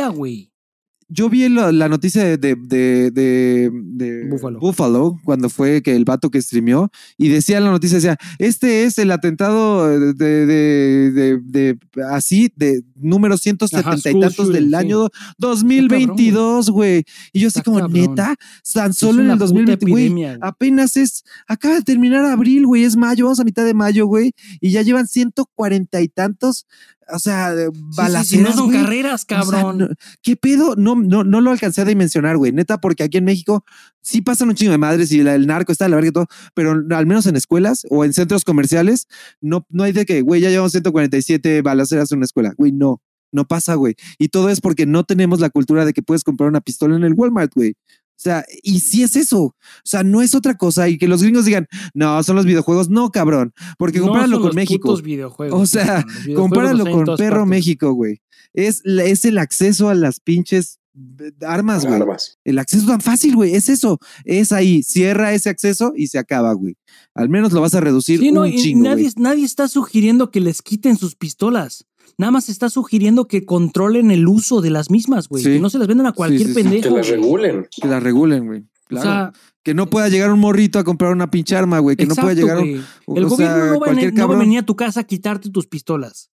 Yo 1.08 1.28
vi 1.28 1.48
la, 1.48 1.70
la 1.72 1.88
noticia 1.88 2.24
de, 2.24 2.36
de, 2.56 3.10
de, 3.10 4.26
Buffalo. 4.30 4.58
Buffalo 4.60 5.20
cuando 5.24 5.48
fue 5.48 5.82
que 5.82 5.94
el 5.94 6.04
vato 6.04 6.30
que 6.30 6.40
streameó 6.42 6.90
y 7.18 7.28
decía 7.28 7.60
la 7.60 7.70
noticia, 7.70 7.96
decía, 7.96 8.16
este 8.38 8.84
es 8.84 8.98
el 8.98 9.10
atentado 9.10 9.86
de, 9.88 10.12
de, 10.14 10.46
de- 10.46 11.10
de- 11.12 11.38
de- 11.44 11.78
así, 12.10 12.50
de 12.56 12.82
número 12.96 13.36
170 13.36 13.88
Ajá, 13.90 13.98
y 14.10 14.20
tantos 14.20 14.52
del 14.52 14.68
sí. 14.70 14.74
año 14.74 15.08
2022, 15.38 16.70
güey. 16.70 17.04
Y 17.32 17.40
yo 17.40 17.48
así 17.48 17.62
como, 17.62 17.78
cabrón. 17.80 17.92
neta, 18.00 18.34
tan 18.72 18.92
solo 18.94 19.20
en 19.22 19.26
el 19.30 19.32
puta 19.34 19.44
2020, 19.46 19.86
güey. 19.86 20.04
epidemia, 20.04 20.36
güey. 20.36 20.48
Apenas 20.48 20.96
es, 20.96 21.24
acaba 21.46 21.74
de 21.74 21.82
terminar 21.82 22.24
abril, 22.24 22.66
güey, 22.66 22.84
es 22.84 22.96
mayo, 22.96 23.24
vamos 23.26 23.40
a 23.40 23.44
mitad 23.44 23.64
de 23.64 23.74
mayo, 23.74 24.06
güey, 24.06 24.32
y 24.60 24.70
ya 24.70 24.82
llevan 24.82 25.06
140 25.06 26.00
y 26.00 26.08
tantos, 26.08 26.66
o 27.12 27.18
sea, 27.18 27.54
Sí, 27.54 27.62
sí, 27.72 27.78
sí, 27.78 27.96
balaceras, 27.96 28.56
no 28.56 28.62
son 28.64 28.72
carreras, 28.72 29.24
O 29.24 29.26
sea, 29.26 29.38
cabrón. 29.38 29.78
no- 29.78 29.88
¿Qué 30.22 30.36
pedo? 30.36 30.74
No, 30.76 30.94
no, 30.96 31.24
no 31.24 31.40
lo 31.40 31.50
alcancé 31.50 31.82
a 31.82 31.84
dimensionar, 31.84 32.36
güey. 32.36 32.52
Neta, 32.52 32.78
porque 32.80 33.02
aquí 33.04 33.18
en 33.18 33.24
México 33.24 33.64
sí 34.02 34.20
pasan 34.22 34.48
un 34.48 34.54
chingo 34.54 34.72
de 34.72 34.78
madres 34.78 35.10
y 35.12 35.20
el 35.20 35.46
narco 35.46 35.72
está 35.72 35.88
la 35.88 35.96
verga 35.96 36.08
y 36.08 36.12
todo, 36.12 36.26
pero 36.54 36.72
al 36.90 37.06
menos 37.06 37.26
en 37.26 37.36
escuelas 37.36 37.82
o 37.90 38.04
en 38.04 38.12
centros 38.12 38.44
comerciales, 38.44 39.06
no, 39.40 39.66
no 39.70 39.82
hay 39.84 39.92
de 39.92 40.04
que, 40.06 40.20
güey, 40.22 40.40
ya 40.40 40.50
llevamos 40.50 40.72
147 40.72 41.62
balaceras 41.62 42.10
en 42.12 42.18
una 42.18 42.26
escuela. 42.26 42.52
Güey, 42.56 42.72
no, 42.72 43.00
no 43.32 43.46
pasa, 43.46 43.74
güey. 43.74 43.94
Y 44.18 44.28
todo 44.28 44.48
es 44.48 44.60
porque 44.60 44.86
no 44.86 45.04
tenemos 45.04 45.40
la 45.40 45.50
cultura 45.50 45.84
de 45.84 45.92
que 45.92 46.02
puedes 46.02 46.22
comprar 46.24 46.48
una 46.48 46.60
pistola 46.60 46.96
en 46.96 47.04
el 47.04 47.14
Walmart, 47.14 47.52
güey. 47.54 47.74
O 48.16 48.20
sea, 48.24 48.44
y 48.62 48.80
sí 48.80 49.02
es 49.02 49.16
eso. 49.16 49.42
O 49.42 49.54
sea, 49.84 50.02
no 50.02 50.22
es 50.22 50.34
otra 50.34 50.54
cosa. 50.56 50.88
Y 50.88 50.96
que 50.98 51.08
los 51.08 51.22
gringos 51.22 51.44
digan, 51.44 51.66
no, 51.94 52.22
son 52.22 52.36
los 52.36 52.46
videojuegos. 52.46 52.88
No, 52.88 53.10
cabrón. 53.10 53.52
Porque 53.76 53.98
No 53.98 54.06
compáralo 54.06 54.36
son 54.36 54.40
con 54.42 54.46
los 54.48 54.56
México. 54.56 54.88
putos 54.88 55.02
videojuegos, 55.02 55.60
O 55.60 55.66
sea, 55.66 55.84
cabrón. 55.86 56.04
Los 56.06 56.14
videojuegos 56.24 56.40
Compáralo 56.42 56.84
con 56.84 57.16
Perro 57.16 57.36
partes. 57.40 57.46
México, 57.50 57.92
güey. 57.92 58.20
Es, 58.52 58.82
es 58.84 59.24
el 59.24 59.38
acceso 59.38 59.88
a 59.88 59.94
las 59.94 60.20
pinches 60.20 60.78
eh, 61.20 61.32
armas, 61.44 61.84
güey. 61.84 62.00
Armas. 62.00 62.38
El 62.44 62.58
acceso 62.60 62.86
tan 62.86 63.00
fácil, 63.00 63.34
güey. 63.34 63.54
Es 63.56 63.68
eso. 63.68 63.98
Es 64.24 64.52
ahí. 64.52 64.82
Cierra 64.84 65.34
ese 65.34 65.50
acceso 65.50 65.92
y 65.96 66.06
se 66.06 66.18
acaba, 66.18 66.52
güey. 66.52 66.76
Al 67.14 67.28
menos 67.28 67.52
lo 67.52 67.60
vas 67.60 67.74
a 67.74 67.80
reducir 67.80 68.20
Sí, 68.20 68.30
no, 68.30 68.42
un 68.42 68.46
y 68.48 68.56
chingo, 68.62 68.84
nadie, 68.84 69.04
güey. 69.10 69.14
nadie 69.18 69.44
está 69.44 69.66
sugiriendo 69.68 70.30
que 70.30 70.40
les 70.40 70.62
quiten 70.62 70.96
sus 70.96 71.16
pistolas. 71.16 71.84
Nada 72.18 72.30
más 72.30 72.48
está 72.48 72.70
sugiriendo 72.70 73.26
que 73.26 73.44
controlen 73.44 74.10
el 74.10 74.28
uso 74.28 74.60
de 74.60 74.70
las 74.70 74.90
mismas, 74.90 75.28
güey. 75.28 75.42
Sí. 75.42 75.50
Que 75.54 75.58
no 75.60 75.70
se 75.70 75.78
las 75.78 75.88
vendan 75.88 76.06
a 76.06 76.12
cualquier 76.12 76.48
sí, 76.48 76.54
sí. 76.54 76.62
pendejo. 76.62 76.88
Que 76.88 76.94
las 76.94 77.08
regulen. 77.08 77.68
Que 77.70 77.88
las 77.88 78.02
regulen, 78.02 78.46
güey. 78.46 78.64
Claro. 78.86 79.08
O 79.08 79.12
sea, 79.12 79.32
que 79.62 79.74
no 79.74 79.88
pueda 79.88 80.08
llegar 80.08 80.30
un 80.30 80.40
morrito 80.40 80.78
a 80.78 80.84
comprar 80.84 81.12
una 81.12 81.30
pinche 81.30 81.56
arma, 81.56 81.78
güey. 81.78 81.96
Que 81.96 82.06
no 82.06 82.14
pueda 82.14 82.34
llegar 82.34 82.58
un. 82.58 82.68
El 82.68 83.24
o 83.24 83.28
gobierno 83.28 83.36
sea, 83.36 83.66
no, 83.66 83.72
va 83.80 83.86
cualquier 83.86 84.14
no 84.14 84.28
va 84.28 84.36
a 84.36 84.38
venir 84.38 84.58
a 84.58 84.62
tu 84.66 84.76
casa 84.76 85.00
a 85.00 85.04
quitarte 85.04 85.50
tus 85.50 85.66
pistolas. 85.66 86.30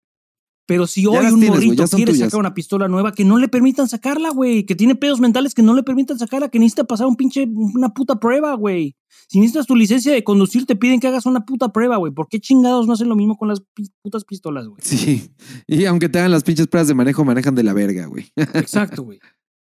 Pero 0.70 0.86
si 0.86 1.04
hoy 1.08 1.26
un 1.26 1.40
tienes, 1.40 1.50
morrito 1.50 1.84
quiere 1.88 2.12
tuyas. 2.12 2.30
sacar 2.30 2.40
una 2.42 2.54
pistola 2.54 2.88
nueva, 2.88 3.12
que 3.12 3.26
no 3.26 3.40
le 3.40 3.48
permitan 3.48 3.90
sacarla, 3.90 4.30
güey. 4.30 4.68
Que 4.68 4.76
tiene 4.76 4.94
pedos 4.94 5.20
mentales 5.20 5.56
que 5.56 5.64
no 5.64 5.74
le 5.74 5.82
permitan 5.82 6.20
sacarla, 6.20 6.50
que 6.50 6.60
necesita 6.60 6.84
pasar 6.84 7.08
un 7.08 7.16
pinche, 7.16 7.48
una 7.52 7.90
puta 7.90 8.20
prueba, 8.20 8.54
güey. 8.54 8.96
Si 9.28 9.40
necesitas 9.40 9.66
tu 9.66 9.76
licencia 9.76 10.14
de 10.14 10.24
conducir, 10.24 10.68
te 10.68 10.76
piden 10.76 11.00
que 11.00 11.08
hagas 11.08 11.26
una 11.26 11.44
puta 11.44 11.70
prueba, 11.70 11.98
güey. 11.98 12.14
¿Por 12.14 12.28
qué 12.28 12.40
chingados 12.40 12.86
no 12.86 12.94
hacen 12.94 13.10
lo 13.10 13.16
mismo 13.16 13.36
con 13.36 13.48
las 13.48 13.64
putas 14.04 14.26
pistolas, 14.26 14.68
güey? 14.68 14.80
Sí. 14.84 15.32
Y 15.66 15.86
aunque 15.86 16.08
te 16.08 16.20
hagan 16.20 16.30
las 16.30 16.44
pinches 16.44 16.68
pruebas 16.68 16.88
de 16.88 16.94
manejo, 16.94 17.26
manejan 17.26 17.56
de 17.56 17.64
la 17.64 17.74
verga, 17.74 18.06
güey. 18.06 18.28
Exacto, 18.36 19.02
güey. 19.02 19.20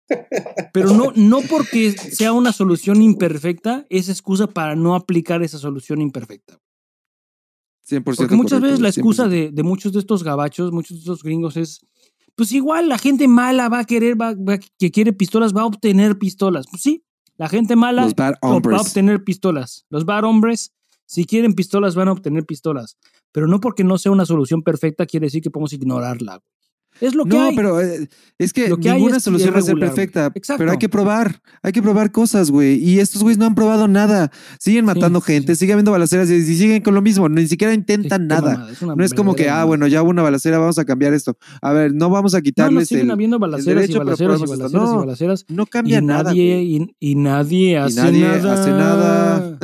Pero 0.73 0.95
no, 0.95 1.13
no 1.17 1.41
porque 1.51 1.91
sea 1.91 2.33
una 2.33 2.53
solución 2.53 3.03
imperfecta, 3.03 3.87
es 3.91 4.09
excusa 4.09 4.47
para 4.47 4.77
no 4.77 4.95
aplicar 4.95 5.43
esa 5.43 5.59
solución 5.59 6.01
imperfecta. 6.01 6.61
100% 7.89 8.05
Porque 8.17 8.37
muchas 8.37 8.61
correcto, 8.61 8.67
veces 8.67 8.81
la 8.81 8.89
excusa 8.89 9.27
100%. 9.27 9.29
de, 9.31 9.51
de 9.53 9.63
muchos 9.63 9.93
de 9.93 9.99
estos 9.99 10.23
gabachos, 10.23 10.73
muchos 10.73 10.97
de 10.97 11.01
estos 11.01 11.23
gringos 11.23 11.57
es, 11.57 11.81
pues 12.37 12.53
igual 12.53 12.89
la 12.89 12.99
gente 12.99 13.29
mala 13.29 13.69
va 13.69 13.81
a 13.81 13.85
querer, 13.85 14.21
va, 14.21 14.35
va- 14.35 14.59
que 14.79 14.91
quiere 14.91 15.13
pistolas, 15.13 15.55
va 15.55 15.63
a 15.63 15.67
obtener 15.67 16.19
pistolas. 16.19 16.67
Pues 16.71 16.83
sí, 16.83 17.05
la 17.37 17.49
gente 17.49 17.75
mala 17.77 18.03
va 18.19 18.29
a 18.79 18.81
obtener 18.81 19.25
pistolas. 19.25 19.85
Los 19.91 20.05
bad 20.05 20.25
hombres, 20.25 20.73
si 21.07 21.25
quieren 21.25 21.55
pistolas, 21.55 21.95
van 21.95 22.09
a 22.09 22.13
obtener 22.13 22.47
pistolas. 22.47 22.97
Pero 23.33 23.47
no 23.49 23.61
porque 23.61 23.83
no 23.85 23.99
sea 23.99 24.13
una 24.13 24.27
solución 24.27 24.63
perfecta, 24.63 25.07
quiere 25.07 25.27
decir 25.27 25.43
que 25.43 25.51
podemos 25.51 25.73
ignorarla. 25.73 26.41
Es 27.01 27.15
lo 27.15 27.25
que 27.25 27.31
No, 27.37 27.49
hay. 27.49 27.57
pero 27.57 27.81
eh, 27.81 28.09
es 28.39 28.53
que 28.53 28.69
Lo 28.69 28.77
que 28.77 28.89
hay 28.91 28.97
ninguna 28.97 29.17
es 29.17 29.23
solución 29.25 29.55
va 29.55 29.59
a 29.59 29.63
ser 29.63 29.77
perfecta. 29.79 30.31
Exacto. 30.35 30.59
Pero 30.59 30.71
hay 30.73 30.79
que 30.79 30.89
probar, 30.89 31.41
hay 31.63 31.73
que 31.73 31.83
probar 31.83 32.13
cosas, 32.13 32.51
güey. 32.51 32.75
Y 32.83 33.01
estos 33.01 33.23
güeyes 33.23 33.39
no 33.39 33.47
han 33.47 33.55
probado 33.55 33.89
nada. 33.89 34.31
Siguen 34.61 34.85
matando 34.85 35.21
sí, 35.21 35.33
gente, 35.33 35.55
sí. 35.55 35.61
siguen 35.61 35.75
habiendo 35.75 35.91
balaceras 35.91 36.31
y, 36.31 36.35
y 36.35 36.43
siguen 36.57 36.83
con 36.83 36.95
lo 36.95 37.03
mismo. 37.03 37.29
Ni 37.29 37.47
siquiera 37.49 37.73
Sí, 37.73 37.79
intentan 37.81 38.23
qué 38.23 38.27
nada. 38.29 38.69
mamada, 38.81 38.97
No 38.97 39.05
es 39.05 39.15
como 39.15 39.35
que, 39.35 39.49
ah, 39.51 39.65
bueno, 39.65 39.87
ya 39.89 40.03
hubo 40.03 40.11
una 40.11 40.23
balacera, 40.23 40.59
vamos 40.59 40.79
a 40.79 40.85
cambiar 40.85 41.13
esto. 41.15 41.37
A 41.61 41.73
ver, 41.73 41.93
no 41.95 42.09
vamos 42.11 42.35
a 42.35 42.37
No, 42.37 42.41
no, 42.41 42.45
quitarles 42.45 42.89
siguen 42.89 43.07
el. 43.07 43.11
habiendo 43.13 43.39
balaceras 43.39 43.85
y 43.85 43.93
derecho, 43.93 43.99
pero 43.99 44.05
balaceras 44.05 44.39
y 44.39 44.47
balaceras 44.47 44.73
y 44.73 44.75
No, 44.77 44.99
balaceras. 45.01 45.45
No 45.49 45.63
Y 45.65 45.67
cambia 45.67 46.01
nada. 46.01 46.23
nadie, 46.25 46.63
y, 46.63 46.97
y 47.01 47.15
nadie 47.17 47.79
hace 47.79 47.97
nadie 47.97 48.21
nada. 48.21 48.53
hace 48.61 48.71
nada. 48.71 49.59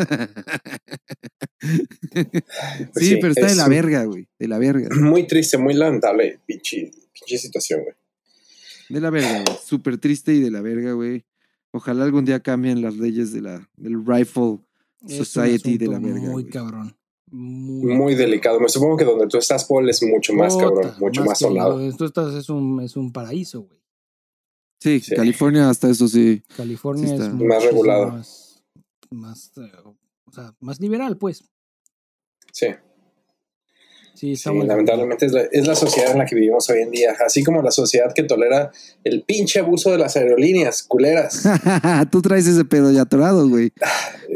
Pues 1.60 2.92
sí, 2.96 3.16
pero 3.20 3.32
está 3.32 3.46
de 3.46 3.54
la 3.54 3.68
verga, 3.68 4.04
güey. 4.04 4.26
De 4.38 4.48
la 4.48 4.58
verga. 4.58 4.88
Muy 5.00 5.26
triste, 5.26 5.58
muy 5.58 5.74
lamentable, 5.74 6.40
pinche, 6.46 6.90
pinche 7.20 7.38
situación, 7.38 7.82
güey. 7.82 7.94
De 8.88 9.00
la 9.00 9.10
verga, 9.10 9.42
güey. 9.44 9.58
Súper 9.64 9.98
triste 9.98 10.32
y 10.34 10.40
de 10.40 10.50
la 10.50 10.60
verga, 10.62 10.92
güey. 10.92 11.24
Ojalá 11.72 12.04
algún 12.04 12.24
día 12.24 12.40
cambien 12.40 12.80
las 12.80 12.96
leyes 12.96 13.32
de 13.32 13.42
la, 13.42 13.68
del 13.76 14.04
rifle 14.04 14.58
society 15.06 15.76
de 15.76 15.88
la 15.88 15.98
verga. 15.98 16.30
Muy 16.30 16.46
cabrón. 16.46 16.96
Muy, 17.30 17.94
Muy 17.94 18.14
delicado. 18.14 18.58
Me 18.58 18.68
supongo 18.68 18.96
que 18.96 19.04
donde 19.04 19.26
tú 19.26 19.36
estás, 19.36 19.64
Paul, 19.66 19.88
es 19.90 20.02
mucho 20.02 20.32
más 20.32 20.56
cabrón, 20.56 20.94
mucho 20.98 21.24
más, 21.24 21.38
sonado. 21.38 21.78
donde 21.78 21.94
Tú 21.96 22.06
estás, 22.06 22.34
es 22.34 22.48
un, 22.48 22.80
es 22.80 22.96
un 22.96 23.12
paraíso, 23.12 23.62
güey. 23.62 23.78
Sí, 24.80 25.00
Sí. 25.00 25.14
California 25.14 25.68
hasta 25.68 25.90
eso 25.90 26.08
sí. 26.08 26.42
California 26.56 27.06
Sí 27.06 27.12
está. 27.12 27.26
es 27.26 27.34
Más 27.34 27.64
regulado. 27.64 28.12
Más, 28.12 28.62
más, 29.10 29.52
eh, 29.58 29.72
o 29.84 30.32
sea, 30.32 30.54
más 30.60 30.80
liberal, 30.80 31.18
pues. 31.18 31.44
Sí. 32.52 32.68
Sí, 34.18 34.34
Sí, 34.34 34.50
lamentablemente 34.66 35.26
es 35.26 35.32
la, 35.32 35.42
es 35.42 35.64
la 35.66 35.76
sociedad 35.76 36.10
en 36.10 36.18
la 36.18 36.26
que 36.26 36.34
vivimos 36.34 36.68
hoy 36.70 36.80
en 36.82 36.90
día, 36.90 37.14
así 37.24 37.44
como 37.44 37.62
la 37.62 37.70
sociedad 37.70 38.12
que 38.12 38.24
tolera 38.24 38.72
el 39.04 39.22
pinche 39.22 39.60
abuso 39.60 39.92
de 39.92 39.98
las 39.98 40.16
aerolíneas, 40.16 40.82
culeras. 40.82 41.44
Tú 42.10 42.20
traes 42.20 42.46
ese 42.48 42.64
pedo 42.64 42.90
ya 42.90 43.02
atorado, 43.02 43.48
güey. 43.48 43.72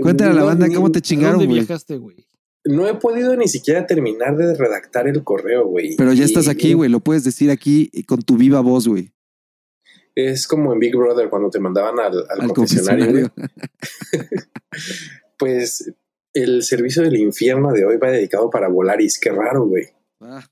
Cuéntale 0.00 0.30
a 0.30 0.34
la 0.34 0.40
No, 0.42 0.46
banda 0.46 0.68
ni- 0.68 0.74
cómo 0.76 0.92
te 0.92 1.00
¿A 1.00 1.02
chingaron, 1.02 1.32
dónde 1.40 1.46
güey. 1.46 1.58
viajaste, 1.60 1.96
güey? 1.96 2.16
No 2.64 2.86
he 2.86 2.94
podido 2.94 3.34
ni 3.34 3.48
siquiera 3.48 3.84
terminar 3.88 4.36
de 4.36 4.54
redactar 4.54 5.08
el 5.08 5.24
correo, 5.24 5.66
güey. 5.66 5.96
Pero 5.96 6.12
ya 6.12 6.22
Y- 6.22 6.26
estás 6.26 6.46
aquí, 6.46 6.74
güey. 6.74 6.88
Lo 6.88 7.00
puedes 7.00 7.24
decir 7.24 7.50
aquí 7.50 7.90
con 8.06 8.22
tu 8.22 8.36
viva 8.36 8.60
voz, 8.60 8.86
güey. 8.86 9.12
Es 10.14 10.46
como 10.46 10.72
en 10.72 10.78
Big 10.78 10.94
Brother 10.94 11.28
cuando 11.28 11.50
te 11.50 11.58
mandaban 11.58 11.98
al, 11.98 12.18
al 12.30 12.40
Al 12.42 12.52
confesionario. 12.52 13.30
confesionario. 13.32 13.32
güey. 13.36 14.28
Pues 15.38 15.92
el 16.34 16.62
servicio 16.62 17.02
del 17.02 17.16
infierno 17.16 17.72
de 17.72 17.84
hoy 17.84 17.96
va 17.96 18.10
dedicado 18.10 18.50
para 18.50 18.68
Volaris. 18.68 19.18
Qué 19.18 19.30
raro, 19.30 19.66
güey. 19.66 19.88
Ah, 20.20 20.46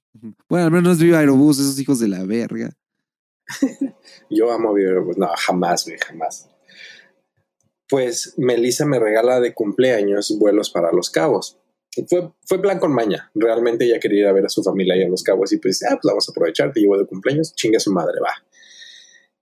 Bueno, 0.49 0.67
al 0.67 0.73
menos 0.73 0.99
viva 0.99 1.19
Aerobús, 1.19 1.59
esos 1.59 1.79
hijos 1.79 2.01
de 2.01 2.09
la 2.09 2.25
verga. 2.25 2.71
Yo 4.31 4.53
amo 4.53 4.75
vivir, 4.75 4.99
pues, 5.05 5.17
no, 5.17 5.29
jamás, 5.37 5.85
güey, 5.85 5.99
jamás. 5.99 6.49
Pues 7.89 8.35
Melissa 8.37 8.87
me 8.87 9.01
regala 9.01 9.41
de 9.41 9.55
cumpleaños 9.55 10.37
vuelos 10.39 10.71
para 10.71 10.93
Los 10.93 11.11
Cabos. 11.11 11.57
Fue, 12.09 12.31
fue 12.47 12.63
plan 12.63 12.79
con 12.79 12.93
maña. 12.93 13.31
Realmente 13.35 13.85
ella 13.85 13.99
quería 13.99 14.21
ir 14.21 14.27
a 14.29 14.33
ver 14.33 14.47
a 14.47 14.49
su 14.49 14.63
familia 14.63 14.95
ahí 14.95 15.03
en 15.03 15.11
Los 15.11 15.25
Cabos 15.25 15.53
y 15.53 15.59
pues, 15.59 15.83
ah, 15.85 15.99
pues 16.01 16.03
vamos 16.05 16.29
a 16.29 16.33
aprovechar, 16.33 16.73
te 16.73 16.81
llevo 16.81 16.97
de 16.97 17.07
cumpleaños, 17.07 17.55
chinga 17.55 17.81
su 17.81 17.93
madre, 17.93 18.21
va. 18.21 18.33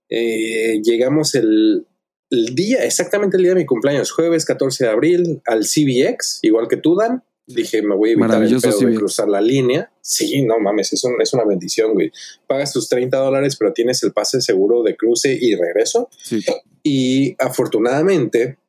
Eh, 0.09 0.81
llegamos 0.83 1.35
el, 1.35 1.85
el 2.31 2.53
día, 2.55 2.83
exactamente 2.85 3.37
el 3.37 3.43
día 3.43 3.53
de 3.53 3.59
mi 3.61 3.65
cumpleaños, 3.65 4.11
jueves 4.11 4.45
14 4.45 4.85
de 4.85 4.89
abril, 4.89 5.41
al 5.45 5.61
CBX, 5.65 6.39
igual 6.43 6.67
que 6.67 6.77
tú, 6.77 6.95
Dan. 6.95 7.23
Dije, 7.47 7.81
me 7.81 7.95
voy 7.95 8.09
a 8.09 8.13
evitar 8.13 8.43
el 8.43 8.61
pedo 8.61 8.77
de 8.77 8.93
cruzar 8.95 9.27
la 9.27 9.41
línea. 9.41 9.91
Sí, 10.01 10.43
no 10.43 10.59
mames, 10.59 10.93
es, 10.93 11.03
un- 11.03 11.19
es 11.19 11.33
una 11.33 11.45
bendición, 11.45 11.93
güey. 11.95 12.11
Pagas 12.45 12.71
tus 12.73 12.87
30 12.87 13.17
dólares, 13.17 13.55
pero 13.57 13.73
tienes 13.73 14.03
el 14.03 14.11
pase 14.13 14.39
seguro 14.39 14.83
de 14.83 14.95
cruce 14.95 15.35
y 15.39 15.55
regreso. 15.55 16.09
Sí. 16.15 16.45
Y 16.83 17.35
afortunadamente 17.39 18.59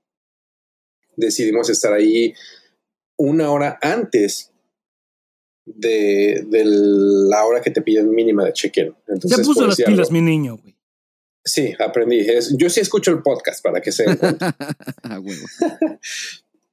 decidimos 1.14 1.68
estar 1.68 1.92
ahí 1.92 2.32
una 3.18 3.50
hora 3.50 3.78
antes 3.82 4.50
de, 5.66 6.44
de 6.48 6.62
la 6.64 7.44
hora 7.44 7.60
que 7.60 7.70
te 7.70 7.82
piden 7.82 8.10
mínima 8.10 8.46
de 8.46 8.54
check-in. 8.54 8.86
Ya 9.06 9.14
Entonces, 9.14 9.46
puso 9.46 9.66
las 9.66 9.76
pilas, 9.76 10.08
algo, 10.08 10.10
mi 10.12 10.22
niño, 10.22 10.56
güey. 10.56 10.74
Sí, 11.44 11.72
aprendí. 11.78 12.20
Es- 12.20 12.54
yo 12.56 12.68
sí 12.68 12.80
escucho 12.80 13.10
el 13.10 13.22
podcast 13.22 13.62
para 13.62 13.80
que 13.80 13.92
se 13.92 14.04
den 14.04 14.16
cuenta. 14.16 14.56
Ah. 15.02 15.20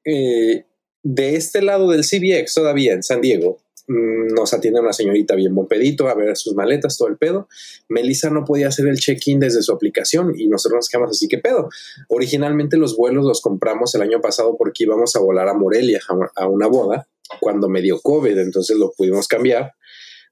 Eh, 0.09 0.63
de 1.03 1.35
este 1.35 1.61
lado 1.61 1.89
del 1.89 2.03
CBX, 2.05 2.53
todavía 2.53 2.93
en 2.93 3.03
San 3.03 3.19
Diego, 3.19 3.59
mm, 3.87 4.33
nos 4.33 4.53
atiende 4.53 4.79
una 4.79 4.93
señorita 4.93 5.35
bien 5.35 5.53
buen 5.53 5.67
pedito 5.67 6.07
a 6.07 6.13
ver 6.15 6.37
sus 6.37 6.53
maletas, 6.55 6.97
todo 6.97 7.09
el 7.09 7.17
pedo. 7.17 7.49
Melissa 7.89 8.29
no 8.29 8.45
podía 8.45 8.69
hacer 8.69 8.87
el 8.87 8.97
check-in 8.99 9.39
desde 9.41 9.61
su 9.61 9.73
aplicación 9.73 10.33
y 10.37 10.47
nosotros 10.47 10.77
nos 10.77 10.87
quedamos 10.89 11.11
así, 11.11 11.27
¿qué 11.27 11.39
pedo? 11.39 11.67
Originalmente 12.07 12.77
los 12.77 12.95
vuelos 12.95 13.25
los 13.25 13.41
compramos 13.41 13.93
el 13.95 14.01
año 14.01 14.21
pasado 14.21 14.55
porque 14.57 14.83
íbamos 14.85 15.13
a 15.15 15.19
volar 15.19 15.49
a 15.49 15.53
Morelia 15.53 15.99
a, 16.07 16.43
a 16.43 16.47
una 16.47 16.67
boda 16.67 17.09
cuando 17.41 17.67
me 17.67 17.81
dio 17.81 17.99
COVID, 17.99 18.37
entonces 18.37 18.77
lo 18.77 18.91
pudimos 18.93 19.27
cambiar. 19.27 19.73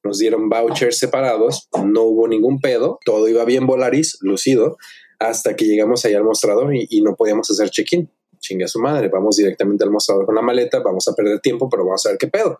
Nos 0.05 0.19
dieron 0.19 0.47
vouchers 0.49 0.99
separados, 0.99 1.67
no 1.83 2.03
hubo 2.03 2.27
ningún 2.27 2.59
pedo, 2.61 2.99
todo 3.03 3.27
iba 3.27 3.43
bien 3.43 3.65
Volaris, 3.65 4.17
lucido, 4.21 4.77
hasta 5.19 5.55
que 5.55 5.65
llegamos 5.65 6.05
allá 6.05 6.17
al 6.19 6.23
mostrador 6.23 6.75
y, 6.75 6.85
y 6.89 7.01
no 7.01 7.15
podíamos 7.15 7.49
hacer 7.49 7.69
check-in. 7.71 8.09
Chinga 8.39 8.67
su 8.67 8.79
madre, 8.79 9.09
vamos 9.09 9.37
directamente 9.37 9.83
al 9.83 9.89
mostrador 9.89 10.27
con 10.27 10.35
la 10.35 10.43
maleta, 10.43 10.79
vamos 10.79 11.07
a 11.07 11.13
perder 11.15 11.39
tiempo, 11.39 11.67
pero 11.69 11.83
vamos 11.85 12.05
a 12.05 12.09
ver 12.09 12.19
qué 12.19 12.27
pedo. 12.27 12.59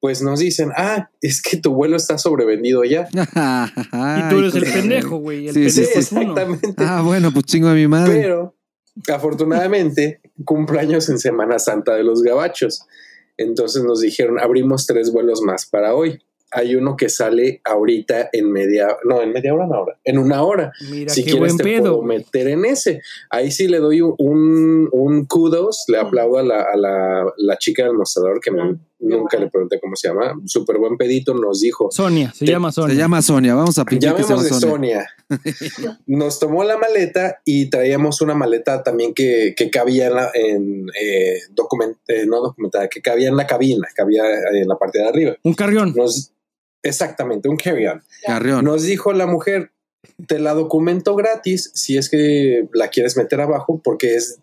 Pues 0.00 0.22
nos 0.22 0.40
dicen, 0.40 0.70
ah, 0.76 1.10
es 1.20 1.40
que 1.40 1.58
tu 1.58 1.72
vuelo 1.74 1.96
está 1.96 2.18
sobrevendido 2.18 2.82
ya. 2.84 3.06
Y 3.12 4.28
tú 4.30 4.38
eres 4.40 4.54
el 4.56 4.64
pendejo, 4.64 5.18
güey. 5.18 5.48
El 5.48 5.54
Sí, 5.54 5.60
pendejo 5.66 5.92
Sí, 5.92 5.98
es 5.98 6.12
uno. 6.12 6.20
exactamente. 6.22 6.74
Ah, 6.78 7.02
bueno, 7.04 7.30
pues 7.32 7.44
chingo 7.44 7.68
a 7.68 7.74
mi 7.74 7.86
madre. 7.86 8.20
Pero 8.22 8.56
afortunadamente 9.12 10.20
cumpleaños 10.44 11.08
en 11.08 11.18
Semana 11.18 11.58
Santa 11.58 11.94
de 11.94 12.02
los 12.02 12.22
Gabachos. 12.22 12.86
Entonces 13.36 13.82
nos 13.84 14.00
dijeron, 14.00 14.40
abrimos 14.40 14.86
tres 14.86 15.12
vuelos 15.12 15.42
más 15.42 15.66
para 15.66 15.94
hoy. 15.94 16.20
Hay 16.52 16.74
uno 16.74 16.96
que 16.96 17.08
sale 17.08 17.60
ahorita 17.64 18.30
en 18.32 18.50
media, 18.50 18.88
no, 19.04 19.22
en 19.22 19.32
media 19.32 19.54
hora, 19.54 19.66
una 19.66 19.78
hora, 19.80 19.98
en 20.04 20.18
una 20.18 20.42
hora. 20.42 20.72
Mira 20.90 21.12
si 21.12 21.22
qué 21.24 21.32
quieres 21.32 21.54
buen 21.54 21.56
te 21.58 21.64
pedo. 21.64 21.82
puedo 21.94 22.02
meter 22.02 22.48
en 22.48 22.64
ese. 22.64 23.00
Ahí 23.30 23.50
sí 23.50 23.68
le 23.68 23.78
doy 23.78 24.00
un, 24.00 24.88
un 24.90 25.26
kudos, 25.26 25.84
le 25.88 25.98
aplaudo 25.98 26.38
a 26.38 26.42
la, 26.42 26.62
a 26.62 26.76
la, 26.76 27.24
la 27.36 27.56
chica 27.58 27.84
del 27.84 27.94
mostrador 27.94 28.40
que 28.40 28.50
me- 28.50 28.76
nunca 29.02 29.38
le 29.38 29.48
pregunté 29.48 29.78
cómo 29.80 29.96
se 29.96 30.08
llama. 30.08 30.34
Súper 30.44 30.76
buen 30.78 30.96
pedito, 30.98 31.32
nos 31.34 31.60
dijo, 31.60 31.88
Sonia, 31.90 32.32
se 32.34 32.44
Te- 32.44 32.50
llama 32.52 32.70
Sonia. 32.72 32.94
Se 32.94 33.00
llama 33.00 33.22
Sonia, 33.22 33.54
vamos 33.54 33.78
a 33.78 33.84
pintar 33.84 34.14
que 34.16 34.22
se 34.24 34.28
llama 34.30 34.42
Llamemos 34.42 34.60
de 34.60 34.66
Sonia. 34.68 35.06
Sonia. 35.28 35.98
Nos 36.06 36.38
tomó 36.40 36.64
la 36.64 36.76
maleta 36.76 37.40
y 37.44 37.70
traíamos 37.70 38.20
una 38.20 38.34
maleta 38.34 38.82
también 38.82 39.14
que, 39.14 39.54
que 39.56 39.70
cabía 39.70 40.08
en, 40.08 40.14
la, 40.14 40.30
en 40.34 40.86
eh, 41.00 41.38
document- 41.54 41.96
eh, 42.08 42.26
no 42.26 42.40
documentada, 42.42 42.88
que 42.88 43.00
cabía 43.00 43.28
en 43.28 43.36
la 43.36 43.46
cabina, 43.46 43.86
cabía 43.94 44.24
en 44.52 44.66
la 44.68 44.76
parte 44.76 44.98
de 44.98 45.08
arriba. 45.08 45.36
Un 45.44 45.54
carrión. 45.54 45.94
Nos, 45.96 46.32
exactamente, 46.82 47.48
un 47.48 47.56
carry-on. 47.56 48.02
Nos 48.64 48.82
dijo 48.82 49.12
la 49.12 49.26
mujer, 49.26 49.72
te 50.26 50.38
la 50.38 50.54
documento 50.54 51.14
gratis 51.16 51.70
si 51.74 51.96
es 51.96 52.08
que 52.08 52.68
la 52.72 52.88
quieres 52.88 53.16
meter 53.16 53.40
abajo, 53.40 53.80
porque 53.82 54.14
es 54.14 54.38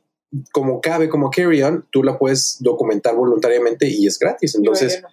como 0.51 0.81
cabe 0.81 1.09
como 1.09 1.29
carry-on, 1.29 1.85
tú 1.91 2.03
la 2.03 2.17
puedes 2.17 2.57
documentar 2.59 3.15
voluntariamente 3.15 3.87
y 3.87 4.07
es 4.07 4.19
gratis. 4.19 4.55
Entonces 4.55 5.03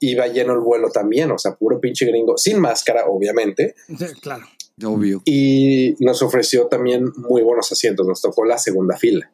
iba 0.00 0.26
lleno 0.28 0.52
el 0.54 0.60
vuelo 0.60 0.90
también, 0.90 1.30
o 1.30 1.38
sea, 1.38 1.56
puro 1.56 1.80
pinche 1.80 2.06
gringo, 2.06 2.38
sin 2.38 2.60
máscara, 2.60 3.06
obviamente 3.06 3.74
Claro. 4.22 4.46
Obvio. 4.84 5.22
y 5.24 5.96
nos 5.98 6.22
ofreció 6.22 6.68
también 6.68 7.10
muy 7.16 7.42
buenos 7.42 7.72
asientos. 7.72 8.06
Nos 8.06 8.22
tocó 8.22 8.44
la 8.44 8.58
segunda 8.58 8.96
fila. 8.96 9.28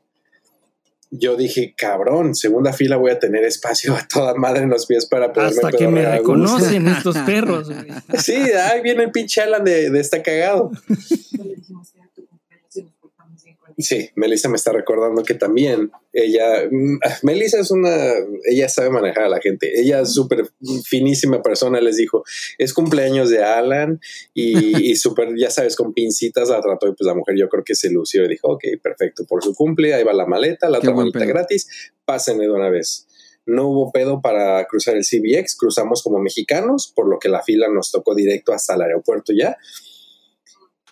Yo 1.16 1.36
dije, 1.36 1.74
cabrón, 1.76 2.34
segunda 2.34 2.72
fila 2.72 2.96
voy 2.96 3.12
a 3.12 3.18
tener 3.20 3.44
espacio 3.44 3.94
a 3.94 4.06
toda 4.08 4.34
madre 4.34 4.64
en 4.64 4.70
los 4.70 4.86
pies 4.86 5.06
para 5.06 5.32
poderme 5.32 5.56
Hasta 5.56 5.70
que 5.70 5.86
me 5.86 6.04
reconocen 6.04 6.88
estos 6.88 7.16
perros, 7.18 7.70
güey. 7.70 7.86
Sí, 8.18 8.34
ahí 8.34 8.82
viene 8.82 9.04
el 9.04 9.12
pinche 9.12 9.40
Alan 9.40 9.62
de, 9.62 9.90
de 9.90 10.00
está 10.00 10.22
cagado. 10.22 10.72
le 10.88 11.54
dijimos 11.54 11.92
que 11.92 11.98
era 11.98 12.08
tu 12.14 12.26
cumpleaños 12.26 12.76
y 12.76 12.82
nos 12.82 12.94
portamos 12.94 13.44
bien 13.44 13.56
con 13.56 13.58
él. 13.58 13.62
Sí, 13.78 14.10
Melissa 14.14 14.48
me 14.48 14.56
está 14.56 14.72
recordando 14.72 15.22
que 15.22 15.34
también 15.34 15.90
ella, 16.12 16.64
mm, 16.70 16.98
Melissa 17.22 17.58
es 17.58 17.70
una, 17.70 18.12
ella 18.48 18.68
sabe 18.68 18.90
manejar 18.90 19.24
a 19.24 19.28
la 19.28 19.40
gente. 19.40 19.80
Ella 19.80 20.00
es 20.00 20.14
súper 20.14 20.48
finísima 20.84 21.42
persona. 21.42 21.80
Les 21.80 21.96
dijo, 21.96 22.24
es 22.58 22.72
cumpleaños 22.72 23.30
de 23.30 23.42
Alan 23.42 24.00
y, 24.32 24.90
y 24.90 24.96
súper, 24.96 25.30
ya 25.36 25.50
sabes, 25.50 25.76
con 25.76 25.92
pincitas 25.92 26.48
la 26.48 26.60
trató. 26.60 26.86
Y 26.88 26.94
pues 26.94 27.06
la 27.06 27.14
mujer 27.14 27.36
yo 27.38 27.48
creo 27.48 27.64
que 27.64 27.74
se 27.74 27.90
lució 27.90 28.24
y 28.24 28.28
dijo, 28.28 28.48
ok, 28.48 28.64
perfecto, 28.82 29.24
por 29.26 29.42
su 29.42 29.54
cumple, 29.54 29.94
ahí 29.94 30.04
va 30.04 30.12
la 30.12 30.26
maleta, 30.26 30.68
la 30.68 30.80
Qué 30.80 30.88
otra 30.88 30.96
maleta 30.96 31.18
pedo. 31.18 31.28
gratis, 31.28 31.92
pásenle 32.04 32.44
de 32.44 32.50
una 32.50 32.70
vez. 32.70 33.06
No 33.46 33.68
hubo 33.68 33.92
pedo 33.92 34.22
para 34.22 34.64
cruzar 34.66 34.96
el 34.96 35.04
CBX, 35.04 35.56
cruzamos 35.56 36.02
como 36.02 36.18
mexicanos, 36.18 36.92
por 36.94 37.08
lo 37.08 37.18
que 37.18 37.28
la 37.28 37.42
fila 37.42 37.68
nos 37.68 37.90
tocó 37.90 38.14
directo 38.14 38.52
hasta 38.52 38.74
el 38.74 38.82
aeropuerto 38.82 39.32
ya. 39.36 39.56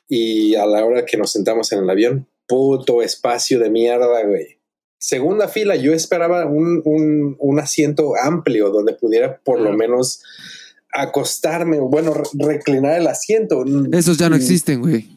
Y 0.09 0.54
a 0.56 0.66
la 0.66 0.84
hora 0.84 1.06
que 1.06 1.16
nos 1.16 1.32
sentamos 1.32 1.72
en 1.72 1.78
el 1.84 1.88
avión, 1.88 2.28
puto 2.53 3.01
espacio 3.03 3.59
de 3.59 3.70
mierda, 3.70 4.24
güey. 4.27 4.59
Segunda 4.99 5.49
fila, 5.49 5.74
yo 5.77 5.93
esperaba 5.95 6.45
un, 6.47 6.83
un- 6.85 7.37
un 7.39 7.59
asiento 7.59 8.12
amplio 8.23 8.69
donde 8.70 8.93
pudiera 8.93 9.41
por 9.43 9.59
lo 9.61 9.73
menos 9.73 10.23
acostarme, 10.93 11.81
bueno, 11.81 12.12
re- 12.15 12.24
reclinar 12.35 13.01
el 13.01 13.07
asiento. 13.07 13.65
Esos 13.93 14.19
ya 14.19 14.29
no 14.29 14.37
Mm, 14.37 14.39
existen, 14.39 14.81
güey. 14.81 15.09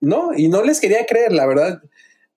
No, 0.00 0.30
y 0.36 0.48
no 0.48 0.62
les 0.62 0.80
quería 0.80 1.04
creer, 1.06 1.32
la 1.32 1.46
verdad. 1.46 1.82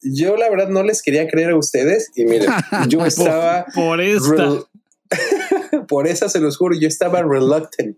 Yo 0.02 0.38
la 0.38 0.50
verdad 0.50 0.70
no 0.70 0.84
les 0.84 1.02
quería 1.02 1.28
creer 1.28 1.52
a 1.52 1.58
ustedes 1.58 2.10
y 2.16 2.26
miren, 2.26 2.48
yo 2.90 3.06
estaba 3.06 3.66
Por 3.76 4.00
esta. 4.02 4.60
por 5.88 6.08
eso 6.08 6.30
se 6.30 6.40
los 6.40 6.58
juro, 6.58 6.76
yo 6.80 6.88
estaba 6.88 7.22
reluctant 7.24 7.98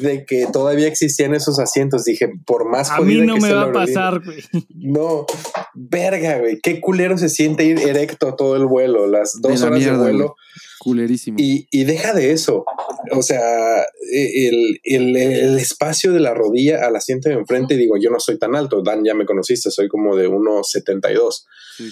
de 0.00 0.24
que 0.24 0.46
todavía 0.52 0.86
existían 0.88 1.34
esos 1.34 1.58
asientos. 1.58 2.04
Dije, 2.04 2.30
por 2.46 2.68
más 2.68 2.90
A 2.90 3.00
mí 3.00 3.16
no 3.16 3.34
que 3.34 3.40
me 3.40 3.48
sea 3.48 3.56
va 3.56 3.62
a 3.64 3.72
pasar, 3.72 4.22
güey. 4.24 4.42
No, 4.74 5.26
verga, 5.74 6.38
güey. 6.38 6.58
Qué 6.62 6.80
culero 6.80 7.18
se 7.18 7.28
siente 7.28 7.64
ir 7.64 7.78
erecto 7.78 8.34
todo 8.34 8.56
el 8.56 8.66
vuelo, 8.66 9.06
las 9.06 9.34
De 9.40 9.48
dos 9.50 9.60
la 9.60 9.66
horas 9.68 9.78
mierda, 9.78 9.96
de 9.98 10.02
vuelo. 10.02 10.24
güey. 10.24 10.36
Culerísimo. 10.80 11.36
Y, 11.38 11.68
y 11.70 11.84
deja 11.84 12.12
de 12.12 12.32
eso. 12.32 12.64
O 13.12 13.22
sea, 13.22 13.84
el, 14.12 14.80
el- 14.82 15.16
el 15.16 15.58
espacio 15.58 16.12
de 16.12 16.18
la 16.20 16.34
rodilla 16.34 16.84
al 16.84 16.96
asiento 16.96 17.28
de 17.28 17.36
enfrente, 17.36 17.76
digo, 17.76 17.94
yo 18.00 18.10
no 18.10 18.18
soy 18.18 18.36
tan 18.38 18.56
alto. 18.56 18.82
Dan, 18.82 19.04
ya 19.04 19.14
me 19.14 19.24
conociste, 19.24 19.70
soy 19.70 19.86
como 19.88 20.16
de 20.16 20.28
1,72. 20.28 21.44
Sí. 21.76 21.88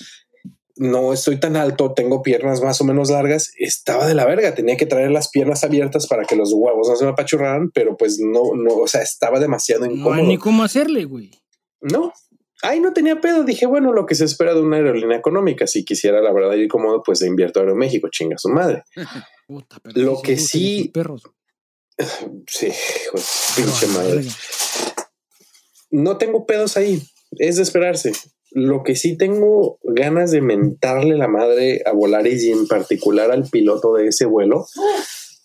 No 0.83 1.13
estoy 1.13 1.39
tan 1.39 1.57
alto, 1.57 1.93
tengo 1.93 2.23
piernas 2.23 2.63
más 2.63 2.81
o 2.81 2.85
menos 2.85 3.11
largas. 3.11 3.53
Estaba 3.59 4.07
de 4.07 4.15
la 4.15 4.25
verga, 4.25 4.55
tenía 4.55 4.79
que 4.79 4.87
traer 4.87 5.11
las 5.11 5.29
piernas 5.29 5.63
abiertas 5.63 6.07
para 6.07 6.25
que 6.25 6.37
los 6.37 6.53
huevos 6.55 6.89
no 6.89 6.97
se 6.97 7.05
me 7.05 7.11
apachurraran, 7.11 7.71
pero 7.71 7.99
pues 7.99 8.19
no, 8.19 8.55
no, 8.57 8.77
o 8.77 8.87
sea, 8.89 9.03
estaba 9.03 9.39
demasiado 9.41 9.85
No 9.85 9.93
incómodo. 9.93 10.23
ni 10.27 10.39
cómo 10.39 10.63
hacerle, 10.65 11.05
güey. 11.05 11.31
No. 11.83 12.15
Ahí 12.63 12.81
no 12.81 12.95
tenía 12.95 13.21
pedo. 13.21 13.45
Dije, 13.45 13.67
bueno, 13.67 13.93
lo 13.93 14.07
que 14.07 14.15
se 14.15 14.25
espera 14.25 14.55
de 14.55 14.63
una 14.63 14.77
aerolínea 14.79 15.19
económica. 15.19 15.67
Si 15.67 15.85
quisiera, 15.85 16.23
la 16.23 16.33
verdad, 16.33 16.55
ir 16.55 16.69
cómodo, 16.69 17.03
pues 17.03 17.21
le 17.21 17.27
invierto 17.29 17.59
a 17.61 17.63
Aeroméxico, 17.65 18.09
chinga 18.11 18.39
su 18.39 18.49
madre. 18.49 18.83
Puta, 19.47 19.77
pero 19.83 20.01
Lo 20.01 20.23
que 20.23 20.39
sí- 20.39 20.91
Perros. 20.95 21.25
Sí, 22.47 22.69
de 22.69 23.21
su 23.21 23.55
pinche 23.63 23.87
madre. 23.89 24.25
No 25.91 26.17
tengo 26.17 26.47
pedos 26.47 26.77
ahí. 26.79 27.03
Es 27.33 27.57
de 27.57 27.65
esperarse. 27.65 28.13
Lo 28.53 28.83
que 28.83 28.97
sí 28.97 29.17
tengo 29.17 29.79
ganas 29.83 30.31
de 30.31 30.41
mentarle 30.41 31.17
la 31.17 31.29
madre 31.29 31.83
a 31.87 31.93
Volaris 31.93 32.43
y 32.45 32.51
en 32.51 32.67
particular 32.67 33.31
al 33.31 33.49
piloto 33.49 33.95
de 33.95 34.09
ese 34.09 34.27
vuelo 34.27 34.67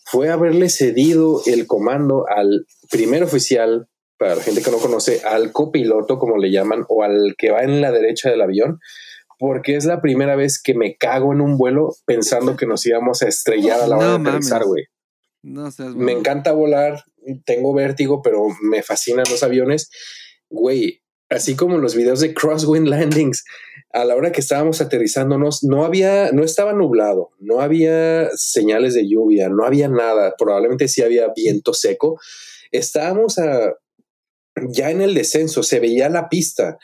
fue 0.04 0.30
haberle 0.30 0.68
cedido 0.68 1.42
el 1.46 1.66
comando 1.66 2.26
al 2.28 2.66
primer 2.90 3.22
oficial, 3.22 3.88
para 4.18 4.36
la 4.36 4.42
gente 4.42 4.62
que 4.62 4.70
no 4.70 4.78
conoce, 4.78 5.20
al 5.24 5.52
copiloto, 5.52 6.18
como 6.18 6.38
le 6.38 6.50
llaman, 6.50 6.84
o 6.88 7.02
al 7.02 7.34
que 7.36 7.50
va 7.50 7.62
en 7.62 7.80
la 7.80 7.92
derecha 7.92 8.30
del 8.30 8.40
avión, 8.40 8.78
porque 9.38 9.76
es 9.76 9.84
la 9.84 10.00
primera 10.00 10.36
vez 10.36 10.60
que 10.62 10.74
me 10.74 10.96
cago 10.96 11.32
en 11.32 11.40
un 11.40 11.58
vuelo 11.58 11.94
pensando 12.06 12.56
que 12.56 12.66
nos 12.66 12.86
íbamos 12.86 13.22
a 13.22 13.28
estrellar 13.28 13.80
a 13.80 13.86
la 13.86 13.96
hora 13.96 14.06
No 14.06 14.18
de 14.18 14.28
aterrizar, 14.28 14.64
güey. 14.64 14.84
No 15.42 15.70
seas 15.70 15.94
Me 15.94 16.12
encanta 16.12 16.52
volar, 16.52 17.04
tengo 17.44 17.74
vértigo, 17.74 18.22
pero 18.22 18.46
me 18.62 18.82
fascinan 18.82 19.26
los 19.30 19.42
aviones. 19.42 19.90
Güey, 20.48 21.02
así 21.30 21.56
como 21.56 21.78
los 21.78 21.94
videos 21.94 22.20
de 22.20 22.34
Crosswind 22.34 22.88
Landings, 22.88 23.44
a 23.92 24.04
la 24.04 24.14
hora 24.14 24.32
que 24.32 24.40
estábamos 24.40 24.80
aterrizándonos, 24.80 25.64
no 25.64 25.84
había, 25.84 26.30
no 26.32 26.44
estaba 26.44 26.72
nublado, 26.72 27.30
no 27.38 27.60
había 27.60 28.28
señales 28.34 28.94
de 28.94 29.08
lluvia, 29.08 29.48
no 29.48 29.64
había 29.64 29.88
nada, 29.88 30.34
probablemente 30.36 30.88
sí 30.88 31.02
había 31.02 31.32
viento 31.34 31.72
seco. 31.72 32.20
Estábamos 32.72 33.38
a, 33.38 33.74
ya 34.68 34.90
en 34.90 35.00
el 35.00 35.14
descenso, 35.14 35.62
se 35.62 35.80
veía 35.80 36.08
la 36.08 36.28
pista 36.28 36.78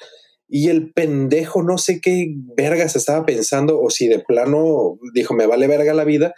Y 0.48 0.68
el 0.68 0.92
pendejo 0.92 1.62
no 1.62 1.78
sé 1.78 2.00
qué 2.00 2.34
vergas 2.56 2.96
estaba 2.96 3.24
pensando 3.24 3.80
o 3.80 3.90
si 3.90 4.08
de 4.08 4.20
plano 4.20 4.98
dijo, 5.14 5.34
me 5.34 5.46
vale 5.46 5.66
verga 5.66 5.94
la 5.94 6.04
vida. 6.04 6.34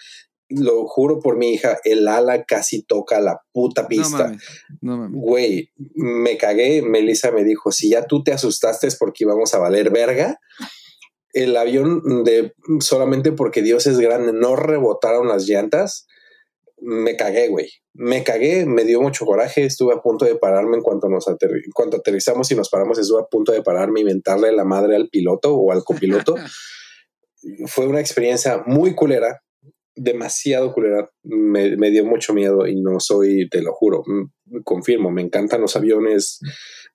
Lo 0.48 0.86
juro 0.86 1.20
por 1.20 1.36
mi 1.36 1.52
hija, 1.54 1.78
el 1.84 2.06
ala 2.06 2.44
casi 2.44 2.82
toca 2.82 3.18
la 3.20 3.40
puta 3.52 3.82
No 3.82 3.88
pista. 3.88 4.24
mames. 4.24 4.42
No 4.82 4.96
mames. 4.98 5.20
Güey, 5.20 5.70
me 5.94 6.36
cagué. 6.36 6.82
Melissa 6.82 7.30
me 7.32 7.44
dijo: 7.44 7.72
Si 7.72 7.90
ya 7.90 8.04
tú 8.06 8.22
te 8.22 8.32
asustaste 8.32 8.86
es 8.86 8.96
porque 8.96 9.24
íbamos 9.24 9.54
a 9.54 9.58
valer 9.58 9.90
verga. 9.90 10.38
El 11.32 11.56
avión, 11.56 12.22
de 12.24 12.52
solamente 12.80 13.32
porque 13.32 13.62
Dios 13.62 13.86
es 13.86 13.98
grande, 13.98 14.32
no 14.32 14.54
rebotaron 14.54 15.26
las 15.28 15.46
llantas. 15.48 16.06
Me 16.80 17.16
cagué, 17.16 17.48
güey. 17.48 17.70
Me 17.94 18.22
cagué, 18.22 18.66
me 18.66 18.84
dio 18.84 19.00
mucho 19.00 19.24
coraje. 19.24 19.64
Estuve 19.64 19.94
a 19.94 20.02
punto 20.02 20.26
de 20.26 20.36
pararme 20.36 20.76
en 20.76 20.82
cuanto 20.82 21.08
nos 21.08 21.26
aterri- 21.26 21.64
en 21.64 21.72
cuanto 21.72 21.96
aterrizamos 21.96 22.50
y 22.50 22.54
nos 22.54 22.68
paramos. 22.68 22.98
Estuve 22.98 23.22
a 23.22 23.26
punto 23.26 23.52
de 23.52 23.62
pararme 23.62 24.00
y 24.00 24.04
mentarle 24.04 24.52
la 24.52 24.64
madre 24.64 24.94
al 24.96 25.08
piloto 25.08 25.54
o 25.54 25.72
al 25.72 25.82
copiloto. 25.82 26.34
Fue 27.66 27.86
una 27.86 28.00
experiencia 28.00 28.62
muy 28.66 28.94
culera, 28.94 29.40
demasiado 29.96 30.72
culera. 30.72 31.10
Me, 31.22 31.76
me 31.76 31.90
dio 31.90 32.04
mucho 32.04 32.34
miedo 32.34 32.66
y 32.66 32.80
no 32.80 33.00
soy, 33.00 33.48
te 33.48 33.62
lo 33.62 33.72
juro, 33.72 34.02
mm, 34.06 34.62
confirmo, 34.64 35.10
me 35.10 35.22
encantan 35.22 35.60
los 35.60 35.76
aviones. 35.76 36.40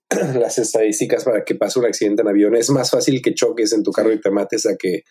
Las 0.40 0.58
estadísticas 0.58 1.24
para 1.24 1.44
que 1.44 1.56
pase 1.56 1.80
un 1.80 1.86
accidente 1.86 2.24
en 2.24 2.28
avión 2.28 2.56
es 2.56 2.70
más 2.70 2.90
fácil 2.90 3.22
que 3.22 3.34
choques 3.34 3.74
en 3.74 3.84
tu 3.84 3.92
carro 3.92 4.12
y 4.12 4.20
te 4.20 4.32
mates 4.32 4.66
a 4.66 4.76
que, 4.76 5.04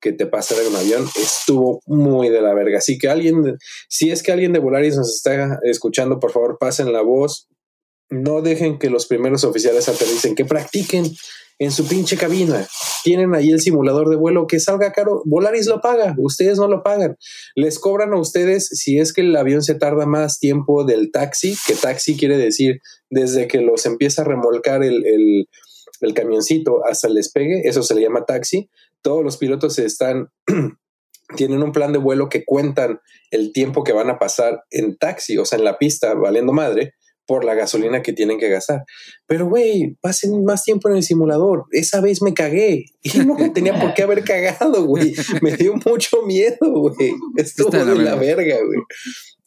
que 0.00 0.12
te 0.12 0.26
pase 0.26 0.54
en 0.60 0.68
un 0.68 0.76
avión. 0.76 1.04
Estuvo 1.20 1.80
muy 1.86 2.28
de 2.28 2.40
la 2.40 2.54
verga. 2.54 2.78
Así 2.78 2.98
que 2.98 3.08
alguien, 3.08 3.56
si 3.88 4.10
es 4.10 4.22
que 4.22 4.32
alguien 4.32 4.52
de 4.52 4.60
Volaris 4.60 4.96
nos 4.96 5.14
está 5.14 5.58
escuchando, 5.64 6.20
por 6.20 6.30
favor, 6.30 6.56
pasen 6.58 6.92
la 6.92 7.02
voz. 7.02 7.48
No 8.10 8.42
dejen 8.42 8.78
que 8.78 8.90
los 8.90 9.06
primeros 9.06 9.44
oficiales 9.44 9.88
aterricen, 9.88 10.34
que 10.34 10.44
practiquen 10.44 11.04
en 11.58 11.70
su 11.70 11.86
pinche 11.86 12.16
cabina. 12.16 12.66
Tienen 13.02 13.34
ahí 13.34 13.50
el 13.50 13.60
simulador 13.60 14.08
de 14.08 14.16
vuelo 14.16 14.46
que 14.46 14.60
salga 14.60 14.92
caro. 14.92 15.22
Volaris 15.24 15.66
lo 15.66 15.80
paga, 15.80 16.14
ustedes 16.18 16.58
no 16.58 16.68
lo 16.68 16.82
pagan. 16.82 17.16
Les 17.54 17.78
cobran 17.78 18.12
a 18.12 18.20
ustedes 18.20 18.68
si 18.68 18.98
es 18.98 19.12
que 19.12 19.20
el 19.20 19.36
avión 19.36 19.62
se 19.62 19.74
tarda 19.74 20.06
más 20.06 20.38
tiempo 20.38 20.84
del 20.84 21.10
taxi, 21.12 21.56
que 21.66 21.74
taxi 21.74 22.16
quiere 22.16 22.36
decir 22.36 22.80
desde 23.10 23.46
que 23.46 23.60
los 23.60 23.86
empieza 23.86 24.22
a 24.22 24.24
remolcar 24.24 24.82
el, 24.82 25.04
el, 25.04 25.46
camioncito 26.14 26.84
hasta 26.86 27.08
el 27.08 27.14
despegue, 27.14 27.62
eso 27.64 27.82
se 27.82 27.94
le 27.94 28.02
llama 28.02 28.26
taxi. 28.26 28.68
Todos 29.00 29.22
los 29.22 29.36
pilotos 29.36 29.78
están, 29.78 30.28
tienen 31.36 31.62
un 31.62 31.72
plan 31.72 31.92
de 31.92 31.98
vuelo 31.98 32.28
que 32.28 32.44
cuentan 32.44 33.00
el 33.30 33.52
tiempo 33.52 33.84
que 33.84 33.92
van 33.92 34.10
a 34.10 34.18
pasar 34.18 34.64
en 34.70 34.96
taxi, 34.96 35.38
o 35.38 35.44
sea, 35.44 35.58
en 35.58 35.64
la 35.64 35.78
pista, 35.78 36.14
valiendo 36.14 36.52
madre 36.52 36.94
por 37.26 37.44
la 37.44 37.54
gasolina 37.54 38.02
que 38.02 38.12
tienen 38.12 38.38
que 38.38 38.48
gastar. 38.48 38.84
Pero, 39.26 39.48
güey, 39.48 39.96
pasen 40.00 40.44
más 40.44 40.64
tiempo 40.64 40.88
en 40.88 40.96
el 40.96 41.02
simulador. 41.02 41.64
Esa 41.70 42.00
vez 42.00 42.22
me 42.22 42.34
cagué 42.34 42.86
y 43.02 43.18
no 43.20 43.36
tenía 43.52 43.78
por 43.78 43.94
qué 43.94 44.02
haber 44.02 44.24
cagado, 44.24 44.84
güey. 44.84 45.14
Me 45.42 45.56
dio 45.56 45.74
mucho 45.84 46.22
miedo, 46.26 46.56
güey. 46.60 47.14
Estuvo 47.36 47.70
de 47.70 47.84
la 47.84 47.94
la 47.94 48.14
verga. 48.16 48.56
güey. 48.64 48.80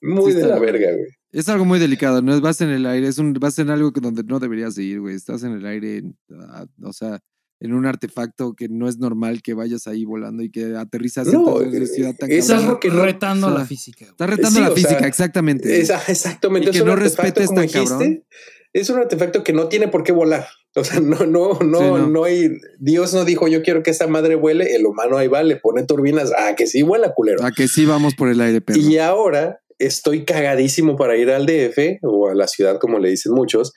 Muy 0.02 0.34
de 0.34 0.46
la 0.46 0.60
verga, 0.60 0.92
güey. 0.92 1.08
Es 1.32 1.50
algo 1.50 1.66
muy 1.66 1.78
delicado, 1.78 2.22
no 2.22 2.34
es 2.34 2.42
vas 2.42 2.62
en 2.62 2.70
el 2.70 2.86
aire, 2.86 3.08
es 3.08 3.18
un 3.18 3.34
vas 3.34 3.60
en 3.60 3.70
algo 3.70 3.92
que 3.92 4.00
donde 4.00 4.24
no 4.24 4.40
deberías 4.40 4.76
de 4.76 4.84
ir, 4.84 5.02
güey. 5.02 5.16
Estás 5.16 5.44
en 5.44 5.52
el 5.52 5.66
aire, 5.66 6.04
ah, 6.50 6.66
o 6.82 6.94
sea, 6.94 7.20
en 7.60 7.74
un 7.74 7.86
artefacto 7.86 8.54
que 8.54 8.70
no 8.70 8.88
es 8.88 8.98
normal 9.00 9.42
que 9.42 9.54
vayas 9.54 9.88
ahí 9.88 10.06
volando 10.06 10.44
y 10.44 10.52
que 10.52 10.76
aterrizas 10.76 11.28
en 11.28 11.34
No, 11.34 11.60
eh, 11.62 11.70
velocidad 11.70 12.14
tan 12.16 12.32
es 12.32 12.50
algo 12.52 12.80
que 12.80 12.90
no- 12.90 13.04
retando 13.04 13.48
o 13.48 13.50
sea, 13.50 13.60
la 13.60 13.66
física. 13.66 14.06
Estás 14.06 14.30
retando 14.30 14.60
Sí, 14.60 14.62
la 14.66 14.72
física, 14.72 15.00
sea, 15.00 15.08
exactamente. 15.08 15.80
Esa- 15.80 16.02
exactamente. 16.08 16.70
Y 16.70 16.72
que 16.72 16.78
es 16.78 16.82
un 16.82 16.88
no 16.88 16.94
artefacto, 16.94 17.22
respetes 17.24 17.48
como 17.48 17.60
tan 17.62 17.70
cabrón. 17.70 18.00
dijiste, 18.00 18.26
Es 18.74 18.90
un 18.92 19.00
artefacto 19.00 19.44
que 19.44 19.54
no 19.54 19.70
tiene 19.70 19.88
por 19.88 20.04
qué 20.04 20.12
volar. 20.12 20.46
O 20.76 20.84
sea, 20.84 21.00
no, 21.00 21.26
no, 21.26 21.58
no, 21.62 21.80
Sí, 21.80 21.84
no. 21.86 22.08
no 22.08 22.24
hay. 22.26 22.52
Dios 22.78 23.12
no 23.16 23.26
dijo 23.26 23.48
yo 23.48 23.64
quiero 23.64 23.82
que 23.82 23.90
esta 23.90 24.06
madre 24.06 24.36
vuele. 24.36 24.76
El 24.76 24.86
humano 24.86 25.18
ahí 25.18 25.28
va, 25.28 25.42
le 25.42 25.56
pone 25.56 25.84
turbinas. 25.84 26.32
Ah, 26.38 26.54
que 26.56 26.68
sí 26.68 26.84
vuela, 26.84 27.14
culero. 27.16 27.44
A 27.44 27.52
que 27.52 27.68
sí 27.68 27.86
vamos 27.86 28.14
por 28.14 28.30
el 28.30 28.40
aire, 28.40 28.62
perro. 28.62 28.80
Y 28.80 29.00
ahora 29.00 29.62
estoy 29.80 30.26
cagadísimo 30.26 30.96
para 30.96 31.16
ir 31.18 31.32
al 31.32 31.48
DF 31.48 31.98
o 32.04 32.30
a 32.30 32.36
la 32.36 32.48
ciudad, 32.48 32.78
como 32.80 33.00
le 33.00 33.10
dicen 33.10 33.34
muchos, 33.34 33.74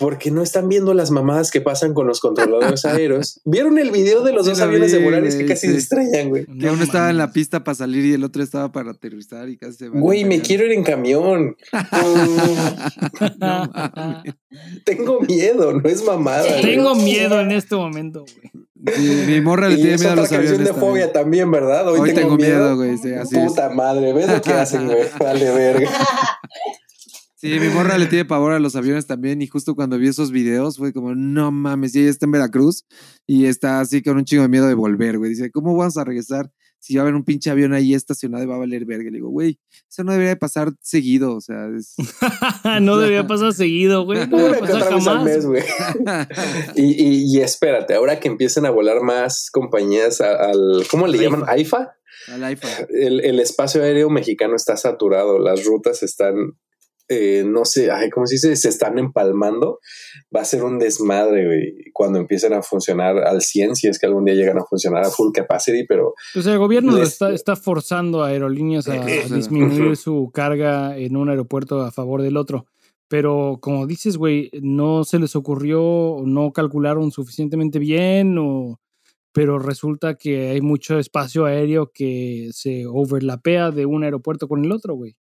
porque 0.00 0.30
no 0.32 0.42
están 0.42 0.68
viendo 0.68 0.94
las 0.94 1.10
mamadas 1.12 1.50
que 1.52 1.60
pasan 1.60 1.94
con 1.94 2.06
los 2.08 2.18
controladores 2.20 2.84
aéreos. 2.86 3.40
¿Vieron 3.44 3.78
el 3.78 3.90
video 3.92 4.22
de 4.24 4.32
los 4.32 4.44
Sí 4.46 4.50
dos 4.50 4.60
aviones 4.60 4.90
de 4.90 4.98
Volaris 5.04 5.36
que 5.36 5.46
casi 5.46 5.66
sí. 5.68 5.72
se 5.74 5.78
estrellan, 5.78 6.30
güey? 6.30 6.46
Que 6.46 6.52
No 6.54 6.72
uno 6.72 6.82
estaba 6.82 7.10
en 7.10 7.18
la 7.18 7.32
pista 7.32 7.62
para 7.62 7.74
salir 7.76 8.04
y 8.06 8.14
el 8.14 8.24
otro 8.24 8.42
estaba 8.42 8.72
para 8.72 8.90
aterrizar 8.92 9.48
y 9.48 9.56
casi 9.58 9.74
se 9.74 9.88
va. 9.90 10.00
Güey, 10.00 10.24
me 10.24 10.40
quiero 10.40 10.64
ir 10.64 10.72
en 10.72 10.82
camión. 10.82 11.56
No. 13.38 13.70
Tengo 14.84 15.20
miedo, 15.20 15.72
no 15.72 15.88
es 15.88 16.02
mamada. 16.04 16.42
güey. 16.48 16.62
Tengo 16.62 16.94
miedo 16.94 17.40
en 17.40 17.52
este 17.52 17.76
momento, 17.76 18.20
güey. 18.24 18.96
Sí, 18.96 19.24
mi 19.26 19.40
morra 19.42 19.68
le 19.68 19.74
Y 19.74 19.76
tiene 19.76 19.94
es 19.94 20.00
miedo 20.00 20.10
a 20.10 20.12
otra 20.14 20.22
los 20.22 20.30
canción 20.30 20.54
aviones. 20.54 20.74
de 20.74 20.80
fobia 20.80 21.12
también. 21.12 21.12
también, 21.12 21.50
¿verdad? 21.50 21.88
Hoy, 21.88 22.00
Hoy 22.00 22.14
tengo 22.14 22.36
miedo, 22.36 22.76
güey. 22.76 22.96
sí, 22.96 23.10
es. 23.10 23.28
Puta 23.28 23.68
madre, 23.70 24.12
¿ves 24.14 24.28
lo 24.28 24.40
que 24.40 24.52
hacen, 24.52 24.86
güey? 24.86 25.00
Vale, 25.20 25.50
verga. 25.50 25.90
Sí, 27.40 27.58
mi 27.58 27.68
morra 27.68 27.96
le 27.96 28.04
tiene 28.04 28.26
pavor 28.26 28.52
a 28.52 28.58
los 28.58 28.76
aviones 28.76 29.06
también 29.06 29.40
y 29.40 29.46
justo 29.46 29.74
cuando 29.74 29.96
vi 29.96 30.08
esos 30.08 30.30
videos 30.30 30.76
fue 30.76 30.92
como, 30.92 31.14
no 31.14 31.50
mames, 31.50 31.94
y 31.94 32.00
ella 32.00 32.10
está 32.10 32.26
en 32.26 32.32
Veracruz 32.32 32.84
y 33.26 33.46
está 33.46 33.80
así 33.80 34.02
con 34.02 34.18
un 34.18 34.26
chingo 34.26 34.42
de 34.42 34.50
miedo 34.50 34.66
de 34.66 34.74
volver, 34.74 35.16
güey. 35.16 35.30
Dice, 35.30 35.50
¿cómo 35.50 35.74
vamos 35.74 35.96
a 35.96 36.04
regresar 36.04 36.52
si 36.78 36.96
va 36.96 37.00
a 37.00 37.04
haber 37.04 37.14
un 37.14 37.24
pinche 37.24 37.48
avión 37.48 37.72
ahí 37.72 37.94
estacionado 37.94 38.44
y 38.44 38.46
va 38.46 38.56
a 38.56 38.58
valer 38.58 38.84
verga? 38.84 39.10
Le 39.10 39.16
digo, 39.16 39.30
güey, 39.30 39.58
eso 39.88 40.04
no 40.04 40.12
debería 40.12 40.34
de 40.34 40.36
pasar 40.36 40.72
seguido, 40.82 41.34
o 41.34 41.40
sea, 41.40 41.66
es... 41.74 41.94
no 42.82 42.98
debía 42.98 43.26
pasar 43.26 43.54
seguido, 43.54 44.04
güey. 44.04 44.28
No 44.28 44.36
que 44.36 44.58
pasar 44.58 44.82
otra 44.82 44.96
vez 44.96 45.06
al 45.06 45.24
mes, 45.24 45.46
güey. 45.46 45.62
Y, 46.76 47.02
y, 47.02 47.38
y 47.38 47.40
espérate, 47.40 47.94
ahora 47.94 48.20
que 48.20 48.28
empiecen 48.28 48.66
a 48.66 48.70
volar 48.70 49.00
más 49.00 49.48
compañías 49.50 50.20
al, 50.20 50.86
¿cómo 50.90 51.06
le 51.06 51.16
llaman? 51.16 51.44
AIFA. 51.46 51.96
Al. 52.34 52.58
El, 52.90 53.24
el 53.24 53.40
espacio 53.40 53.82
aéreo 53.82 54.10
mexicano 54.10 54.56
está 54.56 54.76
saturado, 54.76 55.38
las 55.38 55.64
rutas 55.64 56.02
están, 56.02 56.58
eh, 57.12 57.42
no 57.44 57.64
sé, 57.64 57.90
ay, 57.90 58.08
¿cómo 58.08 58.26
se 58.26 58.36
dice? 58.36 58.54
Se 58.56 58.68
están 58.68 58.98
empalmando. 58.98 59.80
Va 60.34 60.42
a 60.42 60.44
ser 60.44 60.62
un 60.62 60.78
desmadre, 60.78 61.44
güey, 61.46 61.74
cuando 61.92 62.18
empiecen 62.20 62.52
a 62.54 62.62
funcionar 62.62 63.18
al 63.18 63.42
100, 63.42 63.74
si 63.74 63.88
es 63.88 63.98
que 63.98 64.06
algún 64.06 64.24
día 64.24 64.34
llegan 64.34 64.58
a 64.58 64.64
funcionar 64.64 65.04
a 65.04 65.10
full 65.10 65.32
capacity, 65.34 65.84
pero 65.86 66.14
Pues 66.32 66.46
el 66.46 66.58
gobierno 66.58 66.96
Les- 66.96 67.08
está, 67.08 67.32
está 67.32 67.56
forzando 67.56 68.22
a 68.22 68.28
aerolíneas 68.28 68.86
a 68.88 69.04
disminuir 69.34 69.96
su 69.96 70.30
carga 70.32 70.96
en 70.96 71.16
un 71.16 71.28
aeropuerto 71.28 71.80
a 71.80 71.90
favor 71.90 72.22
del 72.22 72.36
otro. 72.36 72.66
Pero 73.08 73.58
como 73.60 73.88
dices, 73.88 74.16
güey, 74.16 74.48
no 74.62 75.02
se 75.02 75.18
les 75.18 75.34
ocurrió, 75.34 75.82
o 75.82 76.24
no 76.26 76.52
calcularon 76.52 77.10
suficientemente 77.10 77.80
bien, 77.80 78.38
o, 78.38 78.78
pero 79.32 79.58
resulta 79.58 80.14
que 80.14 80.50
hay 80.50 80.60
mucho 80.60 80.96
espacio 80.96 81.44
aéreo 81.44 81.90
que 81.92 82.50
se 82.52 82.86
overlapea 82.86 83.72
de 83.72 83.84
un 83.86 84.04
aeropuerto 84.04 84.46
con 84.46 84.64
el 84.64 84.70
otro, 84.70 84.94
güey. 84.94 85.16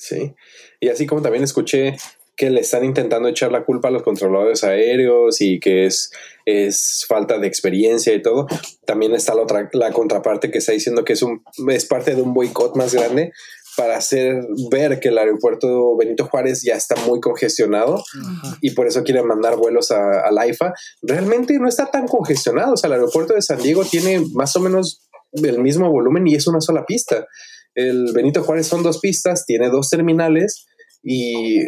Sí, 0.00 0.34
y 0.80 0.88
así 0.88 1.06
como 1.06 1.20
también 1.20 1.44
escuché 1.44 1.94
que 2.34 2.48
le 2.48 2.62
están 2.62 2.86
intentando 2.86 3.28
echar 3.28 3.52
la 3.52 3.66
culpa 3.66 3.88
a 3.88 3.90
los 3.90 4.02
controladores 4.02 4.64
aéreos 4.64 5.42
y 5.42 5.60
que 5.60 5.84
es, 5.84 6.10
es 6.46 7.04
falta 7.06 7.38
de 7.38 7.46
experiencia 7.46 8.14
y 8.14 8.22
todo, 8.22 8.46
también 8.86 9.14
está 9.14 9.34
la, 9.34 9.42
otra, 9.42 9.68
la 9.74 9.92
contraparte 9.92 10.50
que 10.50 10.56
está 10.56 10.72
diciendo 10.72 11.04
que 11.04 11.12
es, 11.12 11.22
un, 11.22 11.42
es 11.68 11.84
parte 11.84 12.14
de 12.14 12.22
un 12.22 12.32
boicot 12.32 12.76
más 12.76 12.94
grande 12.94 13.32
para 13.76 13.98
hacer 13.98 14.42
ver 14.70 15.00
que 15.00 15.08
el 15.08 15.18
aeropuerto 15.18 15.94
Benito 15.98 16.24
Juárez 16.24 16.62
ya 16.62 16.76
está 16.76 16.96
muy 17.06 17.20
congestionado 17.20 17.96
Ajá. 17.96 18.56
y 18.62 18.70
por 18.70 18.86
eso 18.86 19.04
quieren 19.04 19.26
mandar 19.26 19.56
vuelos 19.56 19.90
a, 19.90 20.22
a 20.26 20.30
la 20.30 20.46
IFA. 20.46 20.72
Realmente 21.02 21.58
no 21.58 21.68
está 21.68 21.90
tan 21.90 22.08
congestionado, 22.08 22.72
o 22.72 22.76
sea, 22.78 22.88
el 22.88 22.94
aeropuerto 22.94 23.34
de 23.34 23.42
San 23.42 23.60
Diego 23.60 23.84
tiene 23.84 24.24
más 24.32 24.56
o 24.56 24.60
menos 24.60 25.06
el 25.32 25.58
mismo 25.58 25.90
volumen 25.90 26.26
y 26.26 26.36
es 26.36 26.46
una 26.46 26.62
sola 26.62 26.86
pista. 26.86 27.26
El 27.74 28.12
Benito 28.12 28.42
Juárez 28.42 28.66
son 28.66 28.82
dos 28.82 28.98
pistas, 28.98 29.46
tiene 29.46 29.68
dos 29.68 29.88
terminales 29.88 30.66
y 31.02 31.64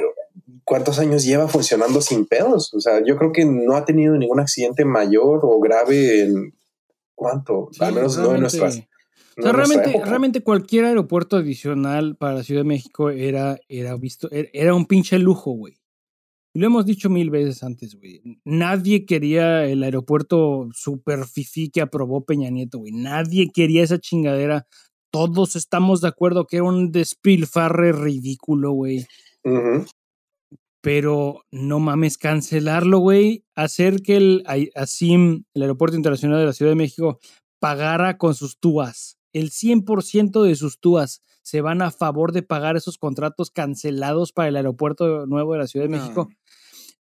¿cuántos 0.64 0.98
años 0.98 1.24
lleva 1.24 1.48
funcionando 1.48 2.00
sin 2.00 2.26
pedos? 2.26 2.72
O 2.74 2.80
sea, 2.80 3.02
yo 3.04 3.16
creo 3.16 3.32
que 3.32 3.44
no 3.44 3.76
ha 3.76 3.84
tenido 3.84 4.16
ningún 4.16 4.40
accidente 4.40 4.84
mayor 4.84 5.40
o 5.42 5.60
grave 5.60 6.22
en 6.22 6.54
¿cuánto? 7.14 7.68
Sí, 7.72 7.84
Al 7.84 7.94
menos 7.94 8.16
no 8.18 8.34
en 8.34 8.40
nuestras. 8.40 8.76
O 8.76 9.40
no 9.40 9.42
sea, 9.42 9.50
en 9.50 9.56
nuestra 9.56 10.04
realmente, 10.04 10.42
cualquier 10.42 10.84
aeropuerto 10.84 11.36
adicional 11.36 12.16
para 12.16 12.34
la 12.34 12.42
Ciudad 12.42 12.60
de 12.60 12.68
México 12.68 13.10
era, 13.10 13.58
era 13.68 13.96
visto, 13.96 14.30
era, 14.30 14.48
era 14.52 14.74
un 14.74 14.86
pinche 14.86 15.18
lujo, 15.18 15.52
güey. 15.52 15.78
Lo 16.54 16.66
hemos 16.66 16.84
dicho 16.84 17.08
mil 17.08 17.30
veces 17.30 17.62
antes, 17.62 17.94
güey. 17.94 18.20
Nadie 18.44 19.06
quería 19.06 19.64
el 19.64 19.82
aeropuerto 19.82 20.68
super 20.74 21.24
fifí 21.24 21.70
que 21.70 21.80
aprobó 21.80 22.26
Peña 22.26 22.50
Nieto, 22.50 22.78
güey. 22.78 22.92
Nadie 22.92 23.50
quería 23.52 23.82
esa 23.82 23.98
chingadera. 23.98 24.66
Todos 25.12 25.56
estamos 25.56 26.01
de 26.01 26.09
acuerdo 26.09 26.47
que 26.47 26.56
era 26.56 26.64
un 26.64 26.90
despilfarre 26.90 27.93
ridículo, 27.93 28.72
güey. 28.72 29.06
Pero 30.80 31.44
no 31.52 31.78
mames, 31.78 32.18
cancelarlo, 32.18 32.98
güey. 32.98 33.44
Hacer 33.55 34.02
que 34.02 34.16
el 34.16 34.43
ASIM, 34.74 35.44
el 35.55 35.62
Aeropuerto 35.62 35.97
Internacional 35.97 36.40
de 36.40 36.47
la 36.47 36.52
Ciudad 36.52 36.72
de 36.72 36.76
México, 36.76 37.20
pagara 37.60 38.18
con 38.18 38.34
sus 38.34 38.59
túas. 38.59 39.18
El 39.32 39.51
100% 39.51 40.43
de 40.43 40.56
sus 40.56 40.80
túas 40.80 41.22
se 41.43 41.60
van 41.60 41.82
a 41.82 41.90
favor 41.90 42.32
de 42.32 42.43
pagar 42.43 42.76
esos 42.76 42.98
contratos 42.98 43.51
cancelados 43.51 44.32
para 44.32 44.48
el 44.48 44.56
aeropuerto 44.56 45.26
nuevo 45.26 45.52
de 45.52 45.59
la 45.60 45.66
Ciudad 45.66 45.86
de 45.86 45.97
No. 45.97 46.02
México. 46.02 46.28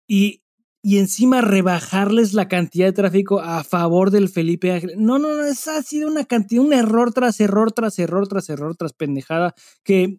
Y 0.07 0.42
y 0.85 0.97
encima 0.97 1.39
rebajarles 1.41 2.33
la 2.33 2.49
cantidad 2.49 2.87
de 2.87 2.91
tráfico 2.93 3.39
a 3.39 3.63
favor 3.63 4.11
del 4.11 4.27
Felipe 4.27 4.71
Ángeles. 4.73 4.97
No, 4.97 5.17
no, 5.17 5.33
no, 5.33 5.43
esa 5.45 5.77
ha 5.77 5.81
sido 5.81 6.09
una 6.09 6.25
cantidad, 6.25 6.61
un 6.63 6.73
error 6.73 7.13
tras 7.13 7.39
error, 7.39 7.71
tras 7.71 7.97
error, 7.99 8.27
tras 8.27 8.49
error, 8.49 8.75
tras 8.75 8.91
pendejada, 8.93 9.55
que 9.83 10.17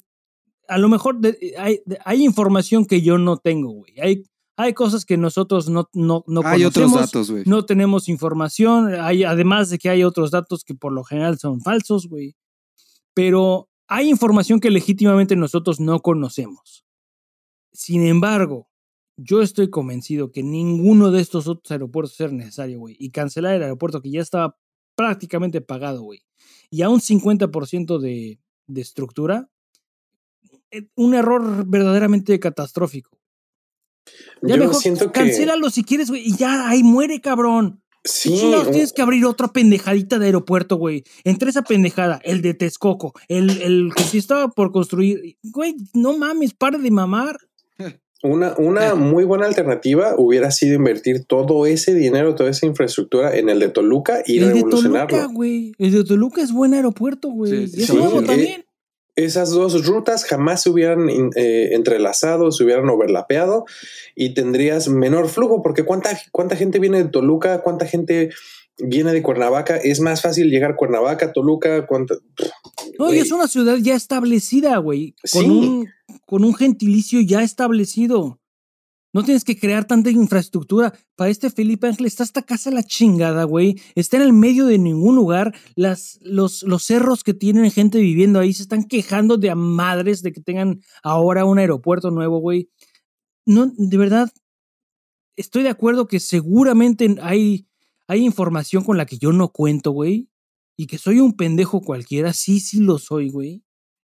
a 0.66 0.78
lo 0.78 0.88
mejor 0.88 1.20
de- 1.20 1.54
hay, 1.58 1.80
de- 1.84 1.98
hay 2.06 2.24
información 2.24 2.86
que 2.86 3.02
yo 3.02 3.18
no 3.18 3.36
tengo, 3.36 3.72
güey. 3.72 4.00
Hay, 4.00 4.22
hay 4.56 4.72
cosas 4.72 5.04
que 5.04 5.18
nosotros 5.18 5.68
no, 5.68 5.90
no, 5.92 6.24
no 6.26 6.40
Hay 6.44 6.64
otros 6.64 6.84
conocemos, 6.86 7.12
datos, 7.12 7.30
güey. 7.30 7.42
no 7.44 7.66
tenemos 7.66 8.08
información, 8.08 8.94
hay, 8.94 9.22
además 9.24 9.68
de 9.68 9.78
que 9.78 9.90
hay 9.90 10.02
otros 10.02 10.30
datos 10.30 10.64
que 10.64 10.74
por 10.74 10.92
lo 10.92 11.04
general 11.04 11.38
son 11.38 11.60
falsos, 11.60 12.08
güey. 12.08 12.36
Pero 13.12 13.68
hay 13.86 14.08
información 14.08 14.60
que 14.60 14.70
legítimamente 14.70 15.36
nosotros 15.36 15.78
no 15.78 16.00
conocemos. 16.00 16.86
Sin 17.72 18.06
embargo, 18.06 18.68
yo 19.16 19.42
estoy 19.42 19.70
convencido 19.70 20.32
que 20.32 20.42
ninguno 20.42 21.10
de 21.10 21.20
estos 21.20 21.46
otros 21.46 21.70
aeropuertos 21.70 22.20
es 22.20 22.32
necesario, 22.32 22.78
güey. 22.78 22.96
Y 22.98 23.10
cancelar 23.10 23.54
el 23.54 23.62
aeropuerto 23.62 24.02
que 24.02 24.10
ya 24.10 24.20
estaba 24.20 24.58
prácticamente 24.96 25.60
pagado, 25.60 26.02
güey. 26.02 26.22
Y 26.70 26.82
a 26.82 26.88
un 26.88 27.00
50% 27.00 27.98
de, 27.98 28.40
de 28.66 28.80
estructura, 28.80 29.48
eh, 30.70 30.88
un 30.96 31.14
error 31.14 31.64
verdaderamente 31.66 32.38
catastrófico. 32.40 33.18
Ya 34.42 34.56
Yo 34.56 34.62
mejor 34.62 34.76
siento 34.76 35.12
que 35.12 35.20
cancélalo 35.20 35.70
si 35.70 35.84
quieres, 35.84 36.10
güey. 36.10 36.22
Y 36.26 36.36
ya 36.36 36.68
ahí 36.68 36.82
muere, 36.82 37.20
cabrón. 37.20 37.82
sí, 38.04 38.52
tienes 38.70 38.92
que 38.92 39.00
abrir 39.00 39.24
otra 39.24 39.48
pendejadita 39.48 40.18
de 40.18 40.26
aeropuerto, 40.26 40.76
güey. 40.76 41.04
Entre 41.22 41.50
esa 41.50 41.62
pendejada, 41.62 42.20
el 42.24 42.42
de 42.42 42.54
Texcoco, 42.54 43.14
el, 43.28 43.62
el 43.62 43.92
que 43.94 44.02
sí 44.02 44.18
estaba 44.18 44.48
por 44.48 44.72
construir. 44.72 45.38
Güey, 45.42 45.76
no 45.94 46.18
mames, 46.18 46.52
pare 46.54 46.78
de 46.78 46.90
mamar. 46.90 47.38
Una, 48.24 48.54
una 48.56 48.94
muy 48.94 49.24
buena 49.24 49.44
alternativa 49.44 50.14
hubiera 50.16 50.50
sido 50.50 50.74
invertir 50.76 51.26
todo 51.26 51.66
ese 51.66 51.92
dinero, 51.92 52.34
toda 52.34 52.48
esa 52.48 52.64
infraestructura 52.64 53.36
en 53.36 53.50
el 53.50 53.58
de 53.58 53.68
Toluca 53.68 54.22
y 54.24 54.38
el 54.38 54.46
de 54.46 54.54
revolucionarlo. 54.54 55.08
Toluca, 55.08 55.30
güey. 55.30 55.72
El 55.78 55.92
de 55.92 56.04
Toluca 56.04 56.40
es 56.40 56.50
buen 56.50 56.72
aeropuerto, 56.72 57.28
güey. 57.28 57.68
Sí, 57.68 57.84
sí, 57.84 57.92
nuevo 57.94 58.20
sí. 58.20 58.26
también. 58.26 58.64
Esas 59.14 59.50
dos 59.50 59.86
rutas 59.86 60.24
jamás 60.24 60.62
se 60.62 60.70
hubieran 60.70 61.10
eh, 61.36 61.74
entrelazado, 61.74 62.50
se 62.50 62.64
hubieran 62.64 62.88
overlapeado 62.88 63.66
y 64.16 64.32
tendrías 64.32 64.88
menor 64.88 65.28
flujo, 65.28 65.62
porque 65.62 65.84
¿cuánta, 65.84 66.18
cuánta 66.32 66.56
gente 66.56 66.78
viene 66.78 67.02
de 67.02 67.10
Toluca, 67.10 67.60
cuánta 67.60 67.84
gente 67.84 68.30
viene 68.78 69.12
de 69.12 69.22
Cuernavaca, 69.22 69.76
es 69.76 70.00
más 70.00 70.22
fácil 70.22 70.50
llegar 70.50 70.72
a 70.72 70.76
Cuernavaca, 70.76 71.32
Toluca. 71.32 71.86
No, 72.98 73.12
y 73.14 73.18
es 73.18 73.32
una 73.32 73.48
ciudad 73.48 73.76
ya 73.76 73.94
establecida, 73.94 74.76
güey. 74.78 75.14
Con, 75.32 75.42
Sí. 75.42 75.48
un, 75.48 75.88
con 76.26 76.44
un 76.44 76.54
gentilicio 76.54 77.20
ya 77.20 77.42
establecido. 77.42 78.40
No 79.12 79.22
tienes 79.22 79.44
que 79.44 79.56
crear 79.56 79.84
tanta 79.84 80.10
infraestructura. 80.10 80.92
Para 81.14 81.30
este 81.30 81.48
Felipe 81.48 81.86
Ángel 81.86 82.06
está 82.06 82.24
esta 82.24 82.42
casa 82.42 82.72
la 82.72 82.82
chingada, 82.82 83.44
güey. 83.44 83.80
Está 83.94 84.16
en 84.16 84.24
el 84.24 84.32
medio 84.32 84.66
de 84.66 84.76
ningún 84.78 85.14
lugar. 85.14 85.54
Las, 85.76 86.18
los, 86.20 86.64
los 86.64 86.82
cerros 86.82 87.22
que 87.22 87.32
tienen 87.32 87.70
gente 87.70 87.98
viviendo 88.00 88.40
ahí 88.40 88.52
se 88.52 88.62
están 88.62 88.82
quejando 88.82 89.36
de 89.36 89.50
a 89.50 89.54
madres 89.54 90.20
de 90.22 90.32
que 90.32 90.40
tengan 90.40 90.80
ahora 91.04 91.44
un 91.44 91.60
aeropuerto 91.60 92.10
nuevo, 92.10 92.38
güey. 92.38 92.70
No, 93.46 93.70
de 93.76 93.96
verdad, 93.96 94.32
estoy 95.36 95.62
de 95.62 95.68
acuerdo 95.68 96.08
que 96.08 96.18
seguramente 96.18 97.14
hay, 97.22 97.68
hay 98.08 98.24
información 98.24 98.84
con 98.84 98.96
la 98.96 99.06
que 99.06 99.18
yo 99.18 99.32
no 99.32 99.48
cuento, 99.48 99.90
güey. 99.90 100.30
Y 100.76 100.86
que 100.86 100.98
soy 100.98 101.20
un 101.20 101.36
pendejo 101.36 101.80
cualquiera. 101.80 102.32
Sí, 102.32 102.60
sí 102.60 102.80
lo 102.80 102.98
soy, 102.98 103.30
güey. 103.30 103.64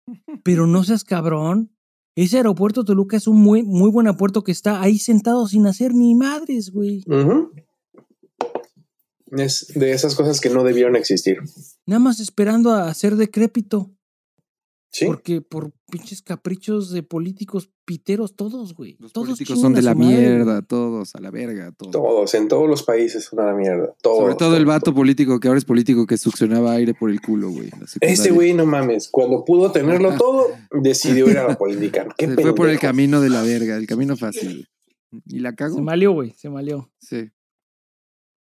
Pero 0.44 0.66
no 0.66 0.84
seas 0.84 1.04
cabrón. 1.04 1.70
Ese 2.16 2.36
aeropuerto 2.36 2.84
Toluca 2.84 3.16
es 3.16 3.26
un 3.26 3.42
muy, 3.42 3.62
muy 3.62 3.90
buen 3.90 4.06
aeropuerto 4.06 4.44
que 4.44 4.52
está 4.52 4.80
ahí 4.80 4.98
sentado 4.98 5.48
sin 5.48 5.66
hacer 5.66 5.94
ni 5.94 6.14
madres, 6.14 6.70
güey. 6.70 7.04
Es 9.32 9.72
de 9.74 9.92
esas 9.92 10.14
cosas 10.14 10.40
que 10.40 10.48
no 10.48 10.62
debieron 10.62 10.94
existir. 10.94 11.38
Nada 11.86 11.98
más 11.98 12.20
esperando 12.20 12.72
a 12.72 12.94
ser 12.94 13.16
decrépito. 13.16 13.93
Sí. 14.94 15.06
Porque 15.06 15.40
por 15.40 15.72
pinches 15.90 16.22
caprichos 16.22 16.92
de 16.92 17.02
políticos 17.02 17.68
piteros 17.84 18.36
todos, 18.36 18.74
güey. 18.74 18.96
Los 19.00 19.12
Todos 19.12 19.26
políticos 19.26 19.60
son 19.60 19.72
de 19.72 19.80
a 19.80 19.82
la 19.82 19.94
madre, 19.96 20.16
mierda, 20.16 20.62
todos, 20.62 21.16
a 21.16 21.20
la 21.20 21.32
verga, 21.32 21.72
todos. 21.72 21.90
Todos, 21.90 22.32
en 22.34 22.46
todos 22.46 22.68
los 22.68 22.84
países 22.84 23.24
son 23.24 23.40
una 23.40 23.54
mierda. 23.54 23.92
Todos, 24.00 24.18
Sobre 24.18 24.34
todo 24.36 24.56
el 24.56 24.62
todos. 24.62 24.74
vato 24.76 24.94
político 24.94 25.40
que 25.40 25.48
ahora 25.48 25.58
es 25.58 25.64
político 25.64 26.06
que 26.06 26.16
succionaba 26.16 26.74
aire 26.74 26.94
por 26.94 27.10
el 27.10 27.20
culo, 27.20 27.50
güey. 27.50 27.70
la 27.70 27.86
Ese 28.02 28.30
güey, 28.30 28.54
no 28.54 28.66
mames, 28.66 29.08
cuando 29.08 29.44
pudo 29.44 29.72
tenerlo 29.72 30.16
todo, 30.16 30.46
decidió 30.70 31.28
ir 31.28 31.38
a 31.38 31.48
la 31.48 31.58
política. 31.58 32.06
Qué 32.16 32.28
Se 32.28 32.34
fue 32.36 32.54
por 32.54 32.68
el 32.68 32.78
camino 32.78 33.20
de 33.20 33.30
la 33.30 33.42
verga, 33.42 33.76
el 33.76 33.88
camino 33.88 34.16
fácil. 34.16 34.68
Y 35.26 35.40
la 35.40 35.56
cagó. 35.56 35.74
Se 35.74 35.82
malió, 35.82 36.12
güey. 36.12 36.34
Se 36.36 36.48
malió. 36.48 36.88
Sí. 37.00 37.32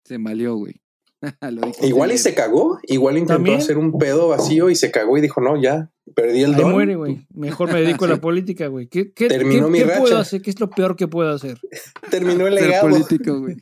Se 0.04 0.18
malió, 0.18 0.56
güey. 0.56 0.81
Igual 1.82 2.12
y 2.12 2.18
se 2.18 2.34
cagó, 2.34 2.78
igual 2.84 3.16
intentó 3.16 3.34
¿También? 3.34 3.58
hacer 3.58 3.78
un 3.78 3.96
pedo 3.98 4.28
vacío 4.28 4.70
y 4.70 4.74
se 4.74 4.90
cagó 4.90 5.16
y 5.16 5.20
dijo, 5.20 5.40
no, 5.40 5.60
ya, 5.60 5.92
perdí 6.14 6.42
el 6.42 6.54
Ahí 6.54 6.60
don. 6.60 6.72
muere, 6.72 6.96
güey. 6.96 7.26
Mejor 7.32 7.72
me 7.72 7.80
dedico 7.80 8.06
a 8.06 8.08
la 8.08 8.16
política, 8.20 8.66
güey. 8.66 8.88
¿Qué, 8.88 9.12
qué, 9.12 9.28
Terminó 9.28 9.66
qué- 9.66 9.70
mi 9.72 9.78
qué 9.78 9.84
racha. 9.84 10.00
puedo 10.00 10.18
hacer? 10.18 10.42
¿Qué 10.42 10.50
es 10.50 10.58
lo 10.60 10.68
peor 10.70 10.96
que 10.96 11.06
puedo 11.08 11.30
hacer? 11.30 11.60
Terminó 12.10 12.46
el 12.46 12.56
legado. 12.56 12.88
político, 12.90 13.38
güey. 13.40 13.56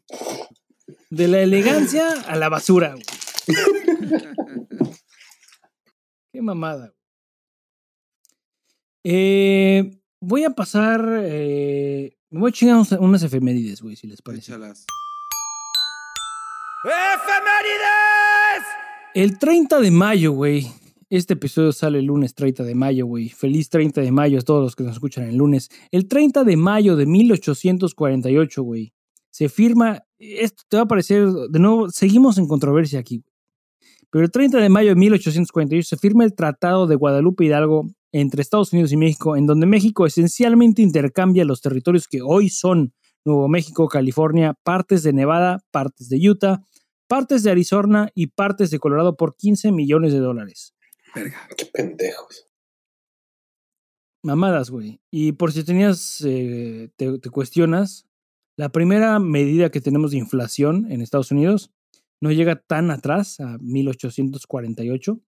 De 1.11 1.29
la 1.29 1.41
elegancia 1.43 2.09
a 2.27 2.37
la 2.37 2.49
basura, 2.49 2.95
güey. 2.95 3.05
Qué 6.33 6.41
mamada. 6.41 6.95
Eh, 9.05 9.99
voy 10.21 10.45
a 10.45 10.51
pasar. 10.51 11.05
eh, 11.25 12.17
me 12.31 12.41
voy 12.41 12.51
a 12.51 12.53
chingar 12.53 12.77
unas, 12.77 12.93
unas 12.93 13.23
efemérides, 13.23 13.83
güey, 13.83 13.97
si 13.97 14.07
les 14.07 14.23
parece. 14.23 14.53
Échalas. 14.53 14.87
El 19.13 19.39
30 19.39 19.81
de 19.81 19.91
mayo, 19.91 20.33
güey. 20.33 20.67
Este 21.11 21.35
episodio 21.35 21.73
sale 21.73 21.99
el 21.99 22.07
lunes 22.07 22.35
30 22.35 22.65
de 22.65 22.75
mayo, 22.75 23.05
güey. 23.05 23.29
Feliz 23.29 23.69
30 23.69 24.01
de 24.01 24.11
mayo 24.11 24.39
a 24.39 24.43
todos 24.43 24.63
los 24.63 24.77
que 24.77 24.85
nos 24.85 24.95
escuchan 24.95 25.25
el 25.25 25.37
lunes. 25.37 25.69
El 25.91 26.09
30 26.09 26.43
de 26.43 26.57
mayo 26.57 26.97
de 26.97 27.05
1848, 27.05 28.63
güey. 28.63 28.95
Se 29.29 29.51
firma. 29.51 30.05
Esto 30.19 30.63
te 30.71 30.79
va 30.79 30.85
a 30.85 30.89
parecer. 30.89 31.29
De 31.51 31.59
nuevo, 31.59 31.91
seguimos 31.91 32.39
en 32.39 32.49
controversia 32.49 32.99
aquí. 32.99 33.25
Pero 34.11 34.25
el 34.25 34.31
30 34.31 34.59
de 34.59 34.69
mayo 34.71 34.89
de 34.89 34.95
1848 34.95 35.87
se 35.87 35.97
firma 35.99 36.25
el 36.25 36.35
Tratado 36.35 36.87
de 36.87 36.97
Guadalupe 36.97 37.45
Hidalgo 37.45 37.91
entre 38.11 38.41
Estados 38.41 38.73
Unidos 38.73 38.91
y 38.93 38.97
México, 38.97 39.37
en 39.37 39.45
donde 39.47 39.67
México 39.67 40.07
esencialmente 40.07 40.81
intercambia 40.81 41.45
los 41.45 41.61
territorios 41.61 42.09
que 42.09 42.23
hoy 42.23 42.49
son 42.49 42.95
Nuevo 43.25 43.49
México, 43.49 43.89
California, 43.89 44.55
partes 44.63 45.03
de 45.03 45.13
Nevada, 45.13 45.65
partes 45.71 46.09
de 46.09 46.29
Utah, 46.29 46.63
partes 47.07 47.43
de 47.43 47.51
Arizona 47.51 48.11
y 48.15 48.29
partes 48.29 48.71
de 48.71 48.79
Colorado 48.79 49.17
por 49.17 49.37
15 49.37 49.73
millones 49.73 50.13
de 50.13 50.21
dólares. 50.21 50.75
Verga. 51.15 51.49
Qué 51.57 51.67
pendejos. 51.67 52.47
Mamadas, 54.23 54.71
güey. 54.71 55.01
Y 55.11 55.33
por 55.33 55.53
si 55.53 55.65
tenías, 55.65 56.23
eh, 56.27 56.91
te, 56.97 57.19
te 57.19 57.31
cuestionas, 57.31 58.07
la 58.57 58.69
primera 58.69 59.19
medida 59.19 59.71
que 59.71 59.81
tenemos 59.81 60.11
de 60.11 60.19
inflación 60.19 60.87
en 60.91 61.01
Estados 61.01 61.31
Unidos 61.31 61.73
no 62.21 62.31
llega 62.31 62.57
tan 62.57 62.91
atrás, 62.91 63.41
a 63.41 63.59
1848. 63.59 65.21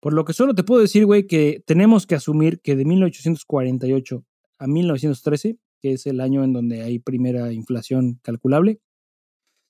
Por 0.00 0.14
lo 0.14 0.24
que 0.24 0.32
solo 0.32 0.54
te 0.54 0.62
puedo 0.62 0.80
decir, 0.80 1.04
güey, 1.04 1.26
que 1.26 1.62
tenemos 1.66 2.06
que 2.06 2.14
asumir 2.14 2.60
que 2.60 2.76
de 2.76 2.84
1848 2.84 4.24
a 4.58 4.66
1913, 4.66 5.58
que 5.80 5.92
es 5.92 6.06
el 6.06 6.20
año 6.20 6.44
en 6.44 6.52
donde 6.52 6.82
hay 6.82 6.98
primera 6.98 7.52
inflación 7.52 8.20
calculable, 8.22 8.80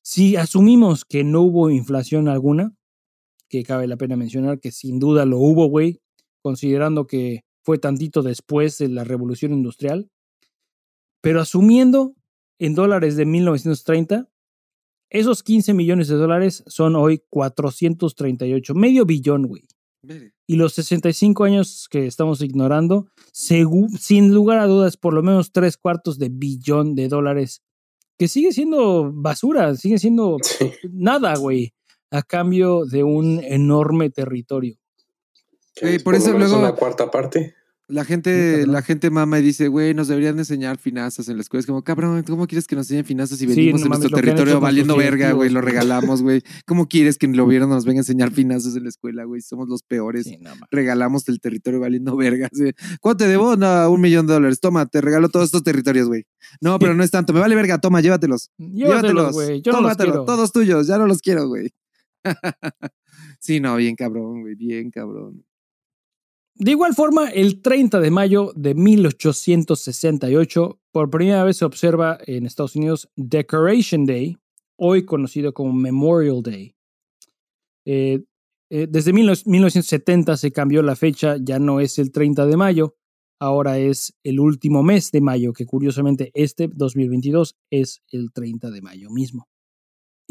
si 0.02 0.36
asumimos 0.36 1.04
que 1.04 1.24
no 1.24 1.42
hubo 1.42 1.70
inflación 1.70 2.28
alguna, 2.28 2.74
que 3.48 3.62
cabe 3.64 3.86
la 3.86 3.96
pena 3.96 4.16
mencionar 4.16 4.60
que 4.60 4.72
sin 4.72 4.98
duda 4.98 5.26
lo 5.26 5.38
hubo, 5.38 5.66
güey, 5.66 6.00
considerando 6.42 7.06
que 7.06 7.44
fue 7.62 7.78
tantito 7.78 8.22
después 8.22 8.78
de 8.78 8.88
la 8.88 9.04
revolución 9.04 9.52
industrial, 9.52 10.10
pero 11.20 11.40
asumiendo 11.40 12.14
en 12.58 12.74
dólares 12.74 13.16
de 13.16 13.26
1930, 13.26 14.30
esos 15.10 15.42
15 15.42 15.74
millones 15.74 16.08
de 16.08 16.16
dólares 16.16 16.62
son 16.66 16.94
hoy 16.96 17.22
438, 17.28 18.74
medio 18.74 19.04
billón, 19.04 19.46
güey. 19.46 19.66
Y 20.46 20.56
los 20.56 20.72
65 20.74 21.44
años 21.44 21.86
que 21.90 22.06
estamos 22.06 22.40
ignorando, 22.42 23.08
sin 23.32 24.32
lugar 24.34 24.58
a 24.58 24.66
dudas, 24.66 24.96
por 24.96 25.12
lo 25.14 25.22
menos 25.22 25.52
tres 25.52 25.76
cuartos 25.76 26.18
de 26.18 26.28
billón 26.30 26.94
de 26.94 27.08
dólares, 27.08 27.62
que 28.18 28.28
sigue 28.28 28.52
siendo 28.52 29.12
basura, 29.12 29.74
sigue 29.76 29.98
siendo 29.98 30.36
Sí. 30.42 30.70
nada, 30.90 31.34
güey, 31.36 31.74
a 32.10 32.22
cambio 32.22 32.84
de 32.86 33.04
un 33.04 33.40
enorme 33.44 34.10
territorio. 34.10 34.76
Que 35.74 35.86
Güey, 35.86 35.96
es 35.96 36.02
por 36.02 36.14
eso 36.14 36.28
lo 36.32 36.34
menos 36.38 36.50
luego- 36.50 36.64
Una 36.66 36.74
cuarta 36.74 37.10
parte. 37.10 37.54
La 37.90 38.04
gente, 38.04 38.66
la 38.66 38.82
gente 38.82 39.10
mama 39.10 39.40
y 39.40 39.42
dice, 39.42 39.66
güey, 39.68 39.94
nos 39.94 40.06
deberían 40.06 40.38
enseñar 40.38 40.78
finanzas 40.78 41.28
en 41.28 41.36
la 41.36 41.42
escuela. 41.42 41.60
Es 41.60 41.66
como, 41.66 41.82
cabrón, 41.82 42.22
¿cómo 42.22 42.46
quieres 42.46 42.66
que 42.68 42.76
nos 42.76 42.86
enseñen 42.86 43.04
finanzas 43.04 43.38
si 43.38 43.46
Sí, 43.46 43.50
venimos 43.50 43.80
no 43.80 43.86
en 43.86 43.90
mames, 43.90 44.10
nuestro 44.10 44.18
lo 44.18 44.24
territorio 44.24 44.60
valiendo 44.60 44.96
verga, 44.96 45.32
güey? 45.32 45.50
Lo 45.50 45.60
regalamos, 45.60 46.22
güey. 46.22 46.42
¿Cómo 46.66 46.86
quieres 46.88 47.18
que 47.18 47.26
el 47.26 47.40
gobierno 47.40 47.66
nos 47.66 47.84
venga 47.84 47.98
a 47.98 48.02
enseñar 48.02 48.30
finanzas 48.30 48.76
en 48.76 48.84
la 48.84 48.90
escuela, 48.90 49.24
güey? 49.24 49.40
Somos 49.40 49.68
los 49.68 49.82
peores. 49.82 50.24
Sí, 50.24 50.38
no, 50.38 50.50
mames. 50.50 50.68
Regalamos 50.70 51.28
el 51.28 51.40
territorio 51.40 51.80
valiendo 51.80 52.16
verga. 52.16 52.48
¿Cuánto 53.00 53.24
te 53.24 53.28
debo? 53.28 53.56
No, 53.56 53.90
un 53.90 54.00
millón 54.00 54.26
de 54.28 54.34
dólares. 54.34 54.60
Toma, 54.60 54.86
te 54.86 55.00
regalo 55.00 55.28
todos 55.28 55.46
estos 55.46 55.64
territorios, 55.64 56.06
güey. 56.06 56.26
No, 56.60 56.78
pero 56.78 56.94
no 56.94 57.02
es 57.02 57.10
tanto. 57.10 57.32
Me 57.32 57.40
vale 57.40 57.56
verga, 57.56 57.80
toma, 57.80 58.00
llévatelos. 58.00 58.50
Llévatelos, 58.56 59.32
güey. 59.32 59.62
Yo 59.62 59.72
no 59.72 59.80
los 59.80 59.96
todos 59.96 60.52
tuyos, 60.52 60.86
ya 60.86 60.96
no 60.96 61.06
los 61.06 61.20
quiero, 61.20 61.48
güey. 61.48 61.72
sí, 63.40 63.60
no, 63.60 63.76
bien 63.76 63.96
cabrón, 63.96 64.42
güey, 64.42 64.54
bien 64.54 64.90
cabrón. 64.90 65.44
De 66.60 66.72
igual 66.72 66.94
forma, 66.94 67.30
el 67.30 67.62
30 67.62 68.00
de 68.00 68.10
mayo 68.10 68.52
de 68.54 68.74
1868, 68.74 70.78
por 70.92 71.08
primera 71.08 71.42
vez 71.42 71.56
se 71.56 71.64
observa 71.64 72.18
en 72.26 72.44
Estados 72.44 72.76
Unidos 72.76 73.08
Decoration 73.16 74.04
Day, 74.04 74.36
hoy 74.76 75.06
conocido 75.06 75.54
como 75.54 75.72
Memorial 75.72 76.42
Day. 76.42 76.74
Eh, 77.86 78.24
eh, 78.68 78.86
desde 78.90 79.14
19- 79.14 79.46
1970 79.46 80.36
se 80.36 80.52
cambió 80.52 80.82
la 80.82 80.96
fecha, 80.96 81.38
ya 81.40 81.58
no 81.58 81.80
es 81.80 81.98
el 81.98 82.12
30 82.12 82.44
de 82.44 82.58
mayo, 82.58 82.94
ahora 83.40 83.78
es 83.78 84.12
el 84.22 84.38
último 84.38 84.82
mes 84.82 85.12
de 85.12 85.22
mayo, 85.22 85.54
que 85.54 85.64
curiosamente 85.64 86.30
este 86.34 86.68
2022 86.68 87.56
es 87.70 88.02
el 88.12 88.32
30 88.34 88.70
de 88.70 88.82
mayo 88.82 89.08
mismo. 89.08 89.48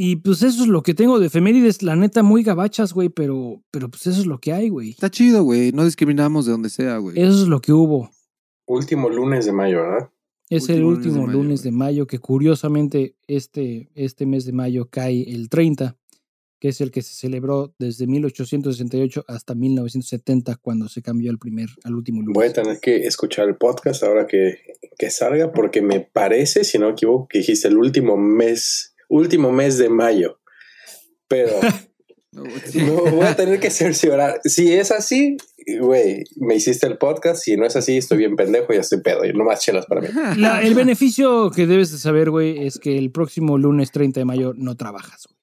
Y 0.02 0.16
pues 0.16 0.44
eso 0.44 0.64
es 0.64 0.70
lo 0.70 0.82
que 0.82 0.94
tengo 0.94 1.20
de 1.20 1.28
efemérides, 1.28 1.84
la 1.84 1.94
neta 1.94 2.24
muy 2.24 2.42
gabachas, 2.42 2.94
güey, 2.94 3.10
pero, 3.10 3.62
pero 3.70 3.90
pues 3.90 4.08
eso 4.08 4.22
es 4.22 4.28
lo 4.28 4.40
que 4.40 4.54
hay, 4.54 4.70
güey. 4.70 4.92
Está 4.92 5.12
chido, 5.12 5.44
güey. 5.44 5.74
No 5.74 5.84
discriminamos 5.84 6.46
de 6.46 6.54
donde 6.54 6.70
sea, 6.70 7.00
güey. 7.00 7.20
Eso 7.20 7.42
es 7.42 7.50
lo 7.50 7.60
que 7.60 7.74
hubo. 7.74 8.10
Último 8.66 9.10
lunes 9.10 9.46
de 9.46 9.52
mayo, 9.52 9.82
¿verdad? 9.82 10.10
Es 10.50 10.70
el 10.70 10.86
Último 10.86 11.24
último 11.24 11.28
lunes 11.28 11.28
de 11.28 11.28
mayo, 11.28 11.44
lunes 11.44 11.64
de 11.64 11.72
mayo, 11.72 12.08
que 12.08 12.20
curiosamente 12.20 13.18
este, 13.28 13.90
este 13.94 14.26
mes 14.26 14.46
de 14.46 14.54
mayo 14.54 14.88
cae 14.90 15.30
el 15.34 15.50
30, 15.50 15.98
que 16.62 16.70
es 16.70 16.80
el 16.80 16.92
que 16.92 17.02
se 17.02 17.16
celebró 17.16 17.76
desde 17.78 18.08
1868 18.08 19.26
hasta 19.28 19.54
1970, 19.54 20.56
cuando 20.62 20.88
se 20.88 21.02
cambió 21.02 21.30
al 21.30 21.40
primer, 21.40 21.68
al 21.84 21.96
último 21.96 22.22
lunes. 22.22 22.36
Voy 22.36 22.48
a 22.48 22.54
tener 22.54 22.80
que 22.80 23.06
escuchar 23.06 23.50
el 23.50 23.58
podcast 23.58 24.02
ahora 24.04 24.28
que, 24.28 24.60
que 24.98 25.10
salga, 25.10 25.52
porque 25.52 25.82
me 25.82 26.00
parece, 26.00 26.64
si 26.64 26.78
no 26.80 26.86
me 26.86 26.94
equivoco, 26.94 27.28
que 27.28 27.40
dijiste 27.40 27.68
el 27.68 27.78
último 27.78 28.16
mes, 28.16 28.96
último 29.10 29.52
mes 29.52 29.77
de 29.77 29.90
mayo. 29.90 30.40
Pero 31.27 31.52
No, 32.31 32.44
voy 33.11 33.26
a 33.26 33.36
tener 33.36 33.60
que 33.60 33.72
cerciorar. 33.72 34.40
Si 34.44 34.72
es 34.72 34.91
así, 34.91 35.36
güey, 35.81 36.23
me 36.38 36.56
hiciste 36.56 36.86
el 36.86 36.98
podcast. 36.99 37.41
Si 37.44 37.57
no 37.57 37.65
es 37.65 37.76
así, 37.76 37.98
estoy 37.98 38.19
bien 38.19 38.36
pendejo 38.36 38.72
y 38.72 38.76
ya 38.76 38.81
estoy 38.81 39.02
pedo. 39.02 39.26
Y 39.26 39.34
no 39.34 39.44
más 39.44 39.61
chelas 39.61 39.88
para 39.88 40.02
mí. 40.02 40.07
La- 40.38 40.61
el 40.61 40.76
beneficio 40.76 41.49
que 41.49 41.65
debes 41.65 41.91
de 41.91 41.98
saber, 41.98 42.30
güey, 42.30 42.65
es 42.68 42.77
que 42.77 42.98
el 42.99 43.11
próximo 43.11 43.57
lunes 43.57 43.91
30 43.91 44.19
de 44.19 44.26
mayo 44.26 44.53
no 44.56 44.76
trabajas. 44.77 45.26
güey. 45.27 45.38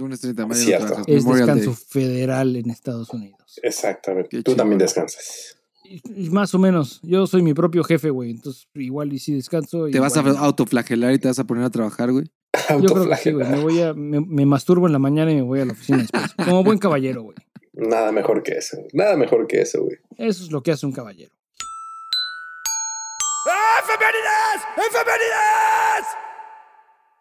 Lunes 0.00 0.20
30 0.20 0.42
de 0.42 0.48
mayo. 0.48 0.60
no 0.80 0.86
trabajas. 0.86 1.04
Es 1.08 1.22
Memorial 1.24 1.46
descanso 1.46 1.70
Day. 1.70 1.84
federal 1.88 2.56
en 2.56 2.70
Estados 2.70 3.10
Unidos. 3.10 3.60
Exactamente. 3.62 4.28
Qué 4.30 4.42
Tú 4.42 4.56
también 4.56 4.78
descansas. 4.78 5.58
Y- 5.84 6.30
más 6.30 6.52
o 6.54 6.58
menos. 6.58 6.98
Yo 7.04 7.28
soy 7.28 7.42
mi 7.42 7.54
propio 7.54 7.84
jefe, 7.84 8.10
güey. 8.10 8.32
Entonces, 8.32 8.66
igual 8.74 9.12
y 9.12 9.20
si 9.20 9.32
descanso. 9.32 9.86
Te 9.92 10.00
vas 10.00 10.16
a 10.16 10.20
autoflagelar 10.20 11.14
y 11.14 11.20
te 11.20 11.28
vas 11.28 11.38
a 11.38 11.44
poner 11.44 11.62
a 11.62 11.70
trabajar, 11.70 12.10
güey. 12.10 12.26
Yo 12.68 12.92
creo 12.92 13.08
que 13.08 13.16
sí, 13.16 13.32
güey. 13.32 13.46
Autoflagelar. 13.46 13.50
Me, 13.50 13.62
voy 13.62 13.80
a, 13.82 13.94
me, 13.94 14.20
me 14.20 14.46
masturbo 14.46 14.86
en 14.86 14.92
la 14.92 14.98
mañana 14.98 15.32
y 15.32 15.36
me 15.36 15.42
voy 15.42 15.60
a 15.60 15.64
la 15.64 15.72
oficina 15.72 15.98
después. 15.98 16.24
Como 16.44 16.64
buen 16.64 16.78
caballero, 16.78 17.22
güey. 17.22 17.36
Nada 17.72 18.10
mejor 18.10 18.42
que 18.42 18.52
eso. 18.52 18.78
Nada 18.92 19.16
mejor 19.16 19.46
que 19.46 19.60
eso, 19.60 19.82
güey. 19.82 19.98
Eso 20.16 20.44
es 20.44 20.50
lo 20.50 20.62
que 20.62 20.72
hace 20.72 20.86
un 20.86 20.92
caballero. 20.92 21.30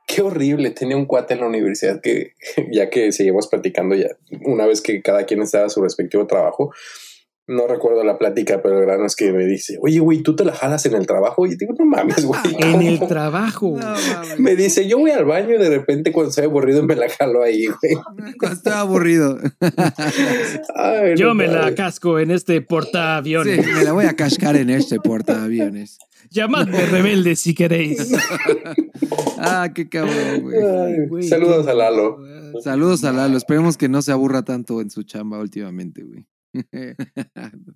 Qué 0.07 0.21
horrible. 0.21 0.71
Tenía 0.71 0.95
un 0.95 1.05
cuate 1.05 1.33
en 1.33 1.41
la 1.41 1.47
universidad 1.47 1.99
que, 2.01 2.33
ya 2.71 2.89
que 2.89 3.11
seguimos 3.11 3.47
platicando 3.47 3.95
ya, 3.95 4.09
una 4.45 4.65
vez 4.65 4.81
que 4.81 5.01
cada 5.01 5.25
quien 5.25 5.41
estaba 5.41 5.65
a 5.65 5.69
su 5.69 5.81
respectivo 5.81 6.25
trabajo, 6.25 6.73
no 7.47 7.67
recuerdo 7.67 8.03
la 8.03 8.17
plática, 8.17 8.61
pero 8.63 8.79
el 8.79 8.85
grano 8.85 9.05
es 9.05 9.15
que 9.15 9.31
me 9.31 9.45
dice, 9.45 9.77
oye, 9.81 9.99
güey, 9.99 10.23
¿tú 10.23 10.35
te 10.35 10.43
la 10.45 10.53
jalas 10.53 10.85
en 10.85 10.95
el 10.95 11.05
trabajo? 11.05 11.45
Y 11.45 11.55
digo, 11.55 11.73
no 11.77 11.85
mames, 11.85 12.25
güey. 12.25 12.39
En 12.59 12.81
el 12.81 12.97
¿cómo?". 12.97 13.07
trabajo. 13.09 13.77
Me 14.39 14.55
dice, 14.55 14.87
yo 14.87 14.97
voy 14.99 15.11
al 15.11 15.25
baño 15.25 15.53
y 15.55 15.57
de 15.57 15.69
repente 15.69 16.11
cuando 16.11 16.29
estoy 16.29 16.45
aburrido 16.45 16.83
me 16.83 16.95
la 16.95 17.07
jalo 17.09 17.43
ahí, 17.43 17.65
güey. 17.67 17.95
Cuando 18.39 18.57
estaba 18.57 18.79
aburrido. 18.81 19.37
Ay, 20.75 21.15
Yo 21.15 21.27
no 21.27 21.35
me 21.35 21.47
la 21.47 21.73
casco 21.75 22.19
en 22.19 22.31
este 22.31 22.61
portaaviones. 22.61 23.63
Sí, 23.65 23.71
me 23.71 23.83
la 23.83 23.91
voy 23.93 24.05
a 24.05 24.15
cascar 24.15 24.55
en 24.55 24.69
este 24.69 24.99
portaaviones. 24.99 25.97
Llamadme 26.31 26.85
rebelde 26.85 27.35
si 27.35 27.53
queréis. 27.53 28.11
Ah, 29.37 29.69
qué 29.75 29.87
cabrón, 29.89 30.41
güey. 30.41 30.55
Ay, 30.57 31.07
Güey, 31.07 31.23
Saludos 31.27 31.65
qué- 31.65 31.71
a 31.71 31.75
Lalo. 31.75 32.17
Saludos 32.63 33.03
a 33.03 33.11
Lalo. 33.11 33.37
Esperemos 33.37 33.75
que 33.77 33.89
no 33.89 34.01
se 34.01 34.11
aburra 34.13 34.43
tanto 34.43 34.79
en 34.81 34.89
su 34.89 35.03
chamba 35.03 35.39
últimamente, 35.39 36.03
güey. 36.03 36.25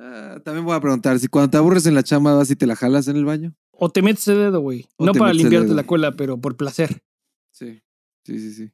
Ah, 0.00 0.38
también 0.44 0.64
voy 0.64 0.76
a 0.76 0.80
preguntar, 0.80 1.18
si 1.18 1.26
cuando 1.26 1.50
te 1.50 1.56
aburres 1.56 1.84
en 1.86 1.94
la 1.96 2.04
chamba 2.04 2.32
vas 2.32 2.48
y 2.52 2.54
te 2.54 2.66
la 2.66 2.76
jalas 2.76 3.08
en 3.08 3.16
el 3.16 3.24
baño. 3.24 3.56
O 3.72 3.90
te 3.90 4.00
metes 4.00 4.28
el 4.28 4.36
dedo, 4.36 4.60
güey. 4.60 4.86
No 4.96 5.12
para 5.12 5.32
limpiarte 5.32 5.66
dedo. 5.66 5.74
la 5.74 5.82
cola, 5.82 6.14
pero 6.14 6.40
por 6.40 6.56
placer. 6.56 7.02
Sí, 7.50 7.82
sí, 8.24 8.38
sí, 8.38 8.52
sí. 8.54 8.70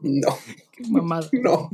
No, 0.00 0.28
Qué 0.72 0.84
mamada. 0.88 1.28
no. 1.42 1.70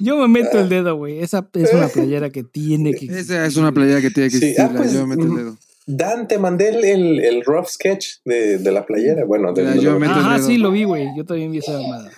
Yo 0.00 0.16
me 0.16 0.26
meto 0.26 0.58
el 0.58 0.70
dedo, 0.70 0.96
güey. 0.96 1.18
Esa 1.20 1.46
es 1.52 1.74
una 1.74 1.88
playera 1.88 2.30
que 2.30 2.42
tiene 2.44 2.94
que 2.94 3.06
Esa 3.06 3.44
es 3.44 3.56
una 3.58 3.72
playera 3.72 4.00
que 4.00 4.10
tiene 4.10 4.30
que 4.30 4.38
Sí, 4.38 4.46
existir. 4.46 4.64
ah, 4.64 4.72
pues, 4.74 4.92
yo 4.94 5.06
me 5.06 5.14
meto 5.16 5.26
el 5.26 5.32
mm, 5.32 5.36
dedo. 5.36 5.58
Dan, 5.86 6.26
te 6.26 6.38
mandé 6.38 6.70
el, 6.70 7.20
el, 7.20 7.44
rough 7.44 7.66
sketch 7.68 8.20
de, 8.24 8.56
de 8.58 8.72
la 8.72 8.86
playera. 8.86 9.24
Bueno, 9.26 9.52
de, 9.52 9.64
de 9.66 9.80
yo 9.82 9.92
me- 9.98 10.08
meto 10.08 10.18
el 10.18 10.28
dedo. 10.36 10.46
sí, 10.46 10.56
lo 10.56 10.70
vi, 10.70 10.84
güey. 10.84 11.08
Yo 11.14 11.26
también 11.26 11.52
vi 11.52 11.58
esa 11.58 11.72
mamada. 11.78 12.10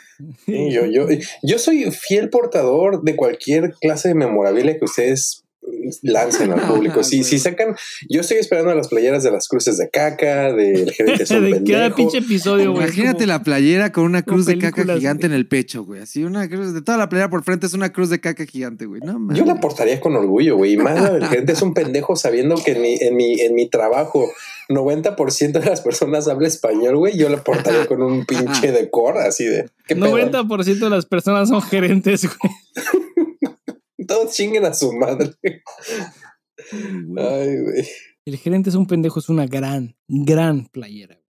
Yo, 0.47 0.85
yo, 0.87 1.07
yo 1.43 1.59
soy 1.59 1.91
fiel 1.93 2.31
portador 2.31 3.03
de 3.03 3.17
cualquier 3.17 3.75
clase 3.81 4.09
de 4.09 4.15
memorabilia 4.15 4.79
que 4.79 4.85
ustedes 4.85 5.45
lancen 6.03 6.53
al 6.53 6.61
público. 6.69 7.03
Si, 7.05 7.25
si 7.25 7.39
sacan, 7.39 7.77
yo 8.09 8.21
estoy 8.21 8.39
esperando 8.39 8.75
las 8.75 8.89
playeras 8.89 9.23
de 9.23 9.31
las 9.31 9.49
cruces 9.49 9.79
de 9.79 9.89
caca, 9.91 10.53
del 10.53 10.91
gerente 10.93 11.25
de 11.41 11.71
cada 11.73 11.95
pinche 11.95 12.19
episodio, 12.19 12.73
güey. 12.73 12.85
Imagínate 12.85 13.19
Como- 13.25 13.27
la 13.29 13.43
playera 13.43 13.93
con 13.93 14.05
una 14.05 14.23
cruz 14.23 14.47
de 14.47 14.59
caca 14.59 14.85
gigante 14.85 15.27
en 15.27 15.33
el 15.33 15.47
pecho, 15.47 15.85
güey. 15.85 16.03
Así 16.03 16.25
una 16.25 16.49
cruz 16.49 16.73
de 16.75 16.83
toda 16.83 16.99
la 16.99 17.09
playera 17.09 17.31
por 17.31 17.45
frente 17.45 17.67
es 17.67 17.75
una 17.75 17.93
cruz 17.93 18.11
de 18.11 18.21
caca 18.21 18.45
gigante, 18.47 18.87
güey. 18.87 19.01
No. 19.03 19.33
Yo 19.35 19.45
la 19.45 19.61
portaría 19.61 20.01
con 20.01 20.17
orgullo, 20.17 20.57
güey. 20.57 20.75
Y 20.75 20.77
más 20.77 21.01
la 21.01 21.11
del 21.11 21.27
gerente 21.27 21.53
es 21.53 21.63
un 21.63 21.75
pendejo 21.75 22.17
sabiendo 22.17 22.57
que 22.63 22.73
en 22.73 22.83
mi, 22.83 22.97
en 23.01 23.17
mi, 23.17 23.41
en 23.41 23.55
mi 23.55 23.69
trabajo 23.69 24.31
90% 24.69 25.53
de 25.53 25.65
las 25.65 25.81
personas 25.81 26.29
habla 26.29 26.49
español, 26.49 26.97
güey. 26.97 27.17
Yo 27.17 27.29
la 27.29 27.43
portaría 27.43 27.87
con 27.87 28.03
un 28.03 28.25
pinche 28.27 28.73
decor 28.73 29.19
así 29.19 29.45
de... 29.45 29.69
¿qué 29.87 29.97
pedo? 29.97 30.07
90% 30.19 30.79
de 30.79 30.91
las 30.91 31.07
personas 31.07 31.49
son 31.49 31.63
gerentes, 31.63 32.23
güey. 32.27 32.53
Todos 34.09 34.35
chinguen 34.35 34.65
a 34.65 34.75
su 34.75 34.93
madre. 34.93 35.37
Ay, 36.73 37.61
güey. 37.61 37.87
El 38.25 38.37
gerente 38.37 38.71
es 38.71 38.77
un 38.77 38.87
pendejo, 38.87 39.21
es 39.21 39.29
una 39.29 39.47
gran, 39.47 39.97
gran 40.09 40.67
playera. 40.67 41.21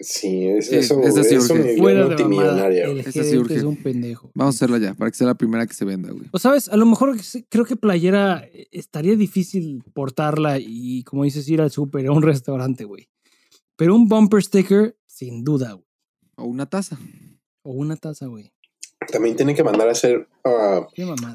Sí, 0.00 0.46
es, 0.48 0.68
Sí, 0.68 0.76
eso 0.76 1.00
esa 1.02 1.22
sí 1.22 1.36
es 1.36 1.48
urge. 1.48 1.76
Fuera 1.78 2.00
de 2.00 2.04
mamada, 2.04 2.16
multimillonaria. 2.16 2.84
el 2.86 3.12
sí 3.12 3.36
urge. 3.38 3.56
es 3.56 3.62
un 3.62 3.76
pendejo. 3.76 4.32
Vamos 4.34 4.54
a 4.54 4.56
hacerla 4.56 4.78
ya, 4.78 4.94
para 4.94 5.10
que 5.10 5.16
sea 5.16 5.28
la 5.28 5.36
primera 5.36 5.66
que 5.66 5.74
se 5.74 5.84
venda, 5.84 6.10
güey. 6.10 6.26
O 6.32 6.38
sabes, 6.38 6.68
a 6.68 6.76
lo 6.76 6.84
mejor 6.86 7.16
creo 7.48 7.64
que 7.64 7.76
playera 7.76 8.44
eh, 8.52 8.66
estaría 8.72 9.16
difícil 9.16 9.84
portarla 9.94 10.58
y, 10.58 11.04
como 11.04 11.24
dices, 11.24 11.48
ir 11.48 11.60
al 11.60 11.70
súper 11.70 12.08
o 12.08 12.12
a 12.12 12.16
un 12.16 12.22
restaurante, 12.22 12.84
güey. 12.84 13.08
Pero 13.76 13.94
un 13.94 14.08
bumper 14.08 14.42
sticker, 14.42 14.98
sin 15.06 15.44
duda, 15.44 15.72
güey. 15.72 15.86
O 16.36 16.44
una 16.44 16.66
taza. 16.66 16.98
O 17.62 17.72
una 17.72 17.96
taza, 17.96 18.26
güey. 18.26 18.53
También 19.10 19.36
tienen 19.36 19.54
que 19.56 19.64
mandar 19.64 19.88
a 19.88 19.92
hacer 19.92 20.26
ah, 20.44 20.86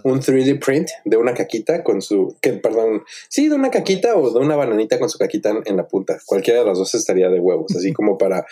un 0.04 0.20
3D 0.20 0.64
print 0.64 0.90
de 1.06 1.18
una 1.18 1.34
caquita 1.34 1.84
con 1.84 2.02
su, 2.02 2.38
que 2.42 2.54
perdón, 2.54 3.04
sí, 3.30 3.48
de 3.48 3.56
una 3.56 3.72
caquita 3.72 4.16
o 4.16 4.32
de 4.32 4.40
una 4.40 4.56
bananita 4.56 5.00
con 5.00 5.10
su 5.10 5.18
caquita 5.18 5.50
en, 5.50 5.62
en 5.66 5.78
la 5.78 5.88
punta. 5.88 6.20
Cualquiera 6.26 6.60
de 6.60 6.66
las 6.66 6.78
dos 6.78 6.94
estaría 6.96 7.30
de 7.30 7.40
huevos, 7.40 7.76
así 7.76 7.94
como 7.94 8.18
para, 8.18 8.46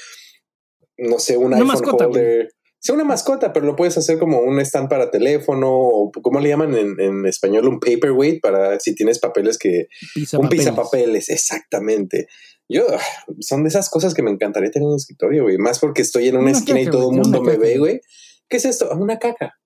no 0.98 1.20
sé, 1.20 1.38
un 1.38 1.48
Una 1.48 1.58
iPhone 1.58 1.68
mascota, 1.68 2.08
holder. 2.08 2.50
Sí, 2.80 2.92
una 2.92 3.04
mascota, 3.04 3.54
pero 3.54 3.66
lo 3.66 3.76
puedes 3.76 3.98
hacer 3.98 4.20
como 4.20 4.40
un 4.40 4.60
stand 4.60 4.88
para 4.88 5.10
teléfono 5.10 5.68
o 5.72 6.12
¿cómo 6.22 6.40
le 6.40 6.50
llaman 6.50 6.76
en, 6.76 7.00
en 7.00 7.26
español? 7.26 7.68
Un 7.68 7.80
paperweight 7.80 8.40
para 8.40 8.80
si 8.80 8.94
tienes 8.94 9.18
papeles 9.18 9.58
que... 9.58 9.88
Pizza 10.14 10.38
un 10.38 10.44
papeles. 10.44 10.66
pizapapeles, 10.66 11.30
exactamente. 11.30 12.28
Yo, 12.70 12.86
ah, 12.94 13.00
son 13.40 13.64
de 13.64 13.70
esas 13.70 13.90
cosas 13.90 14.14
que 14.14 14.22
me 14.22 14.32
encantaría 14.32 14.70
tener 14.70 14.86
en 14.86 14.92
un 14.92 14.98
escritorio, 14.98 15.44
güey. 15.44 15.58
Más 15.58 15.80
porque 15.80 16.02
estoy 16.02 16.28
en 16.28 16.36
una, 16.36 16.50
Una 16.50 16.58
esquina 16.58 16.82
y 16.82 16.86
todo 16.86 17.10
el 17.10 17.18
mundo 17.18 17.42
me 17.42 17.54
caca, 17.54 17.62
ve, 17.62 17.78
güey. 17.78 18.02
¿Qué 18.50 18.58
es 18.58 18.66
esto? 18.66 18.90
Una 18.96 19.18
caca. 19.18 19.58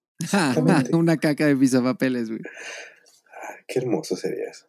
Una 0.91 1.17
caca 1.17 1.45
de 1.45 1.55
pizapapeles, 1.55 2.29
güey. 2.29 2.41
Ah, 2.45 3.55
Qué 3.67 3.79
hermoso 3.79 4.15
sería 4.15 4.49
eso. 4.49 4.65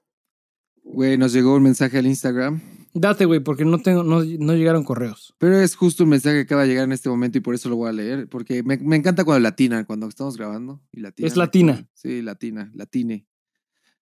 Güey, 0.84 1.16
nos 1.16 1.32
llegó 1.32 1.54
un 1.54 1.62
mensaje 1.62 1.98
al 1.98 2.06
Instagram. 2.06 2.60
Date, 2.94 3.24
güey, 3.24 3.40
porque 3.40 3.64
no, 3.64 3.78
tengo, 3.78 4.02
no, 4.02 4.22
no 4.22 4.54
llegaron 4.54 4.84
correos. 4.84 5.34
Pero 5.38 5.58
es 5.58 5.76
justo 5.76 6.04
un 6.04 6.10
mensaje 6.10 6.36
que 6.36 6.42
acaba 6.42 6.62
de 6.62 6.68
llegar 6.68 6.84
en 6.84 6.92
este 6.92 7.08
momento 7.08 7.38
y 7.38 7.40
por 7.40 7.54
eso 7.54 7.68
lo 7.68 7.76
voy 7.76 7.88
a 7.88 7.92
leer. 7.92 8.28
Porque 8.28 8.62
me, 8.62 8.76
me 8.78 8.96
encanta 8.96 9.24
cuando 9.24 9.40
latina, 9.40 9.84
cuando 9.86 10.08
estamos 10.08 10.36
grabando. 10.36 10.82
Y 10.90 11.00
latina 11.00 11.28
Es 11.28 11.36
latina. 11.36 11.88
Sí, 11.94 12.20
latina, 12.20 12.70
latine. 12.74 13.26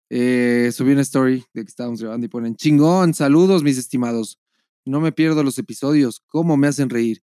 Eh, 0.09 0.71
subí 0.73 0.93
una 0.93 1.03
story 1.03 1.45
de 1.53 1.65
que 1.65 1.69
estábamos 1.69 2.01
grabando 2.01 2.27
y 2.27 2.29
ponen 2.29 2.55
chingón, 2.55 3.15
saludos 3.15 3.63
mis 3.63 3.79
estimados. 3.79 4.41
No 4.85 5.01
me 5.01 5.11
pierdo 5.11 5.43
los 5.43 5.59
episodios, 5.59 6.21
cómo 6.29 6.57
me 6.57 6.69
hacen 6.69 6.91
reír. 6.91 7.23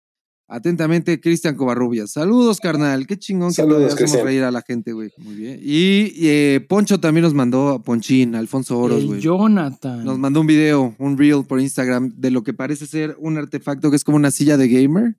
Atentamente, 0.51 1.21
Cristian 1.21 1.57
Covarrubias. 1.57 2.11
Saludos, 2.13 2.59
carnal. 2.59 3.07
Qué 3.07 3.19
chingón 3.19 3.51
que 3.51 3.57
Saludos, 3.57 3.81
le 3.81 3.85
hacemos 3.89 3.99
Cristian. 4.01 4.25
reír 4.25 4.43
a 4.45 4.51
la 4.51 4.63
gente, 4.63 4.93
güey. 4.95 5.11
Muy 5.19 5.35
bien. 5.35 5.61
Y 5.63 6.11
eh, 6.27 6.65
Poncho 6.67 6.99
también 6.99 7.25
nos 7.25 7.35
mandó 7.35 7.69
a 7.69 7.83
Ponchín, 7.83 8.35
Alfonso 8.35 8.79
Oros, 8.79 9.01
El 9.03 9.07
güey. 9.09 9.21
Jonathan. 9.21 10.05
Nos 10.07 10.19
mandó 10.19 10.41
un 10.41 10.47
video, 10.47 10.95
un 10.99 11.19
reel 11.19 11.45
por 11.47 11.61
Instagram 11.61 12.15
de 12.17 12.31
lo 12.31 12.43
que 12.45 12.55
parece 12.55 12.87
ser 12.87 13.15
un 13.21 13.37
artefacto 13.37 13.91
que 13.91 13.97
es 13.97 14.05
como 14.05 14.17
una 14.17 14.31
silla 14.31 14.57
de 14.57 14.69
gamer, 14.69 15.17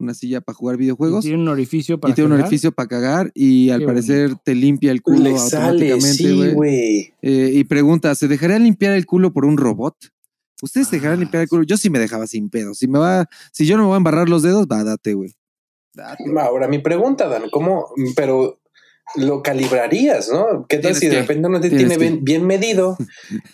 una 0.00 0.12
silla 0.14 0.40
para 0.40 0.56
jugar 0.56 0.74
Y 0.74 0.78
videojuegos. 0.80 1.22
Tiene 1.24 1.38
un 1.40 1.48
orificio 1.48 2.00
para 2.00 2.10
y 2.10 2.14
tiene 2.16 2.26
un 2.26 2.32
cagar. 2.32 2.46
orificio 2.46 2.72
para 2.72 2.88
cagar 2.88 3.30
y 3.34 3.70
al 3.70 3.84
parecer 3.84 4.34
te 4.44 4.56
limpia 4.56 4.90
el 4.90 5.02
culo 5.02 5.18
Le 5.22 5.30
automáticamente, 5.36 6.52
güey. 6.54 7.12
Eh, 7.22 7.52
y 7.54 7.62
pregunta, 7.62 8.12
¿se 8.16 8.26
dejaría 8.26 8.58
limpiar 8.58 8.94
el 8.94 9.06
culo 9.06 9.32
por 9.32 9.44
un 9.44 9.56
robot? 9.56 9.94
¿Ustedes 10.62 10.88
se 10.88 10.96
dejarán 10.96 11.18
Ah, 11.18 11.20
limpiar 11.20 11.42
el 11.44 11.48
culo? 11.48 11.62
Yo 11.64 11.76
sí 11.76 11.88
me 11.90 11.98
dejaba 11.98 12.26
sin 12.26 12.50
pedo. 12.50 12.74
Si 12.74 12.88
me 12.88 12.98
va, 12.98 13.28
si 13.52 13.66
yo 13.66 13.76
no 13.76 13.84
me 13.84 13.86
voy 13.88 13.94
a 13.94 13.98
embarrar 13.98 14.28
los 14.28 14.42
dedos, 14.42 14.66
va, 14.66 14.82
date, 14.84 15.14
güey. 15.14 15.34
Ahora 16.40 16.68
mi 16.68 16.78
pregunta, 16.78 17.28
Dan, 17.28 17.50
¿cómo? 17.50 17.86
Pero 18.14 18.60
lo 19.16 19.42
calibrarías, 19.42 20.28
¿no? 20.30 20.66
¿Qué 20.68 20.78
tal 20.78 20.94
si 20.94 21.06
de 21.06 21.12
que, 21.14 21.20
repente 21.22 21.48
no 21.48 21.60
te 21.60 21.70
tiene 21.70 21.96
bien, 21.96 22.22
bien 22.22 22.46
medido 22.46 22.96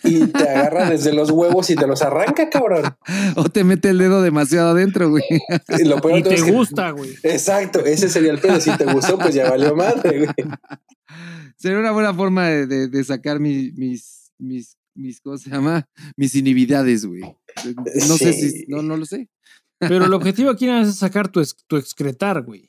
y 0.03 0.25
te 0.27 0.49
agarra 0.49 0.89
desde 0.89 1.13
los 1.13 1.31
huevos 1.31 1.69
y 1.69 1.75
te 1.75 1.87
los 1.87 2.01
arranca, 2.01 2.49
cabrón? 2.49 2.83
O 3.37 3.45
te 3.49 3.63
mete 3.63 3.89
el 3.89 3.97
dedo 3.97 4.21
demasiado 4.21 4.71
adentro, 4.71 5.09
güey. 5.09 5.23
Y 5.79 5.85
lo 5.85 6.01
peor 6.01 6.13
Y 6.13 6.15
de 6.17 6.21
todo 6.23 6.29
te 6.29 6.35
es 6.35 6.43
que- 6.43 6.51
gusta, 6.51 6.89
güey. 6.91 7.11
Exacto, 7.23 7.79
ese 7.85 8.09
sería 8.09 8.31
el 8.31 8.39
pedo. 8.39 8.59
Si 8.59 8.75
te 8.77 8.85
gustó, 8.85 9.17
pues 9.17 9.33
ya 9.33 9.49
valió 9.49 9.75
madre, 9.75 10.19
güey. 10.25 10.29
Sería 11.57 11.79
una 11.79 11.91
buena 11.91 12.13
forma 12.13 12.47
de, 12.49 12.67
de- 12.67 12.87
de 12.89 13.03
sacar 13.05 13.39
mi- 13.39 13.71
mis, 13.71 14.29
mis, 14.37 14.75
mis, 14.95 15.21
¿cómo 15.21 15.37
se 15.37 15.49
llama? 15.49 15.87
Mis 16.17 16.33
inhibidades, 16.35 17.05
güey. 17.05 17.21
No 18.07 18.17
sé 18.17 18.33
si, 18.33 18.65
no, 18.67 18.81
no 18.81 18.97
lo 18.97 19.05
sé. 19.05 19.29
Pero 19.79 20.05
el 20.05 20.13
objetivo 20.13 20.49
aquí 20.49 20.65
no 20.65 20.81
es 20.81 20.95
sacar 20.95 21.29
tu, 21.31 21.39
ex- 21.39 21.55
tu 21.67 21.77
excretar, 21.77 22.41
güey. 22.43 22.67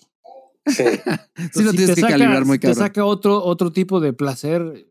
Sí. 0.67 0.85
Sí 1.55 1.63
lo 1.63 1.71
si 1.71 1.77
tienes 1.77 1.95
te 1.95 1.95
que 1.95 2.01
saca- 2.03 2.13
calibrar 2.19 2.45
muy 2.45 2.57
si 2.57 2.61
Te 2.63 2.75
saca 2.75 3.05
otro, 3.05 3.43
otro 3.45 3.73
tipo 3.73 4.01
de 4.01 4.13
placer. 4.13 4.87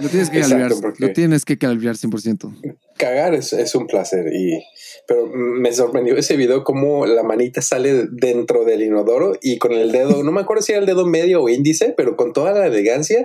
Lo 0.00 0.08
tienes 0.08 0.28
que 0.28 0.38
Exacto, 0.38 0.56
calibrar. 0.80 0.94
Lo 0.98 1.12
tienes 1.12 1.44
que 1.44 1.56
calibrar 1.56 1.94
100%. 1.94 2.78
Cagar 2.98 3.32
es, 3.34 3.52
es 3.52 3.74
un 3.76 3.86
placer. 3.86 4.26
Y, 4.34 4.60
pero 5.06 5.28
me 5.28 5.72
sorprendió 5.72 6.16
ese 6.16 6.36
video 6.36 6.64
como 6.64 7.06
la 7.06 7.22
manita 7.22 7.62
sale 7.62 8.06
dentro 8.10 8.64
del 8.64 8.82
inodoro 8.82 9.38
y 9.40 9.58
con 9.58 9.72
el 9.72 9.92
dedo, 9.92 10.24
no 10.24 10.32
me 10.32 10.40
acuerdo 10.40 10.62
si 10.62 10.72
era 10.72 10.80
el 10.80 10.86
dedo 10.86 11.06
medio 11.06 11.42
o 11.42 11.48
índice, 11.48 11.94
pero 11.96 12.16
con 12.16 12.32
toda 12.32 12.52
la 12.52 12.66
elegancia. 12.66 13.24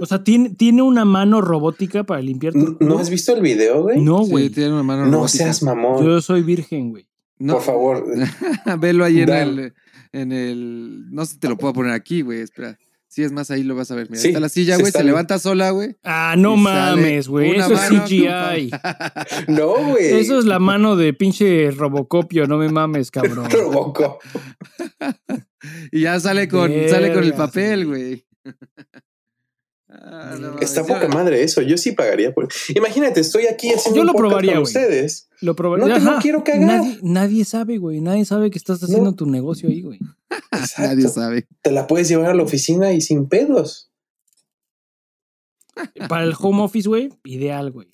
O 0.00 0.06
sea, 0.06 0.22
tiene, 0.24 0.50
tiene 0.50 0.82
una 0.82 1.04
mano 1.04 1.40
robótica 1.40 2.04
para 2.04 2.20
limpiar 2.22 2.52
tu 2.52 2.76
¿No, 2.80 2.98
has 2.98 3.10
visto 3.10 3.34
el 3.34 3.42
video, 3.42 3.82
güey? 3.82 4.00
No, 4.00 4.24
Sí, 4.24 4.30
güey. 4.30 4.50
tiene 4.50 4.72
una 4.72 4.82
mano 4.82 5.06
No 5.06 5.12
robótica. 5.18 5.44
seas 5.44 5.62
mamón. 5.62 6.04
Yo 6.04 6.20
soy 6.20 6.42
virgen, 6.42 6.90
güey. 6.90 7.06
No, 7.38 7.54
Por 7.54 7.62
favor. 7.62 8.04
Velo 8.80 9.04
ahí 9.04 9.20
en 9.20 9.28
el, 9.30 9.72
en 10.12 10.32
el. 10.32 11.04
No 11.10 11.24
sé 11.24 11.34
si 11.34 11.38
te 11.38 11.48
lo 11.48 11.56
puedo 11.56 11.72
poner 11.72 11.92
aquí, 11.92 12.22
güey. 12.22 12.40
Espera. 12.40 12.78
Si 13.10 13.22
es 13.22 13.32
más, 13.32 13.50
ahí 13.50 13.62
lo 13.62 13.74
vas 13.74 13.90
a 13.90 13.94
ver. 13.94 14.08
Mira, 14.10 14.20
Sí, 14.20 14.28
está 14.28 14.40
la 14.40 14.48
silla, 14.50 14.76
se 14.76 14.82
güey. 14.82 14.92
Se 14.92 15.02
levanta 15.02 15.38
sola, 15.38 15.70
güey. 15.70 15.96
Ah, 16.04 16.34
no 16.36 16.56
mames, 16.56 17.26
güey. 17.28 17.52
una 17.54 17.64
Eso 17.66 17.74
es 17.74 18.02
CGI. 18.02 18.70
No, 19.48 19.68
güey. 19.92 20.04
Eso 20.20 20.38
es 20.38 20.44
la 20.44 20.58
mano 20.58 20.94
de 20.94 21.14
pinche 21.14 21.70
Robocopio, 21.70 22.46
no 22.46 22.58
me 22.58 22.68
mames, 22.68 23.10
cabrón. 23.10 23.48
Robocop. 23.50 24.20
Y 25.90 26.02
ya 26.02 26.20
sale 26.20 26.48
con, 26.48 26.70
sale 26.90 27.12
con 27.14 27.24
el 27.24 27.32
papel, 27.34 27.86
güey. 27.86 28.26
Ah, 30.00 30.36
no 30.38 30.58
Está 30.60 30.84
poca 30.84 31.08
madre 31.08 31.42
eso. 31.42 31.60
Yo 31.60 31.76
sí 31.76 31.92
pagaría 31.92 32.32
por. 32.32 32.48
Imagínate, 32.74 33.20
estoy 33.20 33.46
aquí 33.46 33.72
haciendo 33.72 33.96
Yo 33.96 34.00
un 34.02 34.06
lo 34.06 34.12
podcast 34.12 34.28
probaría, 34.30 34.54
con 34.54 34.62
ustedes. 34.62 35.28
Lo 35.40 35.56
probé. 35.56 35.78
No 35.80 35.86
te- 35.92 36.00
no 36.00 36.18
quiero 36.20 36.44
cagar. 36.44 36.60
Nadie, 36.66 36.98
nadie 37.02 37.44
sabe, 37.44 37.78
güey. 37.78 38.00
Nadie 38.00 38.24
sabe 38.24 38.50
que 38.50 38.58
estás 38.58 38.82
haciendo 38.82 39.10
No. 39.10 39.16
tu 39.16 39.26
negocio 39.26 39.68
ahí, 39.68 39.82
güey. 39.82 39.98
Nadie 40.78 41.08
sabe. 41.08 41.46
Te 41.62 41.72
la 41.72 41.86
puedes 41.86 42.08
llevar 42.08 42.30
a 42.30 42.34
la 42.34 42.42
oficina 42.44 42.92
y 42.92 43.00
sin 43.00 43.28
pedos. 43.28 43.90
Para 46.08 46.24
el 46.24 46.34
home 46.38 46.62
office, 46.62 46.88
güey, 46.88 47.08
ideal, 47.24 47.70
güey. 47.70 47.88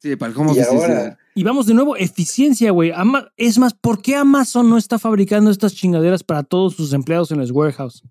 Sí, 0.00 0.14
para 0.16 0.32
el 0.32 0.38
home 0.38 0.52
Y 0.54 0.60
office. 0.60 1.16
Y 1.34 1.42
vamos 1.42 1.66
de 1.66 1.74
nuevo, 1.74 1.96
eficiencia, 1.96 2.70
güey. 2.70 2.92
Ama- 2.94 3.32
es 3.36 3.58
más, 3.58 3.74
¿por 3.74 4.00
qué 4.02 4.14
Amazon 4.16 4.70
no 4.70 4.78
está 4.78 4.98
fabricando 4.98 5.50
estas 5.50 5.74
chingaderas 5.74 6.22
para 6.22 6.42
todos 6.44 6.74
sus 6.76 6.92
empleados 6.92 7.30
en 7.32 7.38
los 7.38 7.50
warehouse? 7.50 8.02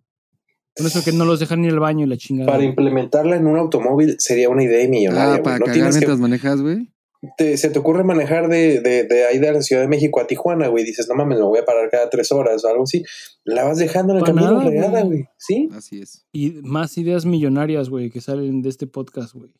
Por 0.75 0.85
eso 0.87 1.03
que 1.03 1.11
no 1.13 1.25
los 1.25 1.39
dejan 1.39 1.63
ir 1.63 1.71
al 1.71 1.79
baño 1.79 2.05
y 2.05 2.09
la 2.09 2.17
chingada. 2.17 2.51
Para 2.51 2.63
implementarla 2.63 3.37
en 3.37 3.47
un 3.47 3.57
automóvil 3.57 4.15
sería 4.19 4.49
una 4.49 4.63
idea 4.63 4.83
Ah, 4.85 4.89
millonaria. 4.89 5.29
güey. 5.31 5.43
para 5.43 5.59
no 5.59 5.65
cagar 5.65 5.73
tienes 5.73 5.93
que, 5.95 5.99
mientras 5.99 6.19
manejas, 6.19 6.61
güey. 6.61 6.89
te- 7.37 7.57
se 7.57 7.69
te 7.69 7.79
ocurre 7.79 8.03
manejar 8.03 8.49
de, 8.49 8.81
de, 8.81 9.03
de 9.05 9.25
ahí 9.25 9.39
de 9.39 9.51
la 9.53 9.61
Ciudad 9.61 9.81
de 9.81 9.87
México 9.87 10.19
a 10.19 10.27
Tijuana, 10.27 10.67
güey. 10.67 10.83
Dices, 10.83 11.07
no 11.07 11.15
mames, 11.15 11.37
me 11.39 11.45
voy 11.45 11.59
a 11.59 11.65
parar 11.65 11.89
cada 11.89 12.09
tres 12.09 12.31
horas 12.31 12.63
o 12.65 12.67
algo 12.67 12.83
así. 12.83 13.03
La 13.45 13.63
vas 13.63 13.77
dejando 13.77 14.11
en 14.13 14.17
el 14.17 14.21
Pa' 14.23 14.27
camino 14.27 14.51
nada, 14.51 14.69
regada, 14.69 15.01
güey. 15.03 15.19
güey. 15.19 15.25
Sí. 15.37 15.69
Así 15.73 16.01
es. 16.01 16.25
Y 16.33 16.51
más 16.63 16.97
ideas 16.97 17.25
millonarias, 17.25 17.89
güey, 17.89 18.09
que 18.09 18.19
salen 18.21 18.61
de 18.61 18.69
este 18.69 18.85
podcast, 18.87 19.33
güey. 19.33 19.51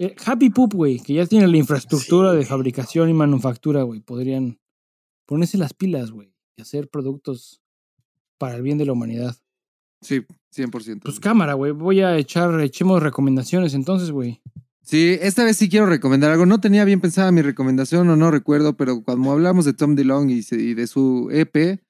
Eh, 0.00 0.16
Happy 0.24 0.50
Poop, 0.50 0.74
güey, 0.74 0.98
que 0.98 1.12
ya 1.14 1.26
tiene 1.26 1.46
la 1.46 1.56
infraestructura 1.56 2.32
Sí, 2.32 2.38
de 2.38 2.44
fabricación 2.46 3.08
y 3.10 3.12
manufactura, 3.12 3.82
güey. 3.82 4.00
Podrían 4.00 4.58
ponerse 5.26 5.56
las 5.58 5.72
pilas, 5.74 6.10
güey, 6.10 6.32
y 6.56 6.62
hacer 6.62 6.88
productos 6.88 7.62
para 8.38 8.56
el 8.56 8.62
bien 8.62 8.78
de 8.78 8.86
la 8.86 8.92
humanidad. 8.92 9.36
Sí, 10.04 10.22
100%. 10.54 11.00
Pues 11.02 11.18
cámara, 11.18 11.54
güey. 11.54 11.72
Voy 11.72 12.00
a 12.00 12.16
echar, 12.16 12.60
echemos 12.60 13.02
recomendaciones 13.02 13.74
entonces, 13.74 14.10
güey. 14.10 14.40
Sí, 14.82 15.16
esta 15.20 15.44
vez 15.44 15.56
sí 15.56 15.70
quiero 15.70 15.86
recomendar 15.86 16.30
algo. 16.30 16.44
No 16.44 16.60
tenía 16.60 16.84
bien 16.84 17.00
pensada 17.00 17.32
mi 17.32 17.40
recomendación 17.40 18.08
o 18.10 18.16
no 18.16 18.30
recuerdo, 18.30 18.76
pero 18.76 19.02
cuando 19.02 19.32
hablamos 19.32 19.64
de 19.64 19.72
Tom 19.72 19.94
DeLonge 19.94 20.34
y, 20.34 20.54
y 20.56 20.74
de 20.74 20.86
su 20.86 21.30
EP, 21.32 21.80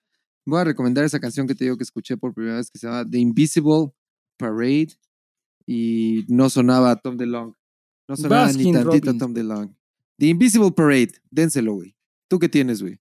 voy 0.46 0.60
a 0.60 0.64
recomendar 0.64 1.04
esa 1.04 1.18
canción 1.18 1.48
que 1.48 1.56
te 1.56 1.64
digo 1.64 1.76
que 1.76 1.82
escuché 1.82 2.16
por 2.16 2.32
primera 2.32 2.58
vez 2.58 2.70
que 2.70 2.78
se 2.78 2.86
llama 2.86 3.04
The 3.08 3.18
Invisible 3.18 3.92
Parade 4.38 4.94
y 5.66 6.24
no 6.28 6.48
sonaba 6.48 6.94
Tom 6.96 7.16
DeLonge. 7.16 7.56
No 8.08 8.16
sonaba 8.16 8.52
ni 8.52 8.72
tantito 8.72 8.84
Robbins. 8.84 9.18
Tom 9.18 9.34
DeLonge. 9.34 9.74
The 10.18 10.26
Invisible 10.26 10.70
Parade, 10.70 11.14
dénselo, 11.30 11.74
güey. 11.74 11.96
¿Tú 12.28 12.38
qué 12.38 12.48
tienes, 12.48 12.80
güey? 12.80 13.00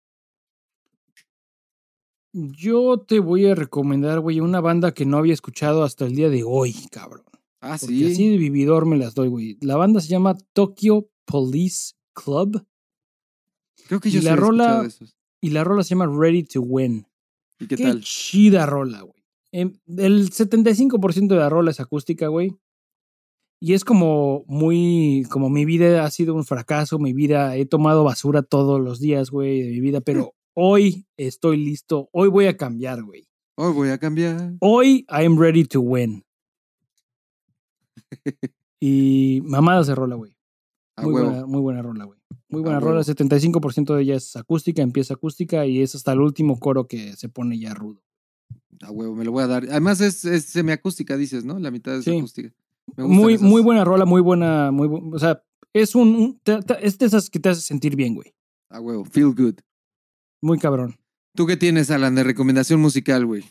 Yo 2.33 2.97
te 2.99 3.19
voy 3.19 3.45
a 3.45 3.53
recomendar, 3.55 4.19
güey, 4.19 4.39
una 4.39 4.59
banda 4.59 4.93
que 4.93 5.05
no 5.05 5.17
había 5.17 5.33
escuchado 5.33 5.83
hasta 5.83 6.05
el 6.05 6.15
día 6.15 6.29
de 6.29 6.43
hoy, 6.43 6.73
cabrón. 6.91 7.23
Ah, 7.61 7.77
Porque 7.79 7.95
sí. 7.95 8.11
así 8.11 8.29
de 8.29 8.37
vividor 8.37 8.85
me 8.85 8.97
las 8.97 9.13
doy, 9.13 9.27
güey. 9.29 9.57
La 9.61 9.77
banda 9.77 10.01
se 10.01 10.07
llama 10.09 10.35
Tokyo 10.53 11.07
Police 11.25 11.93
Club 12.13 12.65
Creo 13.87 13.99
que 13.99 14.09
y 14.09 14.13
yo 14.13 14.19
sí 14.21 14.25
la 14.25 14.35
rola- 14.35 14.81
de 14.81 14.87
esos. 14.87 15.15
y 15.41 15.49
la 15.51 15.63
rola 15.63 15.83
se 15.83 15.89
llama 15.91 16.07
Ready 16.07 16.43
to 16.43 16.61
Win. 16.61 17.05
¿Y 17.59 17.67
qué, 17.67 17.75
Qué, 17.75 17.83
tal? 17.83 18.01
chida 18.01 18.65
rola, 18.65 19.01
güey. 19.01 19.23
Em, 19.51 19.73
El 19.97 20.31
75% 20.31 21.35
de 21.35 21.39
la 21.39 21.49
rola 21.49 21.69
es 21.71 21.79
acústica, 21.79 22.27
güey. 22.27 22.55
Y 23.61 23.73
es 23.73 23.85
como 23.85 24.43
muy, 24.47 25.25
como 25.29 25.49
mi 25.49 25.63
vida 25.65 26.03
ha 26.03 26.09
sido 26.11 26.33
un 26.33 26.43
fracaso, 26.43 26.97
mi 26.99 27.13
vida, 27.13 27.55
he 27.55 27.65
tomado 27.65 28.03
basura 28.03 28.41
todos 28.41 28.81
los 28.81 28.99
días, 28.99 29.29
güey, 29.29 29.61
de 29.61 29.69
mi 29.69 29.79
vida, 29.79 30.01
pero 30.01 30.33
hoy 30.53 31.05
estoy 31.17 31.57
listo, 31.57 32.09
hoy 32.11 32.29
voy 32.29 32.45
a 32.47 32.57
cambiar, 32.57 33.03
güey. 33.03 33.27
Hoy 33.55 33.73
voy 33.73 33.89
a 33.89 33.97
cambiar. 33.97 34.53
Hoy 34.59 35.05
I'm 35.09 35.37
ready 35.37 35.63
to 35.65 35.81
win. 35.81 36.23
y 38.79 39.41
mamadas 39.45 39.87
de 39.87 39.95
rola, 39.95 40.15
güey. 40.15 40.35
Muy 41.01 41.11
buena, 41.11 41.45
muy 41.45 41.61
buena 41.61 41.81
rola, 41.81 42.05
güey. 42.05 42.19
Muy 42.49 42.61
buena 42.61 42.77
A 42.77 42.79
rola, 42.79 43.01
huevo. 43.01 43.13
75% 43.13 43.95
de 43.95 44.01
ella 44.03 44.15
es 44.15 44.35
acústica, 44.35 44.81
empieza 44.81 45.15
acústica 45.15 45.65
y 45.65 45.81
es 45.81 45.95
hasta 45.95 46.11
el 46.13 46.21
último 46.21 46.59
coro 46.59 46.87
que 46.87 47.13
se 47.13 47.29
pone 47.29 47.57
ya 47.57 47.73
rudo. 47.73 48.03
A 48.81 48.91
huevo, 48.91 49.15
me 49.15 49.23
lo 49.25 49.31
voy 49.31 49.43
a 49.43 49.47
dar. 49.47 49.63
Además 49.69 50.01
es, 50.01 50.23
es 50.25 50.45
semiacústica, 50.45 51.17
dices, 51.17 51.45
¿no? 51.45 51.57
La 51.59 51.71
mitad 51.71 51.95
es 51.95 52.05
Sí. 52.05 52.17
acústica. 52.17 52.53
Me 52.97 53.05
Muy, 53.05 53.35
esas. 53.35 53.47
muy 53.47 53.61
buena 53.61 53.83
rola, 53.85 54.05
muy 54.05 54.21
buena, 54.21 54.71
muy 54.71 54.87
bu- 54.87 55.15
O 55.15 55.19
sea, 55.19 55.41
es 55.73 55.95
un. 55.95 56.09
un- 56.15 56.39
te- 56.43 56.61
te- 56.61 56.85
es 56.85 56.97
de 56.97 57.05
esas 57.05 57.29
que 57.29 57.39
te 57.39 57.49
hace 57.49 57.61
sentir 57.61 57.95
bien, 57.95 58.13
güey. 58.13 58.33
A 58.69 58.79
huevo, 58.79 59.05
feel 59.05 59.33
good. 59.33 59.55
Muy 60.43 60.59
cabrón. 60.59 60.99
¿Tú 61.35 61.47
qué 61.47 61.55
tienes, 61.55 61.89
Alan, 61.89 62.15
de 62.15 62.23
recomendación 62.25 62.81
musical, 62.81 63.25
güey? 63.25 63.45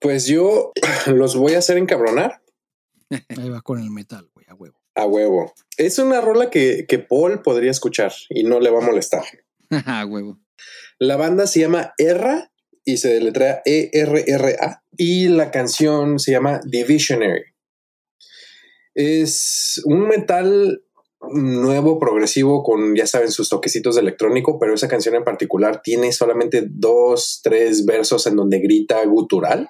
Pues 0.00 0.26
yo 0.26 0.72
los 1.06 1.36
voy 1.36 1.52
a 1.52 1.58
hacer 1.58 1.76
encabronar 1.76 2.40
Ahí 3.36 3.50
va 3.50 3.60
con 3.60 3.78
el 3.78 3.90
metal, 3.90 4.30
güey, 4.32 4.46
a 4.48 4.54
huevo. 4.54 4.80
a 4.94 5.04
huevo. 5.04 5.52
Es 5.76 5.98
una 5.98 6.22
rola 6.22 6.48
que, 6.48 6.86
que 6.88 6.98
Paul 6.98 7.42
podría 7.42 7.70
escuchar 7.70 8.12
y 8.30 8.44
no 8.44 8.58
le 8.58 8.70
va 8.70 8.78
a 8.82 8.86
molestar. 8.86 9.24
A 9.84 10.06
huevo. 10.06 10.40
La 10.98 11.16
banda 11.16 11.46
se 11.46 11.60
llama 11.60 11.92
Erra 11.98 12.50
y 12.84 12.96
se 12.96 13.12
deletrea 13.12 13.60
E 13.66 13.90
E-R-R-A 13.92 14.82
y 14.96 15.28
la 15.28 15.50
canción 15.50 16.18
se 16.18 16.32
llama 16.32 16.60
Divisionary. 16.64 17.44
Es 18.94 19.80
un 19.84 20.08
metal 20.08 20.82
nuevo, 21.32 21.98
progresivo, 21.98 22.62
con, 22.62 22.96
ya 22.96 23.06
saben, 23.06 23.30
sus 23.30 23.48
toquecitos 23.48 23.94
de 23.94 24.00
electrónico, 24.00 24.58
pero 24.58 24.74
esa 24.74 24.88
canción 24.88 25.14
en 25.14 25.24
particular 25.24 25.82
tiene 25.82 26.12
solamente 26.12 26.66
dos, 26.68 27.40
tres 27.42 27.84
versos 27.84 28.26
en 28.26 28.36
donde 28.36 28.58
grita 28.58 29.04
gutural. 29.04 29.68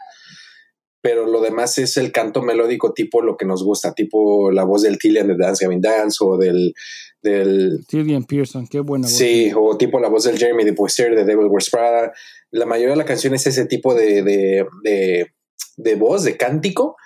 pero 1.03 1.27
lo 1.27 1.41
demás 1.41 1.79
es 1.79 1.97
el 1.97 2.13
canto 2.13 2.43
melódico 2.43 2.93
tipo 2.93 3.23
lo 3.23 3.37
que 3.37 3.47
nos 3.47 3.65
gusta, 3.65 3.95
tipo 3.95 4.51
la 4.51 4.65
voz 4.65 4.83
del 4.83 4.99
Tillian 4.99 5.29
de 5.29 5.37
Dance 5.37 5.65
Gavin 5.65 5.81
Dance 5.81 6.19
o 6.21 6.37
del, 6.37 6.75
del 7.23 7.85
Tillian 7.89 8.25
Pearson, 8.25 8.67
qué 8.67 8.81
buena 8.81 9.07
voz. 9.07 9.17
Sí, 9.17 9.51
o 9.57 9.77
tipo 9.77 9.99
la 9.99 10.09
voz 10.09 10.25
del 10.25 10.39
Jeremy 10.39 10.65
de 10.65 10.75
Poissier 10.75 11.15
de 11.15 11.25
Devil 11.25 11.47
Wears 11.47 11.71
Prada. 11.71 12.13
La 12.51 12.67
mayoría 12.67 12.91
de 12.91 12.97
la 12.97 13.05
canción 13.05 13.35
es 13.35 13.47
ese 13.47 13.67
tipo 13.67 13.95
de, 13.95 14.23
de, 14.23 14.67
de, 14.83 15.33
de 15.77 15.95
voz, 15.95 16.25
de 16.25 16.37
cántico, 16.37 16.97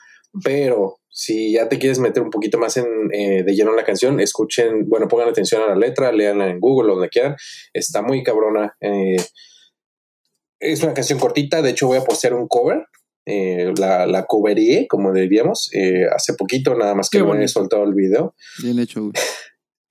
pero 0.42 0.96
si 1.16 1.52
ya 1.52 1.68
te 1.68 1.78
quieres 1.78 2.00
meter 2.00 2.22
un 2.24 2.30
poquito 2.30 2.58
más 2.58 2.76
en, 2.76 2.86
eh, 3.12 3.44
de 3.44 3.54
lleno 3.54 3.70
en 3.70 3.76
la 3.76 3.84
canción, 3.84 4.18
escuchen, 4.18 4.88
bueno, 4.88 5.06
pongan 5.06 5.28
atención 5.28 5.62
a 5.62 5.68
la 5.68 5.76
letra, 5.76 6.10
leanla 6.10 6.48
en 6.50 6.58
Google 6.58 6.90
o 6.90 6.94
donde 6.96 7.08
quieran. 7.08 7.36
Está 7.72 8.02
muy 8.02 8.24
cabrona. 8.24 8.76
eh, 8.80 9.16
es 10.60 10.82
una 10.82 10.94
canción 10.94 11.18
cortita, 11.20 11.62
de 11.62 11.70
hecho 11.70 11.86
voy 11.86 11.98
a 11.98 12.04
postear 12.04 12.34
un 12.34 12.48
cover. 12.48 12.84
eh, 13.26 13.72
la, 13.78 14.06
la 14.06 14.24
coveré, 14.26 14.86
como 14.88 15.12
diríamos, 15.12 15.70
eh, 15.72 16.04
hace 16.14 16.34
poquito, 16.34 16.74
nada 16.74 16.94
más 16.94 17.08
que 17.08 17.20
no 17.20 17.34
he 17.34 17.48
soltado 17.48 17.84
el 17.84 17.94
video. 17.94 18.34
Bien 18.62 18.78
hecho. 18.78 19.10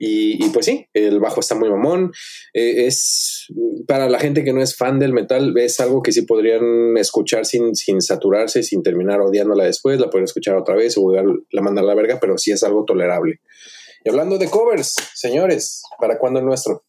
Y, 0.06 0.44
y 0.44 0.50
pues 0.50 0.66
sí, 0.66 0.86
el 0.92 1.18
bajo 1.18 1.40
está 1.40 1.54
muy 1.54 1.70
mamón. 1.70 2.12
Eh, 2.52 2.84
es 2.86 3.46
para 3.86 4.06
la 4.10 4.18
gente 4.18 4.44
que 4.44 4.52
no 4.52 4.60
es 4.60 4.76
fan 4.76 4.98
del 4.98 5.14
metal, 5.14 5.56
es 5.56 5.80
algo 5.80 6.02
que 6.02 6.12
sí 6.12 6.22
podrían 6.22 6.96
escuchar 6.98 7.46
sin, 7.46 7.74
sin 7.74 8.02
saturarse, 8.02 8.62
sin 8.62 8.82
terminar 8.82 9.22
odiándola 9.22 9.64
después. 9.64 9.98
La 9.98 10.10
pueden 10.10 10.24
escuchar 10.24 10.56
otra 10.56 10.74
vez 10.76 10.96
o 10.98 11.10
la 11.10 11.62
mandar 11.62 11.84
a 11.84 11.86
la 11.86 11.94
verga, 11.94 12.18
pero 12.20 12.36
sí 12.36 12.52
es 12.52 12.62
algo 12.64 12.84
tolerable. 12.84 13.40
Y 14.04 14.10
hablando 14.10 14.36
de 14.36 14.50
covers, 14.50 14.94
señores, 15.14 15.82
¿para 15.98 16.18
cuándo 16.18 16.38
el 16.38 16.44
nuestro? 16.44 16.84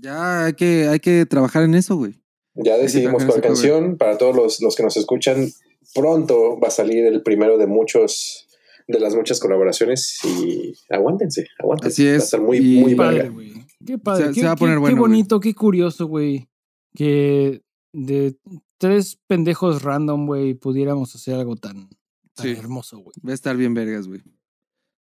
Ya 0.00 0.44
hay 0.44 0.52
que, 0.52 0.86
hay 0.86 1.00
que 1.00 1.26
trabajar 1.26 1.64
en 1.64 1.74
eso, 1.74 1.96
güey. 1.96 2.14
Ya 2.54 2.76
decidimos 2.76 3.24
cuál 3.24 3.40
cover. 3.40 3.42
canción. 3.42 3.96
Para 3.96 4.18
todos 4.18 4.36
los, 4.36 4.60
los 4.60 4.76
que 4.76 4.84
nos 4.84 4.96
escuchan, 4.96 5.50
pronto 5.94 6.60
va 6.60 6.68
a 6.68 6.70
salir 6.70 7.06
el 7.06 7.24
primero 7.24 7.58
de 7.58 7.66
muchos 7.66 8.46
de 8.88 9.00
las 9.00 9.14
muchas 9.14 9.40
colaboraciones 9.40 10.18
y 10.24 10.74
aguántense, 10.90 11.46
aguántense. 11.58 11.92
Así 12.02 12.06
es. 12.06 12.12
Va 12.18 12.22
a 12.22 12.24
estar 12.24 12.40
muy, 12.40 12.58
Y- 12.58 12.80
muy 12.80 12.90
Qué 12.92 12.96
padre, 12.96 13.16
verga. 13.18 13.32
güey. 13.32 13.52
Qué 13.86 13.98
padre. 13.98 14.24
Se- 14.26 14.32
qué, 14.34 14.40
se 14.40 14.46
va 14.46 14.52
a 14.52 14.54
qué- 14.56 14.60
poner 14.60 14.76
qué 14.76 14.80
bueno, 14.80 14.96
güey. 15.00 15.10
bonito, 15.10 15.40
qué 15.40 15.54
curioso, 15.54 16.06
güey. 16.06 16.48
Que 16.94 17.62
de 17.92 18.36
tres 18.78 19.18
pendejos 19.26 19.82
random, 19.82 20.26
güey, 20.26 20.54
pudiéramos 20.54 21.14
hacer 21.14 21.34
algo 21.34 21.56
tan, 21.56 21.88
tan 22.34 22.46
Sí. 22.46 22.50
hermoso, 22.52 22.98
güey. 22.98 23.14
Va 23.26 23.30
a 23.32 23.34
estar 23.34 23.56
bien 23.56 23.74
vergas, 23.74 24.06
güey. 24.08 24.20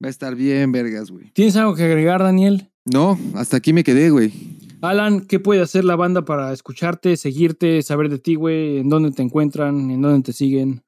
Va 0.03 0.09
a 0.09 0.11
estar 0.11 0.35
bien 0.35 0.73
vergas, 0.73 1.11
güey. 1.11 1.31
¿Tienes 1.33 1.55
algo 1.57 1.75
que 1.75 1.85
agregar, 1.85 2.23
Daniel? 2.23 2.71
No, 2.85 3.19
hasta 3.35 3.57
aquí 3.59 3.73
me 3.73 3.85
quedé, 3.85 4.11
güey. 4.11 4.33
Alan, 4.81 5.21
¿qué 5.21 5.39
puede 5.39 5.61
hacer 5.61 5.85
la 5.85 5.95
banda 5.95 6.25
para 6.25 6.53
escucharte, 6.53 7.17
seguirte, 7.17 7.83
saber 7.83 8.09
de 8.09 8.19
ti, 8.19 8.35
güey? 8.35 8.79
¿En 8.79 8.89
dónde 8.89 9.13
te 9.13 9.23
encuentran? 9.23 9.93
¿En 9.93 10.03
dónde 10.03 10.23
te 10.25 10.33
siguen? 10.33 10.83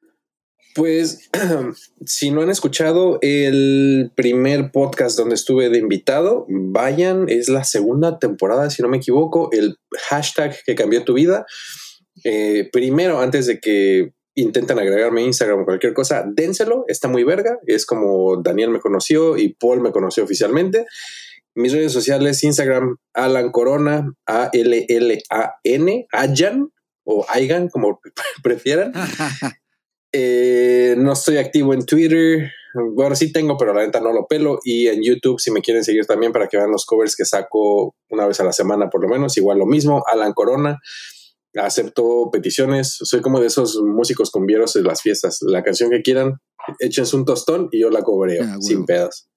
Pues, 0.75 1.31
si 2.05 2.31
no 2.31 2.43
han 2.43 2.51
escuchado 2.51 3.19
el 3.23 4.11
primer 4.17 4.73
podcast 4.73 5.17
donde 5.17 5.37
estuve 5.37 5.71
de 5.71 5.79
invitado, 5.79 6.47
vayan, 6.49 7.29
es 7.29 7.49
la 7.49 7.63
segunda 7.63 8.19
temporada, 8.19 8.69
si 8.71 8.83
no 8.83 8.89
me 8.89 8.97
equivoco, 8.97 9.51
el 9.53 9.77
hashtag 10.09 10.57
que 10.67 10.75
cambió 10.75 11.05
tu 11.05 11.15
vida. 11.15 11.47
Eh, 12.25 12.69
primero, 12.73 13.21
antes 13.21 13.47
de 13.47 13.61
que 13.61 14.13
intenten 14.35 14.79
agregarme 14.81 15.21
a 15.21 15.25
Instagram 15.27 15.61
o 15.61 15.65
cualquier 15.65 15.95
cosa, 15.95 16.25
dénselo, 16.27 16.85
está 16.89 17.07
muy 17.07 17.23
verga, 17.23 17.59
es 17.67 17.87
como 17.87 18.43
Daniel 18.43 18.71
me 18.71 18.81
conoció 18.81 19.37
y 19.37 19.55
Paul 19.55 19.81
me 19.81 19.93
conoció 19.93 20.25
oficialmente. 20.25 20.87
Mis 21.55 21.73
redes 21.73 21.93
sociales, 21.93 22.43
Instagram, 22.43 22.97
Alan 23.13 23.53
Corona, 23.53 24.13
A-L-L-A-N, 24.27 26.07
Ayan 26.11 26.69
o 27.05 27.25
Aigan, 27.29 27.69
como 27.69 28.01
prefieran. 28.43 28.93
Eh, 30.17 30.95
no 30.97 31.13
estoy 31.13 31.39
activo 31.39 31.75
en 31.75 31.85
Twitter. 31.85 32.53
Bueno, 32.95 33.17
sí 33.17 33.33
tengo, 33.33 33.57
pero 33.57 33.75
la 33.75 33.85
neta 33.85 34.01
no 34.01 34.13
lo 34.13 34.27
pelo. 34.27 34.61
Y 34.63 34.87
en 34.87 35.03
YouTube, 35.03 35.41
si 35.41 35.51
me 35.51 35.61
quieren 35.61 35.83
seguir 35.83 36.07
también 36.07 36.33
para 36.33 36.47
que 36.47 36.57
vean 36.57 36.71
los 36.71 36.87
covers 36.87 37.17
que 37.17 37.25
saco 37.25 37.97
una 38.11 38.25
vez 38.25 38.39
a 38.39 38.45
la 38.45 38.53
semana, 38.53 38.91
por 38.91 39.03
lo 39.03 39.09
menos. 39.09 39.37
Igual 39.37 39.59
lo 39.59 39.67
mismo. 39.67 40.05
Alan 40.11 40.33
Corona. 40.33 40.79
Acepto 41.57 42.31
peticiones. 42.33 42.97
Soy 43.03 43.23
como 43.23 43.41
de 43.41 43.49
esos 43.49 43.81
músicos 43.83 44.31
cumbieros 44.31 44.73
de 44.75 44.83
las 44.83 45.03
fiestas. 45.03 45.39
La 45.43 45.65
canción 45.65 45.91
que 45.91 46.03
quieran, 46.03 46.35
échense 46.79 47.17
un 47.17 47.25
tostón 47.25 47.69
y 47.73 47.81
yo 47.81 47.91
la 47.91 48.03
cobreo 48.03 48.45
Ah, 48.45 48.57
sin 48.61 48.85
pedos. 48.85 49.29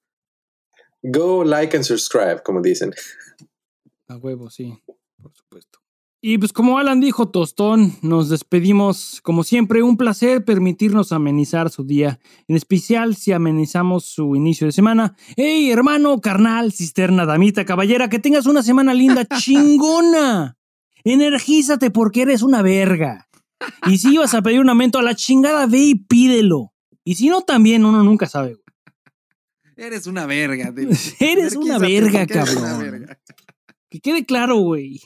Go, 1.02 1.42
like 1.44 1.76
and 1.76 1.84
subscribe, 1.84 2.42
como 2.44 2.60
dicen. 2.60 2.92
A 4.08 4.16
huevo, 4.16 4.48
sí, 4.48 4.80
por 5.20 5.32
supuesto. 5.34 5.78
Y 6.20 6.38
pues 6.38 6.52
como 6.52 6.78
Alan 6.78 7.00
dijo, 7.00 7.28
Tostón, 7.28 7.96
nos 8.02 8.28
despedimos. 8.28 9.20
Como 9.22 9.44
siempre, 9.44 9.84
un 9.84 9.96
placer 9.96 10.44
permitirnos 10.44 11.12
amenizar 11.12 11.70
su 11.70 11.84
día, 11.84 12.18
en 12.48 12.56
especial 12.56 13.14
si 13.14 13.32
amenizamos 13.32 14.04
su 14.04 14.34
inicio 14.34 14.66
de 14.66 14.72
semana. 14.72 15.14
¡Hey, 15.36 15.70
hermano, 15.70 16.20
carnal, 16.20 16.72
cisterna, 16.72 17.24
damita, 17.24 17.64
caballera, 17.64 18.08
que 18.08 18.18
tengas 18.18 18.46
una 18.46 18.64
semana 18.64 18.94
linda, 18.94 19.24
chingona! 19.38 20.56
Energízate 21.04 21.90
porque 21.92 22.22
eres 22.22 22.42
una 22.42 22.62
verga. 22.62 23.28
Y 23.86 23.98
si 23.98 24.14
ibas 24.14 24.34
a 24.34 24.42
pedir 24.42 24.60
un 24.60 24.70
aumento 24.70 24.98
a 24.98 25.02
la 25.02 25.14
chingada, 25.14 25.66
ve 25.66 25.78
y 25.78 25.94
pídelo. 25.94 26.72
Y 27.04 27.14
si 27.14 27.28
no, 27.28 27.42
también 27.42 27.84
uno 27.84 28.02
nunca 28.02 28.26
sabe. 28.26 28.56
Eres 29.76 30.08
una 30.08 30.26
verga. 30.26 30.74
Eres 31.20 31.54
una 31.54 31.78
verga, 31.78 32.22
eres 32.22 32.56
una 32.56 32.68
cabrón. 32.68 32.80
verga. 32.80 33.18
Que 33.90 34.00
quede 34.00 34.26
claro, 34.26 34.56
güey. 34.58 35.00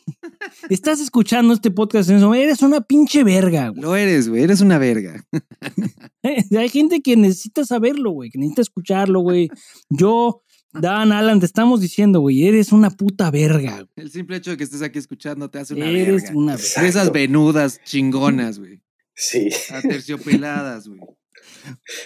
Estás 0.69 1.01
escuchando 1.01 1.55
este 1.55 1.71
podcast 1.71 2.11
en 2.11 2.17
eso. 2.17 2.35
Eres 2.35 2.63
una 2.63 2.81
pinche 2.81 3.23
verga, 3.23 3.69
güey. 3.69 3.81
Lo 3.81 3.95
eres, 3.95 4.29
güey. 4.29 4.43
Eres 4.43 4.61
una 4.61 4.79
verga. 4.79 5.25
Hay 6.23 6.69
gente 6.69 7.01
que 7.01 7.17
necesita 7.17 7.65
saberlo, 7.65 8.11
güey. 8.11 8.31
Que 8.31 8.39
necesita 8.39 8.63
escucharlo, 8.63 9.21
güey. 9.21 9.49
Yo, 9.89 10.43
Dan, 10.73 11.13
Alan, 11.13 11.39
te 11.39 11.47
estamos 11.47 11.81
diciendo, 11.81 12.21
güey. 12.21 12.47
Eres 12.47 12.73
una 12.73 12.91
puta 12.91 13.31
verga. 13.31 13.75
güey. 13.77 13.87
El 13.97 14.11
simple 14.11 14.39
hecho 14.39 14.51
de 14.51 14.57
que 14.57 14.65
estés 14.65 14.83
aquí 14.83 14.99
escuchando 14.99 15.49
te 15.49 15.61
hace 15.61 15.75
una 15.75 15.87
Eres 15.89 16.23
verga. 16.25 16.37
una 16.39 16.57
De 16.57 16.63
verga. 16.63 16.89
esas 16.89 17.13
venudas 17.13 17.81
chingonas, 17.85 18.59
güey. 18.59 18.83
Sí, 19.15 19.49
Aterciopeladas, 19.71 20.89
güey. 20.89 21.01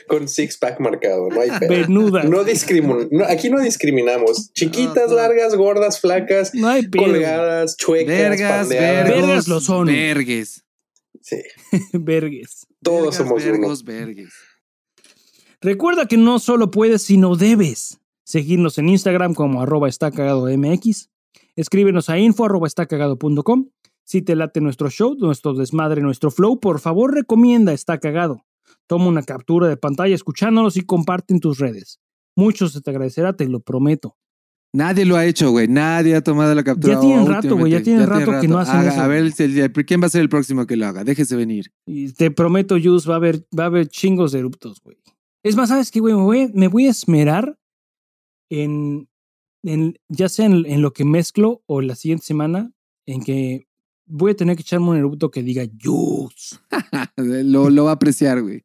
Con 0.08 0.28
six 0.28 0.58
pack 0.58 0.80
marcado. 0.80 1.28
No 1.28 1.40
hay. 1.40 1.50
Venuda. 1.68 2.24
No 2.24 2.44
no, 3.10 3.24
aquí 3.24 3.50
no 3.50 3.60
discriminamos. 3.60 4.52
Chiquitas, 4.52 5.10
No, 5.10 5.16
largas, 5.16 5.54
gordas, 5.54 6.00
flacas, 6.00 6.54
No 6.54 6.68
hay 6.68 6.86
pedo. 6.88 7.04
colgadas, 7.04 7.76
chuecas, 7.76 8.06
Vergas. 8.08 8.68
Vergas 8.68 9.48
lo 9.48 9.60
son. 9.60 9.86
Vergues. 9.86 10.64
Sí, 11.20 11.42
Vergues. 11.92 12.66
todos 12.82 13.00
Vergas, 13.00 13.16
somos 13.16 13.42
uno. 13.42 13.52
vergos, 13.52 13.84
vergues. 13.84 14.32
Recuerda 15.60 16.06
que 16.06 16.16
no 16.16 16.38
solo 16.38 16.70
puedes, 16.70 17.02
sino 17.02 17.34
debes 17.36 17.98
seguirnos 18.24 18.78
en 18.78 18.88
Instagram 18.88 19.34
como 19.34 19.62
arroba 19.62 19.88
está 19.88 20.10
cagado 20.10 20.46
MX. 20.46 21.10
Escríbenos 21.56 22.10
a 22.10 22.18
info 22.18 22.44
arroba 22.44 22.66
está 22.66 22.86
cagado.com. 22.86 23.70
Si 24.04 24.22
te 24.22 24.36
late 24.36 24.60
nuestro 24.60 24.88
show, 24.88 25.16
nuestro 25.18 25.54
desmadre, 25.54 26.00
nuestro 26.00 26.30
flow, 26.30 26.60
por 26.60 26.78
favor 26.78 27.12
recomienda 27.12 27.72
Está 27.72 27.98
Cagado. 27.98 28.45
Toma 28.86 29.06
una 29.08 29.22
captura 29.22 29.68
de 29.68 29.76
pantalla 29.76 30.14
escuchándonos 30.14 30.76
y 30.76 30.82
comparte 30.82 31.34
en 31.34 31.40
tus 31.40 31.58
redes. 31.58 31.98
Mucho 32.36 32.68
se 32.68 32.80
te 32.80 32.90
agradecerá, 32.90 33.34
te 33.34 33.48
lo 33.48 33.60
prometo. 33.60 34.16
Nadie 34.74 35.06
lo 35.06 35.16
ha 35.16 35.24
hecho, 35.24 35.50
güey. 35.50 35.68
Nadie 35.68 36.14
ha 36.16 36.20
tomado 36.22 36.54
la 36.54 36.62
captura. 36.62 36.94
Ya 36.94 37.00
tienen 37.00 37.26
rato, 37.26 37.56
güey, 37.56 37.72
ya 37.72 37.82
tienen 37.82 38.06
rato 38.06 38.40
que 38.40 38.48
no 38.48 38.58
hacen 38.58 38.76
Haga- 38.76 38.92
eso, 38.92 39.00
A 39.00 39.06
ver, 39.06 39.32
¿quién 39.86 40.02
va 40.02 40.06
a 40.06 40.10
ser 40.10 40.20
el 40.20 40.28
próximo 40.28 40.66
que 40.66 40.76
lo 40.76 40.86
haga? 40.86 41.02
Déjese 41.02 41.34
venir. 41.34 41.72
Y 41.86 42.12
te 42.12 42.30
prometo, 42.30 42.76
Jus, 42.82 43.08
va 43.08 43.14
a 43.14 43.16
haber, 43.16 43.46
va 43.58 43.64
a 43.64 43.66
haber 43.66 43.88
chingos 43.88 44.32
de 44.32 44.40
eruptos, 44.40 44.80
güey. 44.82 44.98
Es 45.42 45.56
más, 45.56 45.70
¿sabes 45.70 45.90
qué, 45.90 46.00
güey? 46.00 46.14
Me 46.14 46.20
voy, 46.22 46.40
a- 46.42 46.50
me 46.52 46.68
voy 46.68 46.86
a 46.88 46.90
esmerar 46.90 47.58
en, 48.50 49.08
en 49.64 49.98
ya 50.08 50.28
sea 50.28 50.46
en, 50.46 50.66
en 50.66 50.82
lo 50.82 50.92
que 50.92 51.04
mezclo 51.04 51.62
o 51.66 51.80
la 51.80 51.94
siguiente 51.94 52.26
semana, 52.26 52.72
en 53.06 53.22
que 53.22 53.66
voy 54.06 54.32
a 54.32 54.36
tener 54.36 54.56
que 54.56 54.62
echarme 54.62 54.88
un 54.88 54.96
erupto 54.96 55.30
que 55.30 55.42
diga 55.42 55.64
Jus. 55.82 56.60
lo, 57.16 57.70
lo 57.70 57.84
va 57.84 57.90
a 57.90 57.94
apreciar, 57.94 58.42
güey. 58.42 58.64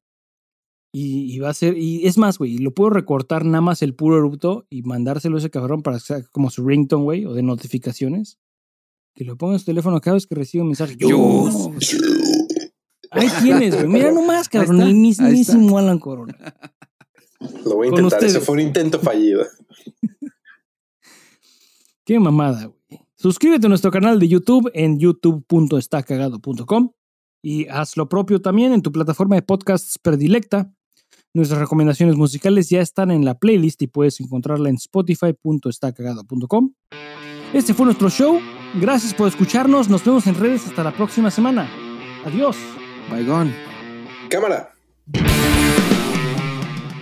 Y, 0.93 1.33
y 1.33 1.39
va 1.39 1.49
a 1.49 1.53
ser, 1.53 1.77
y 1.77 2.05
es 2.05 2.17
más, 2.17 2.37
güey, 2.37 2.57
lo 2.57 2.73
puedo 2.73 2.89
recortar 2.89 3.45
nada 3.45 3.61
más 3.61 3.81
el 3.81 3.95
puro 3.95 4.17
erupto 4.17 4.65
y 4.69 4.83
mandárselo 4.83 5.37
a 5.37 5.39
ese 5.39 5.49
cabrón 5.49 5.83
para 5.83 5.97
que 5.97 6.03
sea 6.03 6.21
como 6.31 6.49
su 6.49 6.65
ringtone, 6.65 7.03
güey, 7.03 7.25
o 7.25 7.33
de 7.33 7.43
notificaciones. 7.43 8.39
Que 9.13 9.23
lo 9.23 9.37
ponga 9.37 9.53
en 9.53 9.59
su 9.59 9.65
teléfono 9.65 10.01
cada 10.01 10.15
vez 10.15 10.27
que 10.27 10.35
reciba 10.35 10.63
un 10.63 10.69
mensaje. 10.69 10.97
Jus. 10.99 11.69
Ahí 13.11 13.27
tienes, 13.41 13.75
güey. 13.75 13.87
Mira 13.87 14.11
nomás, 14.11 14.47
cabrón. 14.47 14.81
El 14.81 14.95
mismísimo 14.95 15.77
Alan 15.77 15.99
Corona. 15.99 16.35
Lo 17.65 17.75
voy 17.75 17.87
a 17.87 17.89
intentar. 17.89 18.23
Ese 18.23 18.39
fue 18.39 18.55
un 18.55 18.61
intento 18.61 18.99
fallido. 18.99 19.45
Qué 22.05 22.19
mamada, 22.19 22.65
güey. 22.65 22.80
Suscríbete 23.21 23.67
a 23.67 23.69
nuestro 23.69 23.91
canal 23.91 24.19
de 24.19 24.27
YouTube 24.27 24.71
en 24.73 24.97
youtube.estacagado.com 24.97 26.91
y 27.43 27.67
haz 27.67 27.95
lo 27.95 28.09
propio 28.09 28.41
también 28.41 28.73
en 28.73 28.81
tu 28.81 28.91
plataforma 28.91 29.35
de 29.35 29.43
podcasts 29.43 29.99
predilecta. 29.99 30.73
Nuestras 31.31 31.59
recomendaciones 31.59 32.15
musicales 32.15 32.71
ya 32.71 32.81
están 32.81 33.11
en 33.11 33.23
la 33.23 33.37
playlist 33.37 33.79
y 33.83 33.87
puedes 33.87 34.19
encontrarla 34.21 34.69
en 34.69 34.77
spotify.estacagado.com. 34.77 36.73
Este 37.53 37.75
fue 37.75 37.85
nuestro 37.85 38.09
show. 38.09 38.39
Gracias 38.81 39.13
por 39.13 39.27
escucharnos. 39.27 39.87
Nos 39.87 40.03
vemos 40.03 40.25
en 40.25 40.33
redes 40.33 40.65
hasta 40.65 40.83
la 40.83 40.91
próxima 40.91 41.29
semana. 41.29 41.69
Adiós. 42.25 42.57
Baigón. 43.07 43.53
Cámara. 44.31 44.73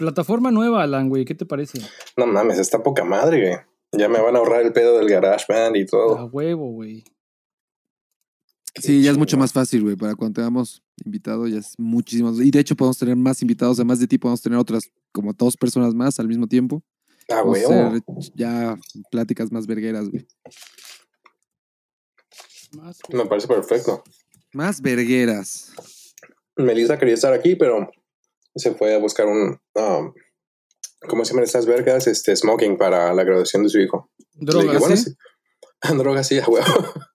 Plataforma 0.00 0.50
nueva, 0.50 0.82
Alan, 0.82 1.10
güey, 1.10 1.26
¿qué 1.26 1.34
te 1.34 1.44
parece? 1.44 1.78
No 2.16 2.26
mames, 2.26 2.58
está 2.58 2.82
poca 2.82 3.04
madre, 3.04 3.38
güey. 3.42 3.56
Ya 3.92 4.08
me 4.08 4.18
van 4.18 4.34
a 4.34 4.38
ahorrar 4.38 4.62
el 4.62 4.72
pedo 4.72 4.96
del 4.96 5.10
GarageBand 5.10 5.76
y 5.76 5.82
A 5.82 5.86
todo. 5.86 6.26
huevo, 6.32 6.70
güey. 6.72 7.04
Sí, 8.80 9.02
ya 9.02 9.10
es 9.10 9.18
mucho 9.18 9.36
más 9.36 9.52
fácil, 9.52 9.82
güey. 9.82 9.96
Para 9.96 10.14
cuando 10.14 10.36
tengamos 10.40 10.82
invitados, 11.04 11.50
ya 11.50 11.58
es 11.58 11.74
muchísimo. 11.76 12.32
Y 12.40 12.50
de 12.50 12.60
hecho, 12.60 12.74
podemos 12.76 12.96
tener 12.96 13.14
más 13.14 13.42
invitados. 13.42 13.78
Además 13.78 14.00
de 14.00 14.06
ti, 14.06 14.16
podemos 14.16 14.40
tener 14.40 14.58
otras 14.58 14.84
como 15.12 15.34
dos 15.34 15.54
personas 15.58 15.92
más 15.94 16.18
al 16.18 16.28
mismo 16.28 16.46
tiempo. 16.46 16.82
Ah, 17.28 17.42
güey. 17.42 17.62
hacer 17.62 18.02
ya 18.34 18.78
pláticas 19.10 19.52
más 19.52 19.66
vergueras, 19.66 20.08
güey. 20.08 20.26
Más, 22.72 22.98
Me 23.12 23.26
parece 23.26 23.48
perfecto. 23.48 24.02
Más 24.54 24.80
vergueras. 24.80 25.74
Melissa 26.56 26.98
quería 26.98 27.14
estar 27.14 27.34
aquí, 27.34 27.54
pero 27.54 27.90
se 28.54 28.74
fue 28.74 28.94
a 28.94 28.98
buscar 28.98 29.26
un. 29.26 29.58
um, 29.74 30.12
¿Cómo 31.08 31.24
se 31.24 31.30
llaman 31.32 31.44
estas 31.44 31.66
vergas? 31.66 32.06
Este, 32.06 32.36
smoking 32.36 32.76
para 32.76 33.12
la 33.14 33.24
graduación 33.24 33.62
de 33.62 33.70
su 33.70 33.78
hijo. 33.80 34.10
Le 34.34 34.46
dije, 34.46 34.52
Drogas, 34.64 34.80
bueno, 34.80 34.94
¿eh? 34.94 34.98
sí. 34.98 35.14
Drogas, 35.98 36.26
sí, 36.26 36.38
a 36.38 36.46
huevo. 36.46 36.66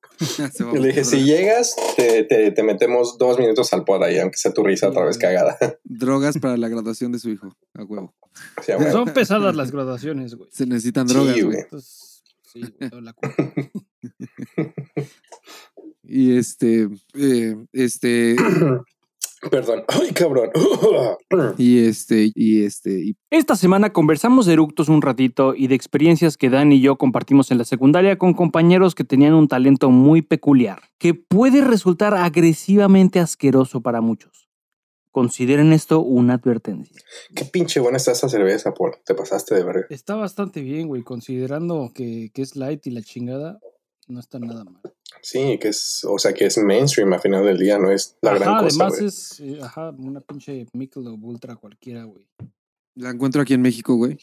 Y 0.73 0.77
le 0.77 0.87
dije, 0.87 1.03
si 1.03 1.25
llegas, 1.25 1.75
te, 1.97 2.23
te, 2.23 2.49
te 2.51 2.63
metemos 2.63 3.17
dos 3.17 3.37
minutos 3.37 3.73
al 3.73 3.83
pod 3.83 4.01
ahí, 4.01 4.17
aunque 4.17 4.37
sea 4.37 4.53
tu 4.53 4.63
risa 4.63 4.87
otra 4.87 5.03
vez 5.03 5.17
cagada. 5.17 5.57
Drogas 5.83 6.37
para 6.37 6.55
la 6.55 6.69
graduación 6.69 7.11
de 7.11 7.19
su 7.19 7.29
hijo. 7.31 7.49
A 7.73 7.83
huevo. 7.83 8.15
Sí, 8.65 8.71
a 8.71 8.77
huevo. 8.77 8.91
Son 8.93 9.13
pesadas 9.13 9.53
las 9.57 9.71
graduaciones, 9.73 10.35
güey. 10.35 10.49
Se 10.53 10.65
necesitan 10.65 11.09
Sí, 11.09 11.15
drogas, 11.15 11.33
güey. 11.33 11.43
güey. 11.43 11.59
Entonces, 11.59 12.23
sí, 12.43 12.61
güey, 12.61 13.01
la. 13.01 13.13
Y 16.07 16.37
este, 16.37 16.87
eh, 17.15 17.55
este, 17.73 18.35
Perdón. 19.49 19.83
Ay, 19.87 20.11
cabrón. 20.11 20.49
y 21.57 21.85
este, 21.85 22.31
y 22.33 22.63
este, 22.63 22.91
y 22.91 23.17
Esta 23.29 23.55
semana 23.55 23.93
conversamos 23.93 24.45
de 24.45 24.53
eructos 24.53 24.89
un 24.89 25.01
ratito 25.01 25.53
y 25.55 25.67
de 25.67 25.75
experiencias 25.75 26.37
que 26.37 26.49
Dan 26.49 26.71
y 26.71 26.81
yo 26.81 26.97
compartimos 26.97 27.51
en 27.51 27.57
la 27.57 27.65
secundaria 27.65 28.17
con 28.17 28.33
compañeros 28.33 28.95
que 28.95 29.03
tenían 29.03 29.33
un 29.33 29.47
talento 29.47 29.89
muy 29.89 30.21
peculiar, 30.21 30.81
que 30.97 31.13
puede 31.13 31.61
resultar 31.61 32.13
agresivamente 32.13 33.19
asqueroso 33.19 33.81
para 33.81 34.01
muchos. 34.01 34.49
Consideren 35.11 35.71
esto 35.71 36.01
una 36.01 36.33
advertencia. 36.33 37.01
Qué 37.33 37.45
pinche 37.45 37.79
buena 37.79 37.95
está 37.95 38.11
esa 38.11 38.27
cerveza, 38.27 38.73
Paul. 38.73 38.97
Te 39.05 39.15
pasaste 39.15 39.55
de 39.55 39.63
verga. 39.63 39.85
Está 39.89 40.15
bastante 40.15 40.61
bien, 40.61 40.89
güey, 40.89 41.03
considerando 41.03 41.91
que, 41.95 42.31
que 42.33 42.41
es 42.41 42.57
light 42.57 42.85
y 42.85 42.91
la 42.91 43.01
chingada, 43.01 43.59
no 44.07 44.19
está 44.19 44.39
nada 44.39 44.63
mal. 44.63 44.81
Sí, 45.21 45.57
que 45.59 45.69
es, 45.69 46.05
o 46.07 46.17
sea, 46.19 46.33
que 46.33 46.45
es 46.45 46.57
mainstream 46.57 47.11
al 47.13 47.19
final 47.21 47.43
del 47.45 47.57
día, 47.57 47.77
no 47.79 47.91
es 47.91 48.15
la 48.21 48.35
gran 48.35 48.49
Ajá, 48.49 48.63
cosa. 48.63 48.83
además 48.85 49.01
es, 49.01 49.39
eh, 49.39 49.59
ajá, 49.61 49.89
una 49.91 50.21
pinche 50.21 50.67
Michelob 50.73 51.23
Ultra 51.23 51.55
cualquiera, 51.55 52.03
güey. 52.03 52.25
la 52.95 53.09
encuentro 53.09 53.41
aquí 53.41 53.53
en 53.53 53.61
México, 53.61 53.95
güey. 53.95 54.17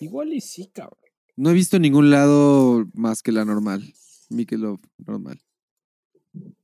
Igual 0.00 0.32
y 0.32 0.40
sí, 0.40 0.66
cabrón. 0.72 0.98
No 1.36 1.50
he 1.50 1.54
visto 1.54 1.76
en 1.76 1.82
ningún 1.82 2.10
lado 2.10 2.86
más 2.94 3.22
que 3.22 3.32
la 3.32 3.44
normal. 3.44 3.94
Michelob 4.28 4.80
normal. 4.98 5.40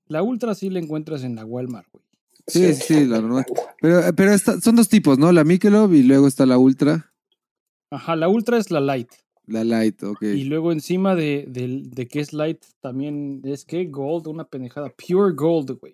La 0.09 0.23
Ultra 0.23 0.55
sí 0.55 0.71
la 0.71 0.79
encuentras 0.79 1.23
en 1.25 1.35
la 1.35 1.45
Walmart, 1.45 1.89
güey. 1.93 2.05
Sí, 2.47 2.75
sí, 2.75 2.83
sí, 2.83 3.05
la 3.07 3.21
normal. 3.21 3.45
Pero, 3.81 4.01
pero 4.15 4.33
esta- 4.33 4.61
son 4.61 4.77
dos 4.77 4.89
tipos, 4.89 5.19
¿no? 5.19 5.33
La 5.33 5.43
Michelob 5.43 5.93
y 5.95 6.03
luego 6.05 6.29
está 6.29 6.47
la 6.47 6.59
Ultra. 6.59 7.13
Ajá, 7.91 8.15
la 8.15 8.29
Ultra 8.29 8.59
es 8.59 8.71
la 8.71 8.81
light. 8.81 9.11
La 9.47 9.63
Light, 9.65 10.03
ok. 10.03 10.23
Y 10.23 10.45
luego 10.45 10.73
encima 10.73 11.15
de, 11.15 11.45
del- 11.49 11.91
de 11.91 12.09
que 12.09 12.21
es 12.21 12.33
light 12.33 12.65
también 12.81 13.43
es 13.45 13.65
que 13.65 13.85
gold, 13.87 14.27
una 14.27 14.45
pendejada. 14.49 14.91
Pure 14.91 15.33
gold, 15.35 15.79
güey. 15.81 15.93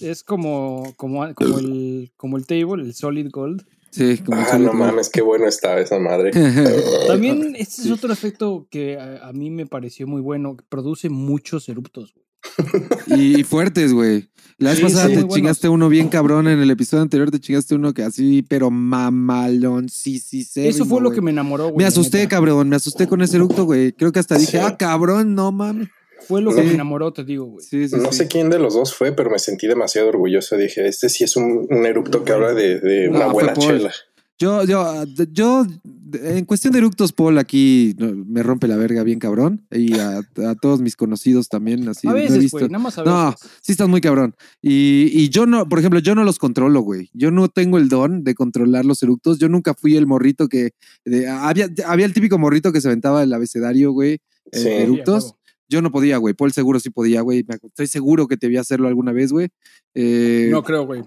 Es 0.00 0.22
como, 0.22 0.92
como, 0.96 1.34
como, 1.34 1.58
el, 1.58 2.12
como 2.16 2.36
el 2.36 2.46
table, 2.46 2.82
el 2.82 2.92
solid 2.94 3.28
gold. 3.30 3.64
Sí, 3.90 4.18
como 4.18 4.38
Ah, 4.42 4.58
no 4.58 4.74
mames, 4.74 5.08
qué 5.08 5.22
bueno 5.22 5.46
está 5.46 5.78
esa 5.80 5.98
madre. 5.98 6.32
También 7.06 7.54
este 7.56 7.82
es 7.82 7.90
otro 7.90 8.12
efecto 8.12 8.66
que 8.70 8.98
a, 8.98 9.28
a 9.28 9.32
mí 9.32 9.48
me 9.48 9.64
pareció 9.66 10.06
muy 10.06 10.20
bueno. 10.20 10.56
que 10.56 10.64
Produce 10.68 11.08
muchos 11.08 11.68
eruptos, 11.70 12.12
güey. 12.12 12.25
Y, 13.06 13.42
fuertes, 13.44 13.92
güey. 13.92 14.28
La 14.58 14.70
vez 14.70 14.78
Sí, 14.78 14.84
pasada 14.84 15.08
sí, 15.08 15.16
te 15.16 15.28
chingaste 15.28 15.68
uno 15.68 15.88
bien 15.90 16.08
cabrón. 16.08 16.48
En 16.48 16.58
el 16.60 16.70
episodio 16.70 17.02
anterior 17.02 17.30
te 17.30 17.38
chingaste 17.40 17.74
uno 17.74 17.92
que 17.92 18.02
así, 18.02 18.42
pero 18.48 18.70
mamalón, 18.70 19.88
sí, 19.90 20.18
sí, 20.18 20.44
sí. 20.44 20.66
Eso 20.66 20.86
fue 20.86 21.02
lo 21.02 21.10
que 21.10 21.20
me 21.20 21.30
enamoró, 21.30 21.64
güey. 21.64 21.76
Me 21.76 21.84
asusté, 21.84 22.18
neta. 22.18 22.30
cabrón. 22.30 22.68
Me 22.70 22.76
asusté 22.76 23.06
con 23.06 23.20
ese 23.20 23.36
eructo, 23.36 23.64
güey. 23.64 23.92
Creo 23.92 24.12
que 24.12 24.18
hasta 24.18 24.36
dije, 24.38 24.52
Sí. 24.58 24.64
ah, 24.64 24.76
cabrón, 24.78 25.34
no 25.34 25.52
mames. 25.52 25.88
Fue 26.26 26.40
lo 26.42 26.54
que 26.54 26.62
me 26.62 26.72
enamoró, 26.72 27.12
te 27.12 27.22
digo, 27.22 27.44
güey. 27.44 27.64
Sí, 27.64 27.86
sí, 27.88 27.96
No 27.96 28.10
sí. 28.10 28.18
sé 28.18 28.28
quién 28.28 28.48
de 28.50 28.58
los 28.58 28.72
dos 28.74 28.94
fue, 28.94 29.12
pero 29.12 29.30
me 29.30 29.38
sentí 29.38 29.66
demasiado 29.66 30.08
orgulloso. 30.08 30.56
Dije, 30.56 30.88
este 30.88 31.08
sí 31.10 31.22
es 31.24 31.36
un, 31.36 31.66
un 31.70 31.86
erupto 31.86 32.24
que 32.24 32.32
habla 32.32 32.52
de, 32.54 32.80
de 32.80 33.08
No, 33.10 33.16
una 33.18 33.26
buena 33.26 33.52
Paul. 33.54 33.66
chela. 33.66 33.92
Yo, 34.38 34.64
yo, 34.64 35.04
yo, 35.32 35.66
en 36.12 36.44
cuestión 36.44 36.72
de 36.74 36.80
eructos, 36.80 37.12
Paul, 37.14 37.38
aquí 37.38 37.96
me 37.98 38.42
rompe 38.42 38.68
la 38.68 38.76
verga 38.76 39.02
bien 39.02 39.18
cabrón. 39.18 39.66
Y 39.70 39.98
a, 39.98 40.18
a 40.18 40.54
todos 40.60 40.82
mis 40.82 40.94
conocidos 40.94 41.48
también, 41.48 41.88
así. 41.88 42.06
A 42.06 42.10
no 42.10 42.16
he 42.18 42.22
veces, 42.22 42.38
visto- 42.40 42.58
güey, 42.58 42.68
nada 42.70 42.82
más 42.84 42.98
a 42.98 43.02
veces. 43.02 43.14
No, 43.16 43.34
sí 43.62 43.72
estás 43.72 43.88
muy 43.88 44.02
cabrón. 44.02 44.34
Y, 44.60 45.08
y 45.10 45.30
yo 45.30 45.46
no, 45.46 45.66
por 45.66 45.78
ejemplo, 45.78 46.00
yo 46.00 46.14
no 46.14 46.22
los 46.22 46.38
controlo, 46.38 46.80
güey. 46.82 47.08
Yo 47.14 47.30
no 47.30 47.48
tengo 47.48 47.78
el 47.78 47.88
don 47.88 48.24
de 48.24 48.34
controlar 48.34 48.84
los 48.84 49.02
eructos. 49.02 49.38
Yo 49.38 49.48
nunca 49.48 49.72
fui 49.72 49.96
el 49.96 50.06
morrito 50.06 50.48
que... 50.48 50.72
de- 51.06 51.28
había, 51.28 51.68
había 51.86 52.04
el 52.04 52.12
típico 52.12 52.36
morrito 52.38 52.72
que 52.72 52.82
se 52.82 52.88
aventaba 52.88 53.22
el 53.22 53.32
abecedario, 53.32 53.92
güey, 53.92 54.18
en 54.52 54.62
Sí. 54.62 54.68
eructos. 54.68 55.34
Yo 55.68 55.80
no 55.82 55.90
podía, 55.90 56.18
güey. 56.18 56.34
Paul 56.34 56.52
seguro 56.52 56.78
sí 56.78 56.90
podía, 56.90 57.22
güey. 57.22 57.44
Estoy 57.64 57.86
seguro 57.86 58.28
que 58.28 58.36
te 58.36 58.48
vi 58.48 58.58
hacerlo 58.58 58.86
alguna 58.86 59.12
vez, 59.12 59.32
güey. 59.32 59.48
Eh, 59.94 60.48
No 60.50 60.62
creo, 60.62 60.84
güey. 60.86 61.02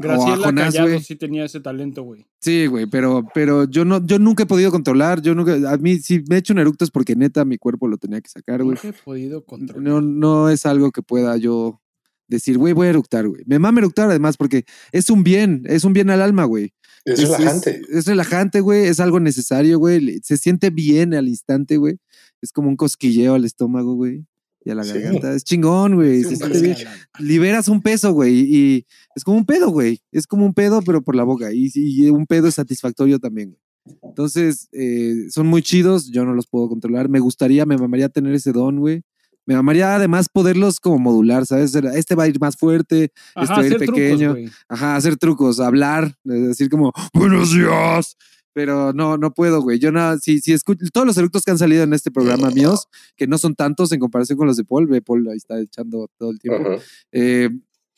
Graciela 0.00 0.46
Jonás, 0.46 0.74
Callado 0.74 1.00
sí 1.00 1.16
tenía 1.16 1.44
ese 1.44 1.60
talento, 1.60 2.02
güey. 2.02 2.26
Sí, 2.40 2.66
güey, 2.66 2.86
pero, 2.86 3.26
pero 3.34 3.64
yo 3.64 3.84
no, 3.84 4.04
yo 4.04 4.18
nunca 4.18 4.44
he 4.44 4.46
podido 4.46 4.70
controlar. 4.70 5.20
Yo 5.20 5.34
nunca, 5.34 5.54
a 5.70 5.76
mí, 5.76 5.98
si 5.98 6.22
me 6.28 6.36
he 6.36 6.38
hecho 6.38 6.54
un 6.54 6.60
eructo 6.60 6.84
es 6.84 6.90
porque 6.90 7.14
neta 7.14 7.44
mi 7.44 7.58
cuerpo 7.58 7.88
lo 7.88 7.98
tenía 7.98 8.20
que 8.20 8.30
sacar, 8.30 8.62
güey. 8.62 8.76
Nunca 8.76 8.88
he 8.88 9.02
podido 9.04 9.44
controlar. 9.44 9.82
No, 9.82 10.00
no 10.00 10.48
es 10.48 10.64
algo 10.64 10.90
que 10.92 11.02
pueda 11.02 11.36
yo 11.36 11.80
decir, 12.26 12.56
güey, 12.56 12.72
voy 12.72 12.86
a 12.86 12.90
eructar, 12.90 13.28
güey. 13.28 13.42
Me 13.46 13.58
mama 13.58 13.80
eructar 13.80 14.08
además 14.08 14.36
porque 14.36 14.64
es 14.92 15.10
un 15.10 15.22
bien, 15.22 15.64
es 15.66 15.84
un 15.84 15.92
bien 15.92 16.08
al 16.08 16.22
alma, 16.22 16.44
güey. 16.44 16.72
Es, 17.04 17.20
relajante. 17.20 17.82
Es, 17.90 17.96
es 17.96 18.06
relajante, 18.06 18.60
güey. 18.60 18.86
Es 18.86 18.98
algo 18.98 19.20
necesario, 19.20 19.78
güey. 19.78 20.20
Se 20.22 20.36
siente 20.36 20.70
bien 20.70 21.14
al 21.14 21.28
instante, 21.28 21.76
güey. 21.76 21.98
Es 22.40 22.52
como 22.52 22.68
un 22.68 22.76
cosquilleo 22.76 23.34
al 23.34 23.44
estómago, 23.44 23.94
güey. 23.94 24.24
Y 24.64 24.70
a 24.70 24.74
la 24.74 24.84
Sí. 24.84 24.92
garganta. 24.94 25.34
Es 25.34 25.44
chingón, 25.44 25.96
güey. 25.96 26.22
Al 26.24 26.52
alma. 26.52 26.74
Liberas 27.18 27.68
un 27.68 27.82
peso, 27.82 28.12
güey. 28.12 28.34
Y 28.40 28.86
es 29.14 29.24
como 29.24 29.36
un 29.36 29.44
pedo, 29.44 29.70
güey. 29.70 30.00
Es 30.12 30.26
como 30.26 30.44
un 30.46 30.54
pedo, 30.54 30.82
pero 30.82 31.02
por 31.02 31.16
la 31.16 31.24
boca. 31.24 31.52
Y, 31.52 31.70
y 31.74 32.08
un 32.10 32.26
pedo 32.26 32.48
es 32.48 32.54
satisfactorio 32.54 33.18
también, 33.18 33.50
güey. 33.50 33.60
Entonces, 34.04 34.68
eh, 34.72 35.26
son 35.30 35.48
muy 35.48 35.62
chidos. 35.62 36.10
Yo 36.12 36.24
no 36.24 36.34
los 36.34 36.46
puedo 36.46 36.68
controlar. 36.68 37.08
Me 37.08 37.18
gustaría, 37.18 37.66
me 37.66 37.76
mamaría 37.76 38.08
tener 38.08 38.34
ese 38.34 38.52
don, 38.52 38.78
güey. 38.78 39.02
Me 39.44 39.56
mamaría 39.56 39.96
además 39.96 40.28
poderlos 40.32 40.78
como 40.78 40.98
modular, 41.00 41.44
¿sabes? 41.46 41.74
Este 41.74 42.14
va 42.14 42.22
a 42.22 42.28
ir 42.28 42.38
más 42.38 42.56
fuerte, 42.56 43.10
Ajá, 43.34 43.54
Esto, 43.54 43.66
ir 43.66 43.74
hacer 43.74 43.86
trucos, 43.86 43.94
pequeño. 44.00 44.36
Ajá, 44.68 44.94
hacer 44.94 45.16
trucos, 45.16 45.58
hablar, 45.58 46.14
eh, 46.26 46.32
decir 46.32 46.68
como, 46.70 46.92
buenos 47.12 47.52
días. 47.52 48.16
Pero 48.54 48.92
no, 48.92 49.16
no 49.16 49.32
puedo, 49.32 49.62
güey. 49.62 49.78
Yo 49.78 49.92
no, 49.92 50.18
si, 50.18 50.40
si 50.40 50.52
escucho, 50.52 50.84
todos 50.92 51.06
los 51.06 51.16
eructos 51.16 51.42
que 51.42 51.50
han 51.50 51.58
salido 51.58 51.82
en 51.84 51.92
este 51.92 52.10
programa 52.10 52.50
míos, 52.50 52.86
que 53.16 53.26
no 53.26 53.38
son 53.38 53.54
tantos 53.54 53.92
en 53.92 54.00
comparación 54.00 54.36
con 54.36 54.46
los 54.46 54.56
de 54.56 54.64
Paul, 54.64 54.86
ve, 54.86 55.00
Paul 55.00 55.26
ahí 55.28 55.36
está 55.36 55.58
echando 55.60 56.08
todo 56.18 56.30
el 56.30 56.38
tiempo, 56.38 56.76
eh, 57.12 57.48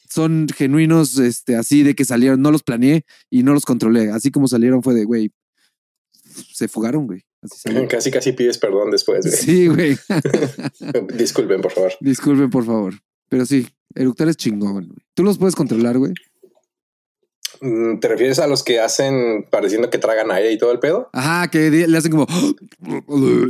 son 0.08 0.46
genuinos, 0.54 1.18
este, 1.18 1.56
así 1.56 1.82
de 1.82 1.94
que 1.94 2.04
salieron, 2.04 2.40
no 2.40 2.52
los 2.52 2.62
planeé 2.62 3.04
y 3.30 3.42
no 3.42 3.52
los 3.52 3.64
controlé. 3.64 4.10
Así 4.10 4.30
como 4.30 4.46
salieron 4.46 4.82
fue 4.82 4.94
de, 4.94 5.04
güey, 5.04 5.32
se 6.52 6.68
fugaron, 6.68 7.06
güey. 7.06 7.24
Así. 7.42 7.68
Casi, 7.88 8.10
casi 8.10 8.32
pides 8.32 8.58
perdón 8.58 8.90
después. 8.90 9.26
güey. 9.26 9.36
Sí, 9.36 9.66
güey. 9.66 9.96
Disculpen, 11.18 11.60
por 11.60 11.72
favor. 11.72 11.92
Disculpen, 12.00 12.50
por 12.50 12.64
favor. 12.64 12.94
Pero 13.28 13.44
sí, 13.44 13.66
eructar 13.94 14.28
es 14.28 14.36
chingón, 14.36 14.86
güey. 14.86 14.98
¿Tú 15.14 15.24
los 15.24 15.38
puedes 15.38 15.54
controlar, 15.54 15.98
güey? 15.98 16.12
Mm, 17.60 17.98
¿Te 17.98 18.08
refieres 18.08 18.38
a 18.38 18.46
los 18.46 18.62
que 18.62 18.80
hacen 18.80 19.46
pareciendo 19.50 19.90
que 19.90 19.98
tragan 19.98 20.30
aire 20.30 20.52
y 20.52 20.58
todo 20.58 20.72
el 20.72 20.78
pedo? 20.78 21.08
Ajá, 21.12 21.48
que 21.48 21.70
le 21.70 21.96
hacen 21.96 22.12
como 22.12 22.26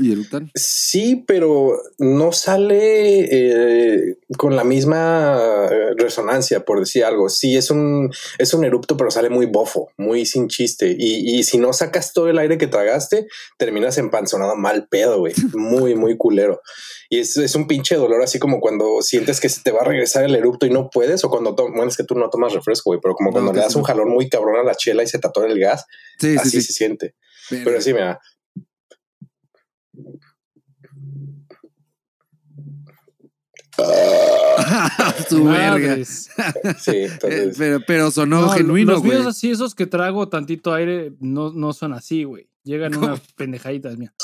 y 0.00 0.12
eructan. 0.12 0.50
Sí, 0.54 1.24
pero 1.26 1.80
no 1.98 2.32
sale 2.32 3.28
eh, 3.30 4.16
con 4.36 4.56
la 4.56 4.64
misma 4.64 5.68
eh, 5.70 5.94
resonancia, 5.96 6.64
por 6.64 6.80
decir 6.80 7.04
algo. 7.04 7.28
Sí, 7.28 7.56
es 7.56 7.70
un, 7.70 8.10
es 8.38 8.54
un 8.54 8.64
erupto, 8.64 8.96
pero 8.96 9.10
sale 9.10 9.30
muy 9.30 9.46
bofo, 9.46 9.90
muy 9.96 10.26
sin 10.26 10.48
chiste. 10.48 10.94
Y, 10.98 11.38
y 11.38 11.42
si 11.44 11.58
no 11.58 11.72
sacas 11.72 12.12
todo 12.12 12.28
el 12.28 12.38
aire 12.38 12.58
que 12.58 12.66
tragaste, 12.66 13.26
terminas 13.58 13.98
empanzonado 13.98 14.56
mal 14.56 14.88
pedo, 14.88 15.18
güey. 15.18 15.34
Muy, 15.54 15.94
muy 15.94 16.16
culero. 16.16 16.60
Y 17.10 17.18
es, 17.20 17.36
es 17.36 17.54
un 17.54 17.66
pinche 17.66 17.96
dolor, 17.96 18.22
así 18.22 18.38
como 18.38 18.60
cuando 18.60 19.00
sientes 19.02 19.40
que 19.40 19.48
se 19.48 19.62
te 19.62 19.70
va 19.72 19.80
a 19.82 19.84
regresar 19.84 20.24
el 20.24 20.34
erupto 20.34 20.66
y 20.66 20.70
no 20.70 20.88
puedes, 20.90 21.22
o 21.24 21.30
cuando, 21.30 21.54
to- 21.54 21.68
bueno, 21.68 21.86
es 21.88 21.96
que 21.96 22.04
tú 22.04 22.14
no 22.14 22.30
tomas 22.30 22.52
refresco, 22.52 22.90
güey, 22.90 23.00
pero 23.02 23.14
como 23.14 23.30
No, 23.30 23.34
cuando 23.34 23.52
le 23.52 23.60
das 23.60 23.74
un 23.76 23.82
jalón 23.82 24.08
muy 24.10 24.28
cabrón 24.28 24.56
a 24.56 24.62
la 24.64 24.74
chela 24.74 25.02
y 25.02 25.06
se 25.06 25.18
te 25.18 25.26
atora 25.28 25.50
el 25.52 25.58
gas, 25.58 25.84
Sí, 26.18 26.36
así 26.38 26.50
sí, 26.50 26.60
se 26.62 26.66
sí. 26.68 26.72
siente. 26.74 27.14
Verga. 27.50 27.64
Pero 27.66 27.78
así, 27.78 27.92
mira. 27.92 28.20
Su 35.28 35.44
verga. 35.44 35.96
Sí, 36.04 36.90
Eh, 36.92 37.08
entonces. 37.12 37.56
pero, 37.58 37.80
pero 37.86 38.10
sonó 38.10 38.42
No, 38.42 38.48
genuino, 38.50 38.92
los 38.92 39.02
míos 39.04 39.26
así, 39.26 39.50
esos 39.50 39.74
que 39.74 39.86
trago 39.86 40.28
tantito 40.28 40.72
aire, 40.72 41.12
no, 41.20 41.52
no 41.52 41.72
son 41.72 41.92
así, 41.92 42.24
güey. 42.24 42.48
Llegan 42.62 42.96
unas 42.96 43.20
pendejaditas, 43.34 43.98
mira. 43.98 44.14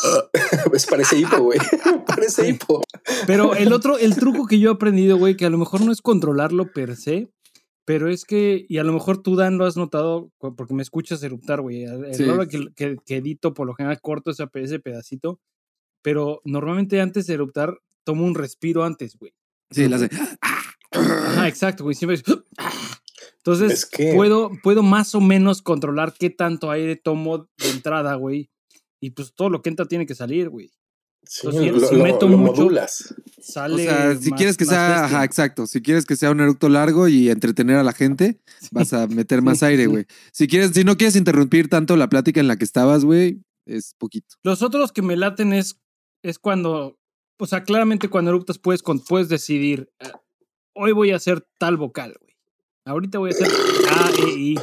Pues 0.70 0.86
parece 0.90 1.18
hipo, 1.18 1.39
güey. 1.43 1.59
parece 2.06 2.43
Sí. 2.44 2.48
hipo. 2.52 2.82
Pero 3.27 3.55
el 3.55 3.72
otro, 3.72 3.98
el 3.98 4.16
truco 4.16 4.47
que 4.47 4.59
yo 4.59 4.70
he 4.70 4.74
aprendido, 4.74 5.18
güey, 5.18 5.36
que 5.36 5.44
a 5.47 5.51
lo 5.51 5.59
mejor 5.59 5.82
no 5.82 5.93
es 5.93 6.01
controlarlo 6.01 6.72
per 6.72 6.97
se, 6.97 7.31
pero 7.85 8.09
es 8.09 8.24
que, 8.24 8.64
y 8.68 8.78
a 8.78 8.85
lo 8.85 8.93
mejor 8.94 9.22
tú, 9.22 9.36
Dan, 9.36 9.59
lo 9.59 9.66
has 9.66 9.77
notado 9.77 10.31
porque 10.39 10.72
me 10.74 10.82
escuchas 10.82 11.22
eruptar, 11.22 11.60
güey. 11.60 11.85
A 11.85 12.14
Sí. 12.14 12.24
que, 12.48 12.68
que- 12.74 12.97
que 13.05 13.16
edito, 13.16 13.52
por 13.52 13.66
lo 13.66 13.74
general 13.74 14.01
corto 14.01 14.31
ese, 14.31 14.47
ese 14.55 14.78
pedacito, 14.78 15.39
pero 16.02 16.40
normalmente 16.44 17.01
antes 17.02 17.27
de 17.27 17.35
eruptar, 17.35 17.77
tomo 18.05 18.24
un 18.24 18.35
respiro 18.35 18.85
antes, 18.85 19.16
güey. 19.18 19.35
Sí, 19.71 19.89
le 19.89 19.97
hace. 19.97 20.11
Ajá, 20.93 21.49
exacto, 21.49 21.85
güey. 21.85 21.95
Siempre 21.95 22.17
es- 22.17 22.25
Entonces, 23.39 23.73
Es 23.73 23.87
que- 23.87 24.13
puedo, 24.15 24.51
puedo 24.63 24.83
más 24.83 25.15
o 25.15 25.21
menos 25.21 25.63
controlar 25.63 26.15
qué 26.19 26.31
tanto 26.31 26.71
aire 26.71 26.97
tomo 26.97 27.49
de 27.59 27.71
entrada, 27.71 28.15
güey. 28.17 28.51
Y 29.01 29.11
pues 29.11 29.33
todo 29.35 29.49
lo 29.49 29.63
que 29.63 29.71
entra 29.71 29.87
tiene 29.87 30.05
que 30.07 30.15
salir, 30.15 30.49
güey. 30.51 30.71
Sí, 31.27 31.47
Entonces, 31.47 31.73
lo, 31.73 31.89
si 31.89 31.97
lo- 31.97 32.03
meto 32.05 32.29
lo 32.29 32.37
mucho- 32.39 32.63
modulas. 32.63 33.15
O 33.39 33.43
Sale. 33.43 33.85
sea, 33.85 34.17
si 34.19 34.31
más- 34.31 34.37
quieres 34.39 34.57
que 34.57 34.65
sea, 34.67 35.05
ajá, 35.05 35.25
exacto. 35.25 35.67
Si 35.67 35.81
quieres 35.81 36.05
que 36.05 36.17
sea 36.17 36.31
un 36.31 36.41
eructo 36.41 36.69
largo 36.69 37.09
y 37.09 37.31
entretener 37.31 37.77
a 37.77 37.83
la 37.85 37.93
gente, 37.93 38.41
vas 38.73 38.93
a 38.93 39.07
meter 39.07 39.41
más 39.43 39.61
Sí, 39.61 39.65
aire, 39.67 39.85
sí. 39.85 39.89
güey. 39.89 40.07
Si 40.33 40.47
quieres, 40.49 40.73
si 40.75 40.85
no 40.85 40.97
quieres 40.97 41.17
interrumpir 41.17 41.69
tanto 41.69 41.97
la 41.97 42.09
plática 42.09 42.41
en 42.41 42.49
la 42.49 42.57
que 42.57 42.65
estabas, 42.65 43.05
güey, 43.05 43.43
es 43.67 43.95
poquito. 43.97 44.37
Los 44.43 44.61
otros 44.63 44.93
que 44.93 45.03
me 45.03 45.17
laten 45.17 45.53
es, 45.55 45.79
es 46.23 46.39
cuando, 46.39 46.99
o 47.41 47.47
sea, 47.47 47.65
claramente 47.65 48.09
cuando 48.09 48.31
eruptas 48.31 48.59
puedes, 48.59 48.83
con- 48.83 49.01
puedes 49.01 49.29
decidir, 49.29 49.91
eh, 50.01 50.09
hoy 50.75 50.93
voy 50.93 51.11
a 51.11 51.17
hacer 51.17 51.47
tal 51.59 51.77
vocal, 51.77 52.15
güey. 52.21 52.37
Ahorita 52.85 53.19
voy 53.19 53.31
a 53.31 53.35
hacer 53.35 53.49
A, 53.91 54.11
E, 54.27 54.31
I. 54.39 54.59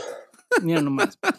Mira 0.62 0.82
nomás. 0.82 1.18
güey. 1.22 1.34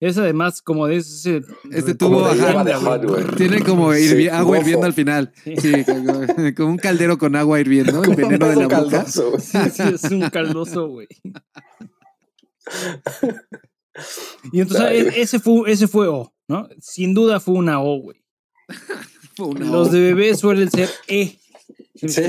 Es 0.00 0.16
además 0.16 0.62
como 0.62 0.86
de 0.86 0.96
ese... 0.98 1.42
Este 1.72 1.96
Como 1.96 2.18
tubo, 2.18 2.28
de 2.28 2.40
ajá, 2.40 2.52
Java 2.52 2.64
de 2.64 2.74
Hot, 2.74 3.04
güey. 3.04 3.24
Tiene 3.36 3.62
como 3.64 3.92
Sí, 3.94 4.00
hirvi- 4.14 4.30
agua 4.30 4.58
hirviendo 4.60 4.86
al 4.86 4.92
final. 4.92 5.32
Sí. 5.42 5.56
Sí, 5.56 5.84
como, 5.84 6.20
como 6.56 6.68
un 6.70 6.76
caldero 6.76 7.18
con 7.18 7.34
agua 7.34 7.58
hirviendo, 7.60 8.04
el 8.04 8.14
veneno 8.14 8.46
de 8.46 8.54
la 8.54 8.62
Un 8.62 8.68
boca. 8.68 8.76
caldoso. 8.82 9.38
Sí, 9.40 9.58
sí, 9.74 9.82
es 9.94 10.04
un 10.04 10.20
caldoso, 10.30 10.86
güey. 10.86 11.08
Y 14.52 14.60
entonces 14.60 14.86
Ay, 14.86 14.98
e- 14.98 15.20
ese 15.22 15.40
fue, 15.40 15.70
ese 15.70 15.88
fue 15.88 16.06
O, 16.08 16.32
¿no? 16.46 16.68
Sin 16.80 17.12
duda 17.14 17.40
fue 17.40 17.54
una 17.54 17.80
O, 17.82 18.00
güey. 18.00 18.22
Los 19.38 19.88
O. 19.88 19.90
de 19.90 20.00
bebé 20.00 20.34
suelen 20.34 20.70
ser 20.70 20.88
E. 21.06 21.38
Sí. 21.94 22.22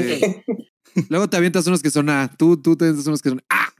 Luego 1.10 1.30
te 1.30 1.38
avientas 1.38 1.68
unos 1.68 1.82
que 1.82 1.92
son 1.92 2.10
A. 2.10 2.34
Tú, 2.38 2.58
tú 2.58 2.76
te 2.76 2.86
avientas 2.86 3.06
unos 3.08 3.22
que 3.22 3.30
son 3.30 3.42
A. 3.50 3.74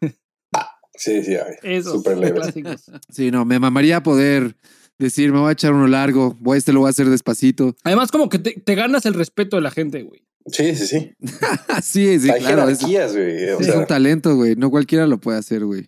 Sí, 0.96 1.24
sí, 1.24 1.36
Esos 1.64 1.94
súper 1.94 2.18
leves. 2.18 2.42
clásicos. 2.42 2.92
Sí, 3.10 3.32
no, 3.32 3.46
me 3.46 3.58
mamaría 3.58 4.04
poder 4.04 4.58
decir, 4.98 5.32
me 5.32 5.40
voy 5.40 5.50
a 5.50 5.54
echar 5.54 5.74
uno 5.74 5.88
largo, 5.88 6.36
voy, 6.42 6.58
este 6.58 6.74
lo 6.74 6.82
voy 6.82 6.88
a 6.88 6.90
hacer 6.90 7.10
despacito. 7.10 7.76
Además, 7.84 8.12
como 8.12 8.28
que 8.28 8.38
te, 8.38 8.52
te 8.52 8.76
ganas 8.76 9.06
el 9.06 9.14
respeto 9.14 9.56
de 9.56 9.62
la 9.62 9.72
gente, 9.72 10.04
güey. 10.04 10.26
Sí, 10.48 10.76
sí, 10.76 10.88
sí. 10.88 11.16
sí, 11.84 12.20
sí, 12.20 12.30
Hay 12.30 12.42
claro. 12.42 12.68
Es, 12.68 12.82
güey. 12.84 13.50
O 13.52 13.60
es 13.60 13.66
sea, 13.66 13.80
un 13.80 13.88
talento, 13.88 14.36
güey. 14.36 14.56
No 14.56 14.70
cualquiera 14.70 15.08
lo 15.08 15.20
puede 15.20 15.38
hacer, 15.38 15.64
güey. 15.64 15.88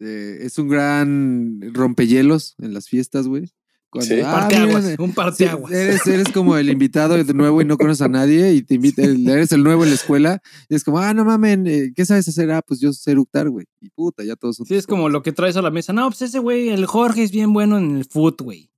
Eh, 0.00 0.38
es 0.42 0.58
un 0.58 0.68
gran 0.68 1.60
rompehielos 1.72 2.54
en 2.60 2.74
las 2.74 2.88
fiestas, 2.88 3.26
güey. 3.26 3.50
Cuando, 3.92 4.14
Sí. 4.14 4.20
ah, 4.24 4.32
Parteaguas, 4.32 4.84
miren, 4.84 5.00
un 5.02 5.08
sí, 5.10 5.14
parteaguas. 5.14 5.70
eres, 5.72 6.06
eres 6.06 6.28
como 6.32 6.56
el 6.56 6.70
invitado 6.70 7.22
de 7.22 7.34
nuevo 7.34 7.60
y 7.60 7.66
no 7.66 7.76
conoces 7.76 8.00
a 8.00 8.08
nadie 8.08 8.54
y 8.54 8.62
te 8.62 8.76
invita, 8.76 9.02
eres 9.02 9.52
el 9.52 9.62
nuevo 9.62 9.84
en 9.84 9.90
la 9.90 9.96
escuela 9.96 10.40
y 10.70 10.74
es 10.74 10.82
como, 10.82 10.98
ah, 10.98 11.12
no 11.12 11.26
mamen, 11.26 11.66
eh, 11.66 11.92
¿qué 11.94 12.06
sabes 12.06 12.26
hacer? 12.26 12.50
Ah, 12.52 12.62
pues 12.66 12.80
yo 12.80 12.90
sé 12.94 13.10
eructar, 13.10 13.50
güey. 13.50 13.66
Y 13.82 13.90
puta, 13.90 14.24
ya 14.24 14.34
todos 14.34 14.56
son 14.56 14.64
Sí, 14.66 14.76
es 14.76 14.86
como 14.86 15.10
lo 15.10 15.22
que 15.22 15.32
traes 15.32 15.58
a 15.58 15.62
la 15.62 15.70
mesa. 15.70 15.92
No, 15.92 16.08
pues 16.08 16.22
ese 16.22 16.38
güey, 16.38 16.70
el 16.70 16.86
Jorge 16.86 17.22
es 17.22 17.32
bien 17.32 17.52
bueno 17.52 17.76
en 17.76 17.98
el 17.98 18.06
foot, 18.06 18.40
güey. 18.40 18.70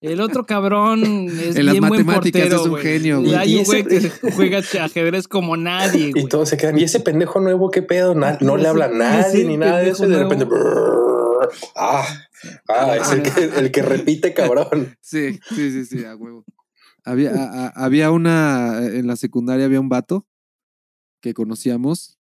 El 0.00 0.20
otro 0.20 0.46
cabrón 0.46 1.04
es 1.30 1.54
En 1.54 1.66
las 1.66 1.74
bien 1.74 1.86
buen 1.86 2.04
matemáticas 2.04 2.42
portero, 2.48 2.56
es 2.56 2.62
un 2.64 2.70
güey. 2.70 2.82
genio, 2.82 3.20
Y 3.20 3.24
güey. 3.26 3.34
hay 3.36 3.52
Y 3.52 3.54
un 3.54 3.62
ese- 3.62 3.82
güey 3.84 3.84
que 4.00 4.10
juega 4.32 4.58
ajedrez 4.80 5.28
como 5.28 5.56
nadie, 5.56 6.08
y 6.08 6.10
güey. 6.10 6.26
todos 6.26 6.48
se 6.48 6.56
quedan. 6.56 6.76
¿Y 6.76 6.82
ese 6.82 6.98
pendejo 6.98 7.38
nuevo 7.38 7.70
qué 7.70 7.82
pedo? 7.82 8.16
Na- 8.16 8.36
no 8.40 8.56
le 8.56 8.66
habla 8.66 8.86
a 8.86 8.88
nadie 8.92 9.44
ni 9.44 9.56
nada 9.56 9.78
de 9.78 9.90
eso. 9.90 10.04
Y 10.06 10.10
de 10.10 10.18
repente. 10.24 10.44
brrr, 10.44 11.05
ah, 11.76 12.06
ah, 12.68 12.96
es 12.96 13.10
el 13.12 13.22
que, 13.22 13.44
el 13.58 13.70
que 13.70 13.82
repite, 13.82 14.34
cabrón. 14.34 14.96
Sí, 15.02 15.38
sí, 15.54 15.70
sí, 15.70 15.84
sí, 15.84 16.04
a 16.04 16.14
huevo. 16.16 16.44
Había, 17.04 17.30
a- 17.30 17.66
a- 17.66 17.84
había 17.84 18.10
una, 18.10 18.78
en 18.84 19.06
la 19.06 19.16
secundaria 19.16 19.66
había 19.66 19.80
un 19.80 19.88
vato 19.88 20.26
que 21.20 21.34
conocíamos 21.34 22.18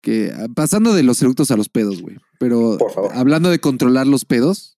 que, 0.00 0.32
ah, 0.34 0.46
pasando 0.54 0.94
de 0.94 1.02
los 1.02 1.20
eructos 1.22 1.50
a 1.50 1.56
los 1.56 1.68
pedos, 1.68 2.02
güey, 2.02 2.16
pero 2.38 2.76
Por 2.78 2.92
favor. 2.92 3.10
hablando 3.14 3.50
de 3.50 3.58
controlar 3.60 4.06
los 4.06 4.24
pedos, 4.24 4.78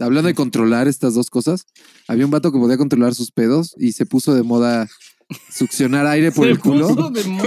hablando 0.00 0.28
de 0.28 0.34
controlar 0.34 0.86
estas 0.88 1.14
dos 1.14 1.28
cosas, 1.30 1.66
había 2.08 2.24
un 2.24 2.30
vato 2.30 2.52
que 2.52 2.58
podía 2.58 2.76
controlar 2.78 3.14
sus 3.14 3.32
pedos 3.32 3.74
y 3.78 3.92
se 3.92 4.06
puso 4.06 4.34
de 4.34 4.42
moda 4.44 4.88
succionar 5.50 6.06
aire 6.06 6.30
por 6.32 6.44
Se 6.46 6.50
el 6.52 6.58
culo. 6.58 6.88
de 7.10 7.22
güey. 7.24 7.40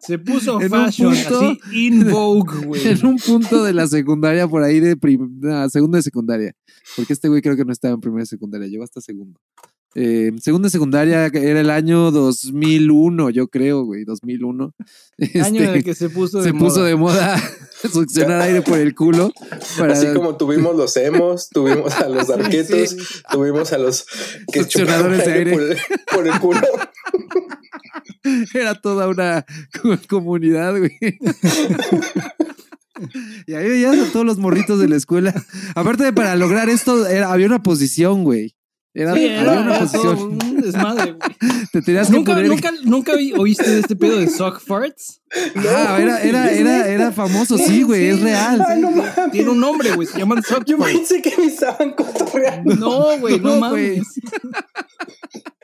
Se 0.00 0.18
puso 0.18 0.60
En 0.60 0.64
un 0.74 0.84
fashion, 0.86 1.14
punto- 1.14 1.40
así 1.40 1.60
in 1.72 2.10
vogue, 2.10 2.58
güey. 2.66 2.88
en 2.88 3.06
un 3.06 3.16
punto 3.16 3.62
de 3.64 3.72
la 3.72 3.86
secundaria, 3.86 4.46
por 4.48 4.62
ahí 4.62 4.80
de 4.80 4.96
prim- 4.96 5.38
no, 5.40 5.68
segunda 5.70 5.98
de 5.98 6.02
secundaria. 6.02 6.52
Porque 6.96 7.12
este 7.12 7.28
güey 7.28 7.40
creo 7.40 7.56
que 7.56 7.64
no 7.64 7.72
estaba 7.72 7.94
en 7.94 8.00
primera 8.00 8.22
de 8.22 8.26
secundaria, 8.26 8.66
llegó 8.68 8.84
hasta 8.84 9.00
segundo. 9.00 9.40
Eh, 9.96 10.32
segunda 10.40 10.68
secundaria 10.70 11.26
era 11.26 11.60
el 11.60 11.70
año 11.70 12.10
2001, 12.10 13.30
yo 13.30 13.46
creo, 13.48 13.84
güey, 13.84 14.04
2001. 14.04 14.74
Año 15.44 15.60
en 15.60 15.64
Este, 15.66 15.76
el 15.78 15.84
que 15.84 15.94
se 15.94 16.08
puso 16.10 16.38
de 16.38 16.44
se 16.44 16.52
moda. 16.52 16.68
puso 16.68 16.82
de 16.84 16.96
moda 16.96 17.40
succionar 17.92 18.40
aire 18.42 18.62
por 18.62 18.78
el 18.78 18.94
culo. 18.94 19.30
Para, 19.78 19.92
Así 19.92 20.06
como 20.14 20.36
tuvimos 20.36 20.74
los 20.76 20.96
emos, 20.96 21.48
tuvimos 21.48 21.94
a 21.94 22.08
los 22.08 22.28
arquetos, 22.30 22.90
Sí. 22.90 22.96
tuvimos 23.30 23.72
a 23.72 23.78
los 23.78 24.04
que 24.52 24.60
Succionadores 24.62 25.24
de 25.24 25.46
Por 25.52 25.62
el, 25.62 25.78
por 26.12 26.26
el 26.26 26.40
culo. 26.40 26.60
Era 28.54 28.74
toda 28.80 29.06
una 29.08 29.44
co- 29.80 29.96
comunidad, 30.08 30.76
güey. 30.78 30.90
Y 33.46 33.54
ahí 33.54 33.68
veías 33.68 33.98
a 33.98 34.12
todos 34.12 34.24
los 34.24 34.38
morritos 34.38 34.78
de 34.78 34.88
la 34.88 34.96
escuela. 34.96 35.34
Aparte 35.74 36.04
de 36.04 36.12
para 36.12 36.36
lograr 36.36 36.68
esto, 36.68 37.06
era- 37.06 37.32
había 37.32 37.46
una 37.46 37.62
posición, 37.62 38.24
güey. 38.24 38.54
Era, 38.96 39.12
Sí, 39.14 39.24
era, 39.26 39.52
una 39.52 39.60
era 39.74 39.78
posición. 39.80 40.18
un 40.20 40.60
desmadre, 40.60 41.12
güey. 41.12 41.36
Te 41.72 41.82
tenías 41.82 42.06
que 42.06 42.12
¿Nunca, 42.14 42.34
poner. 42.34 42.48
nunca, 42.48 42.72
nunca 42.84 43.12
oí- 43.14 43.32
oíste 43.36 43.68
de 43.68 43.80
este 43.80 43.96
pedo 43.96 44.18
de 44.20 44.28
sock 44.28 44.60
farts? 44.60 45.20
Ah, 45.56 45.98
era, 46.00 46.22
era, 46.22 46.48
¿Es 46.52 46.60
era, 46.60 46.70
neta? 46.78 46.88
era 46.88 47.10
famoso, 47.12 47.58
sí, 47.58 47.82
güey, 47.82 48.10
es 48.10 48.20
real. 48.20 48.64
Ay, 48.68 48.80
no 48.80 48.92
mames. 48.92 49.14
Tiene 49.32 49.50
un 49.50 49.58
nombre, 49.58 49.90
güey. 49.96 50.06
Se 50.06 50.16
llaman 50.18 50.42
sock 50.44 50.64
Yo 50.64 50.78
farts. 50.78 50.92
pensé 50.94 51.20
que 51.22 51.34
me 51.36 51.46
estaban 51.46 51.90
cotorreando. 51.94 52.76
No, 52.76 53.18
güey, 53.18 53.40
no, 53.40 53.56
No, 53.58 53.70
güey. 53.70 53.96
mames. 53.98 54.06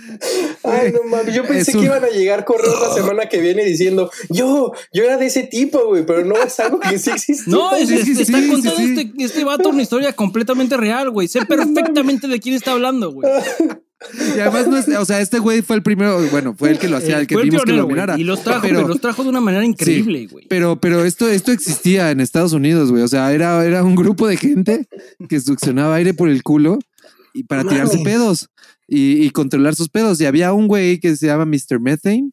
Ay, 0.64 0.92
no 0.92 1.08
mames. 1.08 1.34
Yo 1.34 1.44
pensé 1.44 1.72
un- 1.76 1.80
que 1.80 1.86
iban 1.86 2.04
a 2.04 2.08
llegar 2.08 2.44
correos 2.44 2.80
la 2.80 2.94
semana 2.94 3.26
que 3.28 3.40
viene 3.40 3.64
diciendo 3.64 4.10
yo, 4.30 4.72
yo 4.92 5.04
era 5.04 5.16
de 5.16 5.26
ese 5.26 5.44
tipo, 5.44 5.86
güey, 5.86 6.04
pero 6.06 6.24
no 6.24 6.36
es 6.36 6.58
algo 6.60 6.80
que 6.80 6.98
sí 6.98 7.10
existe. 7.10 7.50
No, 7.50 7.74
es, 7.76 7.90
es- 7.90 8.04
sí, 8.04 8.14
sí, 8.14 8.22
está 8.22 8.38
sí, 8.40 8.48
contando 8.48 8.76
sí. 8.78 8.94
Este, 8.98 9.24
este 9.24 9.44
vato 9.44 9.68
una 9.70 9.82
historia 9.82 10.12
completamente 10.12 10.76
real, 10.76 11.10
güey. 11.10 11.28
Sé 11.28 11.44
perfectamente 11.46 12.28
de 12.28 12.40
quién 12.40 12.54
está 12.54 12.72
hablando, 12.72 13.12
güey. 13.12 13.30
Y 14.36 14.40
además, 14.40 14.66
no 14.66 14.76
es, 14.76 14.88
o 14.88 15.04
sea, 15.04 15.20
este 15.20 15.38
güey 15.38 15.62
fue 15.62 15.76
el 15.76 15.82
primero, 15.84 16.20
bueno, 16.32 16.56
fue 16.58 16.70
el 16.70 16.78
que 16.80 16.88
lo 16.88 16.96
hacía, 16.96 17.20
el 17.20 17.28
que 17.28 17.36
el 17.36 17.42
vimos 17.42 17.62
que 17.62 17.72
lo 17.72 17.86
mirara. 17.86 18.18
Y 18.18 18.24
los 18.24 18.42
trajo, 18.42 18.62
Pero- 18.62 18.76
pero 18.78 18.88
los 18.88 19.00
trajo 19.00 19.22
de 19.22 19.28
una 19.28 19.40
manera 19.40 19.64
increíble, 19.64 20.26
güey. 20.26 20.46
Pero, 20.48 20.80
pero 20.80 21.04
esto, 21.04 21.28
esto 21.28 21.52
existía 21.52 22.10
en 22.10 22.20
Estados 22.20 22.52
Unidos, 22.52 22.90
güey. 22.90 23.04
O 23.04 23.08
sea, 23.08 23.32
era, 23.32 23.64
era 23.64 23.84
un 23.84 23.94
grupo 23.94 24.26
de 24.26 24.36
gente 24.36 24.88
que 25.28 25.40
succionaba 25.40 25.94
aire 25.94 26.14
por 26.14 26.28
el 26.28 26.42
culo 26.42 26.80
y 27.32 27.44
para 27.44 27.62
tirarse 27.64 27.98
pedos 28.00 28.48
y, 28.94 29.24
y 29.24 29.30
controlar 29.30 29.74
sus 29.74 29.88
pedos. 29.88 30.20
Y 30.20 30.26
había 30.26 30.52
un 30.52 30.68
güey 30.68 31.00
que 31.00 31.16
se 31.16 31.26
llama 31.26 31.46
Mr. 31.46 31.80
Methane 31.80 32.30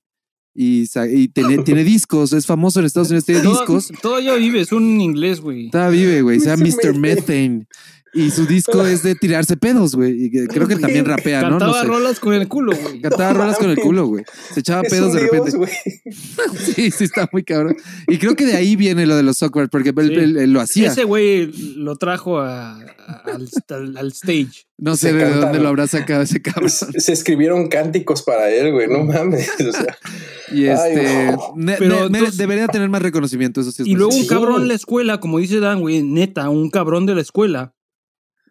y, 0.53 0.87
tiene, 1.29 1.57
tiene 1.63 1.83
discos, 1.85 2.33
es 2.33 2.45
famoso 2.45 2.79
en 2.81 2.85
Estados 2.85 3.09
Unidos, 3.09 3.25
tiene 3.25 3.41
Todo- 3.41 3.53
discos. 3.53 3.91
Todavía 4.01 4.35
vive, 4.35 4.59
es 4.59 4.71
un 4.73 4.99
inglés, 4.99 5.39
güey. 5.39 5.69
Todavía 5.69 6.01
vive, 6.01 6.21
güey, 6.21 6.39
se 6.41 6.47
llama. 6.47 6.65
Mr. 6.65 6.97
Methane. 6.97 7.65
Y 8.13 8.31
su 8.31 8.45
disco 8.47 8.85
es 8.85 9.03
de 9.03 9.13
tirarse 9.15 9.55
pedos, 9.55 9.93
güey. 9.95 10.25
Y 10.25 10.47
creo 10.47 10.67
que 10.67 10.75
también 10.77 11.05
rapea, 11.05 11.41
¿no? 11.43 11.51
No 11.51 11.57
Cantaba 11.59 11.81
sé. 11.81 11.87
rolas 11.87 12.19
con 12.19 12.33
el 12.33 12.47
culo, 12.47 12.71
güey. 12.75 13.01
Cantaba 13.01 13.33
rolas 13.33 13.57
con 13.57 13.69
el 13.69 13.77
culo, 13.77 14.07
güey. 14.07 14.23
Se 14.53 14.61
echaba 14.61 14.81
Es 14.83 14.89
pedos 14.91 15.09
un 15.11 15.15
de 15.15 15.21
dios, 15.21 15.31
repente. 15.31 15.57
güey. 15.57 15.71
Sí, 16.75 16.91
sí, 16.91 17.03
está 17.03 17.29
muy 17.31 17.43
cabrón. 17.43 17.75
Y 18.07 18.17
creo 18.17 18.35
que 18.35 18.45
de 18.45 18.55
ahí 18.55 18.75
viene 18.75 19.05
lo 19.05 19.15
de 19.15 19.23
los 19.23 19.37
Zuckerberg, 19.37 19.69
porque 19.69 19.89
él, 19.89 20.07
Sí. 20.09 20.13
él- 20.15 20.37
él 20.37 20.53
lo 20.53 20.61
hacía. 20.61 20.87
Ese 20.91 21.03
güey 21.03 21.51
lo 21.75 21.95
trajo 21.97 22.39
a- 22.39 22.73
a- 22.79 23.21
al, 23.33 23.47
al- 23.69 23.97
al 23.97 24.07
stage. 24.11 24.65
No 24.77 24.95
sé 24.95 25.09
Se 25.09 25.13
de 25.13 25.19
cantaron. 25.21 25.41
dónde 25.45 25.59
lo 25.59 25.67
habrá 25.69 25.87
sacado 25.87 26.21
ese 26.23 26.41
cabrón. 26.41 26.69
Se 26.69 27.11
escribieron 27.11 27.67
cánticos 27.67 28.23
para 28.23 28.49
él, 28.49 28.71
güey, 28.71 28.87
no 28.87 29.03
mames. 29.03 29.49
O 29.59 29.71
sea, 29.71 29.97
Y 30.53 30.65
este. 30.65 31.07
Ay, 31.07 31.35
no. 31.35 31.53
Pero 31.77 31.95
ne- 32.05 32.09
ne- 32.09 32.17
entonces- 32.17 32.37
debería 32.37 32.67
tener 32.67 32.89
más 32.89 33.01
reconocimiento, 33.01 33.61
eso 33.61 33.71
sí 33.71 33.83
es 33.83 33.87
Y 33.87 33.93
luego 33.95 34.15
un 34.15 34.25
cabrón 34.25 34.61
en 34.63 34.67
la 34.67 34.73
escuela, 34.73 35.19
como 35.19 35.39
dice 35.39 35.59
Dan, 35.59 35.79
güey, 35.81 36.01
neta, 36.01 36.49
un 36.49 36.69
cabrón 36.69 37.05
de 37.05 37.15
la 37.15 37.21
escuela, 37.21 37.73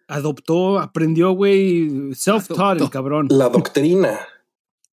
adoptó, 0.09 0.79
aprendió, 0.81 1.33
güey, 1.33 1.89
self-taught 2.15 2.81
el 2.83 2.91
cabrón. 2.91 3.29
la 3.31 3.49
doctrina. 3.49 4.19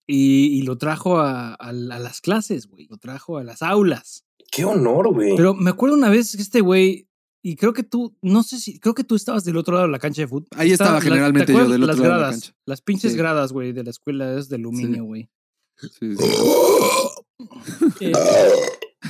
Y, 0.08 0.60
y 0.60 0.62
lo 0.62 0.78
trajo 0.78 1.18
a, 1.20 1.54
a- 1.54 1.56
a 1.58 1.72
las 1.74 2.22
clases, 2.22 2.68
güey, 2.68 2.86
lo 2.88 2.98
trajo 2.98 3.38
a 3.40 3.44
las 3.44 3.62
aulas. 3.64 4.24
Qué 4.52 4.64
honor, 4.64 5.12
güey. 5.14 5.36
Pero 5.36 5.54
me 5.56 5.72
acuerdo 5.72 5.96
una 5.96 6.10
vez 6.10 6.36
que 6.36 6.42
este 6.44 6.62
güey, 6.62 7.08
y 7.42 7.56
creo 7.56 7.74
que 7.74 7.84
tú, 7.84 8.16
no 8.22 8.44
sé 8.44 8.60
si, 8.60 8.80
creo 8.80 8.94
que 8.94 9.04
tú 9.04 9.16
estabas 9.16 9.44
del 9.44 9.58
otro 9.58 9.74
lado 9.74 9.88
de 9.88 9.92
la 9.92 10.00
cancha 10.00 10.22
de 10.22 10.28
fútbol. 10.28 10.48
Ahí 10.56 10.72
estaba 10.72 11.02
generalmente 11.02 11.48
¿te 11.48 11.58
yo 11.58 11.68
del 11.68 11.84
otro 11.84 11.88
las 11.88 11.98
lado 11.98 12.04
de 12.04 12.10
la 12.10 12.18
gradas, 12.18 12.36
cancha. 12.36 12.54
Las 12.66 12.82
pinches 12.82 13.12
Sí. 13.14 13.18
gradas, 13.18 13.52
güey, 13.52 13.72
de 13.74 13.84
la 13.84 13.90
escuela 13.90 14.38
es 14.38 14.48
de 14.50 14.56
aluminio, 14.58 15.04
güey. 15.06 15.30
Sí, 15.78 16.16
sí. 16.16 16.18
Eh, 18.00 18.14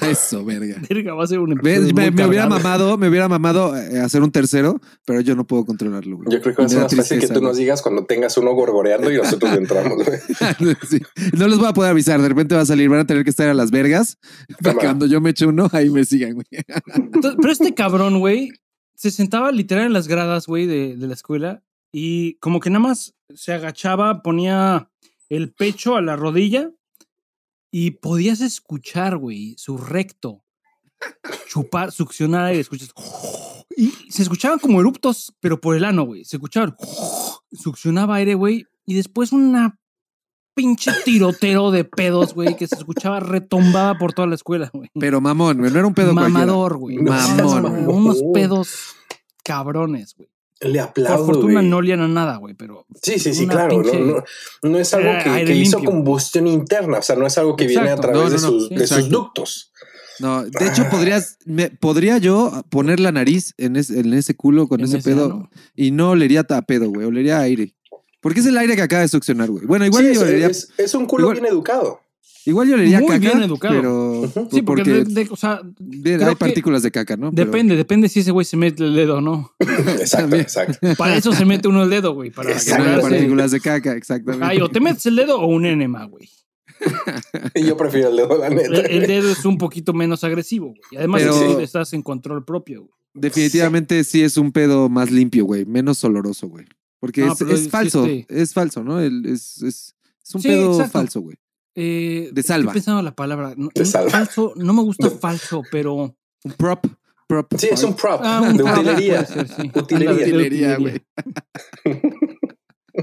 Eso, 0.10 0.44
verga. 0.44 0.82
verga, 0.90 1.14
va 1.14 1.24
a 1.24 1.28
ser 1.28 1.40
un 1.40 1.60
Me, 1.62 2.12
me 2.12 2.26
hubiera 2.26 2.48
mamado, 2.48 2.98
me 2.98 3.10
hubiera 3.10 3.28
mamado 3.28 3.76
eh, 3.78 4.00
hacer 4.00 4.22
un 4.22 4.32
tercero, 4.32 4.80
pero 5.06 5.22
yo 5.22 5.36
no 5.36 5.46
puedo 5.46 5.66
controlarlo, 5.66 6.18
güey. 6.18 6.30
Yo 6.32 6.42
creo 6.42 6.56
que 6.56 6.62
va 6.62 6.66
a 6.66 6.70
ser 6.70 6.82
más 6.84 6.96
fácil 6.96 7.20
que 7.20 7.28
tú 7.28 7.42
nos 7.42 7.58
digas 7.58 7.82
cuando 7.82 8.06
tengas 8.06 8.38
uno 8.38 8.54
gorgoreando 8.54 9.12
y 9.12 9.18
nosotros 9.18 9.52
entramos, 9.54 10.04
güey. 10.04 10.20
Sí. 10.90 11.00
No 11.38 11.48
les 11.48 11.58
voy 11.58 11.68
a 11.68 11.74
poder 11.74 11.92
avisar, 11.92 12.22
de 12.22 12.28
repente 12.30 12.56
va 12.56 12.62
a 12.62 12.66
salir, 12.66 12.90
van 12.90 13.00
a 13.00 13.06
tener 13.06 13.24
que 13.24 13.30
estar 13.30 13.48
a 13.48 13.54
las 13.54 13.72
vergas. 13.72 14.18
Para 14.48 14.56
que 14.58 14.64
Cámara. 14.64 14.88
cuando 14.88 15.06
yo 15.08 15.22
me 15.22 15.32
eche 15.32 15.46
uno, 15.46 15.70
ahí 15.72 15.90
me 15.90 16.06
sigan, 16.06 16.34
güey. 16.34 16.46
Entonces, 16.96 17.36
pero 17.40 17.52
este 17.52 17.74
cabrón, 17.74 18.20
güey, 18.20 18.52
se 18.96 19.12
sentaba 19.12 19.52
literal 19.52 19.86
en 19.86 19.94
las 19.94 20.08
gradas, 20.08 20.48
güey, 20.48 20.66
de, 20.68 20.96
de 20.96 21.08
la 21.08 21.14
escuela 21.14 21.64
y 21.92 22.36
como 22.40 22.60
que 22.60 22.70
nada 22.70 22.82
más 22.82 23.16
se 23.34 23.54
agachaba, 23.54 24.22
ponía 24.22 24.90
el 25.30 25.54
pecho 25.54 25.96
a 25.96 26.02
la 26.02 26.16
rodilla 26.16 26.72
y 27.78 27.92
podías 27.92 28.40
escuchar, 28.40 29.18
güey, 29.18 29.54
su 29.58 29.78
recto 29.78 30.46
chupar, 31.46 31.92
succionar 31.92 32.46
aire, 32.46 32.62
escuchas. 32.62 32.94
Y 33.76 33.90
se 34.10 34.22
escuchaban 34.22 34.60
como 34.60 34.80
eruptos, 34.80 35.36
pero 35.42 35.60
por 35.60 35.76
el 35.76 35.84
ano, 35.84 36.06
güey. 36.06 36.24
Se 36.24 36.38
escuchaban. 36.38 36.78
Succionaba 37.52 38.16
aire, 38.16 38.36
güey. 38.36 38.66
Y 38.86 38.94
después 38.94 39.34
una 39.34 39.78
pinche 40.54 40.90
tirotero 41.04 41.70
de 41.72 41.84
pedos, 41.84 42.34
güey, 42.34 42.56
que 42.56 42.66
se 42.66 42.76
escuchaba 42.76 43.20
retumbaba 43.20 43.98
por 43.98 44.14
toda 44.14 44.30
la 44.30 44.36
escuela, 44.36 44.72
güey. 44.74 44.90
Pero 44.98 45.20
mamón, 45.20 45.58
güey, 45.58 45.70
no 45.70 45.78
era 45.78 45.88
un 45.88 45.94
pedo. 45.94 46.14
Mamador, 46.14 46.78
güey. 46.78 46.96
Mamón. 46.96 47.90
Unos 47.90 48.24
pedos 48.34 48.96
cabrones, 49.44 50.16
güey. 50.16 50.30
Le 50.62 50.80
Por 50.80 50.88
aplaudo, 50.90 51.26
fortuna 51.26 51.54
güey. 51.56 51.66
no 51.68 51.78
olían 51.78 52.02
a 52.02 52.08
nada, 52.08 52.38
güey, 52.38 52.54
pero. 52.54 52.86
Sí, 53.02 53.20
sí, 53.20 53.34
sí, 53.34 53.46
claro. 53.46 53.70
pinche- 53.84 54.00
No, 54.00 54.16
no, 54.64 54.70
no 54.70 54.80
es 54.80 54.94
algo 54.94 55.12
que, 55.24 55.54
hizo 55.56 55.84
combustión 55.84 56.48
interna. 56.48 57.00
O 57.00 57.02
sea, 57.02 57.16
no 57.18 57.28
es 57.28 57.38
algo 57.38 57.56
que 57.56 57.68
viene 57.68 57.90
a 57.90 57.98
través 57.98 58.24
No, 58.24 58.30
de, 58.30 58.40
sus, 58.40 58.68
Sí, 58.70 58.76
de 58.76 58.88
sus 58.88 59.10
ductos. 59.10 59.72
No, 60.20 60.44
de 60.46 60.68
hecho, 60.68 60.88
podrías, 60.90 61.38
me- 61.46 61.72
podría 61.72 62.18
yo 62.20 62.64
poner 62.70 63.02
la 63.02 63.12
nariz 63.12 63.54
en, 63.58 63.76
es- 63.76 63.90
en 63.90 64.14
ese 64.14 64.34
culo 64.36 64.70
con 64.70 64.80
ese 64.80 65.00
ese 65.00 65.10
pedo 65.10 65.26
ano. 65.26 65.50
y 65.76 65.92
no 65.92 66.12
olería 66.12 66.46
a 66.50 66.62
pedo, 66.62 66.90
güey, 66.90 67.06
olería 67.06 67.40
a 67.40 67.42
aire. 67.42 67.76
Porque 68.22 68.40
es 68.40 68.46
el 68.46 68.58
aire 68.58 68.78
que 68.78 68.82
acaba 68.82 69.02
de 69.02 69.10
succionar, 69.10 69.50
güey. 69.52 69.66
Bueno, 69.66 69.86
igual 69.86 70.04
Sí, 70.06 70.14
yo 70.14 70.22
es, 70.22 70.28
olería, 70.30 70.48
es- 70.48 70.70
es 70.78 70.96
un 70.96 71.06
culo 71.06 71.24
igual- 71.26 71.42
bien 71.42 71.52
educado. 71.52 72.00
Igual 72.46 72.68
yo 72.68 72.76
olería 72.76 73.00
Muy 73.00 73.08
caca, 73.08 73.20
bien 73.20 73.42
educado. 73.44 73.76
pero 73.76 74.20
Ujú. 74.22 74.50
Sí, 74.52 74.62
porque, 74.62 74.84
porque 74.84 74.84
de- 74.84 75.04
de- 75.06 75.28
o 75.32 75.36
sea, 75.36 75.62
de- 75.80 76.16
hay 76.16 76.30
que 76.32 76.36
partículas 76.36 76.84
de 76.84 76.92
caca, 76.92 77.18
¿no? 77.18 77.32
Pero- 77.32 77.46
depende, 77.46 77.76
depende 77.76 78.08
si 78.10 78.20
ese 78.20 78.32
güey 78.32 78.46
se 78.46 78.56
mete 78.58 78.84
el 78.84 78.96
dedo 78.96 79.18
o 79.18 79.22
no. 79.22 79.52
Exacto, 80.00 80.36
exacto. 80.36 80.78
Para 80.98 81.18
eso 81.18 81.34
se 81.34 81.46
mete 81.46 81.68
uno 81.68 81.84
el 81.84 81.90
dedo, 81.90 82.14
güey. 82.14 82.32
Para 82.32 82.50
que 82.50 82.56
no 82.56 82.60
haya 82.76 82.98
asegurarse- 82.98 83.02
partículas 83.10 83.52
de 83.52 83.60
caca, 83.62 83.94
exactamente. 83.96 84.46
Ay, 84.46 84.60
o 84.62 84.70
te 84.70 84.80
metes 84.80 85.06
el 85.08 85.16
dedo 85.16 85.40
o 85.40 85.48
un 85.48 85.66
enema, 85.66 86.06
güey. 86.06 86.30
Yo 87.56 87.78
prefiero 87.78 88.10
el 88.10 88.18
dedo, 88.18 88.38
la 88.38 88.48
El, 88.48 88.56
neta. 88.56 88.82
el 88.82 89.08
dedo 89.08 89.32
es 89.32 89.46
un 89.46 89.58
poquito 89.58 89.94
menos 89.94 90.24
agresivo, 90.24 90.68
güey. 90.68 90.82
Y 90.92 90.98
Además, 90.98 91.24
Pero- 91.24 91.60
estás 91.62 91.94
en 91.94 92.02
control 92.02 92.44
propio, 92.46 92.82
güey. 92.82 92.92
Definitivamente 93.18 94.04
sí 94.04 94.22
es 94.24 94.36
un 94.36 94.52
pedo 94.52 94.90
más 94.90 95.10
limpio, 95.10 95.46
güey, 95.46 95.66
menos 95.66 96.04
oloroso, 96.04 96.48
güey. 96.50 96.66
Porque 97.00 97.22
No, 97.26 97.34
es, 97.34 97.70
falso, 97.70 98.06
sí. 98.06 98.26
es 98.28 98.54
falso, 98.54 98.84
¿no? 98.84 99.00
El- 99.00 99.26
es, 99.26 99.62
es, 99.64 99.96
es 100.26 100.36
un 100.36 100.42
Sí, 100.42 100.50
pedo 100.50 100.72
exacto. 100.74 100.92
falso, 100.92 101.22
güey. 101.22 101.38
Eh, 101.76 102.30
De 102.32 102.42
salva. 102.44 102.72
Estoy 102.72 102.80
pensando 102.80 103.02
la 103.02 103.14
palabra. 103.16 103.54
No, 103.58 103.70
De 103.74 103.82
no, 103.82 103.86
salva. 103.86 104.10
Falso, 104.10 104.54
no 104.56 104.74
me 104.74 104.82
gusta 104.82 105.10
falso, 105.22 105.62
pero. 105.72 106.16
Un 106.44 106.52
prop, 106.58 106.86
prop. 107.28 107.54
Sí, 107.58 107.68
es 107.72 107.84
un 107.84 107.96
prop 107.96 108.22
Ah, 108.24 108.42
un 108.50 108.56
de 108.58 108.64
prop, 108.64 108.78
utilería. 108.78 109.26
ser, 109.26 109.48
sí. 109.48 109.72
Utilería. 109.76 110.10
Ándale, 110.12 110.26
de 110.26 110.32
Utilería, 110.32 110.78
güey. 110.78 111.02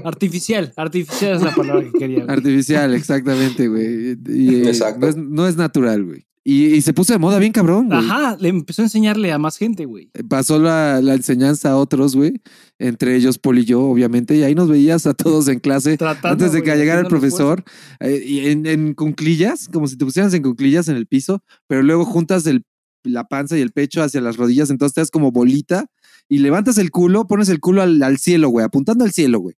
Artificial, 0.03 0.73
artificial 0.75 1.35
es 1.35 1.41
la 1.43 1.53
palabra 1.53 1.83
que 1.83 1.91
quería. 1.99 2.23
güey. 2.25 2.29
Artificial, 2.35 2.93
exactamente, 2.95 3.67
güey. 3.67 4.17
Y, 4.27 4.55
eh, 4.55 4.67
Exacto. 4.69 5.01
No 5.01 5.07
es, 5.07 5.15
no 5.17 5.47
es 5.47 5.55
natural, 5.55 6.03
güey. 6.03 6.25
Y, 6.45 6.65
y 6.65 6.81
se 6.81 6.93
puso 6.93 7.13
de 7.13 7.19
moda 7.19 7.39
bien 7.39 7.53
cabrón, 7.53 7.87
güey. 7.87 7.99
Ajá, 7.99 8.35
le 8.37 8.49
empezó 8.49 8.81
a 8.81 8.85
enseñarle 8.85 9.31
a 9.31 9.37
más 9.37 9.57
gente, 9.57 9.85
güey. 9.85 10.09
Pasó 10.27 10.59
la, 10.59 11.01
la 11.01 11.13
enseñanza 11.13 11.71
a 11.71 11.77
otros, 11.77 12.15
güey. 12.15 12.41
Entre 12.79 13.15
ellos 13.15 13.39
Paul 13.39 13.59
y 13.59 13.65
yo, 13.65 13.81
obviamente. 13.81 14.35
Y 14.35 14.43
ahí 14.43 14.53
nos 14.53 14.67
veías 14.67 15.07
a 15.07 15.13
todos 15.13 15.47
en 15.47 15.59
clase. 15.59 15.97
Tratando, 15.97 16.29
antes 16.29 16.51
de 16.51 16.59
güey, 16.59 16.71
que 16.71 16.77
llegara 16.77 16.99
el 16.99 17.07
profesor, 17.07 17.63
eh, 18.01 18.21
y 18.25 18.47
en, 18.47 18.65
en 18.65 18.93
cunclillas, 18.93 19.69
como 19.71 19.87
si 19.87 19.97
te 19.97 20.03
pusieras 20.03 20.33
en 20.33 20.43
cunclillas 20.43 20.89
en 20.89 20.97
el 20.97 21.07
piso, 21.07 21.41
pero 21.67 21.81
luego 21.81 22.03
juntas 22.03 22.45
el, 22.45 22.65
la 23.03 23.23
panza 23.25 23.57
y 23.57 23.61
el 23.61 23.71
pecho 23.71 24.03
hacia 24.03 24.19
las 24.19 24.35
rodillas, 24.35 24.69
entonces 24.69 24.95
te 24.95 25.01
das 25.01 25.11
como 25.11 25.31
bolita 25.31 25.85
y 26.27 26.39
levantas 26.39 26.77
el 26.77 26.91
culo, 26.91 27.25
pones 27.25 27.47
el 27.49 27.59
culo 27.61 27.81
al, 27.81 28.01
al 28.03 28.17
cielo, 28.17 28.49
güey, 28.49 28.65
apuntando 28.65 29.05
al 29.05 29.11
cielo, 29.13 29.39
güey. 29.39 29.55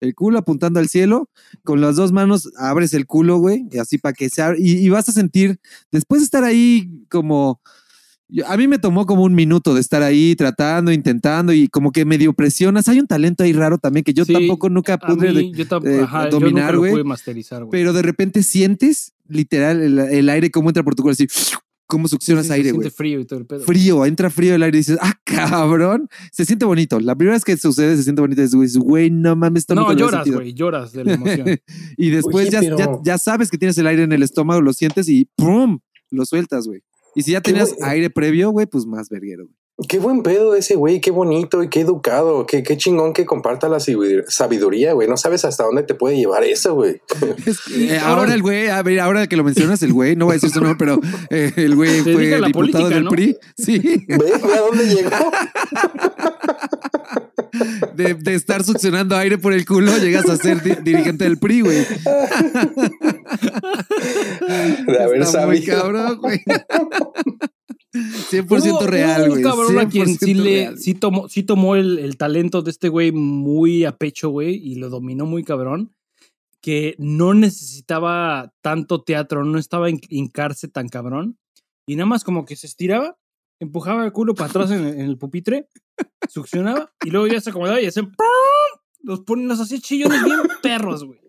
El 0.00 0.14
culo 0.14 0.38
apuntando 0.38 0.78
al 0.80 0.88
cielo, 0.88 1.28
con 1.64 1.80
las 1.80 1.96
dos 1.96 2.12
manos 2.12 2.50
abres 2.56 2.94
el 2.94 3.06
culo, 3.06 3.38
güey, 3.38 3.66
y 3.70 3.78
así 3.78 3.98
para 3.98 4.12
que 4.12 4.28
se 4.28 4.42
abra, 4.42 4.56
y, 4.58 4.72
y 4.78 4.88
vas 4.88 5.08
a 5.08 5.12
sentir, 5.12 5.58
después 5.90 6.20
de 6.20 6.24
estar 6.24 6.44
ahí 6.44 6.90
como... 7.08 7.60
A 8.46 8.58
mí 8.58 8.68
me 8.68 8.78
tomó 8.78 9.06
como 9.06 9.22
un 9.22 9.34
minuto 9.34 9.74
de 9.74 9.80
estar 9.80 10.02
ahí 10.02 10.36
tratando, 10.36 10.92
intentando 10.92 11.50
y 11.54 11.66
como 11.68 11.92
que 11.92 12.04
medio 12.04 12.34
presionas. 12.34 12.86
Hay 12.86 13.00
un 13.00 13.06
talento 13.06 13.42
ahí 13.42 13.54
raro 13.54 13.78
también 13.78 14.04
que 14.04 14.12
yo 14.12 14.26
Sí, 14.26 14.34
tampoco 14.34 14.68
nunca 14.68 14.98
pude 14.98 15.32
mí, 15.32 15.52
yo 15.54 15.66
tampoco, 15.66 15.94
eh, 15.94 16.02
ajá, 16.02 16.28
dominar, 16.28 16.76
güey, 16.76 16.92
pero 17.70 17.94
de 17.94 18.02
repente 18.02 18.42
sientes 18.42 19.14
literal 19.28 19.80
el, 19.80 19.98
el 19.98 20.28
aire 20.28 20.50
como 20.50 20.68
entra 20.68 20.82
por 20.82 20.94
tu 20.94 21.02
culo, 21.02 21.12
así, 21.12 21.26
cómo 21.88 22.06
succionas 22.06 22.44
Sí, 22.44 22.48
se 22.48 22.54
aire, 22.54 22.68
siente 22.70 22.88
güey. 22.88 22.90
frío 22.94 23.18
y 23.20 23.24
todo 23.24 23.40
el 23.40 23.46
pedo. 23.46 23.60
Frío, 23.64 24.06
entra 24.06 24.30
frío 24.30 24.54
el 24.54 24.62
aire 24.62 24.76
y 24.78 24.80
dices, 24.80 24.98
ah, 25.00 25.14
cabrón. 25.24 26.08
Se 26.30 26.44
siente 26.44 26.64
bonito. 26.64 27.00
La 27.00 27.16
primera 27.16 27.34
vez 27.34 27.44
que 27.44 27.56
sucede 27.56 27.96
se 27.96 28.04
siente 28.04 28.20
bonito. 28.20 28.40
Dices, 28.42 28.76
güey, 28.76 29.10
no 29.10 29.34
mames, 29.34 29.62
esto 29.62 29.74
No, 29.74 29.88
había 29.88 29.96
lloras, 30.04 30.20
sentido". 30.20 30.36
güey, 30.38 30.54
lloras 30.54 30.92
de 30.92 31.04
la 31.04 31.12
emoción. 31.14 31.58
y 31.96 32.10
después 32.10 32.46
Oye, 32.48 32.50
ya, 32.52 32.60
pero- 32.60 32.76
ya, 32.78 32.88
ya 33.02 33.18
sabes 33.18 33.50
que 33.50 33.58
tienes 33.58 33.76
el 33.78 33.86
aire 33.88 34.04
en 34.04 34.12
el 34.12 34.22
estómago, 34.22 34.60
lo 34.60 34.72
sientes 34.72 35.08
y 35.08 35.28
¡pum! 35.34 35.80
Lo 36.10 36.24
sueltas, 36.24 36.66
güey. 36.68 36.82
Y 37.14 37.22
si 37.22 37.32
ya 37.32 37.40
tenías 37.40 37.74
güey. 37.74 37.90
aire 37.90 38.10
previo, 38.10 38.50
güey, 38.50 38.66
pues 38.66 38.86
más 38.86 39.08
verguero. 39.08 39.44
güey. 39.46 39.56
Qué 39.86 40.00
buen 40.00 40.24
pedo 40.24 40.56
ese 40.56 40.74
güey, 40.74 41.00
qué 41.00 41.12
bonito 41.12 41.62
y 41.62 41.68
qué 41.68 41.82
educado, 41.82 42.46
qué, 42.46 42.64
qué 42.64 42.76
chingón 42.76 43.12
que 43.12 43.24
comparta 43.24 43.68
la 43.68 43.76
sabidur- 43.76 44.24
sabiduría, 44.26 44.92
güey. 44.92 45.06
No 45.06 45.16
sabes 45.16 45.44
hasta 45.44 45.62
dónde 45.62 45.84
te 45.84 45.94
puede 45.94 46.16
llevar 46.16 46.42
eso, 46.42 46.74
güey. 46.74 47.00
Es 47.46 47.60
que, 47.60 47.94
eh, 47.94 47.98
ahora 48.00 48.34
el 48.34 48.42
güey, 48.42 48.66
a 48.68 48.82
ver, 48.82 48.98
ahora 48.98 49.28
que 49.28 49.36
lo 49.36 49.44
mencionas, 49.44 49.80
el 49.84 49.92
güey, 49.92 50.16
no 50.16 50.24
voy 50.24 50.32
a 50.32 50.34
decir 50.34 50.50
su 50.50 50.60
nombre, 50.60 50.74
pero 50.76 50.98
eh, 51.30 51.52
el 51.54 51.76
güey 51.76 52.00
fue 52.00 52.16
diputado 52.26 52.52
política, 52.52 52.88
del 52.88 53.04
¿no? 53.04 53.10
PRI. 53.10 53.36
Sí. 53.56 54.04
¿Ve? 54.08 54.16
¿Ve 54.18 54.54
a 54.54 54.60
dónde 54.62 54.84
llegó? 54.88 55.10
de, 57.94 58.14
de 58.14 58.34
estar 58.34 58.62
succionando 58.64 59.16
aire 59.16 59.38
por 59.38 59.52
el 59.52 59.64
culo, 59.66 59.96
llegas 59.98 60.28
a 60.28 60.36
ser 60.36 60.62
di- 60.62 60.76
dirigente 60.82 61.24
del 61.24 61.38
PRI, 61.38 61.60
güey. 61.62 61.84
De 64.86 65.02
haber 65.02 65.22
Está 65.22 65.46
muy 65.46 65.58
sabido. 65.62 65.82
cabrón, 65.82 66.18
güey. 66.20 66.40
100% 67.94 68.46
Hubo- 68.46 68.86
real, 68.86 69.22
hubo 69.22 69.28
güey. 69.30 69.44
Un 69.44 69.50
cabrón 69.50 69.78
a 69.78 69.88
quien 69.88 70.06
sí, 70.18 70.34
100% 70.34 70.36
le, 70.36 70.42
real. 70.50 70.78
sí 70.78 70.94
tomó, 70.94 71.28
sí 71.28 71.42
tomó 71.42 71.76
el, 71.76 71.98
el 71.98 72.16
talento 72.16 72.62
de 72.62 72.70
este 72.70 72.88
güey 72.88 73.12
muy 73.12 73.84
a 73.84 73.96
pecho, 73.96 74.28
güey, 74.30 74.54
y 74.56 74.76
lo 74.76 74.88
dominó 74.90 75.26
muy 75.26 75.42
cabrón. 75.44 75.94
Que 76.60 76.96
no 76.98 77.34
necesitaba 77.34 78.52
tanto 78.62 79.02
teatro, 79.02 79.44
no 79.44 79.58
estaba 79.58 79.88
en 79.88 80.00
hincarse 80.08 80.68
tan 80.68 80.88
cabrón. 80.88 81.38
Y 81.86 81.96
nada 81.96 82.06
más 82.06 82.24
como 82.24 82.44
que 82.44 82.56
se 82.56 82.66
estiraba, 82.66 83.16
empujaba 83.60 84.04
el 84.04 84.12
culo 84.12 84.34
para 84.34 84.50
atrás 84.50 84.70
en, 84.70 84.84
el- 84.86 84.94
en 84.94 85.06
el 85.06 85.18
pupitre, 85.18 85.68
succionaba, 86.28 86.92
y 87.04 87.10
luego 87.10 87.26
ya 87.26 87.40
se 87.40 87.50
acomodaba 87.50 87.80
y 87.80 87.86
hacía 87.86 88.02
¡pum! 88.02 88.14
Los 89.02 89.20
ponen, 89.20 89.48
los 89.48 89.60
hacía 89.60 89.78
chillones 89.80 90.22
bien 90.24 90.40
perros, 90.62 91.04
güey. 91.04 91.20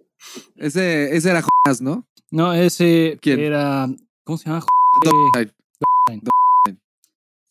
Ese, 0.57 1.15
ese 1.15 1.29
era 1.29 1.41
Jonás, 1.43 1.81
¿no? 1.81 2.07
No, 2.31 2.53
ese 2.53 3.17
¿Quién? 3.21 3.39
era. 3.39 3.87
¿Cómo 4.23 4.37
se 4.37 4.49
llama? 4.49 4.65
Downline. 5.03 5.53
Downline. 6.07 6.81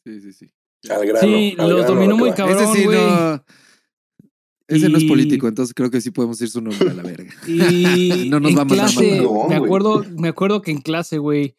Sí, 0.05 0.21
sí, 0.21 0.33
sí. 0.33 0.47
Al 0.91 1.07
grano. 1.07 1.21
Sí, 1.27 1.57
al 1.59 1.71
lo 1.71 1.77
grano, 1.79 1.95
dominó 1.95 2.17
muy 2.17 2.33
cabrón. 2.33 2.63
Ese 2.63 2.73
sí 2.75 2.85
güey. 2.85 2.99
no. 2.99 3.45
Ese 4.69 4.89
no 4.91 4.99
es 4.99 5.05
político, 5.05 5.49
entonces 5.49 5.73
creo 5.75 5.91
que 5.91 6.01
sí 6.03 6.11
podemos 6.11 6.39
ir 6.43 6.51
su 6.51 6.61
nombre 6.61 6.91
a 6.91 6.95
la 6.95 7.03
verga. 7.03 7.33
Y 7.47 8.29
No 8.29 8.39
nos 8.39 8.51
en 8.51 8.59
va 8.59 8.63
a 8.63 8.65
mandar 8.67 8.87
clase, 8.91 9.21
me 9.21 9.27
güey. 9.27 9.55
acuerdo, 9.55 10.05
me 10.19 10.29
acuerdo 10.29 10.61
que 10.61 10.71
en 10.73 10.83
clase, 10.83 11.17
güey, 11.17 11.55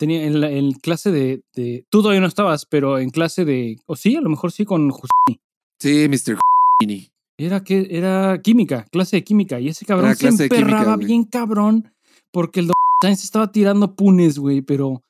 tenía 0.00 0.24
en, 0.24 0.40
la, 0.40 0.50
en 0.50 0.72
clase 0.72 1.12
de, 1.12 1.42
de- 1.54 1.84
tú 1.90 2.00
todavía 2.00 2.22
no 2.22 2.26
estabas, 2.26 2.64
pero 2.64 2.98
en 2.98 3.10
clase 3.10 3.44
de, 3.44 3.76
o 3.86 3.94
sí, 3.96 4.16
a 4.16 4.22
lo 4.22 4.30
mejor 4.30 4.50
sí 4.50 4.64
con 4.64 4.88
Justini. 4.90 5.38
Sí, 5.78 6.08
Mr. 6.08 6.38
Gini. 6.80 7.06
Era 7.36 7.62
que 7.62 7.86
era 7.90 8.40
química, 8.42 8.86
clase 8.90 9.16
de 9.16 9.24
química 9.24 9.60
y 9.60 9.68
ese 9.68 9.84
cabrón 9.84 10.16
se 10.16 10.26
química, 10.26 10.44
emperraba 10.44 10.96
bien 10.96 11.24
cabrón 11.24 11.92
porque 12.32 12.60
el 12.60 12.66
doctor 12.68 12.76
Sainz 13.02 13.24
estaba 13.24 13.52
tirando 13.52 13.94
punes, 13.94 14.38
güey, 14.38 14.62
pero 14.62 15.02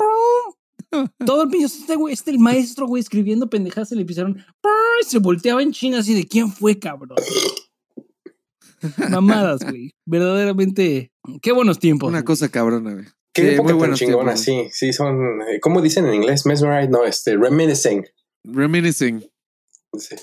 todo 1.26 1.42
el 1.42 1.50
pinche 1.50 1.66
este 1.66 1.96
güey, 1.96 2.14
este 2.14 2.30
el 2.30 2.38
maestro, 2.38 2.86
güey, 2.86 3.00
escribiendo 3.00 3.50
pendejadas 3.50 3.92
en 3.92 3.98
el 3.98 4.06
pizarrón, 4.06 4.42
se 5.06 5.18
volteaba 5.18 5.62
en 5.62 5.72
China 5.72 5.98
así 5.98 6.14
de 6.14 6.26
quién 6.26 6.50
fue, 6.50 6.78
cabrón. 6.78 7.18
Mamadas, 9.10 9.60
güey. 9.64 9.90
Verdaderamente, 10.06 11.10
qué 11.42 11.52
buenos 11.52 11.78
tiempos. 11.78 12.08
Una 12.08 12.18
güey. 12.18 12.24
cosa 12.26 12.48
cabrona, 12.48 12.94
güey. 12.94 13.06
Qué 13.42 13.48
Sí, 13.48 13.54
época 13.54 13.62
muy 13.62 13.70
tan 13.72 13.78
buenos 13.78 13.98
chingona, 13.98 14.34
tiempos, 14.34 14.74
sí, 14.74 14.86
sí, 14.86 14.92
son, 14.92 15.42
eh, 15.42 15.60
¿cómo 15.60 15.80
dicen 15.80 16.06
en 16.06 16.14
inglés? 16.14 16.44
Mesmerize, 16.46 16.90
no, 16.90 17.04
este, 17.04 17.36
reminiscing. 17.36 18.04
Reminiscing. 18.44 19.20
Sí. 19.98 20.16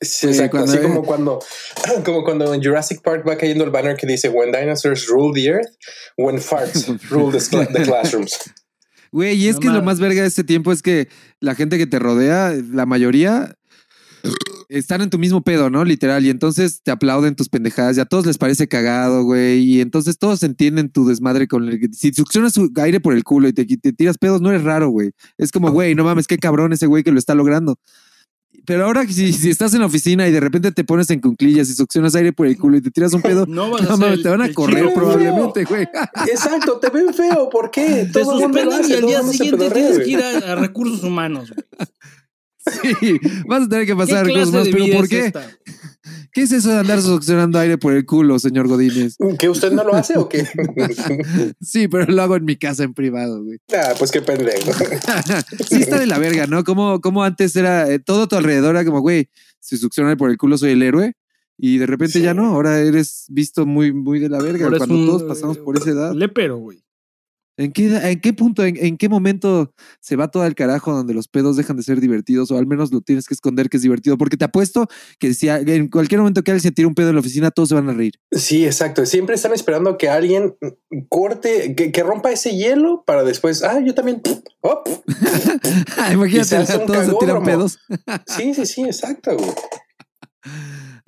Sí, 0.00 0.28
exacto. 0.28 0.58
Así 0.58 0.78
como 0.78 1.02
cuando, 1.04 1.40
como 2.04 2.22
cuando 2.22 2.54
en 2.54 2.62
Jurassic 2.62 3.02
Park 3.02 3.24
va 3.28 3.36
cayendo 3.36 3.64
el 3.64 3.70
banner 3.70 3.96
que 3.96 4.06
dice 4.06 4.28
When 4.28 4.52
dinosaurs 4.52 5.08
rule 5.08 5.32
the 5.34 5.48
earth, 5.48 5.68
when 6.16 6.40
farts 6.40 6.86
rule 7.10 7.32
the, 7.32 7.38
cla- 7.44 7.66
the 7.72 7.82
classrooms. 7.84 8.38
Güey, 9.10 9.36
y 9.36 9.48
es 9.48 9.54
No 9.54 9.60
que 9.60 9.68
lo 9.68 9.82
más 9.82 10.00
verga 10.00 10.20
de 10.20 10.28
ese 10.28 10.44
tiempo 10.44 10.70
es 10.70 10.82
que 10.82 11.08
la 11.40 11.54
gente 11.54 11.78
que 11.78 11.86
te 11.86 11.98
rodea, 11.98 12.52
la 12.72 12.84
mayoría 12.84 13.56
están 14.68 15.00
en 15.00 15.10
tu 15.10 15.18
mismo 15.18 15.42
pedo, 15.42 15.70
¿no? 15.70 15.84
Literal. 15.84 16.24
Y 16.24 16.30
entonces 16.30 16.82
te 16.82 16.90
aplauden 16.90 17.34
tus 17.36 17.48
pendejadas 17.48 17.96
y 17.96 18.00
a 18.00 18.04
todos 18.04 18.26
les 18.26 18.38
parece 18.38 18.68
cagado, 18.68 19.24
güey. 19.24 19.60
Y 19.60 19.80
entonces 19.80 20.18
todos 20.18 20.42
entienden 20.42 20.90
tu 20.90 21.06
desmadre 21.06 21.48
con 21.48 21.68
el 21.68 21.80
que 21.80 21.88
si 21.92 22.12
succionas 22.12 22.52
su 22.54 22.70
aire 22.76 23.00
por 23.00 23.14
el 23.14 23.24
culo 23.24 23.48
y 23.48 23.52
te, 23.52 23.64
te 23.64 23.92
tiras 23.92 24.18
pedos, 24.18 24.40
no 24.40 24.50
eres 24.50 24.64
raro, 24.64 24.90
güey. 24.90 25.10
Es 25.38 25.52
como, 25.52 25.70
güey, 25.70 25.94
no 25.94 26.04
mames, 26.04 26.26
qué 26.26 26.38
cabrón 26.38 26.72
ese 26.72 26.86
güey 26.86 27.02
que 27.02 27.12
lo 27.12 27.18
está 27.18 27.34
logrando. 27.34 27.76
Pero 28.66 28.84
ahora 28.84 29.06
si, 29.06 29.32
si 29.32 29.48
estás 29.48 29.72
en 29.72 29.80
la 29.80 29.86
oficina 29.86 30.28
y 30.28 30.32
de 30.32 30.40
repente 30.40 30.70
te 30.72 30.84
pones 30.84 31.08
en 31.08 31.20
cunclillas 31.20 31.70
y 31.70 31.74
succionas 31.74 32.14
aire 32.14 32.34
por 32.34 32.46
el 32.46 32.58
culo 32.58 32.76
y 32.76 32.82
te 32.82 32.90
tiras 32.90 33.14
un 33.14 33.22
pedo, 33.22 33.46
No 33.48 33.70
vas 33.70 33.80
a 33.80 33.84
no 33.84 33.90
ser 33.92 33.98
mames, 34.00 34.16
el- 34.18 34.22
te 34.22 34.28
van 34.28 34.42
a 34.42 34.52
correr 34.52 34.92
probablemente, 34.92 35.64
güey. 35.64 35.88
Exacto, 36.30 36.78
te 36.78 36.90
ven 36.90 37.14
feo, 37.14 37.48
¿por 37.48 37.70
qué? 37.70 38.06
Te 38.12 38.20
Todo 38.20 38.38
suspenden 38.38 38.80
y 38.86 38.92
al 38.92 39.06
día 39.06 39.22
siguiente 39.22 39.70
tienes 39.70 39.98
que 40.00 40.10
ir 40.10 40.20
a, 40.22 40.52
a 40.52 40.54
recursos 40.56 41.02
humanos, 41.02 41.50
güey. 41.50 41.88
Sí, 42.58 43.18
vas 43.46 43.64
a 43.64 43.68
tener 43.68 43.86
que 43.86 43.92
¿Qué 43.92 43.96
pasar 43.96 44.26
cosas 44.28 44.50
más. 44.52 44.68
Pero 44.68 44.84
¿por 44.96 45.08
qué? 45.08 45.26
esta? 45.26 45.46
¿Qué 46.32 46.42
es 46.42 46.52
eso 46.52 46.70
de 46.70 46.78
andar 46.78 47.00
succionando 47.00 47.58
aire 47.58 47.78
por 47.78 47.92
el 47.94 48.04
culo, 48.04 48.38
señor 48.38 48.68
Godínez? 48.68 49.16
¿Que 49.38 49.48
usted 49.48 49.72
no 49.72 49.84
lo 49.84 49.94
hace 49.94 50.18
o 50.18 50.28
qué? 50.28 50.46
Sí, 51.60 51.88
pero 51.88 52.06
lo 52.12 52.22
hago 52.22 52.36
en 52.36 52.44
mi 52.44 52.56
casa 52.56 52.84
en 52.84 52.94
privado, 52.94 53.42
güey. 53.42 53.58
ah, 53.74 53.94
pues 53.98 54.10
qué 54.10 54.20
pendejo. 54.20 54.72
sí 55.68 55.76
está 55.76 55.98
de 55.98 56.06
la 56.06 56.18
verga, 56.18 56.46
¿no? 56.46 56.64
Como, 56.64 57.00
como 57.00 57.24
antes 57.24 57.56
era 57.56 57.90
eh, 57.90 57.98
todo 57.98 58.24
a 58.24 58.28
tu 58.28 58.36
alrededor 58.36 58.76
era 58.76 58.84
como, 58.84 59.00
güey, 59.00 59.28
si 59.60 59.76
succiona 59.76 60.16
por 60.16 60.30
el 60.30 60.36
culo 60.38 60.58
soy 60.58 60.72
el 60.72 60.82
héroe. 60.82 61.14
Y 61.60 61.78
de 61.78 61.86
repente 61.86 62.18
Sí. 62.18 62.22
ya 62.22 62.34
no, 62.34 62.46
ahora 62.46 62.78
eres 62.78 63.24
visto 63.30 63.66
muy, 63.66 63.92
muy 63.92 64.20
de 64.20 64.28
la 64.28 64.40
verga 64.40 64.66
Ahora 64.66 64.76
es 64.76 64.78
cuando 64.78 64.94
un, 64.96 65.06
todos 65.06 65.24
pasamos 65.24 65.58
por 65.58 65.76
esa 65.76 65.90
edad. 65.90 66.12
Lepero, 66.14 66.58
güey. 66.58 66.84
¿En 67.58 67.72
qué, 67.72 67.86
edad- 67.88 68.08
en 68.08 68.20
qué 68.20 68.32
punto, 68.32 68.64
en, 68.64 68.76
en 68.76 68.96
qué 68.96 69.08
momento 69.08 69.74
se 70.00 70.14
va 70.14 70.30
todo 70.30 70.44
al 70.44 70.54
carajo 70.54 70.92
donde 70.92 71.12
los 71.12 71.26
pedos 71.26 71.56
dejan 71.56 71.76
de 71.76 71.82
ser 71.82 72.00
divertidos 72.00 72.50
o 72.52 72.56
al 72.56 72.66
menos 72.68 72.92
lo 72.92 73.00
tienes 73.00 73.26
que 73.26 73.34
esconder 73.34 73.68
que 73.68 73.76
es 73.78 73.82
divertido? 73.82 74.16
Porque 74.16 74.36
te 74.36 74.44
apuesto 74.44 74.86
que 75.18 75.34
si 75.34 75.48
a- 75.48 75.58
en 75.58 75.88
cualquier 75.88 76.20
momento 76.20 76.42
que 76.44 76.52
alguien 76.52 76.62
se 76.62 76.70
tire 76.70 76.86
un 76.86 76.94
pedo 76.94 77.08
en 77.08 77.16
la 77.16 77.20
oficina, 77.20 77.50
todos 77.50 77.68
se 77.70 77.74
van 77.74 77.88
a 77.88 77.92
reír. 77.94 78.12
Sí, 78.30 78.64
exacto. 78.64 79.04
Siempre 79.04 79.34
están 79.34 79.52
esperando 79.52 79.98
que 79.98 80.08
alguien 80.08 80.54
corte, 81.08 81.74
que, 81.74 81.90
que 81.90 82.02
rompa 82.04 82.30
ese 82.30 82.56
hielo 82.56 83.02
para 83.04 83.24
después, 83.24 83.62
ah, 83.64 83.80
yo 83.84 83.92
también. 83.94 84.22
Oh, 84.60 84.82
Imagínate, 86.12 86.56
un 86.58 86.86
todos 86.86 87.06
se 87.06 87.14
tiran 87.18 87.42
pedos. 87.42 87.78
sí, 88.26 88.54
sí, 88.54 88.66
sí, 88.66 88.82
exacto. 88.84 89.36
güey. 89.36 89.50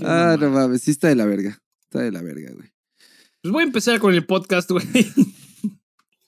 Ah, 0.02 0.36
no 0.40 0.50
mames, 0.50 0.82
sí 0.82 0.90
está 0.90 1.08
de 1.08 1.14
la 1.14 1.26
verga. 1.26 1.58
Está 1.82 2.00
de 2.00 2.10
la 2.10 2.22
verga, 2.22 2.50
güey. 2.54 2.68
Pues 3.42 3.52
voy 3.52 3.62
a 3.62 3.66
empezar 3.66 3.98
con 4.00 4.14
el 4.14 4.26
podcast, 4.26 4.70
güey. 4.70 4.84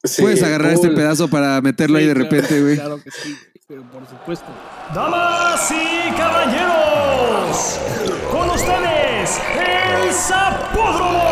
Sí, 0.04 0.20
Puedes 0.22 0.42
agarrar 0.42 0.72
este 0.72 0.90
pedazo 0.90 1.28
para 1.28 1.60
meterlo 1.60 1.98
ahí 1.98 2.06
de 2.06 2.14
claro, 2.14 2.28
repente, 2.30 2.60
güey. 2.60 2.74
Claro 2.76 3.00
que 3.02 3.10
sí, 3.10 3.36
pero 3.68 3.82
por 3.90 4.04
supuesto. 4.08 4.46
Damas 4.94 5.70
y 5.70 6.10
caballeros, 6.16 7.78
con 8.30 8.50
ustedes, 8.50 9.38
el 9.54 10.12
Zapódromo. 10.12 11.22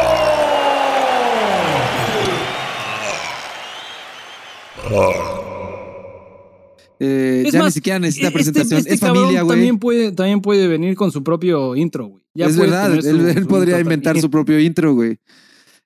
Eh, 7.02 7.44
Es 7.46 7.52
ya 7.52 7.64
ni 7.64 7.70
siquiera 7.70 7.98
necesita 7.98 8.26
este- 8.28 8.34
presentación. 8.34 8.78
este 8.80 8.94
es 8.94 9.00
cabrón 9.00 9.22
familia, 9.22 9.42
güey. 9.42 9.56
También 9.56 9.78
puede, 9.78 10.12
también 10.12 10.40
puede 10.42 10.68
venir 10.68 10.94
con 10.96 11.10
su 11.10 11.22
propio 11.24 11.74
intro, 11.74 12.06
güey. 12.08 12.22
Es 12.34 12.56
verdad, 12.56 12.92
él, 12.94 13.02
su- 13.02 13.08
él 13.08 13.42
su 13.42 13.48
podría 13.48 13.80
inventar 13.80 14.10
también. 14.12 14.22
su 14.22 14.30
propio 14.30 14.58
intro, 14.60 14.92
güey. 14.94 15.18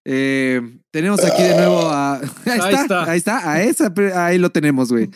Eh, 0.04 0.60
tenemos 0.94 1.24
aquí 1.24 1.42
de 1.42 1.56
nuevo 1.56 1.80
a. 1.90 2.18
Ahí, 2.20 2.30
Ahí 2.46 2.58
está, 2.58 2.82
está. 2.82 3.10
ahí 3.10 3.18
está, 3.18 3.50
a 3.50 3.62
esa, 3.64 3.92
ahí 4.14 4.38
lo 4.38 4.50
tenemos, 4.50 4.92
güey. 4.92 5.10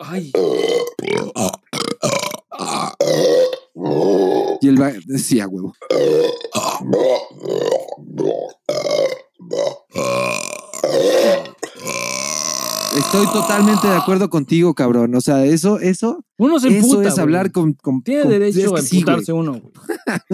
Ay, 0.00 0.32
Y 4.60 4.68
él 4.68 4.82
va. 4.82 4.92
Sí, 5.16 5.40
a 5.40 5.48
huevo. 5.48 5.72
Estoy 12.98 13.26
totalmente 13.32 13.86
de 13.86 13.94
acuerdo 13.96 14.28
contigo, 14.30 14.74
cabrón. 14.74 15.14
O 15.14 15.20
sea, 15.20 15.44
eso, 15.44 15.78
eso, 15.78 16.24
uno 16.38 16.58
se 16.58 16.68
eso 16.68 16.76
emputa, 16.76 17.08
es 17.08 17.14
güey. 17.14 17.22
hablar 17.22 17.52
con, 17.52 17.74
con- 17.74 18.02
Tiene 18.02 18.22
con- 18.22 18.30
derecho 18.32 18.58
es 18.60 18.72
que 18.72 18.78
a 18.78 18.82
sí, 18.82 18.88
güey. 18.88 19.00
emputarse 19.00 19.32
uno, 19.32 19.52
güey. 19.52 19.72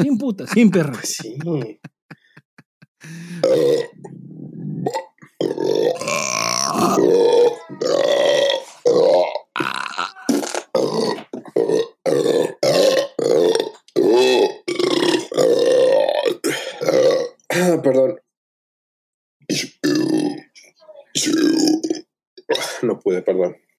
Sin 0.02 0.18
puta, 0.18 0.46
sin 0.46 0.70
perra. 0.70 0.92
Pues 0.92 1.16
sí. 1.20 1.36
Perdón. 17.82 18.16
pude, 23.04 23.22
perdón. 23.22 23.56